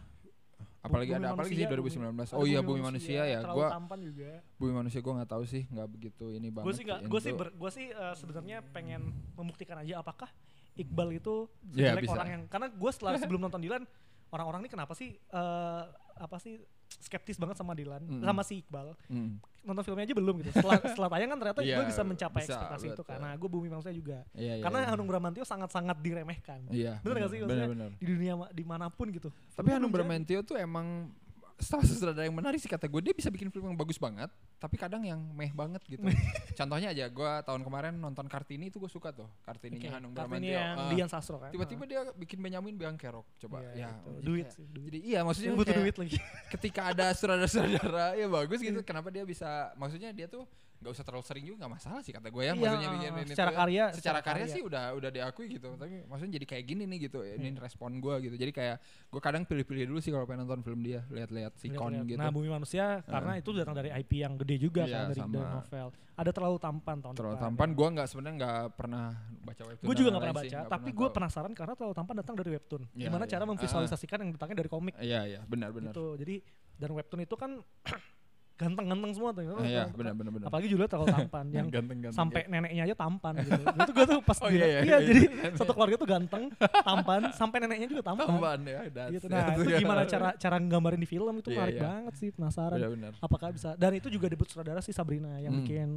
apalagi 0.79 1.11
Bumi 1.11 1.19
ada 1.21 1.29
apalagi 1.35 1.53
sih 1.53 1.65
Manusia, 1.67 1.99
2019 1.99 2.23
ada 2.23 2.39
oh 2.39 2.45
iya 2.47 2.59
bumi 2.59 2.79
manusia 2.79 3.21
ya 3.21 3.39
gua 3.43 3.67
tampan 3.67 3.99
juga. 3.99 4.39
bumi 4.55 4.71
manusia 4.71 4.99
gua 4.99 5.13
nggak 5.19 5.29
tahu 5.29 5.43
sih 5.43 5.63
nggak 5.67 5.87
begitu 5.91 6.25
ini 6.31 6.47
banget 6.49 6.65
Gue 6.65 6.73
sih 6.73 6.83
nggak, 6.87 6.99
Yang 7.03 7.11
gue 7.11 7.19
sih, 7.19 7.31
gue 7.35 7.71
sih 7.75 7.87
eh, 7.91 8.15
sebenarnya 8.15 8.57
pengen 8.71 9.01
membuktikan 9.35 9.75
aja 9.77 9.99
apakah 9.99 10.31
Iqbal 10.79 11.09
itu 11.13 11.45
Iya, 11.69 11.91
jelek 11.91 12.03
bisa. 12.03 12.15
orang 12.15 12.29
yang 12.29 12.43
karena 12.47 12.67
gue 12.67 12.91
setelah 12.91 13.11
sebelum 13.21 13.41
nonton 13.41 13.59
Dilan 13.59 13.83
orang-orang 14.29 14.63
ini 14.63 14.69
kenapa 14.69 14.93
sih 14.93 15.13
eh, 15.13 15.83
apa 16.15 16.37
sih 16.37 16.57
skeptis 16.89 17.35
banget 17.35 17.55
sama 17.55 17.73
Dilan 17.73 18.01
Mm-mm. 18.01 18.23
sama 18.23 18.41
si 18.41 18.59
Iqbal 18.59 18.95
Mm. 19.07 19.37
nonton 19.61 19.83
filmnya 19.83 20.03
aja 20.03 20.15
belum 20.15 20.35
gitu 20.39 20.49
setelah 20.51 20.79
setelah 20.89 21.09
tayang 21.09 21.29
kan 21.29 21.37
ternyata 21.37 21.59
gue 21.59 21.69
Iya, 21.69 21.83
bisa 21.85 22.01
mencapai 22.01 22.41
bisa, 22.41 22.55
ekspektasi 22.55 22.85
itu 22.87 22.93
betul. 22.95 23.05
karena 23.05 23.29
gue 23.33 23.49
bumi 23.49 23.67
manusia 23.67 23.91
juga 23.91 24.23
Iya, 24.33 24.53
iya, 24.55 24.63
karena 24.63 24.79
iya. 24.81 24.89
Hanung 24.89 25.05
Bramantio 25.05 25.43
sangat-sangat 25.43 25.97
diremehkan 25.99 26.59
Iya. 26.69 26.97
Bener 26.99 27.15
gak 27.19 27.31
sih? 27.31 27.39
Bener, 27.41 27.67
bener. 27.69 27.89
di 27.93 28.05
dunia 28.07 28.33
ma- 28.35 28.49
di 28.49 28.63
mana 28.63 28.87
pun 28.87 29.07
gitu 29.09 29.29
Tapi 29.51 29.69
Hanung. 29.69 29.91
Bramantio 29.91 30.41
tuh 30.41 30.55
emang 30.55 31.11
salah 31.59 31.83
satu 31.83 31.95
sutradara 31.99 32.25
yang 32.25 32.35
menarik 32.35 32.57
sih 32.57 32.71
kata 32.71 32.87
gue 32.87 33.01
dia 33.03 33.13
bisa 33.13 33.27
bikin 33.27 33.51
film 33.51 33.67
yang 33.71 33.77
bagus 33.79 33.99
banget 33.99 34.31
tapi 34.59 34.75
kadang 34.79 35.03
yang 35.03 35.19
meh 35.35 35.51
banget 35.51 35.83
gitu. 35.87 36.03
Contohnya 36.59 36.91
aja 36.91 37.05
gue 37.07 37.31
tahun 37.43 37.61
kemarin 37.63 37.93
nonton 37.99 38.25
Kartini 38.31 38.71
itu 38.71 38.79
gue 38.79 38.91
suka 38.91 39.11
tuh 39.11 39.27
Oke, 39.27 39.43
Kartininya 39.45 39.99
Hanung 39.99 40.11
Kartini 40.15 40.51
Bramantio 40.51 40.55
yang 40.55 40.77
Ah, 40.79 40.89
Dian 40.91 41.09
Sastro 41.11 41.37
kan? 41.39 41.51
Tiba-tiba 41.51 41.83
dia 41.85 42.01
bikin 42.15 42.39
Benyamin 42.39 42.75
Biang 42.79 42.95
Kerok 42.95 43.27
coba. 43.39 43.61
Iya, 43.71 43.71
ya 43.75 43.89
itu. 43.91 44.09
jadi 44.09 44.23
duit 44.25 44.47
sih 44.55 44.65
duit. 44.71 44.85
jadi 44.89 44.99
iya 45.03 45.19
maksudnya 45.27 45.53
butuh 45.55 45.75
duit 45.75 45.95
lagi. 45.99 46.17
ketika 46.55 46.81
ada 46.89 47.05
sutradara-sutradara 47.15 48.15
ya 48.15 48.27
bagus 48.31 48.59
gitu. 48.63 48.79
Kenapa 48.81 49.11
dia 49.11 49.23
bisa 49.27 49.75
maksudnya 49.75 50.09
dia 50.15 50.25
tuh 50.31 50.47
nggak 50.79 50.91
usah 50.91 51.03
terlalu 51.03 51.23
sering 51.23 51.43
juga 51.43 51.57
nggak 51.59 51.73
masalah 51.73 51.99
sih 51.99 52.09
kata 52.09 52.27
gue 52.27 52.39
Iya, 52.39 52.47
ya 52.47 52.53
maksudnya 52.55 52.89
bikin 52.89 53.11
ini 53.13 53.23
secara 53.27 53.51
ya. 53.51 53.57
karya 53.57 53.83
secara 53.91 54.19
karya 54.19 54.35
karya. 54.41 54.55
sih 54.55 54.61
udah 54.61 54.83
udah 54.93 55.09
diakui 55.09 55.45
gitu 55.49 55.67
tapi 55.75 55.95
maksudnya 56.03 56.33
jadi 56.35 56.45
kayak 56.47 56.63
gini 56.65 56.83
nih 56.85 56.99
gitu 57.03 57.19
ini 57.21 57.47
respon 57.53 57.91
gue 57.97 58.15
gitu 58.21 58.35
jadi 58.35 58.49
kayak 58.49 58.75
gue 59.05 59.21
kadang 59.21 59.43
pilih-pilih 59.43 59.83
dulu 59.85 59.99
sih 59.99 60.09
kalau 60.09 60.23
pengen 60.23 60.41
nonton 60.41 60.61
film 60.61 60.79
dia 60.79 61.03
lihat-lihat 61.05 61.51
sikon 61.55 61.75
Lihat-lihat. 61.93 62.07
gitu 62.07 62.17
Nah, 62.17 62.31
Bumi 62.31 62.47
Manusia 62.47 62.85
karena 63.03 63.31
itu 63.35 63.49
datang 63.53 63.75
dari 63.75 63.89
IP 63.91 64.11
yang 64.17 64.33
gede 64.35 64.55
juga 64.57 64.81
Iya, 64.81 64.95
kan 64.95 65.05
dari, 65.09 65.19
sama. 65.19 65.43
novel. 65.57 65.87
Ada 66.15 66.31
terlalu 66.31 66.57
tampan 66.57 66.97
tahun 66.97 67.13
terlalu 67.13 67.31
depan. 67.33 67.45
tampan 67.49 67.69
gue 67.71 67.87
nggak 67.89 68.07
sebenarnya 68.07 68.35
nggak 68.37 68.57
pernah 68.73 69.05
baca 69.41 69.63
webtoon 69.65 69.83
Gue 69.83 69.95
juga 69.95 70.09
nggak 70.09 70.21
pernah 70.21 70.35
sih, 70.37 70.43
baca, 70.45 70.57
nggak 70.57 70.71
tapi 70.73 70.89
gue 70.93 71.07
penasaran 71.09 71.51
karena 71.53 71.73
terlalu 71.73 71.93
tampan 71.93 72.15
datang 72.17 72.35
dari 72.35 72.49
webtoon. 72.51 72.83
Iya, 72.89 73.03
Gimana 73.03 73.23
iya. 73.23 73.31
cara 73.31 73.41
Ah, 73.41 73.49
memvisualisasikan 73.49 74.17
yang 74.17 74.31
datangnya 74.33 74.57
dari 74.57 74.69
komik 74.69 74.93
iya 74.97 75.21
iya 75.25 75.39
benar 75.43 75.71
benar 75.71 75.91
gitu. 75.91 76.15
Jadi 76.15 76.35
dan 76.75 76.89
webtoon 76.89 77.21
itu 77.21 77.35
kan 77.35 77.51
ganteng-ganteng 78.59 79.11
semua 79.15 79.31
tuh. 79.31 79.43
iya 79.63 79.87
benar 79.87 80.11
benar 80.11 80.31
benar 80.31 80.45
Apalagi 80.45 80.67
Julia 80.67 80.83
terlalu 80.83 81.07
tampan 81.09 81.45
yang 81.55 81.71
ganteng-ganteng 81.71 82.11
sampai 82.13 82.43
gitu. 82.43 82.51
neneknya 82.51 82.83
aja 82.83 82.95
tampan 82.97 83.33
gitu. 83.39 83.55
itu 83.79 83.91
gue 83.93 84.05
tuh 84.05 84.19
pas 84.19 84.37
Oh, 84.39 84.49
iya, 84.49 84.65
iya, 84.65 84.79
iya, 84.79 84.83
iya. 84.83 84.97
jadi 85.01 85.21
satu 85.55 85.71
keluarga 85.71 85.95
tuh 85.95 86.05
ganteng, 86.05 86.43
tampan, 86.83 87.21
sampai 87.31 87.57
neneknya 87.59 87.87
juga 87.87 88.03
tampan. 88.03 88.27
tampan 88.27 88.59
ya 88.61 88.79
Gitu. 89.09 89.25
it. 89.25 89.31
Nah, 89.31 89.47
itu 89.55 89.71
gimana 89.73 90.01
cara 90.03 90.29
cara 90.33 90.55
nggambarin 90.57 90.99
di 90.99 91.07
film 91.07 91.33
itu 91.33 91.49
Iya, 91.49 91.55
menarik 91.55 91.73
iya. 91.73 91.81
banget 91.81 92.13
sih, 92.15 92.29
penasaran. 92.29 92.75
Benar, 92.75 92.91
benar. 92.91 93.11
Apakah 93.17 93.47
bisa? 93.49 93.69
Dan 93.73 93.91
itu 93.93 94.07
juga 94.07 94.27
debut 94.27 94.43
sutradara 94.43 94.79
si 94.79 94.91
Sabrina 94.91 95.39
yang 95.39 95.51
Hmm. 95.51 95.61
bikin 95.61 95.89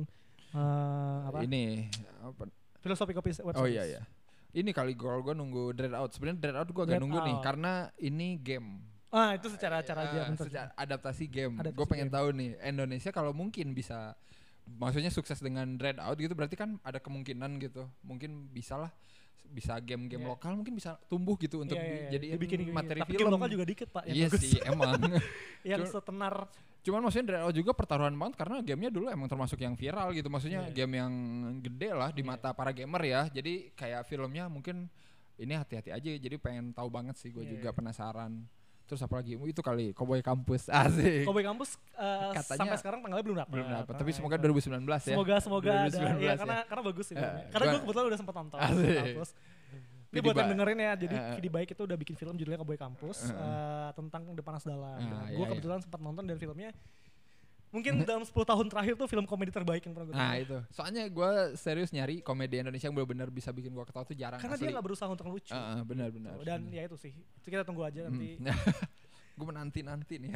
eh, 0.53 1.19
apa? 1.25 1.39
ini 1.43 1.91
apa 2.21 2.47
Filosofi 2.79 3.11
kopi 3.11 3.31
web 3.41 3.55
Oh 3.55 3.65
iya 3.65 3.83
iya. 3.85 4.03
Ini 4.53 4.71
kali 4.71 4.93
gue 4.93 5.09
gue 5.23 5.33
nunggu 5.33 5.73
Dread 5.73 5.93
Out. 5.93 6.13
Sebenarnya 6.13 6.39
Dread 6.39 6.57
Out 6.57 6.69
gue 6.69 6.85
agak 6.85 7.01
nunggu 7.01 7.19
nih 7.21 7.35
Out. 7.35 7.43
karena 7.43 7.73
ini 7.97 8.37
game. 8.37 8.85
Ah, 9.13 9.37
itu 9.37 9.47
secara 9.47 9.85
cara 9.85 10.09
dia 10.09 10.25
Eh, 10.25 10.35
secara 10.35 10.73
adaptasi 10.73 11.29
game. 11.29 11.61
Gue 11.71 11.85
pengen 11.85 12.09
game. 12.09 12.17
tahu 12.17 12.27
nih 12.33 12.51
Indonesia 12.65 13.13
kalau 13.13 13.31
mungkin 13.31 13.71
bisa 13.71 14.17
maksudnya 14.65 15.11
sukses 15.11 15.37
dengan 15.37 15.77
Dread 15.77 16.01
Out 16.01 16.17
gitu 16.17 16.33
berarti 16.33 16.57
kan 16.57 16.81
ada 16.81 16.97
kemungkinan 16.97 17.61
gitu. 17.61 17.85
Mungkin 18.01 18.49
bisa 18.49 18.75
lah 18.77 18.89
bisa 19.45 19.77
game-game 19.79 20.25
Iya. 20.25 20.33
lokal 20.33 20.57
mungkin 20.57 20.73
bisa 20.73 20.97
tumbuh 21.07 21.37
gitu 21.37 21.61
untuk 21.61 21.77
Iya, 21.77 21.85
iya, 21.85 21.97
iya. 21.99 22.11
jadi 22.11 22.27
Dibikin 22.41 22.61
materi 22.73 23.05
Tapi 23.05 23.13
film. 23.13 23.37
lokal 23.37 23.53
juga 23.53 23.65
dikit, 23.69 23.89
Pak. 23.93 24.09
yang 24.09 24.17
Iya 24.17 24.27
bagus. 24.27 24.41
sih 24.41 24.61
emang. 24.65 24.93
yang 25.69 25.81
Cuma- 25.83 25.93
setenar 25.93 26.35
Cuman 26.83 26.99
maksudnya 26.99 27.27
Dread 27.31 27.43
Out 27.47 27.55
juga 27.55 27.71
pertaruhan 27.71 28.11
banget 28.11 28.35
karena 28.35 28.59
gamenya 28.59 28.91
dulu 28.91 29.07
emang 29.07 29.29
termasuk 29.29 29.55
yang 29.57 29.77
viral 29.77 30.11
gitu. 30.11 30.27
Maksudnya 30.27 30.67
Iya. 30.67 30.75
game 30.75 30.99
yang 30.99 31.13
gede 31.61 31.91
lah 31.93 32.11
di 32.11 32.25
Iya. 32.25 32.31
mata 32.33 32.51
para 32.51 32.73
gamer 32.73 33.03
ya. 33.05 33.23
Jadi 33.29 33.71
kayak 33.71 34.03
filmnya 34.03 34.49
mungkin 34.49 34.91
ini 35.37 35.53
hati-hati 35.53 35.93
aja. 35.93 36.11
Jadi 36.11 36.35
pengen 36.39 36.73
tahu 36.73 36.89
banget 36.89 37.15
sih 37.15 37.31
gue 37.31 37.39
Iya, 37.41 37.51
juga 37.53 37.71
iya. 37.71 37.77
penasaran. 37.77 38.33
Terus 38.93 39.09
apa 39.09 39.25
lagi? 39.25 39.41
Itu 39.41 39.65
kali 39.65 39.97
Cowboy 39.97 40.21
Kampus. 40.21 40.69
Asik. 40.85 41.25
Cowboy 41.25 41.41
Kampus 41.41 41.81
eh, 41.97 42.37
Katanya 42.37 42.61
sampai 42.61 42.77
sekarang 42.77 42.99
tanggalnya 43.01 43.25
belum 43.25 43.39
dapat. 43.41 43.53
Belum 43.57 43.69
dapat. 43.73 43.93
Nah, 43.97 44.01
Tapi 44.05 44.11
semoga 44.13 44.37
itu. 44.37 44.45
2019 44.53 44.85
ya. 44.85 44.99
Semoga 45.17 45.35
semoga 45.41 45.71
ada. 45.73 45.97
2019 45.97 46.21
Iya, 46.21 46.29
ya. 46.29 46.35
karena 46.37 46.57
karena 46.69 46.83
bagus 46.85 47.05
sih. 47.09 47.17
Eh, 47.17 47.25
filmnya. 47.25 47.45
karena 47.49 47.65
gua- 47.65 47.73
gue 47.73 47.81
kebetulan 47.89 48.07
udah 48.13 48.19
sempat 48.21 48.35
nonton 48.37 48.59
Kampus. 48.61 49.31
Ini 50.13 50.21
buat 50.21 50.37
yang 50.37 50.53
dengerin 50.53 50.77
ya, 50.77 50.93
jadi 50.93 51.15
eh. 51.17 51.35
Vidi 51.41 51.49
Baik 51.49 51.69
itu 51.73 51.83
udah 51.89 51.97
bikin 51.97 52.15
film 52.21 52.37
judulnya 52.37 52.61
Cowboy 52.61 52.77
Kampus 52.77 53.33
eh. 53.33 53.33
eh, 53.33 53.91
tentang 53.97 54.23
Depanas 54.37 54.69
Dalam. 54.69 55.01
Ah, 55.01 55.25
gue 55.25 55.33
iya, 55.33 55.41
iya. 55.41 55.49
kebetulan 55.57 55.81
sempat 55.81 56.05
nonton 56.05 56.29
dan 56.29 56.37
filmnya 56.37 56.69
mungkin 57.73 58.05
dalam 58.05 58.21
10 58.21 58.31
tahun 58.37 58.67
terakhir 58.69 59.01
tuh 59.01 59.09
film 59.09 59.25
komedi 59.25 59.49
terbaik 59.49 59.81
yang 59.83 59.97
pernah 59.97 60.07
gue 60.07 60.15
Nah 60.15 60.33
itu. 60.37 60.59
Soalnya 60.69 61.09
gue 61.09 61.31
serius 61.57 61.89
nyari 61.89 62.21
komedi 62.21 62.61
Indonesia 62.61 62.87
yang 62.87 62.95
benar-benar 62.95 63.33
bisa 63.33 63.49
bikin 63.49 63.73
gue 63.73 63.85
ketawa 63.89 64.05
tuh 64.05 64.13
jarang 64.13 64.37
Karena 64.37 64.61
asli. 64.61 64.69
dia 64.69 64.77
nggak 64.77 64.87
berusaha 64.87 65.09
untuk 65.09 65.27
lucu. 65.33 65.57
Ah, 65.57 65.81
ah, 65.81 65.83
benar-benar. 65.83 66.37
Dan 66.45 66.69
ya 66.69 66.85
itu 66.85 67.01
sih. 67.01 67.17
Itu 67.17 67.49
kita 67.49 67.65
tunggu 67.65 67.89
aja 67.89 68.05
nanti. 68.07 68.37
gue 69.41 69.47
menanti-nanti 69.49 70.21
nih. 70.21 70.31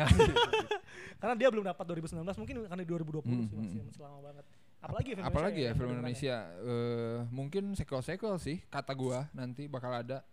Karena 1.21 1.35
dia 1.37 1.49
belum 1.53 1.65
dapat 1.69 1.85
2019, 1.85 2.25
mungkin 2.41 2.55
karena 2.65 2.81
di 2.81 2.89
2020 2.89 3.21
Hmm, 3.29 3.45
sih 3.45 3.57
masih, 3.61 3.79
hmm. 3.85 3.87
masih 3.93 4.01
lama 4.01 4.19
banget. 4.25 4.45
Apalagi 4.81 5.09
ya 5.09 5.15
film 5.21 5.27
Apalagi 5.29 5.61
ya 5.61 5.65
yang 5.69 5.77
film 5.77 5.89
ke 5.89 5.93
depannya? 5.93 6.01
Indonesia 6.01 6.37
eh 6.65 7.19
mungkin 7.29 7.65
sequel-sequel 7.77 8.35
sih 8.41 8.57
kata 8.73 8.93
gua 8.97 9.29
nanti 9.37 9.69
bakal 9.69 9.93
ada 9.93 10.25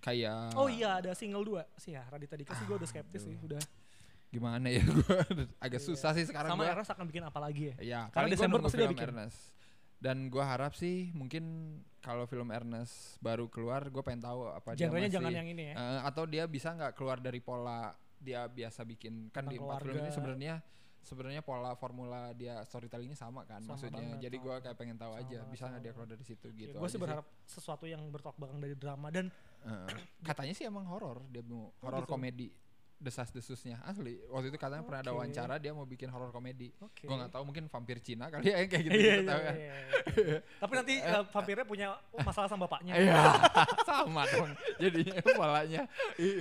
kayak 0.00 0.54
Oh 0.54 0.68
iya 0.70 1.02
ada 1.02 1.12
single 1.12 1.44
2 1.44 1.60
sih 1.76 1.92
ya 1.92 2.04
Radita 2.08 2.38
Dika 2.38 2.54
sih 2.54 2.64
gue 2.64 2.76
udah 2.78 2.88
skeptis 2.88 3.22
sih 3.26 3.36
udah. 3.36 3.58
Gimana 4.28 4.68
ya 4.68 4.84
gua 4.98 5.24
agak 5.58 5.80
Iya. 5.80 5.88
susah 5.88 6.10
sih 6.12 6.24
sekarang 6.24 6.52
Sama 6.52 6.62
gua. 6.62 6.72
Ernest 6.74 6.90
akan 6.90 7.04
bikin 7.06 7.24
apa 7.24 7.38
lagi 7.38 7.62
ya? 7.64 7.74
Ya, 7.78 8.00
Karena 8.08 8.28
Desember 8.28 8.60
pasti 8.60 8.76
dia 8.76 8.86
bikin. 8.86 9.06
Ernest. 9.06 9.38
Dan 9.98 10.16
gua 10.26 10.44
harap 10.46 10.72
sih 10.72 11.10
mungkin 11.10 11.44
kalau 11.98 12.22
film 12.24 12.48
Ernest 12.48 13.18
baru 13.18 13.46
keluar 13.46 13.88
gua 13.88 14.00
pengen 14.00 14.22
tahu 14.22 14.46
apa 14.46 14.72
dia 14.72 14.86
Genrenya 14.86 15.08
masih 15.08 15.16
jangan 15.16 15.32
yang 15.34 15.48
ini 15.48 15.64
ya. 15.64 15.74
eh, 15.74 16.00
atau 16.04 16.22
dia 16.24 16.44
bisa 16.44 16.70
nggak 16.70 16.92
keluar 16.92 17.18
dari 17.18 17.40
pola 17.40 17.90
dia 18.16 18.44
biasa 18.44 18.84
bikin 18.84 19.28
kan 19.28 19.42
Tentang 19.42 19.48
di 19.48 19.56
empat 19.58 19.80
film 19.80 19.96
ini 19.96 20.10
sebenarnya 20.10 20.54
sebenarnya 21.00 21.40
pola 21.40 21.72
formula 21.72 22.30
dia 22.32 22.60
storytellingnya 22.60 23.14
sama 23.14 23.42
kan 23.42 23.58
Sama 23.58 23.74
maksudnya 23.74 24.02
banget, 24.04 24.18
jadi 24.20 24.36
banget. 24.36 24.60
kayak 24.60 24.76
pengen 24.76 24.96
tahu 24.96 25.12
Sama 25.12 25.22
aja 25.24 25.38
bisa 25.48 25.64
nggak 25.64 25.80
dia 25.80 25.92
keluar 25.92 26.08
dari 26.08 26.22
situ 26.22 26.46
gitu 26.52 26.74
gue 26.74 26.78
aja 26.78 26.90
sih 26.90 27.00
berharap 27.00 27.26
sesuatu 27.44 27.84
yang 27.84 28.02
bertolak 28.08 28.36
belakang 28.36 28.58
dari 28.58 28.74
drama 28.74 29.08
dan 29.08 29.26
Heeh. 29.60 29.88
katanya 30.20 30.52
sih 30.52 30.64
emang 30.64 30.84
horor 30.84 31.22
dia 31.26 31.40
mau 31.40 31.70
horor 31.80 32.02
gitu. 32.02 32.10
komedi 32.12 32.48
desas-desusnya 32.98 33.78
asli 33.82 34.18
waktu 34.26 34.50
itu 34.50 34.58
katanya 34.58 34.82
pernah 34.82 35.00
ada 35.00 35.12
wawancara 35.12 35.54
dia 35.56 35.70
mau 35.70 35.82
bikin 35.82 36.06
horor 36.06 36.28
komedi 36.28 36.74
oke. 36.78 37.06
gua 37.06 37.16
nggak 37.16 37.30
tahu 37.30 37.42
mungkin 37.44 37.64
vampir 37.66 37.98
Cina 37.98 38.26
kali 38.26 38.42
ya 38.44 38.58
kayak 38.60 38.82
gitu 38.84 38.90
Iya, 38.90 38.98
gitu 38.98 39.14
iya, 39.14 39.22
tahu 39.24 39.40
kan 39.40 39.54
iya, 39.54 39.74
iya. 40.18 40.38
Tapi 40.58 40.72
nanti 40.74 40.94
eh, 41.06 41.22
vampirnya 41.24 41.62
punya 41.64 41.86
masalah 42.18 42.46
sama 42.46 42.66
bapaknya. 42.66 42.92
iya 42.92 43.14
sama 43.88 44.22
dong 44.26 44.50
jadinya 44.76 45.14
kepalanya 45.16 45.82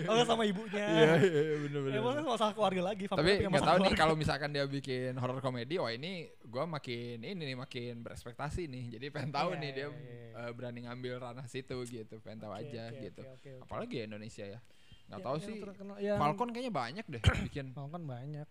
Oh 0.05 0.23
sama 0.23 0.43
ibunya. 0.43 0.81
iya 0.83 1.11
iya 1.15 1.41
iya, 1.45 1.55
bener 1.61 1.79
bener 1.79 1.97
Emang 2.01 2.13
bener. 2.17 2.25
masalah 2.27 2.53
keluarga 2.53 2.81
lagi. 2.83 3.05
tapi 3.05 3.31
nggak 3.43 3.61
tahu 3.63 3.77
nih 3.79 3.93
kalau 3.93 4.13
misalkan 4.13 4.49
dia 4.49 4.65
bikin 4.65 5.13
horor 5.15 5.37
komedi 5.37 5.77
wah 5.77 5.89
ini 5.89 6.25
gua 6.43 6.65
makin 6.65 7.21
ini 7.21 7.37
nih 7.37 7.55
makin 7.55 8.01
berespektasi 8.01 8.65
nih 8.65 8.97
jadi 8.97 9.05
pengen 9.07 9.29
tahu 9.29 9.53
Iya, 9.53 9.59
nih 9.59 9.71
dia 9.71 9.87
iya, 9.87 9.89
iya. 10.33 10.49
berani 10.51 10.79
ngambil 10.83 11.13
ranah 11.19 11.45
situ 11.45 11.77
gitu 11.85 12.17
pengen 12.19 12.41
tahu 12.41 12.51
Oke, 12.51 12.65
aja 12.67 12.83
oke, 12.87 12.97
gitu 12.99 13.21
oke. 13.23 13.51
apalagi 13.61 13.95
ya 13.95 14.05
Indonesia 14.05 14.45
ya 14.47 14.59
nggak 15.07 15.17
Ya, 15.17 15.25
tahu 15.25 15.37
sih 15.39 15.55
terkenal- 15.57 15.99
yang- 15.99 16.19
Falcon 16.19 16.49
kayaknya 16.51 16.73
banyak 16.73 17.05
deh 17.07 17.21
bikin 17.47 17.65
Falcon 17.71 18.03
banyak. 18.03 18.47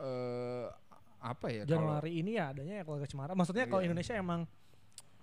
eh 0.00 0.66
apa 1.20 1.46
ya 1.46 1.62
kalau 1.62 1.70
Januari 1.94 2.10
ini 2.16 2.34
ya 2.34 2.50
adanya 2.50 2.74
ya 2.76 2.82
keluarga 2.82 3.06
Cemara. 3.06 3.32
Maksudnya 3.32 3.66
kalau 3.66 3.80
Iya. 3.80 3.86
Indonesia 3.86 4.14
emang 4.14 4.40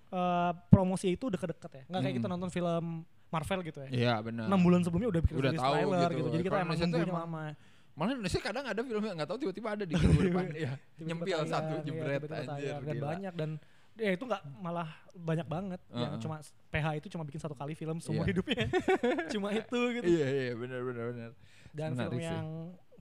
eh, 0.08 0.52
promosi 0.68 1.12
itu 1.12 1.28
deket-deket 1.28 1.68
ya. 1.70 1.82
Nggak 1.84 2.00
kayak 2.00 2.08
Hmm. 2.08 2.18
kita 2.18 2.28
nonton 2.30 2.48
film 2.48 2.84
Marvel 3.28 3.60
gitu 3.60 3.78
ya. 3.82 3.88
Iya 3.90 4.14
benar. 4.22 4.48
Enam 4.48 4.56
bulan 4.58 4.80
sebelumnya 4.80 5.10
udah 5.10 5.20
bikin 5.20 5.36
Udah 5.36 5.52
tahu 5.52 5.74
trailer 5.74 5.84
gitu. 6.00 6.16
gitu. 6.16 6.28
Jadi 6.30 6.42
kita 6.42 6.48
Kalau 6.50 6.64
emang 6.64 6.76
nunggunya 6.78 7.04
emang 7.04 7.24
lama. 7.26 7.44
Malah 7.92 8.12
Indonesia 8.14 8.40
kadang 8.40 8.64
ada 8.64 8.80
film 8.80 9.02
yang 9.02 9.16
nggak 9.18 9.28
tahu 9.28 9.38
tiba-tiba 9.38 9.68
ada 9.68 9.84
di 9.84 9.94
minggu 9.94 10.20
depan 10.22 10.44
ya. 10.54 10.72
Nyempil 10.96 11.38
satu 11.44 11.74
iya, 11.74 11.82
jebret 11.82 12.20
tiba-tiba 12.20 12.36
anjir 12.46 12.72
dan 12.78 12.96
banyak 13.02 13.32
dan 13.34 13.50
ya 13.98 14.10
itu 14.10 14.22
nggak 14.22 14.42
malah 14.56 14.86
banyak 15.12 15.44
banget 15.44 15.80
yang 15.90 16.14
Heeh. 16.14 16.20
cuma 16.20 16.36
PH 16.70 16.86
itu 16.96 17.06
cuma 17.10 17.22
bikin 17.22 17.38
satu 17.38 17.52
kali 17.52 17.74
film 17.74 17.98
seumur 17.98 18.22
Iya. 18.22 18.30
hidupnya 18.30 18.64
cuma 19.34 19.48
itu 19.50 19.78
gitu 19.92 20.06
Iya 20.06 20.26
iya 20.30 20.54
benar 20.54 20.80
benar 20.82 21.04
benar. 21.08 21.30
Dan 21.68 21.88
Menarik 21.92 22.06
film 22.08 22.18
sih. 22.18 22.30
yang 22.30 22.46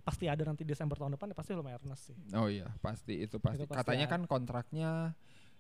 pasti 0.02 0.26
ada 0.26 0.42
nanti 0.42 0.64
Desember 0.64 0.96
tahun 0.96 1.14
depan 1.14 1.28
ya 1.28 1.36
pasti 1.36 1.52
film 1.52 1.68
Ernest 1.68 2.04
sih. 2.06 2.16
Oh 2.34 2.48
iya, 2.48 2.68
pasti 2.80 3.14
itu 3.20 3.38
pasti. 3.38 3.60
Itu 3.60 3.68
pasti 3.68 3.78
Katanya 3.78 4.06
ada. 4.06 4.14
kan 4.14 4.22
kontraknya 4.26 4.92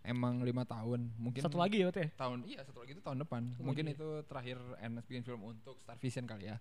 emang 0.01 0.39
lima 0.39 0.63
tahun. 0.63 1.11
Mungkin 1.15 1.39
Satu 1.39 1.55
lagi 1.55 1.79
ya 1.79 1.85
berarti 1.85 2.01
ya? 2.01 2.09
tahun 2.17 2.37
iya 2.43 2.59
satu 2.63 2.79
lagi 2.79 2.91
itu 2.91 3.01
tahun 3.01 3.19
depan. 3.21 3.41
Satu 3.53 3.61
Mungkin 3.61 3.85
lagi. 3.85 3.95
itu 3.95 4.07
terakhir 4.23 4.57
Ernest 4.77 5.05
bikin 5.05 5.21
film 5.21 5.41
untuk 5.45 5.75
Star 5.77 5.95
Vision 5.95 6.23
kali 6.23 6.47
ya. 6.47 6.57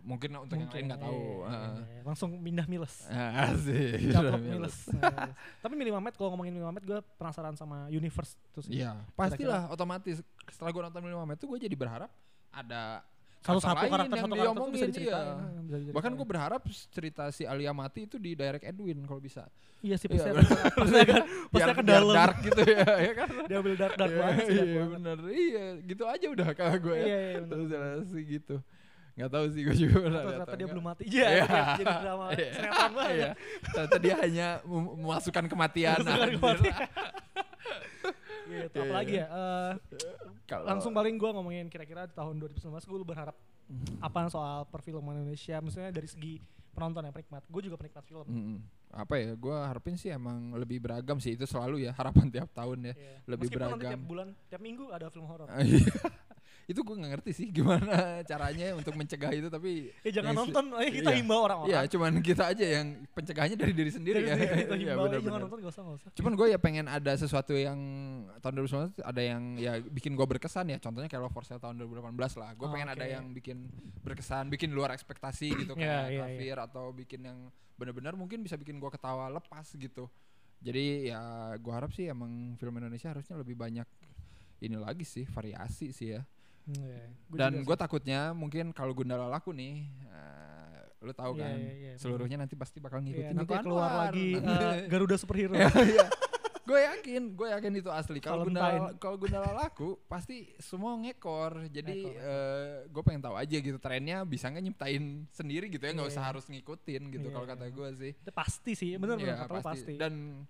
Mungkin 0.00 0.30
untuk 0.34 0.54
yang 0.54 0.64
Mungkin, 0.64 0.76
lain 0.76 0.86
nggak 0.88 1.00
tahu. 1.00 1.20
iya, 1.40 1.58
iya, 1.58 1.84
iya. 1.88 2.02
Langsung 2.02 2.30
pindah 2.38 2.66
Miles. 2.66 2.94
Ah, 3.10 3.48
Asik. 3.48 4.12
Miles. 4.38 4.76
Nah, 4.92 5.30
Tapi 5.58 5.74
Mini 5.74 5.90
Mamet 5.90 6.14
kalau 6.14 6.32
ngomongin 6.32 6.52
Mini 6.52 6.64
Mamet 6.64 6.82
gue 6.82 6.98
penasaran 7.14 7.54
sama 7.54 7.86
universe 7.88 8.34
itu 8.48 8.60
sih. 8.62 8.72
Iya, 8.78 8.98
pastilah 9.12 9.68
otomatis. 9.68 10.20
Setelah 10.46 10.70
gue 10.70 10.82
nonton 10.84 11.00
Lima 11.02 11.24
Menit 11.24 11.38
tuh 11.38 11.48
gue 11.48 11.60
jadi 11.60 11.74
berharap 11.74 12.10
ada 12.48 13.04
Satu 13.38 13.62
satu 13.62 13.78
lain 13.78 13.92
karakter 13.94 14.16
yang 14.18 14.26
satu 14.26 14.34
diomongin, 14.34 14.72
bisa 14.74 14.86
diceritain. 14.90 15.14
iya. 15.14 15.30
Nah, 15.30 15.62
bisa 15.62 15.76
diceritain. 15.78 15.94
Bahkan 15.94 16.12
gue 16.12 16.26
berharap 16.26 16.62
cerita 16.90 17.24
si 17.30 17.42
Alia 17.44 17.70
mati 17.70 18.00
itu 18.02 18.18
di 18.18 18.34
direct 18.34 18.66
Edwin 18.66 18.98
kalau 19.06 19.22
bisa. 19.22 19.46
Iya 19.78 19.94
sih 19.94 20.10
Iya, 20.10 20.34
pasti 20.74 20.98
akan 20.98 21.22
pasti 21.54 21.70
akan 21.70 21.84
dalam. 21.86 22.14
dark 22.18 22.36
gitu 22.42 22.62
ya, 22.66 22.82
ya 23.06 23.12
kan? 23.14 23.28
Dia 23.46 23.56
ambil 23.62 23.74
dark 23.78 23.94
dark 23.94 24.10
Iya, 24.10 24.18
banget 24.18 24.38
sih. 24.42 24.56
Iya, 24.58 24.66
banget. 24.74 24.90
bener. 24.90 25.18
Iya, 25.30 25.64
gitu 25.86 26.02
aja 26.10 26.26
udah 26.26 26.48
kalau 26.50 26.76
gue 26.82 26.96
ya. 26.98 27.06
Iya, 27.06 27.18
iya. 27.22 27.40
Terus 27.46 27.70
sih 28.10 28.22
gitu. 28.26 28.56
Nggak 29.18 29.30
tahu 29.30 29.44
sih 29.48 29.60
gue 29.60 29.76
juga 29.76 29.96
pernah 29.98 30.20
Atau 30.20 30.30
ternyata 30.30 30.54
dia 30.54 30.66
belum 30.68 30.78
nggak. 30.80 30.94
mati. 30.94 31.02
Iya, 31.04 31.26
Iya. 31.28 31.44
iya, 31.44 31.62
jadi 31.74 31.94
drama 32.00 32.24
Iya. 32.32 32.50
sinetron 32.54 32.92
banget. 32.92 33.12
Iya. 33.12 33.30
Ternyata 33.66 33.96
dia 33.98 34.14
hanya 34.16 34.46
mem- 34.62 34.92
memasukkan 34.96 35.44
kematian. 35.46 35.98
Memasukkan 35.98 36.22
anjir. 36.24 36.38
kematian. 36.38 36.78
Gitu. 36.78 36.86
Iya, 38.48 38.64
Apalagi 38.80 39.12
iya. 39.12 39.26
ya? 39.26 39.26
eh, 39.28 39.72
Kalau- 40.46 40.64
langsung 40.66 40.90
paling 40.90 41.14
gue 41.14 41.30
ngomongin 41.30 41.66
kira-kira 41.66 42.06
di 42.06 42.14
tahun 42.14 42.40
2019 42.40 42.64
gue 42.82 42.98
berharap 43.04 43.36
Hmm. 43.68 44.00
apa 44.00 44.32
soal 44.32 44.64
perfilman 44.64 45.12
Indonesia 45.18 45.60
misalnya 45.60 45.92
dari 45.92 46.08
segi 46.08 46.40
penonton 46.70 47.04
yang 47.04 47.12
penikmat 47.12 47.44
gue 47.44 47.62
juga 47.62 47.76
penikmat 47.76 48.00
film 48.02 48.24
Mm-mm. 48.24 48.56
apa 48.88 49.14
ya 49.14 49.36
gue 49.36 49.52
harapin 49.52 49.92
sih 49.92 50.08
emang 50.08 50.56
lebih 50.56 50.80
beragam 50.80 51.18
sih 51.18 51.36
itu 51.36 51.44
selalu 51.44 51.84
ya 51.84 51.92
harapan 51.92 52.32
tiap 52.32 52.48
tahun 52.50 52.80
ya 52.82 52.94
Iya. 52.96 53.16
lebih 53.28 53.46
Meskipun 53.46 53.60
beragam. 53.68 53.90
tiap 53.92 54.00
bulan 54.00 54.28
tiap 54.48 54.62
minggu 54.62 54.88
ada 54.88 55.06
film 55.10 55.28
horor 55.28 55.52
iya. 55.60 55.84
Itu 56.68 56.84
gue 56.84 56.94
nggak 56.94 57.12
ngerti 57.16 57.30
sih 57.32 57.46
gimana 57.48 57.96
caranya 58.30 58.76
untuk 58.76 58.92
mencegah 58.92 59.32
itu 59.32 59.48
tapi 59.48 59.88
ya 60.04 60.20
jangan 60.20 60.28
yang 60.28 60.36
si- 60.36 60.52
nonton. 60.52 60.64
Eh, 60.78 60.90
kita 61.00 61.10
iya. 61.10 61.16
himbau 61.16 61.40
orang-orang 61.40 61.72
ya 61.72 61.80
cuman 61.88 62.12
kita 62.20 62.44
aja 62.46 62.64
yang 62.76 62.86
pencegahannya 63.08 63.56
dari 63.56 63.72
diri 63.72 63.88
sendiri 63.88 64.20
Dari 64.20 64.28
ya, 64.28 64.36
kita 64.62 64.74
Iya, 64.76 64.92
himbau. 64.92 65.04
Benar, 65.08 65.20
jangan 65.24 65.40
nonton 65.42 65.58
gak 65.58 65.72
usah 65.72 65.82
gak 65.82 65.96
usah. 65.96 66.10
Cuman 66.12 66.32
gue 66.36 66.46
ya 66.46 66.58
pengen 66.60 66.86
ada 66.86 67.12
sesuatu 67.14 67.56
yang 67.56 67.80
tahun 68.38 68.52
2019 68.62 69.00
ada 69.00 69.22
yang 69.24 69.42
ya 69.56 69.72
bikin 69.80 70.12
gue 70.12 70.26
berkesan 70.28 70.68
ya. 70.68 70.76
Contohnya 70.76 71.08
kayak 71.08 71.24
Love 71.24 71.32
for 71.32 71.42
Sale 71.42 71.56
tahun 71.56 71.80
2018 71.80 72.14
lah. 72.36 72.50
Gue 72.52 72.66
Oh, 72.68 72.70
pengen 72.70 72.88
ada 72.90 73.00
oke. 73.00 73.10
yang 73.10 73.24
bikin 73.32 73.58
berkesan 73.98 74.44
bikin 74.48 74.68
luar 74.68 74.92
ekspektasi 74.92 75.48
gitu 75.58 75.72
kayak 75.72 76.04
iya, 76.10 76.20
Kafir 76.22 76.56
atau 76.62 76.92
bikin 76.92 77.24
yang 77.24 77.38
benar-benar 77.74 78.12
mungkin 78.12 78.44
bisa 78.44 78.54
bikin 78.54 78.76
gue 78.76 78.90
ketawa 78.92 79.32
lepas 79.32 79.64
gitu. 79.72 80.04
Jadi 80.60 81.08
ya 81.08 81.22
gue 81.54 81.72
harap 81.72 81.96
sih 81.96 82.06
emang 82.06 82.28
film 82.54 82.76
Indonesia 82.76 83.08
harusnya 83.08 83.40
lebih 83.40 83.56
banyak 83.56 83.88
ini 84.58 84.76
lagi 84.76 85.06
sih 85.06 85.24
variasi 85.24 85.94
sih 85.94 86.12
ya 86.12 86.22
Hmm, 86.68 86.84
iya. 86.84 87.04
Gua 87.26 87.38
dan 87.38 87.52
gue 87.60 87.76
takutnya 87.76 88.20
mungkin 88.32 88.70
kalau 88.70 88.92
Gundala 88.92 89.24
laku 89.26 89.50
nih 89.50 89.88
eh, 90.04 90.80
lu 91.00 91.12
tahu 91.12 91.32
Iya, 91.34 91.42
kan 91.42 91.56
iya, 91.56 91.72
iya, 91.72 91.92
seluruhnya 91.96 92.36
nanti 92.36 92.54
pasti 92.54 92.76
bakal 92.76 93.00
ngikutin 93.00 93.32
nanti 93.34 93.48
Joko 93.50 93.64
keluar 93.64 93.88
Anwar. 93.88 94.02
lagi 94.10 94.28
eh, 94.36 94.76
Garuda 94.86 95.16
superhero. 95.16 95.54
Gue 96.62 96.84
yakin 96.84 97.32
gue 97.32 97.48
yakin 97.48 97.72
itu 97.74 97.88
asli. 97.88 98.20
Kalau 98.20 98.44
Gundala 98.44 98.92
kalau 98.96 99.16
Gundala 99.16 99.56
laku 99.56 99.96
pasti 100.04 100.52
semua 100.58 100.92
ngekor. 100.94 101.72
Jadi 101.72 102.04
Ngekor, 102.04 102.92
gue 102.92 103.02
pengen 103.02 103.22
tahu 103.24 103.34
aja 103.34 103.56
gitu 103.56 103.78
trennya 103.78 104.20
bisa 104.22 104.52
nggak 104.52 104.64
nyiptain 104.66 105.04
sendiri 105.30 105.72
gitu 105.72 105.80
ya? 105.80 105.96
Nggak 105.96 106.12
Iya. 106.12 106.14
usah 106.14 106.24
harus 106.26 106.44
ngikutin 106.44 107.02
gitu 107.08 107.24
Iya, 107.24 107.32
kalau 107.32 107.46
kata 107.46 107.64
gue 107.68 107.88
sih. 107.96 108.12
Itu 108.12 108.32
pasti 108.32 108.76
sih 108.76 109.00
bener 109.00 109.16
bener 109.16 109.36
kata 109.38 109.52
lu 109.54 109.64
pasti. 109.64 109.96
Dan 109.96 110.44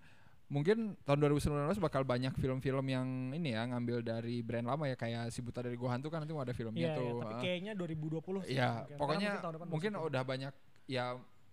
mungkin 0.48 0.96
tahun 1.04 1.18
2019 1.28 1.76
bakal 1.76 2.08
banyak 2.08 2.32
film-film 2.40 2.84
yang 2.88 3.04
ini 3.36 3.52
ya 3.52 3.68
ngambil 3.68 4.00
dari 4.00 4.40
brand 4.40 4.64
lama 4.64 4.88
ya 4.88 4.96
kayak 4.96 5.28
si 5.28 5.44
buta 5.44 5.60
dari 5.60 5.76
gua 5.76 5.92
hantu 5.92 6.08
kan 6.08 6.24
nanti 6.24 6.32
mau 6.32 6.40
ada 6.40 6.56
filmnya 6.56 6.88
Iya, 6.88 6.92
iya, 6.92 6.98
tuh 6.98 7.20
tapi 7.20 7.34
ah. 7.36 7.40
kayaknya 7.44 7.72
2020 7.76 8.48
sih 8.48 8.56
Iya, 8.56 8.70
mungkin. 8.72 8.96
pokoknya 8.96 9.30
mungkin 9.68 9.90
masih 9.92 10.08
udah 10.08 10.22
banyak 10.24 10.52
ya 10.88 11.04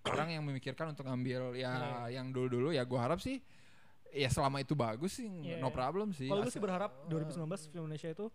orang 0.07 0.27
yang 0.31 0.43
memikirkan 0.47 0.95
untuk 0.95 1.03
ngambil 1.11 1.59
ya 1.59 1.75
Iya. 1.75 2.23
yang 2.23 2.31
dulu-dulu 2.31 2.71
ya 2.71 2.87
gua 2.87 3.03
harap 3.11 3.19
sih 3.19 3.43
ya 4.15 4.31
selama 4.31 4.63
itu 4.63 4.71
bagus 4.79 5.19
sih 5.19 5.27
Iya, 5.27 5.59
no 5.59 5.67
iya. 5.67 5.75
problem 5.75 6.15
sih. 6.15 6.31
Kalau 6.31 6.47
gue 6.47 6.53
sih 6.55 6.63
berharap 6.63 6.95
2019 7.11 7.67
film 7.67 7.91
Indonesia 7.91 8.07
itu 8.07 8.31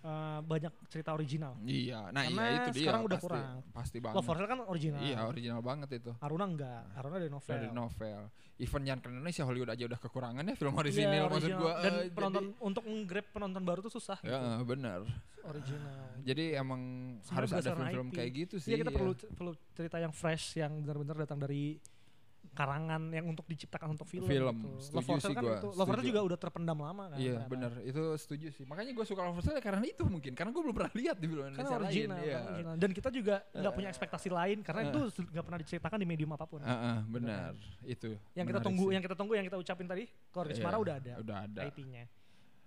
eh, 0.00 0.40
banyak 0.40 0.72
cerita 0.88 1.10
original. 1.12 1.56
Iya, 1.60 2.08
nah 2.08 2.24
Karena 2.24 2.42
iya 2.46 2.58
itu 2.58 2.70
dia. 2.72 2.82
sekarang 2.84 3.02
udah 3.04 3.18
pasti, 3.18 3.26
kurang. 3.28 3.54
Pasti 3.70 3.96
banget. 3.98 4.16
Love 4.16 4.26
for 4.26 4.36
Sale 4.36 4.48
kan 4.48 4.60
original. 4.64 5.00
Iya, 5.00 5.18
original 5.26 5.60
banget 5.60 5.88
itu. 5.96 6.12
Aruna 6.20 6.44
enggak. 6.46 6.82
Aruna 6.96 7.16
dari 7.18 7.32
novel. 7.32 7.52
Dari 7.52 7.68
novel. 7.70 8.20
Even 8.60 8.82
yang 8.84 8.98
ke 9.00 9.08
Indonesia 9.08 9.42
Hollywood 9.44 9.72
aja 9.72 9.84
udah 9.88 9.98
kekurangan 9.98 10.44
ya 10.44 10.54
film 10.54 10.72
Iya, 10.72 10.80
original 10.84 11.12
maksud 11.24 11.32
original. 11.32 11.60
gua. 11.60 11.72
Dan 11.80 11.92
eh, 11.96 12.10
penonton 12.12 12.44
untuk 12.60 12.84
nge-grab 12.84 13.26
penonton 13.32 13.62
baru 13.64 13.80
tuh 13.80 13.92
susah 13.92 14.18
jadi, 14.20 14.36
gitu. 14.36 14.44
ya 14.44 14.64
benar. 14.64 15.00
Original. 15.40 16.00
Jadi 16.20 16.44
emang 16.52 16.80
Sebenarnya 17.24 17.36
harus 17.40 17.50
ada 17.56 17.70
film-film 17.72 18.08
IP. 18.08 18.16
kayak 18.16 18.30
gitu 18.36 18.54
sih. 18.60 18.68
Iya 18.72 18.76
kita 18.84 18.92
ya. 18.92 18.96
perlu 19.00 19.12
perlu 19.16 19.52
cerita 19.72 19.96
yang 19.96 20.12
fresh 20.12 20.60
yang 20.60 20.72
benar-benar 20.80 21.16
datang 21.24 21.40
dari 21.40 21.80
karangan 22.50 23.14
yang 23.14 23.24
untuk 23.30 23.46
diciptakan 23.46 23.94
untuk 23.94 24.04
film. 24.10 24.26
Film, 24.26 24.56
gitu. 24.58 24.96
Love 24.96 25.06
for 25.06 25.18
Sale 25.22 25.32
kan 25.32 25.44
gua, 25.46 25.56
itu. 25.56 25.68
Love 25.72 25.88
for 25.88 25.96
Sale 25.96 26.08
juga 26.10 26.20
udah 26.26 26.38
terpendam 26.40 26.78
lama 26.82 27.04
kan. 27.14 27.18
Iya 27.18 27.32
ternyata. 27.40 27.50
benar 27.50 27.72
itu 27.86 28.02
setuju 28.18 28.46
sih 28.52 28.64
makanya 28.66 28.92
gue 28.92 29.04
suka 29.06 29.20
Love 29.22 29.36
for 29.38 29.42
Sale 29.46 29.56
ya 29.56 29.64
karena 29.64 29.86
itu 29.86 30.04
mungkin 30.04 30.32
karena 30.34 30.50
gue 30.50 30.62
belum 30.66 30.76
pernah 30.76 30.92
lihat 30.92 31.16
di 31.16 31.26
film 31.30 31.42
Kan 31.46 31.52
Indonesia 31.54 31.78
original, 31.78 32.16
lain 32.18 32.28
kan 32.28 32.42
original. 32.50 32.74
Dan 32.76 32.90
kita 32.90 33.08
juga 33.14 33.36
nggak 33.54 33.72
punya 33.72 33.88
Eh, 33.88 33.92
ekspektasi 33.94 34.28
lain 34.30 34.58
karena 34.66 34.80
eh. 34.82 34.88
itu 34.90 35.00
nggak 35.30 35.44
pernah 35.46 35.60
diceritakan 35.62 35.98
di 36.02 36.06
medium 36.06 36.30
apa 36.34 36.44
pun. 36.46 36.60
Ah, 36.62 36.74
ah, 36.74 36.98
benar 37.06 37.54
itu 37.86 38.10
yang 38.36 38.46
kita 38.46 38.60
tunggu, 38.60 38.86
sih. 38.90 38.94
yang 38.98 39.02
kita 39.02 39.16
tunggu, 39.16 39.32
yang 39.38 39.46
kita 39.46 39.58
ucapin 39.58 39.86
tadi, 39.88 40.04
keluarga 40.30 40.52
Iya, 40.52 40.58
Cemara 40.60 40.76
udah 40.78 40.94
ada, 41.00 41.12
udah 41.22 41.36
ada 41.46 41.60
IP-nya. 41.70 42.04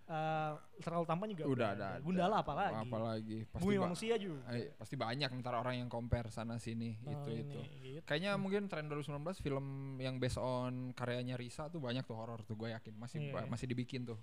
Eh, 0.05 0.51
terlalu 0.77 1.05
tampan 1.05 1.27
juga 1.29 1.43
udah 1.45 1.69
ada, 1.71 1.87
ada. 1.89 2.03
Gundala 2.03 2.35
apalagi. 2.37 2.75
apalagi 2.77 3.37
pasti 3.47 3.63
Bumi 3.63 3.75
manusia 3.77 4.13
juga. 4.15 4.43
eh, 4.49 4.67
pasti 4.73 4.95
banyak 4.95 5.31
ntar 5.33 5.55
orang 5.55 5.75
yang 5.77 5.87
compare 5.87 6.27
sana 6.27 6.59
sini 6.59 6.99
Oh, 7.01 7.11
itu 7.13 7.29
ini, 7.29 7.39
itu 7.41 7.59
gitu. 7.81 7.99
kayaknya 8.03 8.35
mungkin 8.35 8.67
tren 8.67 8.85
2019 8.85 9.15
film 9.39 9.65
yang 9.97 10.19
based 10.19 10.35
on 10.37 10.91
karyanya 10.91 11.33
Risa 11.33 11.67
tuh 11.67 11.79
banyak 11.79 12.03
tuh 12.03 12.13
horor 12.13 12.41
tuh 12.41 12.53
gue 12.53 12.69
yakin 12.69 12.93
masih 12.93 13.17
Iya. 13.21 13.31
ba- 13.33 13.47
masih 13.47 13.63
dibikin 13.65 14.03
tuh 14.03 14.19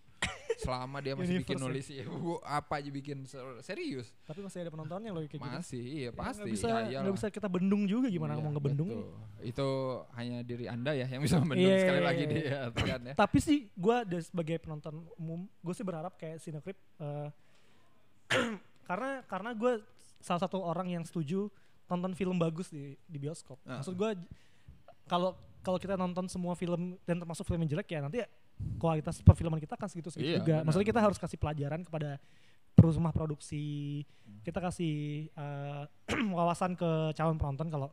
selama 0.58 1.00
dia 1.00 1.16
masih 1.16 1.40
bikin 1.40 1.56
ya. 1.56 1.62
nulis 1.62 1.86
ya 1.88 2.04
gua 2.04 2.36
apa 2.44 2.74
aja 2.76 2.90
bikin 2.90 3.24
ser- 3.24 3.62
serius 3.62 4.12
Tapi 4.22 4.42
masih 4.42 4.60
ada 4.60 4.70
penontonnya 4.70 5.08
loh 5.08 5.22
kayak 5.22 5.32
gitu. 5.32 5.48
masih 5.48 5.80
iya 5.80 6.02
Ya, 6.02 6.12
pasti 6.12 6.36
nggak 6.38 6.52
bisa 6.52 6.68
ya, 6.68 6.80
iyalah. 6.92 7.12
bisa 7.14 7.26
kita 7.28 7.48
bendung 7.48 7.82
juga 7.84 8.06
gimana 8.06 8.36
Iya, 8.36 8.42
mau 8.42 8.52
ngebendung 8.52 8.90
betul. 8.90 9.08
itu 9.42 9.68
hanya 10.12 10.38
diri 10.42 10.66
anda 10.66 10.92
ya 10.92 11.08
yang 11.08 11.22
bisa 11.22 11.40
membendung 11.40 11.64
Iya, 11.66 11.80
sekali 11.80 11.96
iya, 11.96 12.04
lagi 12.04 12.22
iya. 12.22 12.30
dia 12.30 12.58
kan 12.84 13.00
ya 13.02 13.14
tapi 13.16 13.38
sih 13.38 13.58
gue 13.70 13.96
sebagai 14.20 14.56
penonton 14.58 15.00
umum 15.16 15.48
gue 15.56 15.69
sih 15.72 15.82
berharap 15.82 16.14
kayak 16.14 16.38
Cinecrip 16.38 16.76
eh, 16.98 17.28
karena 18.88 19.22
karena 19.24 19.50
gue 19.52 19.72
salah 20.18 20.40
satu 20.40 20.60
orang 20.60 20.90
yang 20.90 21.02
setuju 21.02 21.48
tonton 21.84 22.12
film 22.12 22.36
bagus 22.36 22.68
di 22.68 22.94
di 23.02 23.18
bioskop 23.18 23.58
Ah. 23.62 23.78
maksud 23.78 23.94
gue 23.94 24.10
kalau 25.04 25.34
kalau 25.60 25.76
kita 25.76 25.94
nonton 25.94 26.24
semua 26.26 26.54
film 26.54 26.96
dan 27.02 27.16
termasuk 27.16 27.44
film 27.44 27.60
yang 27.60 27.72
jelek 27.72 27.88
ya 27.88 28.00
nanti 28.00 28.22
kualitas 28.76 29.18
perfilman 29.20 29.58
kita 29.58 29.74
akan 29.74 29.88
segitu 29.88 30.08
segitu 30.10 30.28
Iya, 30.28 30.38
juga 30.38 30.54
benar, 30.54 30.64
maksudnya 30.64 30.86
kita 30.86 30.94
benar. 30.94 31.06
harus 31.06 31.18
kasih 31.18 31.38
pelajaran 31.38 31.80
kepada 31.82 32.10
rumah 32.76 33.10
produksi 33.10 34.00
kita 34.42 34.56
kasih 34.58 34.94
eh, 35.28 35.82
wawasan 36.36 36.72
ke 36.74 36.88
calon 37.12 37.36
penonton 37.36 37.68
kalau 37.68 37.88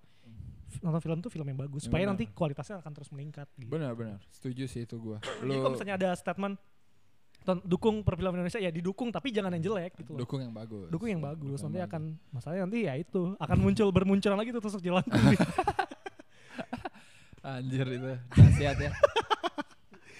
nonton 0.79 0.99
film 0.99 1.19
tuh 1.19 1.27
film 1.27 1.43
yang 1.45 1.57
bagus 1.57 1.81
Ya, 1.81 1.85
supaya 1.87 2.03
benar. 2.03 2.11
nanti 2.13 2.25
kualitasnya 2.29 2.77
akan 2.77 2.91
terus 2.93 3.09
meningkat 3.09 3.47
gitu. 3.55 3.67
benar-benar 3.67 4.19
setuju 4.29 4.63
sih 4.65 4.83
itu 4.83 4.95
gue 4.95 5.17
Jadi 5.19 5.53
kalau 5.55 5.71
misalnya 5.73 5.95
ada 5.95 6.09
statement 6.13 6.55
dukung 7.57 8.01
perfilman 8.01 8.35
Indonesia 8.37 8.57
ya 8.57 8.67
didukung 8.67 9.07
tapi 9.07 9.29
jangan 9.29 9.53
yang 9.53 9.63
jelek 9.63 9.95
gitu 9.95 10.11
loh. 10.11 10.19
dukung 10.19 10.39
yang 10.39 10.51
bagus 10.51 10.87
Dukung 10.87 11.07
yang 11.07 11.21
bagus 11.21 11.55
Dukung 11.55 11.63
nanti 11.65 11.77
yang 11.77 11.87
akan 11.87 12.03
masalahnya 12.29 12.63
nanti 12.65 12.79
ya 12.83 12.93
itu 12.93 13.21
akan 13.35 13.57
muncul 13.57 13.87
bermunculan 13.89 14.35
lagi 14.35 14.49
tuh 14.49 14.59
tusuk 14.59 14.81
jalan 14.81 15.05
Anjir 17.39 17.87
itu 17.87 18.11
nasihat 18.33 18.75
ya. 18.77 18.91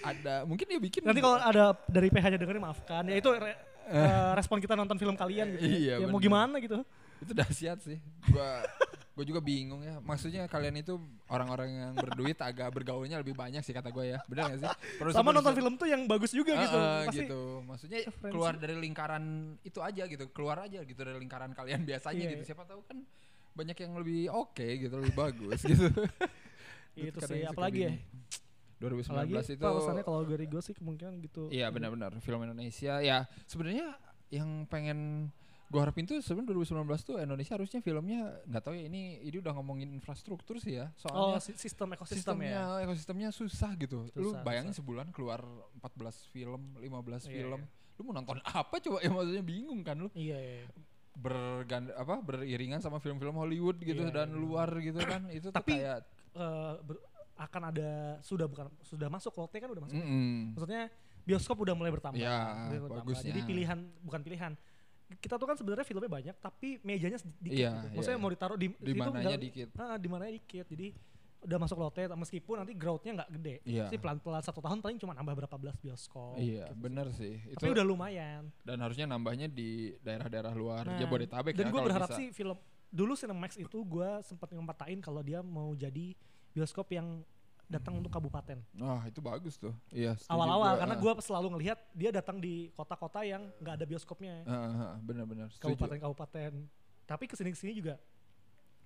Ada 0.00 0.48
mungkin 0.48 0.64
dia 0.64 0.80
bikin 0.80 1.02
nanti 1.02 1.20
kalau 1.20 1.36
ada 1.36 1.76
dari 1.84 2.08
PH-nya 2.08 2.38
dengerin 2.38 2.62
maafkan 2.62 3.04
ya 3.04 3.18
itu 3.18 3.28
re- 3.28 3.60
eh, 3.90 4.30
respon 4.32 4.56
kita 4.56 4.72
nonton 4.72 4.96
film 4.96 5.12
kalian 5.12 5.52
gitu 5.52 5.66
Iya, 5.66 5.94
ya 5.98 6.06
mau 6.06 6.16
bener. 6.16 6.24
gimana 6.24 6.56
gitu 6.56 6.80
itu 7.18 7.32
dahsyat 7.34 7.78
sih. 7.82 7.98
Gua 8.30 8.62
gue 9.18 9.26
juga 9.26 9.42
bingung 9.42 9.82
ya. 9.82 9.98
Maksudnya 9.98 10.46
kalian 10.46 10.78
itu 10.78 10.94
orang-orang 11.26 11.68
yang 11.74 11.92
berduit 11.92 12.38
agak 12.38 12.70
bergaulnya 12.70 13.18
lebih 13.18 13.34
banyak 13.34 13.58
sih 13.60 13.74
kata 13.74 13.90
gue 13.90 14.14
ya. 14.14 14.22
Benar 14.30 14.54
gak 14.54 14.58
sih? 14.62 14.70
Produser- 14.94 15.18
sama 15.18 15.34
nonton 15.34 15.50
film 15.52 15.74
tuh 15.74 15.90
yang 15.90 16.06
bagus 16.06 16.30
juga 16.30 16.54
gitu 16.54 16.78
Heeh, 16.78 17.00
pasti 17.04 17.18
gitu. 17.26 17.42
Maksudnya 17.66 17.98
keluar 18.22 18.54
dari 18.54 18.78
lingkaran 18.78 19.24
itu 19.66 19.82
aja 19.82 20.06
gitu. 20.06 20.30
Keluar 20.30 20.62
aja 20.62 20.78
gitu 20.80 21.00
dari 21.02 21.18
lingkaran 21.18 21.50
kalian 21.50 21.82
biasanya 21.82 22.14
Iya, 22.14 22.30
gitu. 22.30 22.42
iya. 22.42 22.48
Siapa 22.54 22.62
tahu 22.62 22.86
kan 22.86 23.02
banyak 23.58 23.74
yang 23.74 23.92
lebih 23.98 24.30
oke 24.30 24.62
gitu, 24.78 24.94
lebih 24.94 25.14
bagus 25.18 25.66
gitu. 25.66 25.90
itu 26.94 27.18
Kadang 27.18 27.30
sih 27.30 27.42
apalagi 27.42 27.80
ya 27.82 27.92
bingung. 27.94 28.26
2019 28.78 29.10
apalagi 29.10 29.34
itu 29.50 29.64
alasannya 29.66 30.04
kalau 30.06 30.20
dari 30.22 30.46
gue 30.46 30.62
sih 30.62 30.70
kemungkinan 30.70 31.18
gitu 31.18 31.50
Iya 31.50 31.66
benar-benar 31.70 32.14
film 32.18 32.42
Indonesia 32.42 33.02
ya 33.02 33.26
sebenarnya 33.42 33.94
yang 34.30 34.66
pengen 34.66 35.30
Gue 35.68 35.78
harapin 35.78 36.02
tuh 36.02 36.16
sebenarnya 36.18 36.56
2019 36.56 36.80
tuh 37.02 37.14
Indonesia 37.18 37.52
harusnya 37.52 37.78
filmnya 37.78 38.40
nggak 38.42 38.62
tahu 38.62 38.72
ya 38.72 38.84
ini 38.84 39.20
ini 39.20 39.36
udah 39.36 39.52
ngomongin 39.52 39.92
infrastruktur 39.92 40.56
sih 40.56 40.76
ya. 40.76 40.88
Oh, 41.04 41.36
Soalnya 41.36 41.40
si- 41.40 41.54
sistem 41.54 41.92
ekosistem 41.92 42.16
sistemnya 42.40 42.56
ya. 42.74 42.82
ekosistemnya 42.82 43.28
susah 43.30 43.76
gitu. 43.76 44.08
lu 44.10 44.32
Susah, 44.32 44.40
bayangin 44.40 44.72
susah. 44.72 44.80
sebulan 44.80 45.06
keluar 45.10 45.44
14 45.76 46.24
film, 46.26 46.72
15 46.74 46.88
Iya, 47.22 47.32
film. 47.34 47.60
iya. 47.62 47.94
Lu 47.94 48.02
mau 48.02 48.14
nonton 48.14 48.40
apa 48.42 48.74
coba 48.78 48.98
ya 48.98 49.10
maksudnya 49.10 49.42
bingung 49.42 49.80
kan 49.82 49.96
lu. 49.98 50.08
Iya, 50.10 50.38
iya. 50.40 50.64
Berganda 51.12 51.92
apa 51.94 52.16
beriringan 52.18 52.78
sama 52.78 52.96
film-film 52.96 53.34
Hollywood 53.34 53.76
gitu 53.78 54.02
Iya, 54.02 54.14
dan 54.14 54.28
iya. 54.30 54.38
luar 54.38 54.70
gitu 54.74 55.00
kan. 55.00 55.28
Itu 55.28 55.50
tuh 55.50 55.58
Tapi- 55.58 55.76
kayak 55.76 56.00
Eh, 56.30 56.74
ber- 56.80 57.02
akan 57.36 57.62
ada 57.66 57.90
sudah 58.20 58.46
bukan 58.46 58.66
sudah 58.80 59.06
masuk 59.06 59.34
lotte 59.34 59.58
kan 59.58 59.66
udah 59.66 59.82
masuk. 59.82 59.94
mm-mm. 59.94 60.54
Maksudnya 60.54 60.86
bioskop 61.22 61.58
udah 61.58 61.74
mulai 61.74 61.90
bertambah. 61.90 62.16
Ya, 62.16 62.66
Mulai 62.66 62.80
bertambah. 62.80 63.14
Jadi 63.16 63.40
pilihan 63.42 63.78
bukan 64.00 64.20
pilihan. 64.22 64.52
Kita 65.10 65.34
tuh 65.34 65.44
kan 65.44 65.56
sebenarnya 65.56 65.82
filmnya 65.82 66.06
banyak 66.06 66.36
tapi 66.36 66.76
mejanya 66.80 67.16
sedikit 67.16 67.48
Iya, 67.50 67.72
gitu. 67.72 67.80
iya, 67.82 67.96
Maksudnya 67.96 68.14
iya. 68.14 68.22
mau 68.22 68.30
ditaruh 68.30 68.56
di 68.56 68.68
di 68.68 68.92
situ 68.92 69.00
mananya 69.00 69.38
dikit. 69.38 69.68
Ah, 69.74 69.96
di 69.96 70.06
mananya 70.06 70.32
dikit. 70.34 70.66
Jadi 70.66 70.88
udah 71.38 71.54
masuk 71.56 71.78
lotte 71.78 72.02
meskipun 72.04 72.54
nanti 72.58 72.74
growth-nya 72.74 73.12
nggak 73.14 73.30
gede. 73.32 73.56
Iya. 73.62 73.86
Sih 73.88 73.96
pelan-pelan 73.96 74.42
satu 74.42 74.58
tahun 74.58 74.78
paling 74.78 74.98
cuma 74.98 75.14
nambah 75.14 75.34
berapa 75.38 75.56
belas 75.56 75.76
bioskop. 75.76 76.36
Iya, 76.36 76.66
gitu 76.66 76.74
sih. 76.74 76.82
bener 76.82 77.06
sih. 77.14 77.34
Itu 77.46 77.62
Tapi 77.62 77.72
udah 77.72 77.86
lumayan. 77.86 78.42
dan 78.60 78.76
harusnya 78.78 79.06
nambahnya 79.06 79.46
di 79.46 79.70
daerah-daerah 79.98 80.52
luar 80.52 80.84
Nah, 80.84 80.98
Jabodetabek 80.98 81.54
Dan 81.54 81.66
ya 81.66 81.72
gue 81.72 81.80
berharap 81.80 82.10
bisa. 82.10 82.18
sih 82.18 82.28
film 82.30 82.58
dulu 82.88 83.12
Cinemax 83.14 83.56
itu 83.56 83.78
gue 83.80 84.10
sempat 84.22 84.48
ngempatain 84.48 84.98
kalau 84.98 85.20
dia 85.20 85.38
mau 85.38 85.72
jadi 85.72 86.12
bioskop 86.50 86.88
yang 86.90 87.22
datang 87.68 88.00
untuk 88.00 88.08
kabupaten. 88.08 88.58
Wah, 88.80 89.04
itu 89.04 89.20
bagus 89.20 89.60
tuh. 89.60 89.76
Iya, 89.92 90.16
Awal-awal 90.26 90.80
karena 90.80 90.96
ah. 90.96 91.00
gue 91.04 91.12
selalu 91.20 91.48
ngelihat 91.54 91.78
dia 91.92 92.10
datang 92.10 92.40
di 92.40 92.72
kota-kota 92.72 93.20
yang 93.22 93.44
nggak 93.60 93.74
ada 93.76 93.84
bioskopnya. 93.84 94.34
Bener-bener 95.04 95.52
setuju. 95.52 95.76
kabupaten-kabupaten. 95.76 96.52
Tapi 97.04 97.24
ke 97.28 97.36
sini 97.36 97.52
ke 97.52 97.58
sini 97.60 97.72
juga 97.76 98.00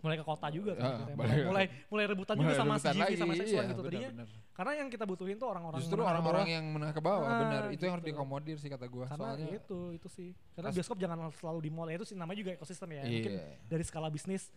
mulai 0.03 0.18
ke 0.18 0.26
kota 0.26 0.51
juga 0.51 0.74
kan. 0.74 0.99
Akhirnya. 0.99 1.14
mulai- 1.14 1.30
mulai, 1.30 1.47
mulai 1.47 1.66
mulai 1.87 2.05
rebutan 2.11 2.35
juga 2.35 2.51
Mulai 2.51 2.59
sama 2.59 2.74
rebutan 2.74 2.91
CGV 2.91 3.14
sama 3.14 3.30
lagi, 3.30 3.39
seksual 3.39 3.62
iya, 3.62 3.70
gitu 3.70 3.83
tadinya. 3.87 4.11
bener. 4.11 4.28
Karena 4.53 4.72
yang 4.74 4.89
kita 4.91 5.05
butuhin 5.07 5.37
tuh 5.39 5.49
orang-orang 5.49 5.78
Justru 5.78 6.01
orang-orang 6.03 6.47
yang 6.51 6.64
menengah 6.74 6.95
ke 6.99 7.03
bawah, 7.07 7.22
Ah, 7.22 7.39
benar. 7.39 7.62
Itu 7.70 7.83
yang 7.87 7.95
harus 7.95 8.03
gitu. 8.03 8.11
dikomodir 8.18 8.57
sih 8.59 8.66
kata 8.66 8.87
gua. 8.91 9.07
karena 9.07 9.30
Soalnya 9.30 9.47
itu 9.55 9.78
itu 9.95 10.09
sih. 10.11 10.30
Karena 10.59 10.74
bioskop 10.74 10.99
jangan 10.99 11.30
selalu 11.39 11.59
di 11.62 11.70
mall 11.70 11.87
ya 11.87 12.03
itu 12.03 12.07
sih 12.11 12.16
namanya 12.18 12.39
juga 12.43 12.51
ekosistem 12.59 12.91
ya. 12.99 13.03
Mungkin 13.07 13.33
iya. 13.39 13.47
dari 13.70 13.85
skala 13.87 14.11
bisnis 14.11 14.51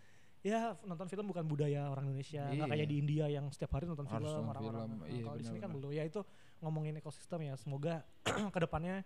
ya 0.45 0.77
nonton 0.85 1.09
film 1.09 1.25
bukan 1.25 1.41
budaya 1.43 1.89
orang 1.89 2.05
Indonesia. 2.05 2.45
Nggak 2.45 2.53
Iya. 2.61 2.73
kayak 2.77 2.87
di 2.87 2.95
India 2.95 3.25
yang 3.27 3.49
setiap 3.49 3.73
hari 3.73 3.89
nonton 3.89 4.05
Harus 4.05 4.29
film 4.29 4.45
orang-orang. 4.45 4.89
Nah, 4.93 5.07
iya, 5.09 5.23
kalau 5.25 5.37
di 5.37 5.43
sini 5.43 5.57
kan 5.57 5.69
belum. 5.73 5.89
Ya 5.89 6.03
itu 6.05 6.21
ngomongin 6.61 6.93
ekosistem 6.95 7.41
ya. 7.43 7.57
Semoga 7.57 8.05
ke 8.53 8.59
depannya 8.61 9.01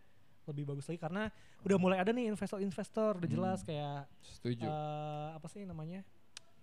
lebih 0.46 0.66
bagus 0.66 0.84
lagi 0.84 0.98
karena 0.98 1.30
udah 1.62 1.78
mulai 1.78 1.98
ada 1.98 2.10
nih 2.10 2.26
investor-investor 2.28 3.22
udah 3.22 3.30
jelas 3.30 3.62
Hmm. 3.62 3.68
kayak 3.70 4.00
Setuju. 4.20 4.66
eh, 4.66 5.28
apa 5.32 5.48
sih 5.48 5.62
namanya 5.64 6.02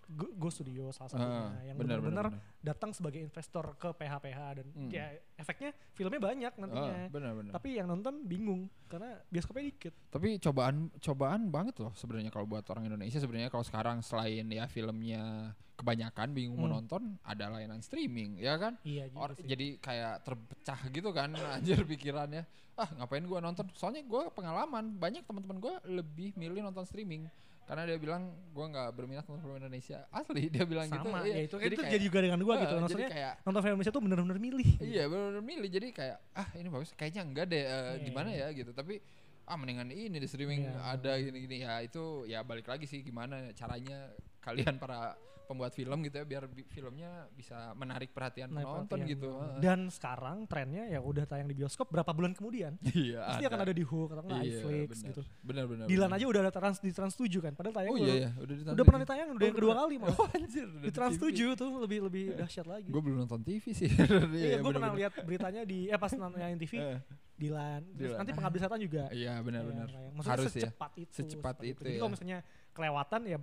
Go, 0.09 0.46
Studio 0.48 0.88
salah 0.88 1.09
Ah, 1.09 1.12
satunya 1.12 1.66
yang 1.66 1.76
benar, 1.76 1.98
benar-benar 1.98 2.26
benar, 2.28 2.38
benar. 2.38 2.62
datang 2.62 2.90
sebagai 2.90 3.18
investor 3.18 3.74
ke 3.74 3.90
PH-PH 3.92 4.38
dan 4.54 4.66
Hmm. 4.70 4.86
ya 4.88 5.07
efeknya 5.34 5.70
filmnya 5.92 6.20
banyak 6.20 6.52
nantinya 6.54 6.94
Ah, 6.96 7.09
benar-benar. 7.09 7.52
tapi 7.52 7.74
yang 7.74 7.86
nonton 7.86 8.22
bingung 8.22 8.66
karena 8.86 9.18
bioskopnya 9.26 9.66
dikit 9.66 9.94
Tapi 10.09 10.38
cobaan 10.38 10.94
cobaan 10.96 11.50
banget 11.50 11.76
loh 11.80 11.90
sebenarnya 11.92 12.30
kalau 12.30 12.46
buat 12.46 12.62
orang 12.66 12.86
Indonesia 12.86 13.18
sebenarnya 13.18 13.48
kalau 13.48 13.62
sekarang 13.62 13.98
selain 13.98 14.46
ya 14.46 14.64
filmnya 14.66 15.22
kebanyakan 15.74 16.32
bingung 16.32 16.62
Hmm. 16.62 16.72
nonton 16.72 17.02
ada 17.20 17.50
layanan 17.50 17.80
streaming 17.80 18.38
ya 18.38 18.57
kan? 18.57 18.78
iya 18.82 19.11
Or, 19.12 19.34
sih. 19.34 19.42
jadi 19.44 19.76
kayak 19.76 20.22
terpecah 20.22 20.80
gitu 20.88 21.11
kan 21.11 21.34
anjir 21.52 21.82
pikirannya. 21.82 22.46
Ah, 22.74 22.88
ngapain 22.94 23.24
gua 23.24 23.40
nonton? 23.40 23.66
Soalnya 23.72 24.00
gua 24.02 24.28
pengalaman 24.28 24.94
banyak 24.94 25.24
teman-teman 25.24 25.59
gua 25.59 25.74
lebih 25.82 26.30
milih 26.32 26.62
nonton 26.62 26.84
streaming 26.84 27.24
karena 27.66 27.82
dia 27.84 27.98
bilang 27.98 28.22
gua 28.50 28.66
nggak 28.66 28.88
berminat 28.92 29.24
nonton 29.26 29.42
film 29.42 29.58
Indonesia. 29.58 30.06
Asli 30.08 30.46
dia 30.46 30.62
bilang 30.62 30.86
gitu. 30.86 31.02
sama 31.02 31.18
Iya. 31.20 31.34
ya 31.34 31.42
itu 31.42 31.56
Jadi 31.56 31.66
itu 31.66 31.76
kayak- 31.76 31.92
jadi 31.92 32.02
juga 32.04 32.18
dengan 32.22 32.40
gua 32.40 32.54
Ah, 32.54 32.60
gitu 32.62 32.74
maksudnya 32.78 33.10
kayak 33.10 33.32
nonton 33.42 33.60
film 33.60 33.74
Indonesia 33.74 33.92
tuh 33.92 34.02
bener-bener 34.02 34.38
milih 34.38 34.68
gitu. 34.72 34.84
Iya 34.86 35.04
benar 35.06 35.42
milih 35.42 35.68
jadi 35.68 35.86
kayak 35.90 36.16
ah 36.32 36.48
ini 36.54 36.68
bagus 36.68 36.90
kayaknya 36.92 37.22
enggak 37.22 37.46
deh 37.48 37.58
eh, 37.58 37.68
Iya, 37.68 37.92
gimana 38.02 38.28
iya. 38.30 38.46
ya 38.46 38.56
gitu 38.56 38.70
tapi 38.70 39.02
ah 39.44 39.54
mendingan 39.54 39.88
ini 39.88 40.16
di 40.16 40.26
streaming 40.26 40.62
Iya, 40.64 40.78
ada 40.80 41.12
gini-gini 41.16 41.56
ya 41.60 41.78
itu 41.80 42.02
ya 42.24 42.40
balik 42.40 42.66
lagi 42.66 42.82
sih 42.84 42.98
gimana 43.00 43.50
caranya 43.52 44.10
kalian 44.40 44.74
para 44.76 45.18
pembuat 45.47 45.70
film 45.70 45.99
gitu 46.01 46.16
ya 46.16 46.24
biar 46.24 46.44
bi- 46.44 46.66
filmnya 46.66 47.09
bisa 47.30 47.55
menarik 47.72 48.11
perhatian 48.11 48.49
Nah, 48.49 48.61
penonton 48.61 48.99
perhatian. 48.99 49.12
gitu. 49.12 49.30
Heeh. 49.32 49.59
dan 49.61 49.78
sekarang 49.88 50.44
trennya 50.44 50.84
ya 50.86 50.99
udah 50.99 51.24
tayang 51.24 51.47
di 51.47 51.55
bioskop 51.55 51.86
berapa 51.86 52.11
bulan 52.11 52.32
kemudian 52.32 52.74
iya. 52.92 53.22
pasti 53.24 53.44
akan 53.44 53.61
ada 53.61 53.70
di 53.70 53.80
Hook 53.80 54.11
atau 54.12 54.26
Iya, 54.36 54.61
iFlix 54.61 54.88
benar. 54.92 55.07
gitu 55.09 55.22
Benar 55.40 55.64
benar. 55.64 55.86
Dilan 55.86 56.11
aja 56.11 56.24
udah 56.26 56.40
ada 56.40 56.53
trans 56.53 56.78
di 56.78 56.90
Trans 56.90 57.14
7 57.14 57.30
kan 57.40 57.53
padahal 57.53 57.74
tayang 57.74 57.88
Oh 57.88 57.97
baru- 57.97 58.05
iya 58.05 58.14
ya, 58.18 58.30
udah 58.36 58.55
udah 58.72 58.84
pernah 58.84 59.01
ditayang 59.01 59.28
udah 59.30 59.47
yang 59.47 59.57
kedua 59.57 59.74
kali 59.76 59.94
malah 59.97 60.16
Oh 60.18 60.28
anjir, 60.28 60.66
udah 60.66 60.82
di 60.82 60.90
Trans 60.90 61.16
TV. 61.16 61.24
7 61.47 61.57
tuh 61.57 61.70
lebih 61.78 61.99
lebih 62.03 62.24
dahsyat 62.34 62.66
lagi 62.66 62.88
Gue 62.88 63.01
belum 63.01 63.16
nonton 63.22 63.40
TV 63.40 63.64
sih. 63.70 63.88
Iya, 64.36 64.59
gue 64.59 64.72
pernah 64.72 64.92
lihat 64.92 65.12
beritanya 65.22 65.62
di 65.62 65.86
eh 65.86 65.97
pas 65.97 66.11
nonton 66.12 66.36
yang 66.36 66.57
TV 66.57 66.74
Eh, 66.76 66.99
Dilan. 67.36 67.84
Terus 67.90 68.01
Dilan. 68.09 68.18
nanti 68.18 68.32
pengabdi 68.32 68.59
setan 68.59 68.80
juga. 68.80 69.05
Iya 69.11 69.34
benar-benar. 69.38 69.86
Iya, 69.86 70.09
Maksudnya 70.11 70.32
Harus 70.32 70.49
ya. 70.49 70.55
secepat 70.62 70.92
itu. 70.97 71.12
Secepat 71.12 71.57
itu 71.62 71.80
Jadi 71.80 71.90
ya. 71.90 71.99
kalau 71.99 72.11
misalnya 72.11 72.38
kelewatan 72.72 73.20
ya 73.24 73.38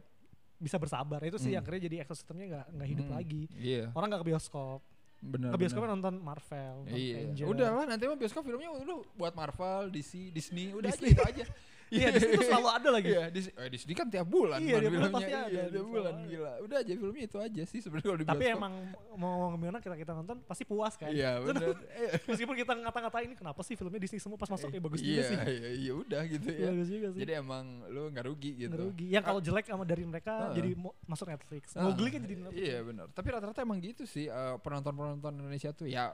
bisa 0.64 0.80
bersabar. 0.80 1.20
Itu 1.22 1.36
sih 1.36 1.52
Hmm. 1.52 1.54
yang 1.54 1.62
akhirnya 1.62 1.82
jadi 1.84 1.96
ekosistemnya 2.02 2.46
nggak 2.48 2.66
nggak 2.74 2.88
hidup 2.90 3.06
Hmm, 3.06 3.14
lagi. 3.14 3.44
Iya. 3.54 3.84
Orang 3.92 4.08
nggak 4.08 4.22
ke 4.22 4.30
bioskop. 4.30 4.80
Benar. 5.20 5.50
Ke 5.50 5.58
bioskopnya 5.58 5.90
nonton 5.90 6.16
Marvel, 6.18 6.76
nonton 6.82 6.96
Iya. 6.96 7.46
Udah 7.46 7.70
lah 7.74 7.86
nanti 7.86 8.04
mah 8.06 8.16
bioskop 8.16 8.42
filmnya 8.42 8.72
lu 8.78 9.04
buat 9.14 9.32
Marvel, 9.32 9.88
DC, 9.90 10.32
Disney, 10.32 10.72
udah 10.72 10.90
Disney. 10.90 11.12
aja 11.12 11.14
itu 11.14 11.24
aja. 11.32 11.46
Iya, 11.94 12.08
di 12.10 12.20
situ 12.20 12.42
selalu 12.42 12.68
ada 12.68 12.90
lagi. 12.90 13.08
Iya, 13.08 13.24
Disney, 13.30 13.54
eh, 13.56 13.70
Disney 13.70 13.94
kan 13.94 14.08
tiap 14.08 14.26
bulan 14.26 14.58
Iya, 14.58 14.74
kan 14.74 14.82
bulan 14.82 14.92
filmnya. 14.92 15.14
pasti 15.14 15.32
ada, 15.32 15.48
Iya, 15.48 15.64
tiap 15.70 15.86
bulan 15.86 16.14
gila. 16.26 16.54
Udah 16.60 16.78
aja 16.80 16.94
filmnya 16.96 17.24
itu 17.24 17.38
aja 17.40 17.64
sih 17.64 17.80
sebenarnya 17.80 18.06
kalau 18.06 18.20
di 18.20 18.26
Tapi 18.26 18.38
bioskop. 18.40 18.58
emang 18.58 18.74
mau 19.14 19.34
gimana 19.54 19.78
kita 19.78 19.96
kita 19.96 20.12
nonton 20.12 20.38
pasti 20.44 20.64
puas 20.64 20.94
kan. 20.96 21.08
Iya, 21.08 21.32
benar. 21.46 21.78
Meskipun 22.26 22.56
kita 22.56 22.74
ngata-ngatain 22.76 23.32
kenapa 23.34 23.62
sih 23.62 23.76
filmnya 23.76 24.00
Disney 24.00 24.18
semua 24.18 24.36
pas 24.36 24.50
masuk 24.50 24.68
ya 24.68 24.80
bagus 24.80 25.00
iya, 25.00 25.08
juga 25.08 25.22
sih. 25.24 25.38
Iya, 25.38 25.70
iya 25.72 25.92
udah 25.94 26.22
gitu 26.26 26.50
ya. 26.50 26.68
Bagus 26.68 26.88
juga 26.90 27.08
sih. 27.14 27.20
Jadi 27.22 27.32
emang 27.36 27.66
lu 27.88 28.02
nggak 28.10 28.26
rugi 28.26 28.52
gitu. 28.58 28.70
Nggak 28.70 28.84
rugi. 28.84 29.06
Yang 29.08 29.24
kalau 29.24 29.40
jelek 29.40 29.66
sama 29.66 29.84
dari 29.84 30.04
mereka 30.04 30.34
Ah. 30.34 30.52
jadi 30.52 30.70
masuk 31.04 31.28
Netflix. 31.30 31.64
Ah, 31.74 31.86
Mowgli 31.86 32.10
kan 32.10 32.22
jadi 32.22 32.36
Netflix. 32.40 32.58
Iya 32.58 32.78
benar. 32.82 33.06
Tapi 33.10 33.28
rata-rata 33.30 33.60
emang 33.62 33.78
gitu 33.78 34.04
sih 34.04 34.26
eh, 34.26 34.56
penonton-penonton 34.60 35.32
Indonesia 35.36 35.70
tuh 35.70 35.86
ya 35.86 36.10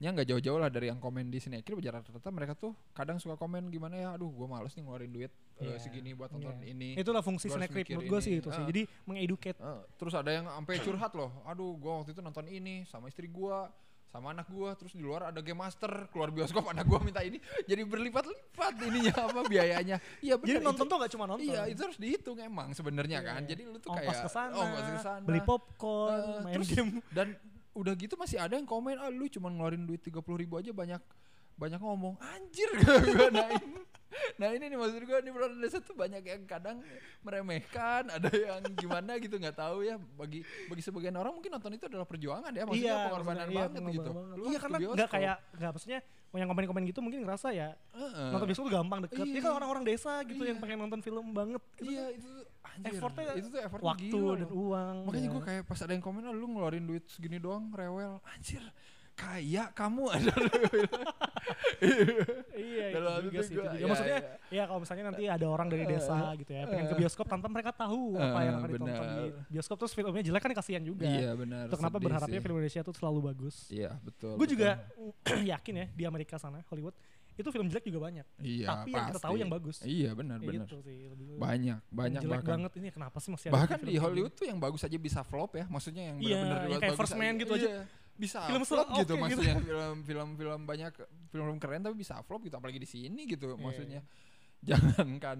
contohnya 0.00 0.16
nggak 0.16 0.28
jauh-jauh 0.32 0.56
lah 0.56 0.72
dari 0.72 0.88
yang 0.88 0.96
komen 0.96 1.28
di 1.28 1.36
sini. 1.36 1.60
Akhirnya 1.60 2.00
rata-rata 2.00 2.32
mereka 2.32 2.56
tuh 2.56 2.72
kadang 2.96 3.20
suka 3.20 3.36
komen 3.36 3.68
gimana 3.68 4.00
ya, 4.00 4.08
aduh 4.16 4.32
gua 4.32 4.48
males 4.48 4.72
nih 4.72 4.80
ngeluarin 4.80 5.12
duit 5.12 5.28
eh, 5.60 5.68
Iya, 5.68 5.76
segini 5.76 6.16
buat 6.16 6.32
nonton 6.32 6.56
iya. 6.64 6.72
ini. 6.72 6.96
Itulah 6.96 7.20
fungsi 7.20 7.52
Snack 7.52 7.68
menurut 7.68 8.08
gue 8.08 8.20
sih 8.24 8.40
itu 8.40 8.48
sih. 8.48 8.64
Ah. 8.64 8.66
Jadi 8.66 8.88
mengeducate. 9.04 9.60
Eh, 9.60 9.80
terus 10.00 10.16
ada 10.16 10.32
yang 10.32 10.48
sampai 10.48 10.80
curhat 10.80 11.12
loh. 11.12 11.44
Aduh, 11.44 11.76
gua 11.76 12.00
waktu 12.00 12.16
itu 12.16 12.24
nonton 12.24 12.48
ini 12.48 12.88
sama 12.88 13.12
istri 13.12 13.28
gua, 13.28 13.68
sama 14.08 14.32
anak 14.32 14.48
gua, 14.48 14.72
terus 14.72 14.96
di 14.96 15.04
luar 15.04 15.28
ada 15.28 15.44
game 15.44 15.60
master, 15.60 16.08
keluar 16.08 16.32
bioskop 16.32 16.64
anak 16.64 16.88
gua 16.88 17.04
minta 17.04 17.20
ini. 17.20 17.36
Jadi 17.68 17.84
berlipat-lipat 17.84 18.72
ininya 18.80 19.14
apa 19.20 19.40
biayanya. 19.44 20.00
Iya. 20.24 20.40
Jadi 20.40 20.58
itu- 20.58 20.64
nonton 20.64 20.88
tuh 20.88 20.96
gak 20.96 21.12
cuma 21.12 21.28
nonton. 21.28 21.44
Iya, 21.44 21.68
itu 21.68 21.76
harus 21.84 22.00
dihitung 22.00 22.40
emang 22.40 22.72
sebenarnya 22.72 23.20
Iya, 23.20 23.28
kan. 23.36 23.40
iya. 23.44 23.48
Jadi 23.52 23.62
lu 23.68 23.76
tuh 23.76 23.92
ongkos 23.92 24.16
kayak 24.16 24.24
ke 24.24 24.30
sana, 24.32 24.54
ongkos 24.56 24.88
ke 24.88 25.00
sana. 25.04 25.24
beli 25.28 25.40
popcorn, 25.44 26.16
Eh, 26.24 26.40
main 26.40 26.54
terus 26.56 26.68
game. 26.72 27.04
dan 27.12 27.36
udah 27.70 27.92
gitu 27.94 28.18
masih 28.18 28.42
ada 28.42 28.58
yang 28.58 28.66
komen, 28.66 28.98
ah 28.98 29.08
lu 29.08 29.30
cuma 29.30 29.46
ngeluarin 29.48 29.86
duit 29.86 30.02
30 30.02 30.20
ribu 30.34 30.58
aja 30.58 30.74
banyak 30.74 31.02
banyak 31.60 31.76
ngomong 31.76 32.16
anjir 32.24 32.72
gue 32.72 33.28
nah 33.36 33.52
ini 33.52 33.76
nah 34.40 34.48
ini 34.48 34.64
nih 34.72 34.78
maksud 34.80 35.04
gue 35.04 35.18
nih 35.20 35.28
Bro 35.28 35.60
Desa 35.60 35.78
tuh 35.84 35.92
banyak 35.92 36.24
yang 36.24 36.42
kadang 36.48 36.80
meremehkan 37.20 38.08
ada 38.08 38.32
yang 38.32 38.64
gimana 38.74 39.20
gitu 39.20 39.36
nggak 39.36 39.60
tahu 39.60 39.84
ya 39.84 40.00
bagi 40.16 40.40
bagi 40.72 40.82
sebagian 40.82 41.14
orang 41.20 41.36
mungkin 41.36 41.52
nonton 41.52 41.76
itu 41.76 41.84
adalah 41.84 42.08
perjuangan 42.08 42.48
ya 42.48 42.64
maksudnya 42.64 42.96
pengorbanan 43.12 43.44
maksudnya, 43.44 43.60
iya, 43.60 43.68
banget 43.68 43.92
gitu 43.92 44.10
banget. 44.10 44.36
Iya 44.40 44.58
karena 44.58 44.76
nggak 44.80 45.10
kayak 45.12 45.36
nggak 45.60 45.70
maksudnya 45.76 46.00
yang 46.30 46.48
komen-komen 46.48 46.82
gitu 46.86 47.00
mungkin 47.02 47.20
ngerasa 47.26 47.48
ya 47.52 47.68
Heeh. 47.92 48.28
nonton 48.32 48.46
bioskop 48.48 48.64
tuh 48.70 48.74
gampang 48.80 48.98
deket. 49.04 49.24
Iya. 49.28 49.40
kan 49.44 49.52
orang-orang 49.60 49.84
desa 49.84 50.12
gitu 50.24 50.42
yang 50.42 50.58
Iya. 50.58 50.62
pengen 50.64 50.78
nonton 50.80 51.00
film 51.04 51.26
banget. 51.36 51.62
Gitu. 51.76 51.90
iya 51.92 52.04
itu 52.14 52.26
tuh 52.26 52.39
anjir 52.62 52.92
Effortnya 52.92 53.32
itu 53.34 53.48
tuh 53.48 53.60
effort 53.60 53.82
Waktu 53.82 54.08
gila 54.10 54.34
dan 54.34 54.46
loh. 54.46 54.62
uang. 54.68 54.96
Makanya 55.04 55.22
ya. 55.22 55.32
gue 55.32 55.42
kayak 55.42 55.62
pas 55.64 55.78
ada 55.78 55.92
yang 55.92 56.02
komen 56.02 56.22
lu 56.26 56.46
ngeluarin 56.48 56.84
duit 56.84 57.04
segini 57.06 57.36
doang 57.36 57.68
rewel 57.70 58.20
anjir 58.26 58.60
kaya 59.12 59.68
kamu 59.70 60.08
ada 60.08 60.32
iya 62.56 62.86
Dalam 62.90 63.20
juga 63.22 63.40
sih. 63.42 63.52
juga. 63.52 63.68
iya, 63.70 63.84
maksudnya 63.84 64.18
iya. 64.48 64.48
ya 64.50 64.62
kalau 64.64 64.80
misalnya 64.80 65.04
nanti 65.06 65.24
ada 65.26 65.46
orang 65.46 65.68
dari 65.68 65.84
desa 65.84 66.16
gitu 66.34 66.50
ya 66.50 66.64
pengen 66.64 66.86
ke 66.86 66.94
eh. 66.94 66.98
bioskop 66.98 67.26
tanpa 67.26 67.46
mereka 67.46 67.70
tahu 67.70 68.16
apa 68.16 68.38
yang 68.40 68.54
Eh, 68.54 68.58
akan 68.58 68.68
ditonton 68.70 69.06
di 69.10 69.24
bioskop 69.50 69.76
terus 69.76 69.92
filmnya 69.92 70.24
jelek 70.24 70.40
kan 70.40 70.52
kasihan 70.54 70.80
juga. 70.80 71.04
iya 71.04 71.30
benar 71.34 71.68
Itu 71.68 71.76
kenapa 71.76 71.98
berharapnya 71.98 72.32
sih. 72.34 72.42
film 72.42 72.56
Indonesia 72.56 72.80
tuh 72.80 72.94
selalu 72.96 73.18
bagus. 73.26 73.56
iya 73.68 73.90
betul 74.00 74.34
Gue 74.36 74.48
juga 74.48 74.70
yakin 75.52 75.74
ya 75.74 75.86
di 75.90 76.04
Amerika 76.06 76.36
sana 76.36 76.64
Hollywood 76.66 76.96
itu 77.40 77.50
film 77.50 77.66
jelek 77.66 77.84
juga 77.84 78.00
banyak. 78.02 78.26
iya 78.38 78.66
tapi 78.70 78.90
yang 78.90 79.04
kita 79.06 79.18
tahu 79.18 79.28
pasti. 79.30 79.40
yang 79.40 79.50
bagus. 79.50 79.76
iya 79.82 80.10
benar 80.12 80.36
Kayak 80.36 80.48
benar 80.50 80.64
gitu 80.64 80.76
sih. 80.80 80.98
lebih- 81.06 81.26
banyak 81.36 81.78
yang 81.78 81.80
banyak 81.90 82.20
jelek 82.20 82.32
bahkan 82.34 82.52
banget 82.54 82.72
ini 82.76 82.88
kenapa 82.90 83.16
sih 83.16 83.30
masih 83.30 83.46
ada 83.46 83.54
bahkan 83.54 83.78
di 83.80 83.94
Hollywood 83.96 84.32
tuh 84.32 84.46
yang 84.46 84.58
bagus 84.58 84.82
aja 84.82 84.96
bisa 84.96 85.20
flop 85.22 85.50
ya 85.52 85.64
maksudnya 85.66 86.02
yang 86.06 86.16
Iya, 86.16 86.28
benar-benar 86.36 86.46
yang 86.46 86.60
dibuat 86.62 86.80
kayak 86.80 86.90
bagus 86.90 87.00
First 87.02 87.16
Man 87.16 87.34
gitu 87.36 87.52
aja. 87.52 87.66
iya, 87.66 87.80
bisa 88.14 88.38
Film 88.44 88.64
flop 88.64 88.88
gitu 88.90 89.00
gitu. 89.00 89.14
maksudnya 89.16 89.54
film 89.58 89.96
film 90.02 90.28
film 90.34 90.60
banyak 90.62 90.92
film 91.28 91.44
film 91.44 91.56
keren 91.56 91.80
tapi 91.80 91.96
bisa 91.96 92.14
flop 92.20 92.40
gitu 92.42 92.54
apalagi 92.54 92.76
di 92.76 92.86
sini 92.86 93.24
gitu 93.24 93.48
Iya, 93.50 93.56
maksudnya 93.58 94.00
jangankan 94.62 95.38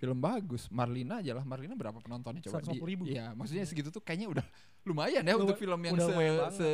film 0.00 0.16
bagus, 0.16 0.72
Marlina 0.72 1.20
aja 1.20 1.36
lah. 1.36 1.44
Marlina 1.44 1.76
berapa 1.76 2.00
penontonnya 2.00 2.40
coba? 2.48 2.64
150.000. 2.64 3.04
Iya, 3.04 3.36
maksudnya 3.36 3.68
segitu 3.68 3.92
tuh 3.92 4.00
kayaknya 4.00 4.32
udah 4.32 4.46
lumayan 4.88 5.20
ya 5.20 5.36
untuk 5.36 5.60
film 5.60 5.76
yang 5.84 6.00
se, 6.00 6.12
se 6.56 6.70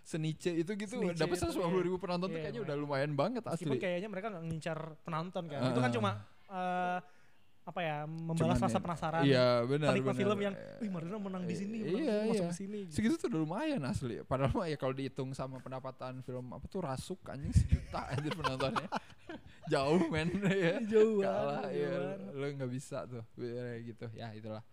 seniche 0.00 0.56
itu 0.56 0.72
gitu 0.72 0.96
dapat 1.12 1.36
itu, 1.36 1.44
150 1.44 1.84
ribu 1.84 2.00
iya. 2.00 2.04
penonton 2.08 2.26
tuh 2.32 2.40
Iya, 2.40 2.44
kayaknya 2.48 2.60
lumayan. 2.64 2.72
udah 2.72 2.76
lumayan 2.80 3.12
banget 3.12 3.42
Meskipun 3.44 3.76
asli. 3.76 3.84
kayaknya 3.84 4.08
mereka 4.08 4.26
nggak 4.32 4.44
ngincar 4.48 4.78
penonton 5.04 5.44
kan. 5.44 5.60
Itu 5.68 5.80
kan 5.84 5.90
cuma 5.92 6.10
eh, 6.48 6.98
apa 7.68 7.80
ya 7.80 7.96
membalas 8.02 8.40
Cuman 8.56 8.64
rasa 8.64 8.72
ya- 8.72 8.80
penasaran. 8.80 9.22
Iya, 9.22 9.48
benar 9.62 9.88
penikmat 9.92 10.08
benar. 10.10 10.22
film 10.24 10.38
yang, 10.40 10.54
wih 10.78 10.88
Marlina 10.88 11.18
menang 11.18 11.44
di 11.44 11.52
sini, 11.52 11.76
menang, 11.78 12.00
Iya, 12.00 12.16
masuk 12.24 12.32
iya. 12.34 12.48
di 12.48 12.56
sini. 12.56 12.78
gitu. 12.82 12.92
Segitu 12.96 13.14
tuh 13.14 13.26
udah 13.28 13.40
lumayan 13.40 13.80
asli. 13.84 14.16
Padahal 14.22 14.52
mah 14.54 14.66
ya 14.66 14.76
kalau 14.76 14.94
dihitung 14.94 15.30
sama 15.30 15.56
pendapatan 15.58 16.20
film 16.22 16.48
apa 16.48 16.64
tuh 16.64 16.80
Rasuk 16.80 17.20
anjing 17.26 17.52
sejuta 17.52 18.08
anjir 18.08 18.32
penontonnya. 18.32 18.88
Jauh 19.68 20.00
men 20.08 20.32
ya. 20.40 20.80
Jauh 20.90 21.20
Kalah 21.20 21.68
ya. 21.68 21.92
Lo 22.32 22.46
nggak 22.48 22.70
bisa 22.70 23.04
tuh 23.04 23.20
gitu. 23.78 24.06
Ya 24.12 24.32
itulah. 24.32 24.64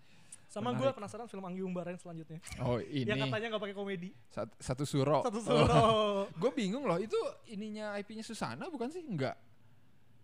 Sama 0.45 0.71
gue 0.71 0.87
penasaran 0.87 1.27
film 1.27 1.43
Anggi 1.43 1.59
Umbara 1.59 1.91
yang 1.91 1.99
selanjutnya. 1.99 2.39
Oh 2.63 2.79
ini 2.87 3.03
Yang 3.03 3.27
katanya 3.27 3.47
nggak 3.51 3.63
pakai 3.67 3.75
komedi. 3.75 4.09
sat- 4.29 4.55
satu 4.55 4.87
suro. 4.87 5.19
Satu 5.21 5.43
suro. 5.43 5.83
Gue 6.31 6.51
bingung 6.53 6.87
loh 6.87 6.95
itu 6.95 7.19
ininya 7.45 7.99
IP-nya 7.99 8.23
Susana 8.23 8.65
bukan 8.65 8.87
sih? 8.87 9.03
Enggak. 9.03 9.35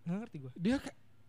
Nggak 0.01 0.17
ngerti 0.23 0.37
gue. 0.39 0.51
Dia 0.55 0.79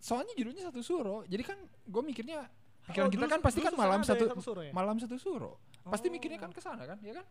soalnya 0.03 0.35
judulnya 0.35 0.67
satu 0.67 0.83
suro. 0.83 1.23
Jadi 1.25 1.43
kan 1.43 1.59
gue 1.63 2.03
mikirnya 2.03 2.43
pikiran 2.85 3.07
Oh, 3.07 3.13
kita 3.13 3.27
kan 3.29 3.39
pasti 3.39 3.61
kan 3.63 3.73
malam 3.73 4.03
satu, 4.03 4.27
suro 4.37 4.61
ya? 4.61 4.75
malam 4.75 4.99
satu 4.99 5.15
suro. 5.17 5.63
Pasti 5.85 6.07
Oh. 6.07 6.13
mikirnya 6.13 6.37
kan 6.37 6.51
ke 6.51 6.59
sana 6.59 6.83
kan, 6.85 6.99
ya 7.01 7.15
kan? 7.15 7.27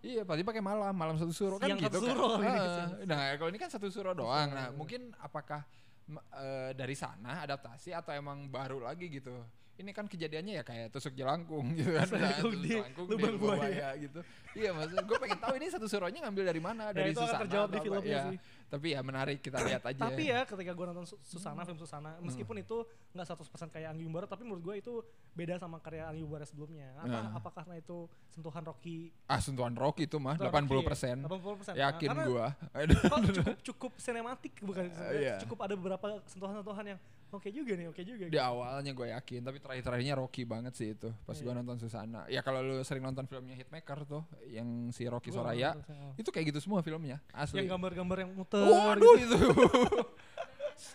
Iya, 0.00 0.24
pasti 0.24 0.42
pakai 0.42 0.58
malam, 0.58 0.90
malam 0.90 1.14
satu 1.14 1.30
suro 1.30 1.56
kan 1.56 1.70
Siang 1.70 1.78
gitu 1.78 1.98
kan. 1.98 2.08
suro 2.10 2.28
ini, 2.36 2.48
Heeh. 2.48 2.66
siang. 2.66 2.90
nah, 3.06 3.36
kalau 3.36 3.48
ini 3.48 3.58
kan 3.58 3.68
satu 3.68 3.86
suro 3.86 4.10
doang. 4.12 4.48
suro, 4.48 4.56
Nah, 4.56 4.66
iya. 4.66 4.74
mungkin 4.74 5.00
apakah 5.16 5.62
eh, 6.10 6.70
dari 6.72 6.96
sana 6.96 7.38
adaptasi 7.40 7.92
atau 7.92 8.10
emang 8.10 8.48
baru 8.48 8.80
lagi 8.80 9.06
gitu? 9.08 9.30
Ini 9.76 9.92
kan 9.92 10.04
kejadiannya 10.04 10.60
ya 10.60 10.64
kayak 10.64 10.90
tusuk 10.90 11.14
jelangkung 11.14 11.70
gitu 11.78 11.94
kan. 11.94 12.08
Nah, 12.10 12.32
tusuk 12.34 12.52
di 12.58 12.74
jelangkung 12.74 13.06
lubang 13.06 13.32
lubang 13.32 13.56
buaya. 13.60 13.94
gitu. 13.94 14.20
Iya, 14.52 14.70
maksudnya 14.72 15.04
gue 15.04 15.18
pengen 15.20 15.38
tahu 15.38 15.54
ini 15.54 15.66
satu 15.68 15.86
suronya 15.86 16.18
ngambil 16.22 16.44
dari 16.44 16.60
mana? 16.60 16.82
Ya, 16.90 16.92
Dari 16.96 17.10
itu 17.10 17.20
akan 17.20 17.28
Susana 17.28 17.42
terjawab 17.46 17.68
di 17.70 17.78
filmnya 17.80 18.02
Iya. 18.02 18.22
sih. 18.26 18.38
Tapi 18.70 18.94
ya 18.94 19.02
menarik 19.02 19.42
kita 19.42 19.58
lihat 19.60 19.82
aja. 19.82 19.98
Tapi 20.00 20.30
ya 20.30 20.46
ketika 20.46 20.70
gue 20.70 20.86
nonton 20.86 21.02
Su- 21.02 21.18
Susana, 21.20 21.66
film 21.66 21.74
Susana, 21.76 22.14
Hmm. 22.14 22.22
meskipun 22.22 22.54
itu 22.56 22.86
nggak 23.10 23.26
100% 23.26 23.42
kayak 23.68 23.90
Anggi 23.90 24.06
Umbara, 24.06 24.24
tapi 24.24 24.46
menurut 24.46 24.62
gue 24.62 24.74
itu 24.78 24.94
beda 25.32 25.58
sama 25.58 25.76
karya 25.76 26.06
Anggi 26.06 26.22
Umbara 26.22 26.46
sebelumnya. 26.46 26.94
Apa, 26.96 27.10
Nah. 27.10 27.34
apa 27.34 27.48
karena 27.52 27.74
itu 27.76 28.06
sentuhan 28.28 28.62
Rocky? 28.62 29.10
Ah, 29.26 29.42
sentuhan 29.42 29.74
Rocky 29.74 30.06
itu 30.06 30.16
mah 30.16 30.38
sentuhan 30.38 30.54
80 30.62 30.70
Rocky 30.76 30.86
persen. 30.86 31.16
ya? 31.18 31.26
80%. 31.26 31.74
Yakin 31.74 32.08
Nah, 32.08 32.16
kok 33.10 33.18
cukup 33.26 33.56
cukup 33.60 33.92
sinematik 33.98 34.54
bukan 34.62 34.86
Iya. 35.10 35.42
cukup 35.42 35.58
ada 35.60 35.74
beberapa 35.74 36.06
sentuhan-sentuhan 36.24 36.84
yang 36.86 37.00
oke 37.30 37.48
juga 37.48 37.72
nih, 37.72 37.86
oke 37.86 38.02
juga. 38.02 38.24
Di 38.26 38.36
awalnya 38.36 38.90
gue 38.90 39.06
yakin, 39.08 39.40
tapi 39.40 39.58
terakhir-terakhirnya 39.58 40.14
Rocky 40.14 40.42
banget 40.42 40.72
sih 40.72 40.92
itu. 40.92 41.08
Pas 41.20 41.32
Iya. 41.32 41.42
gua 41.42 41.52
nonton 41.56 41.76
Susana. 41.76 42.20
Ya 42.26 42.40
kalau 42.40 42.60
lu 42.60 42.80
sering 42.80 43.00
nonton 43.00 43.24
filmnya 43.24 43.54
Hitmaker 43.54 44.02
tuh, 44.04 44.22
yang 44.44 44.66
si 44.90 45.04
Rocky 45.04 45.28
Gua 45.28 45.46
Soraya, 45.46 45.72
nonton 45.72 45.86
Susana. 45.86 46.10
itu 46.16 46.28
kayak 46.28 46.46
gitu 46.48 46.60
semua 46.60 46.80
filmnya. 46.80 47.22
Asli. 47.30 47.60
yang 47.60 47.74
gambar-gambar 47.74 48.16
yang 48.20 48.30
muter 48.32 48.60
Waduh 48.60 49.14
gitu. 49.16 49.36
itu. 49.36 49.38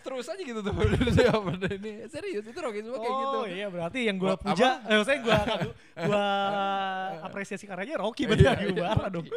Terus 0.02 0.26
aja 0.26 0.42
gitu 0.42 0.60
tuh. 0.60 0.74
Ini 0.74 2.10
serius 2.10 2.42
itu 2.44 2.58
Rocky 2.58 2.82
semua 2.82 2.98
kayak 2.98 3.16
gitu. 3.16 3.38
Oh 3.38 3.46
iya 3.46 3.68
berarti 3.70 4.00
yang 4.04 4.18
Wah, 4.18 4.34
puja, 4.36 4.82
eh, 4.84 4.96
maksudnya 4.96 5.20
gua 5.22 5.40
gua 6.10 6.26
apresiasi 7.22 7.64
karyanya 7.64 7.98
Rocky 7.98 8.26
berarti 8.26 8.44
Iya, 8.44 8.52
Anggi 8.52 8.66
iya, 8.66 8.74
Umbara 8.74 8.94
Rocky. 9.04 9.14
dong. 9.14 9.28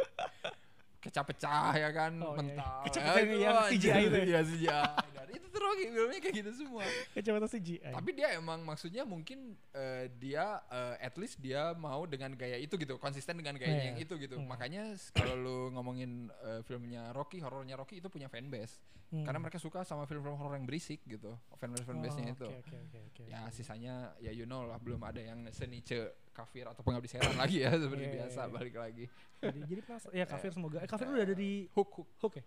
Pecah-pecah 0.99 1.73
ya 1.75 1.91
kan, 1.91 2.13
Oh, 2.19 2.35
iya. 2.35 2.39
mental. 2.43 2.75
Pecah-pecah 2.85 3.23
Ya, 3.23 3.37
yang 3.39 3.55
wah, 3.55 3.69
CGI 3.71 4.03
itu 4.03 4.17
ya? 4.17 4.25
Iya 4.27 4.41
CGI. 4.43 4.83
Itu 5.31 5.48
Rocky 5.69 5.85
filmnya 5.87 6.19
kayak 6.19 6.37
gitu 6.37 6.51
semua. 6.57 6.85
Kacamata 7.13 7.47
CGI. 7.47 7.93
Tapi 7.93 8.11
dia 8.13 8.29
emang 8.33 8.65
maksudnya 8.65 9.05
mungkin 9.05 9.53
eh, 9.71 10.09
dia 10.17 10.65
eh, 10.67 10.97
at 10.99 11.15
least 11.15 11.37
dia 11.39 11.77
mau 11.77 12.03
dengan 12.05 12.33
gaya 12.33 12.57
itu 12.57 12.75
gitu, 12.75 12.97
konsisten 12.97 13.37
dengan 13.37 13.55
gayanya 13.55 13.77
Iya. 13.79 13.89
yang 13.93 13.99
itu 14.01 14.15
gitu. 14.17 14.37
Hmm. 14.37 14.49
Makanya 14.49 14.83
kalau 15.13 15.37
lu 15.37 15.59
ngomongin 15.73 16.33
eh, 16.43 16.61
filmnya 16.65 17.13
Rocky, 17.13 17.39
horornya 17.39 17.77
Rocky 17.77 18.01
itu 18.01 18.09
punya 18.09 18.27
fanbase. 18.27 18.81
Hmm. 19.09 19.25
Karena 19.25 19.41
mereka 19.41 19.57
suka 19.57 19.85
sama 19.85 20.05
film-film 20.05 20.37
horor 20.37 20.57
yang 20.57 20.69
berisik 20.69 21.01
gitu. 21.05 21.33
Fanbase 21.57 21.85
fanbase-nya 21.85 22.33
Oh, 22.33 22.37
itu. 22.37 22.47
Oke 22.49 22.77
oke 22.77 22.99
oke. 23.09 23.23
Ya 23.25 23.49
sisanya 23.49 24.13
ya 24.21 24.33
you 24.33 24.45
know 24.45 24.65
lah 24.65 24.77
belum 24.77 25.01
ada 25.01 25.21
yang 25.21 25.49
senice 25.49 26.13
kafir 26.33 26.69
atau 26.69 26.85
pengabdi 26.85 27.09
setan 27.09 27.35
lagi 27.35 27.65
ya 27.65 27.73
seperti 27.83 28.05
Iya, 28.05 28.13
iya, 28.13 28.17
biasa 28.25 28.41
iya. 28.45 28.53
balik 28.53 28.77
lagi. 28.77 29.05
Jadi, 29.41 29.59
jadi 29.65 29.81
penasaran. 29.81 30.13
Ya 30.13 30.25
kafir 30.33 30.51
semoga. 30.53 30.79
Eh 30.85 30.89
kafir 30.89 31.07
udah 31.09 31.25
ada 31.25 31.33
di 31.33 31.67
Hook 31.73 31.89
hook. 31.97 32.09
Hook 32.21 32.35
ya. 32.37 32.45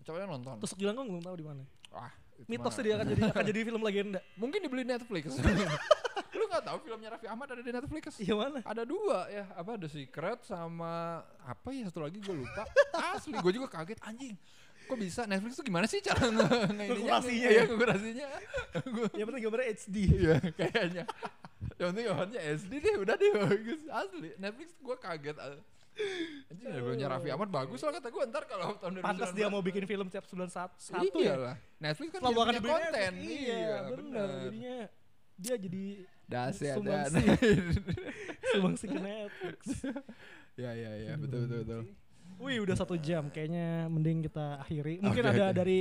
Coba 0.00 0.24
nonton. 0.24 0.56
Tusuk 0.60 0.78
Jelangkung 0.80 1.08
belum 1.08 1.24
tahu 1.24 1.36
di 1.36 1.44
mana. 1.44 1.62
Wah, 1.92 2.12
Mitosnya 2.46 2.82
dia 2.82 2.94
akan 2.96 3.06
jadi 3.08 3.22
akan 3.28 3.44
jadi 3.44 3.60
film 3.64 3.80
legenda. 3.80 4.20
mungkin 4.36 4.58
dibeli 4.60 4.84
Netflix. 4.84 5.24
Lu 6.30 6.44
nggak 6.46 6.64
tahu 6.64 6.78
filmnya 6.80 7.08
Raffi 7.12 7.26
Ahmad 7.26 7.48
ada 7.50 7.60
di 7.60 7.68
Netflix? 7.68 8.04
Iya 8.16 8.34
mana? 8.34 8.60
Ada 8.62 8.82
dua 8.84 9.28
ya, 9.28 9.44
apa 9.52 9.76
The 9.76 9.88
Secret 9.88 10.40
sama 10.46 11.20
apa 11.42 11.68
ya 11.70 11.90
satu 11.90 12.00
lagi 12.00 12.16
gue 12.16 12.32
lupa. 12.32 12.64
Asli 13.12 13.34
gue 13.34 13.52
juga 13.52 13.68
kaget 13.68 14.00
anjing. 14.00 14.34
Kok 14.86 14.96
bisa 14.96 15.22
Netflix 15.22 15.54
tuh 15.54 15.62
gimana 15.62 15.84
sih 15.84 16.00
cara? 16.00 16.26
Ngekurasinya 16.66 17.30
Iya, 17.30 17.50
ya? 17.52 17.62
ngekurasinya. 17.68 18.26
Yang 19.14 19.26
penting 19.28 19.42
gambarnya 19.44 19.66
HD. 19.70 19.96
Iya, 20.02 20.36
kayaknya. 20.50 21.04
Yang 21.76 21.86
penting 21.92 22.04
gambarnya 22.08 22.40
SD 22.56 22.72
deh, 22.78 22.94
udah 22.98 23.14
deh 23.14 23.30
bagus. 23.36 23.80
Asli, 23.86 24.28
Netflix 24.34 24.68
gue 24.74 24.96
kaget. 24.98 25.36
Anjing 26.50 26.70
filmnya 26.72 27.06
Raffi 27.06 27.28
Ahmad 27.30 27.48
bagus 27.48 27.80
lah 27.84 27.92
kata 27.94 28.08
gue 28.08 28.22
ntar 28.32 28.44
kalau 28.48 28.74
tahun 28.78 28.92
2019. 29.00 29.06
Pantas 29.06 29.30
dia 29.36 29.46
mau 29.46 29.60
bikin 29.60 29.84
film 29.84 30.06
tiap 30.08 30.24
sebulan 30.26 30.50
satu, 30.50 30.74
satu 30.80 31.18
iya 31.18 31.32
ya. 31.32 31.34
lah. 31.36 31.56
Netflix 31.78 32.08
kan 32.10 32.20
Selalu 32.24 32.38
akan 32.40 32.54
konten. 32.58 32.92
Netflix. 32.94 33.40
Iya, 33.40 33.74
benar. 33.92 34.28
Jadinya 34.48 34.76
dia 35.40 35.54
jadi 35.56 35.84
Das 36.30 36.56
ya 36.62 36.74
Sumbangsi. 36.78 37.24
sumbangsi 38.54 38.84
ke 38.86 38.98
Netflix. 38.98 39.60
Ya 40.54 40.70
ya 40.76 40.90
ya, 40.94 41.12
betul 41.18 41.46
betul 41.46 41.58
betul. 41.64 41.82
Wih 42.40 42.56
udah 42.64 42.76
satu 42.78 42.96
jam, 42.96 43.28
kayaknya 43.28 43.84
mending 43.92 44.24
kita 44.24 44.64
akhiri. 44.64 45.02
Mungkin 45.04 45.24
Oke, 45.26 45.32
ada 45.36 45.46
oke. 45.52 45.56
dari 45.60 45.80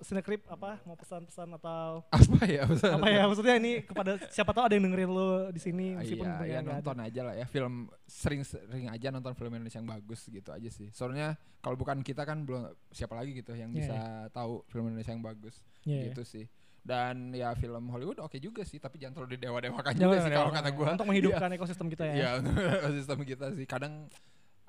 Cinecrip 0.00 0.46
apa 0.46 0.78
mau 0.82 0.94
pesan-pesan 0.94 1.48
atau 1.54 2.06
Apa 2.08 2.38
ya? 2.44 2.62
pesan- 2.64 2.94
apa 2.94 3.08
ya 3.08 3.22
maksudnya 3.24 3.54
ini 3.56 3.82
kepada 3.82 4.14
siapa 4.28 4.50
tahu 4.50 4.64
ada 4.64 4.74
yang 4.74 4.86
dengerin 4.86 5.08
lo 5.08 5.28
di 5.48 5.58
sini 5.58 5.92
Ah, 5.92 6.00
meskipun 6.00 6.26
iya, 6.26 6.38
ya 6.48 6.58
nggak 6.60 6.70
ada. 6.72 6.80
nonton 6.80 6.98
aja 7.02 7.20
lah 7.22 7.34
ya 7.34 7.46
film 7.46 7.74
sering-sering 8.04 8.86
aja 8.86 9.08
nonton 9.08 9.32
film 9.32 9.50
Indonesia 9.52 9.76
yang 9.76 9.90
bagus 9.90 10.20
gitu 10.24 10.48
aja 10.48 10.68
sih. 10.68 10.88
Soalnya 10.90 11.34
kalau 11.58 11.74
bukan 11.74 12.00
kita 12.00 12.22
kan 12.22 12.42
belum 12.42 12.62
siapa 12.88 13.12
lagi 13.12 13.34
gitu 13.34 13.52
yang 13.52 13.68
Iya, 13.68 13.78
bisa 13.80 13.96
tahu 14.30 14.62
film 14.66 14.86
Indonesia 14.88 15.10
yang 15.10 15.24
bagus 15.24 15.58
Iya, 15.82 16.08
gitu 16.08 16.22
sih. 16.22 16.46
Dan 16.78 17.30
ya 17.32 17.52
film 17.52 17.84
Hollywood 17.88 18.16
oke 18.18 18.38
juga 18.38 18.62
sih, 18.62 18.78
tapi 18.78 18.96
jangan 18.96 19.18
terlalu 19.18 19.36
didewa-dewakan 19.36 19.92
iya. 19.92 20.00
juga 20.00 20.16
sih 20.20 20.30
kalau 20.30 20.48
kata 20.48 20.62
jangan. 20.62 20.78
gua. 20.78 20.86
Untuk 20.94 21.06
menghidupkan 21.06 21.50
ekosistem 21.52 21.86
kita 21.88 22.04
ya. 22.06 22.14
Iya, 22.14 22.30
untuk 22.38 22.54
sistem 22.94 23.18
kita 23.24 23.46
sih. 23.52 23.66
Kadang 23.66 24.06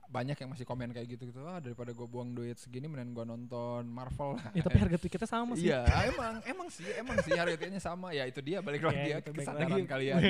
banyak 0.09 0.33
yang 0.35 0.49
masih 0.49 0.65
komen 0.65 0.89
kayak 0.89 1.05
gitu 1.05 1.29
gitu. 1.29 1.39
Ah, 1.45 1.61
daripada 1.61 1.93
gue 1.93 2.07
buang 2.09 2.33
duit 2.33 2.57
segini 2.57 2.89
mending 2.89 3.13
gua 3.13 3.23
nonton 3.23 3.85
Marvel. 3.85 4.41
Ya, 4.57 4.65
tapi 4.65 4.77
harga 4.83 4.97
tiketnya 4.97 5.29
sama 5.29 5.53
sih. 5.53 5.69
Iya, 5.69 5.85
emang 6.09 6.41
emang 6.43 6.67
sih, 6.73 6.89
emang 6.97 7.17
sih 7.21 7.37
harga 7.37 7.53
tiketnya 7.55 7.77
sama. 7.77 8.09
Ya 8.09 8.25
itu 8.25 8.41
dia 8.41 8.59
balik 8.59 8.81
lagi 8.81 8.97
ya 8.97 9.05
Iya, 9.05 9.17
ke 9.21 9.29
itu 9.29 9.31
baik 9.37 9.45
kesadaran 9.45 9.69
lagi. 9.69 9.85
kalian. 9.85 10.17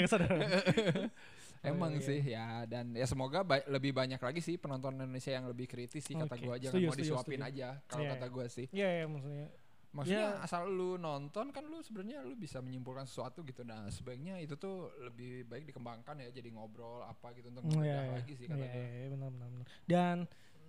Emang 1.59 1.91
iya. 1.91 2.03
sih 2.07 2.19
ya 2.23 2.63
dan 2.71 2.95
ya 2.95 3.03
semoga 3.03 3.43
ba- 3.43 3.67
lebih 3.67 3.91
banyak 3.91 4.15
lagi 4.15 4.39
sih 4.39 4.55
penonton 4.55 4.95
Indonesia 4.95 5.35
yang 5.35 5.43
lebih 5.43 5.67
kritis 5.67 6.07
sih 6.07 6.15
kata 6.15 6.39
Oke, 6.39 6.47
gua 6.47 6.55
aja 6.55 6.71
mau 6.71 6.95
disuapin 6.95 7.43
aja 7.43 7.75
kalau 7.83 8.07
Iya, 8.07 8.11
kata 8.15 8.25
gua 8.31 8.45
sih. 8.47 8.65
Iya, 8.71 8.87
iya, 8.87 9.05
maksudnya. 9.07 9.47
Maksudnya 9.89 10.37
Ya. 10.37 10.45
asal 10.45 10.69
lu 10.69 10.95
nonton 10.95 11.49
kan 11.49 11.65
lu 11.65 11.81
sebenarnya 11.81 12.21
lu 12.21 12.37
bisa 12.37 12.61
menyimpulkan 12.61 13.09
sesuatu 13.09 13.41
gitu. 13.41 13.65
Nah, 13.65 13.89
sebaiknya 13.89 14.37
itu 14.37 14.53
tuh 14.53 14.93
lebih 15.01 15.49
baik 15.49 15.65
dikembangkan 15.65 16.21
ya 16.21 16.29
jadi 16.29 16.53
ngobrol 16.53 17.01
apa 17.01 17.33
gitu 17.33 17.49
untuk 17.49 17.65
mengedah 17.65 18.05
iya. 18.05 18.13
lagi 18.15 18.33
sih 18.33 18.45
kata 18.45 18.53
Iya, 18.55 18.69
gua. 18.69 18.77
iya, 18.77 18.89
iya, 18.95 19.07
benar, 19.09 19.29
benar, 19.31 19.47
benar. 19.49 19.67
Dan 19.83 20.15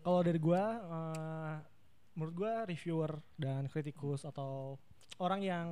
kalau 0.01 0.21
dari 0.21 0.41
gua, 0.41 0.65
eh, 0.81 1.55
menurut 2.17 2.35
gua 2.35 2.53
reviewer 2.65 3.13
dan 3.37 3.69
kritikus 3.69 4.25
atau 4.25 4.81
orang 5.19 5.41
yang 5.45 5.67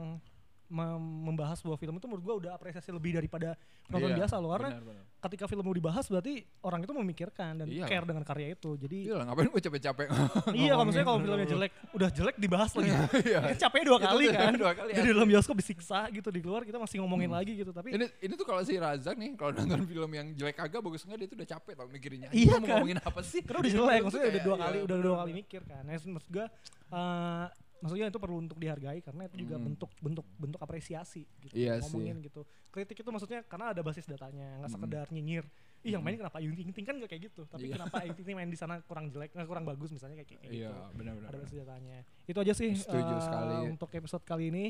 membahas 0.68 1.56
sebuah 1.56 1.74
film 1.74 1.96
itu 1.96 2.04
menurut 2.04 2.22
gua 2.22 2.36
udah 2.36 2.50
apresiasi 2.52 2.88
lebih 2.88 3.12
daripada 3.12 3.56
penonton 3.82 4.10
Iya, 4.10 4.18
biasa 4.20 4.34
loh. 4.36 4.52
Karena 4.52 4.70
benar, 4.70 4.84
benar. 4.84 5.04
ketika 5.18 5.44
film 5.44 5.62
mau 5.62 5.72
dibahas 5.72 6.04
berarti 6.04 6.34
orang 6.60 6.80
itu 6.82 6.92
memikirkan 6.92 7.52
dan 7.56 7.66
Iya. 7.66 7.84
care 7.84 8.04
dengan 8.04 8.20
karya 8.22 8.52
itu. 8.52 8.70
Jadi 8.76 8.98
Iya 9.06 9.24
ngapain 9.24 9.48
gua 9.48 9.60
capek-capek 9.60 10.06
iya 10.60 10.72
kalau 10.72 10.84
misalnya 10.84 11.06
kalau 11.06 11.20
filmnya 11.20 11.48
jelek, 11.48 11.72
udah 11.90 12.08
jelek 12.10 12.36
dibahas 12.36 12.70
lagi. 12.72 12.90
Iya. 13.24 13.40
Kan 13.42 13.56
capeknya 13.58 13.86
dua 13.86 13.98
Itu 13.98 14.06
kali 14.06 14.24
kan. 14.28 14.52
dua 14.54 14.72
kali, 14.72 14.90
Jadi 14.92 15.00
asli. 15.02 15.16
dalam 15.16 15.28
bioskop 15.28 15.56
disiksa 15.56 15.98
gitu 16.08 16.28
di 16.28 16.40
luar 16.40 16.62
kita 16.62 16.76
masih 16.76 16.96
ngomongin 17.00 17.28
Hmm. 17.28 17.38
lagi 17.40 17.52
gitu. 17.54 17.70
Tapi 17.70 17.88
Ini 17.90 18.06
ini 18.20 18.32
tuh 18.32 18.44
kalau 18.44 18.60
si 18.60 18.76
Razak 18.76 19.14
nih 19.14 19.34
kalau 19.34 19.50
nonton 19.52 19.82
film 19.84 20.10
yang 20.10 20.26
jelek 20.32 20.56
agak 20.58 20.78
bagus 20.78 21.02
enggak 21.02 21.18
dia 21.18 21.28
tuh 21.28 21.36
udah 21.36 21.48
capek 21.50 21.72
tau 21.74 21.86
mikirinnya. 21.86 22.28
Iya 22.30 22.44
Gua 22.46 22.58
mau 22.58 22.66
kan? 22.66 22.74
ngomongin 22.76 22.98
apa 23.00 23.20
sih? 23.22 23.40
karena 23.40 23.58
udah 23.58 23.72
jelek 23.72 24.00
maksudnya 24.00 24.28
udah 24.28 24.42
dua 24.42 24.54
iya, 24.54 24.62
kali 24.62 24.78
udah 24.80 24.96
dua 24.98 25.16
kali 25.18 25.32
mikir 25.34 25.60
kan 25.62 25.80
nah 25.80 25.94
maksud 25.94 26.28
gue 26.28 26.46
eh, 26.90 27.46
maksudnya 27.78 28.06
itu 28.06 28.18
perlu 28.18 28.36
untuk 28.38 28.56
dihargai 28.56 28.98
karena 28.98 29.24
itu 29.24 29.36
juga 29.38 29.54
Hmm. 29.54 29.66
bentuk 29.66 29.90
bentuk 29.98 30.26
bentuk 30.34 30.58
apresiasi 30.58 31.22
gitu 31.38 31.52
Iya 31.52 31.78
ngomongin 31.80 32.18
gitu 32.20 32.42
kritik 32.68 32.96
itu 32.96 33.08
maksudnya 33.08 33.40
karena 33.42 33.70
ada 33.70 33.80
basis 33.80 34.04
datanya 34.04 34.58
nggak 34.58 34.66
Hmm. 34.66 34.76
sekedar 34.76 35.06
nyinyir 35.08 35.44
ih 35.80 35.94
yang 35.94 36.02
Hmm. 36.02 36.10
main 36.10 36.18
kenapa 36.18 36.36
Ayu 36.38 36.50
Ting 36.52 36.70
Ting 36.70 36.82
kan 36.82 36.94
gak 36.96 37.06
kayak 37.08 37.22
gitu 37.26 37.42
tapi 37.44 37.66
Iya. 37.66 37.78
kenapa 37.78 38.02
Ayu 38.02 38.12
Ting 38.12 38.24
Ting 38.24 38.34
main 38.34 38.46
di 38.46 38.58
sana 38.58 38.82
kurang 38.82 39.08
jelek 39.08 39.30
nggak 39.30 39.46
kurang 39.46 39.62
bagus 39.62 39.88
misalnya 39.88 40.18
kayak, 40.18 40.28
kayak 40.36 40.42
Iya, 40.48 40.68
gitu 40.68 40.98
benar-benar. 40.98 41.28
ada 41.28 41.38
basis 41.38 41.56
datanya 41.56 41.98
itu 42.24 42.38
aja 42.38 42.52
sih 42.52 42.70
Setuju 42.74 43.14
eh, 43.14 43.22
sekali. 43.22 43.54
untuk 43.68 43.88
episode 43.88 44.24
kali 44.24 44.44
ini 44.48 44.64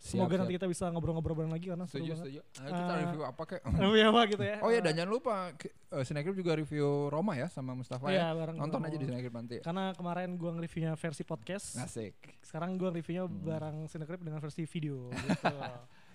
Semoga 0.00 0.32
Siap, 0.32 0.40
nanti 0.40 0.54
kita 0.56 0.64
bisa 0.64 0.88
ngobrol-ngobrol 0.88 1.36
bareng 1.36 1.52
lagi 1.52 1.68
karena 1.68 1.84
seru 1.84 2.00
Setuju, 2.00 2.08
banget. 2.10 2.24
setuju. 2.24 2.40
Nah, 2.40 2.68
kita 2.72 2.80
Eh, 2.90 2.98
review 2.98 3.22
apa 3.22 3.42
kek? 3.44 3.60
Review 3.68 4.04
apa 4.10 4.20
gitu 4.26 4.42
ya. 4.42 4.56
Oh 4.58 4.70
iya, 4.70 4.80
dan 4.80 4.92
jangan 4.96 5.10
lupa 5.12 5.34
ke- 5.52 5.68
eh, 5.70 6.02
Cinecrip 6.02 6.34
juga 6.34 6.52
review 6.54 6.88
Roma 7.06 7.32
ya 7.34 7.46
sama 7.46 7.72
Mustafa 7.74 8.08
Iya, 8.08 8.16
ya. 8.18 8.28
bareng 8.32 8.56
Nonton 8.56 8.74
sama 8.74 8.88
aja 8.88 8.96
di 8.96 8.98
Roma. 8.98 9.08
Cinecrip 9.12 9.34
nanti. 9.34 9.56
Karena 9.60 9.84
kemarin 9.92 10.28
gua 10.34 10.50
nge-reviewnya 10.52 10.92
versi 10.96 11.22
podcast. 11.22 11.66
Asik. 11.76 12.16
Sekarang 12.40 12.74
gua 12.74 12.88
reviewnya 12.90 13.24
Hmm. 13.24 13.44
bareng 13.44 13.76
Cinecrip 13.86 14.20
dengan 14.20 14.40
versi 14.40 14.64
video 14.64 15.12
gitu. 15.20 15.52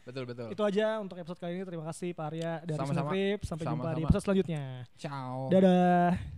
Betul, 0.01 0.23
betul. 0.25 0.47
Itu 0.49 0.61
aja 0.61 0.97
untuk 0.97 1.15
episode 1.15 1.37
kali 1.37 1.53
ini. 1.55 1.63
Terima 1.63 1.85
kasih 1.85 2.09
Pak 2.11 2.25
Arya 2.25 2.51
dari. 2.61 2.81
Cinecrip. 2.81 3.39
Sampai 3.43 3.65
jumpa 3.65 3.89
di 3.91 4.01
episode 4.01 4.23
selanjutnya. 4.23 4.63
Ciao. 4.97 5.45
Dadah. 5.47 6.34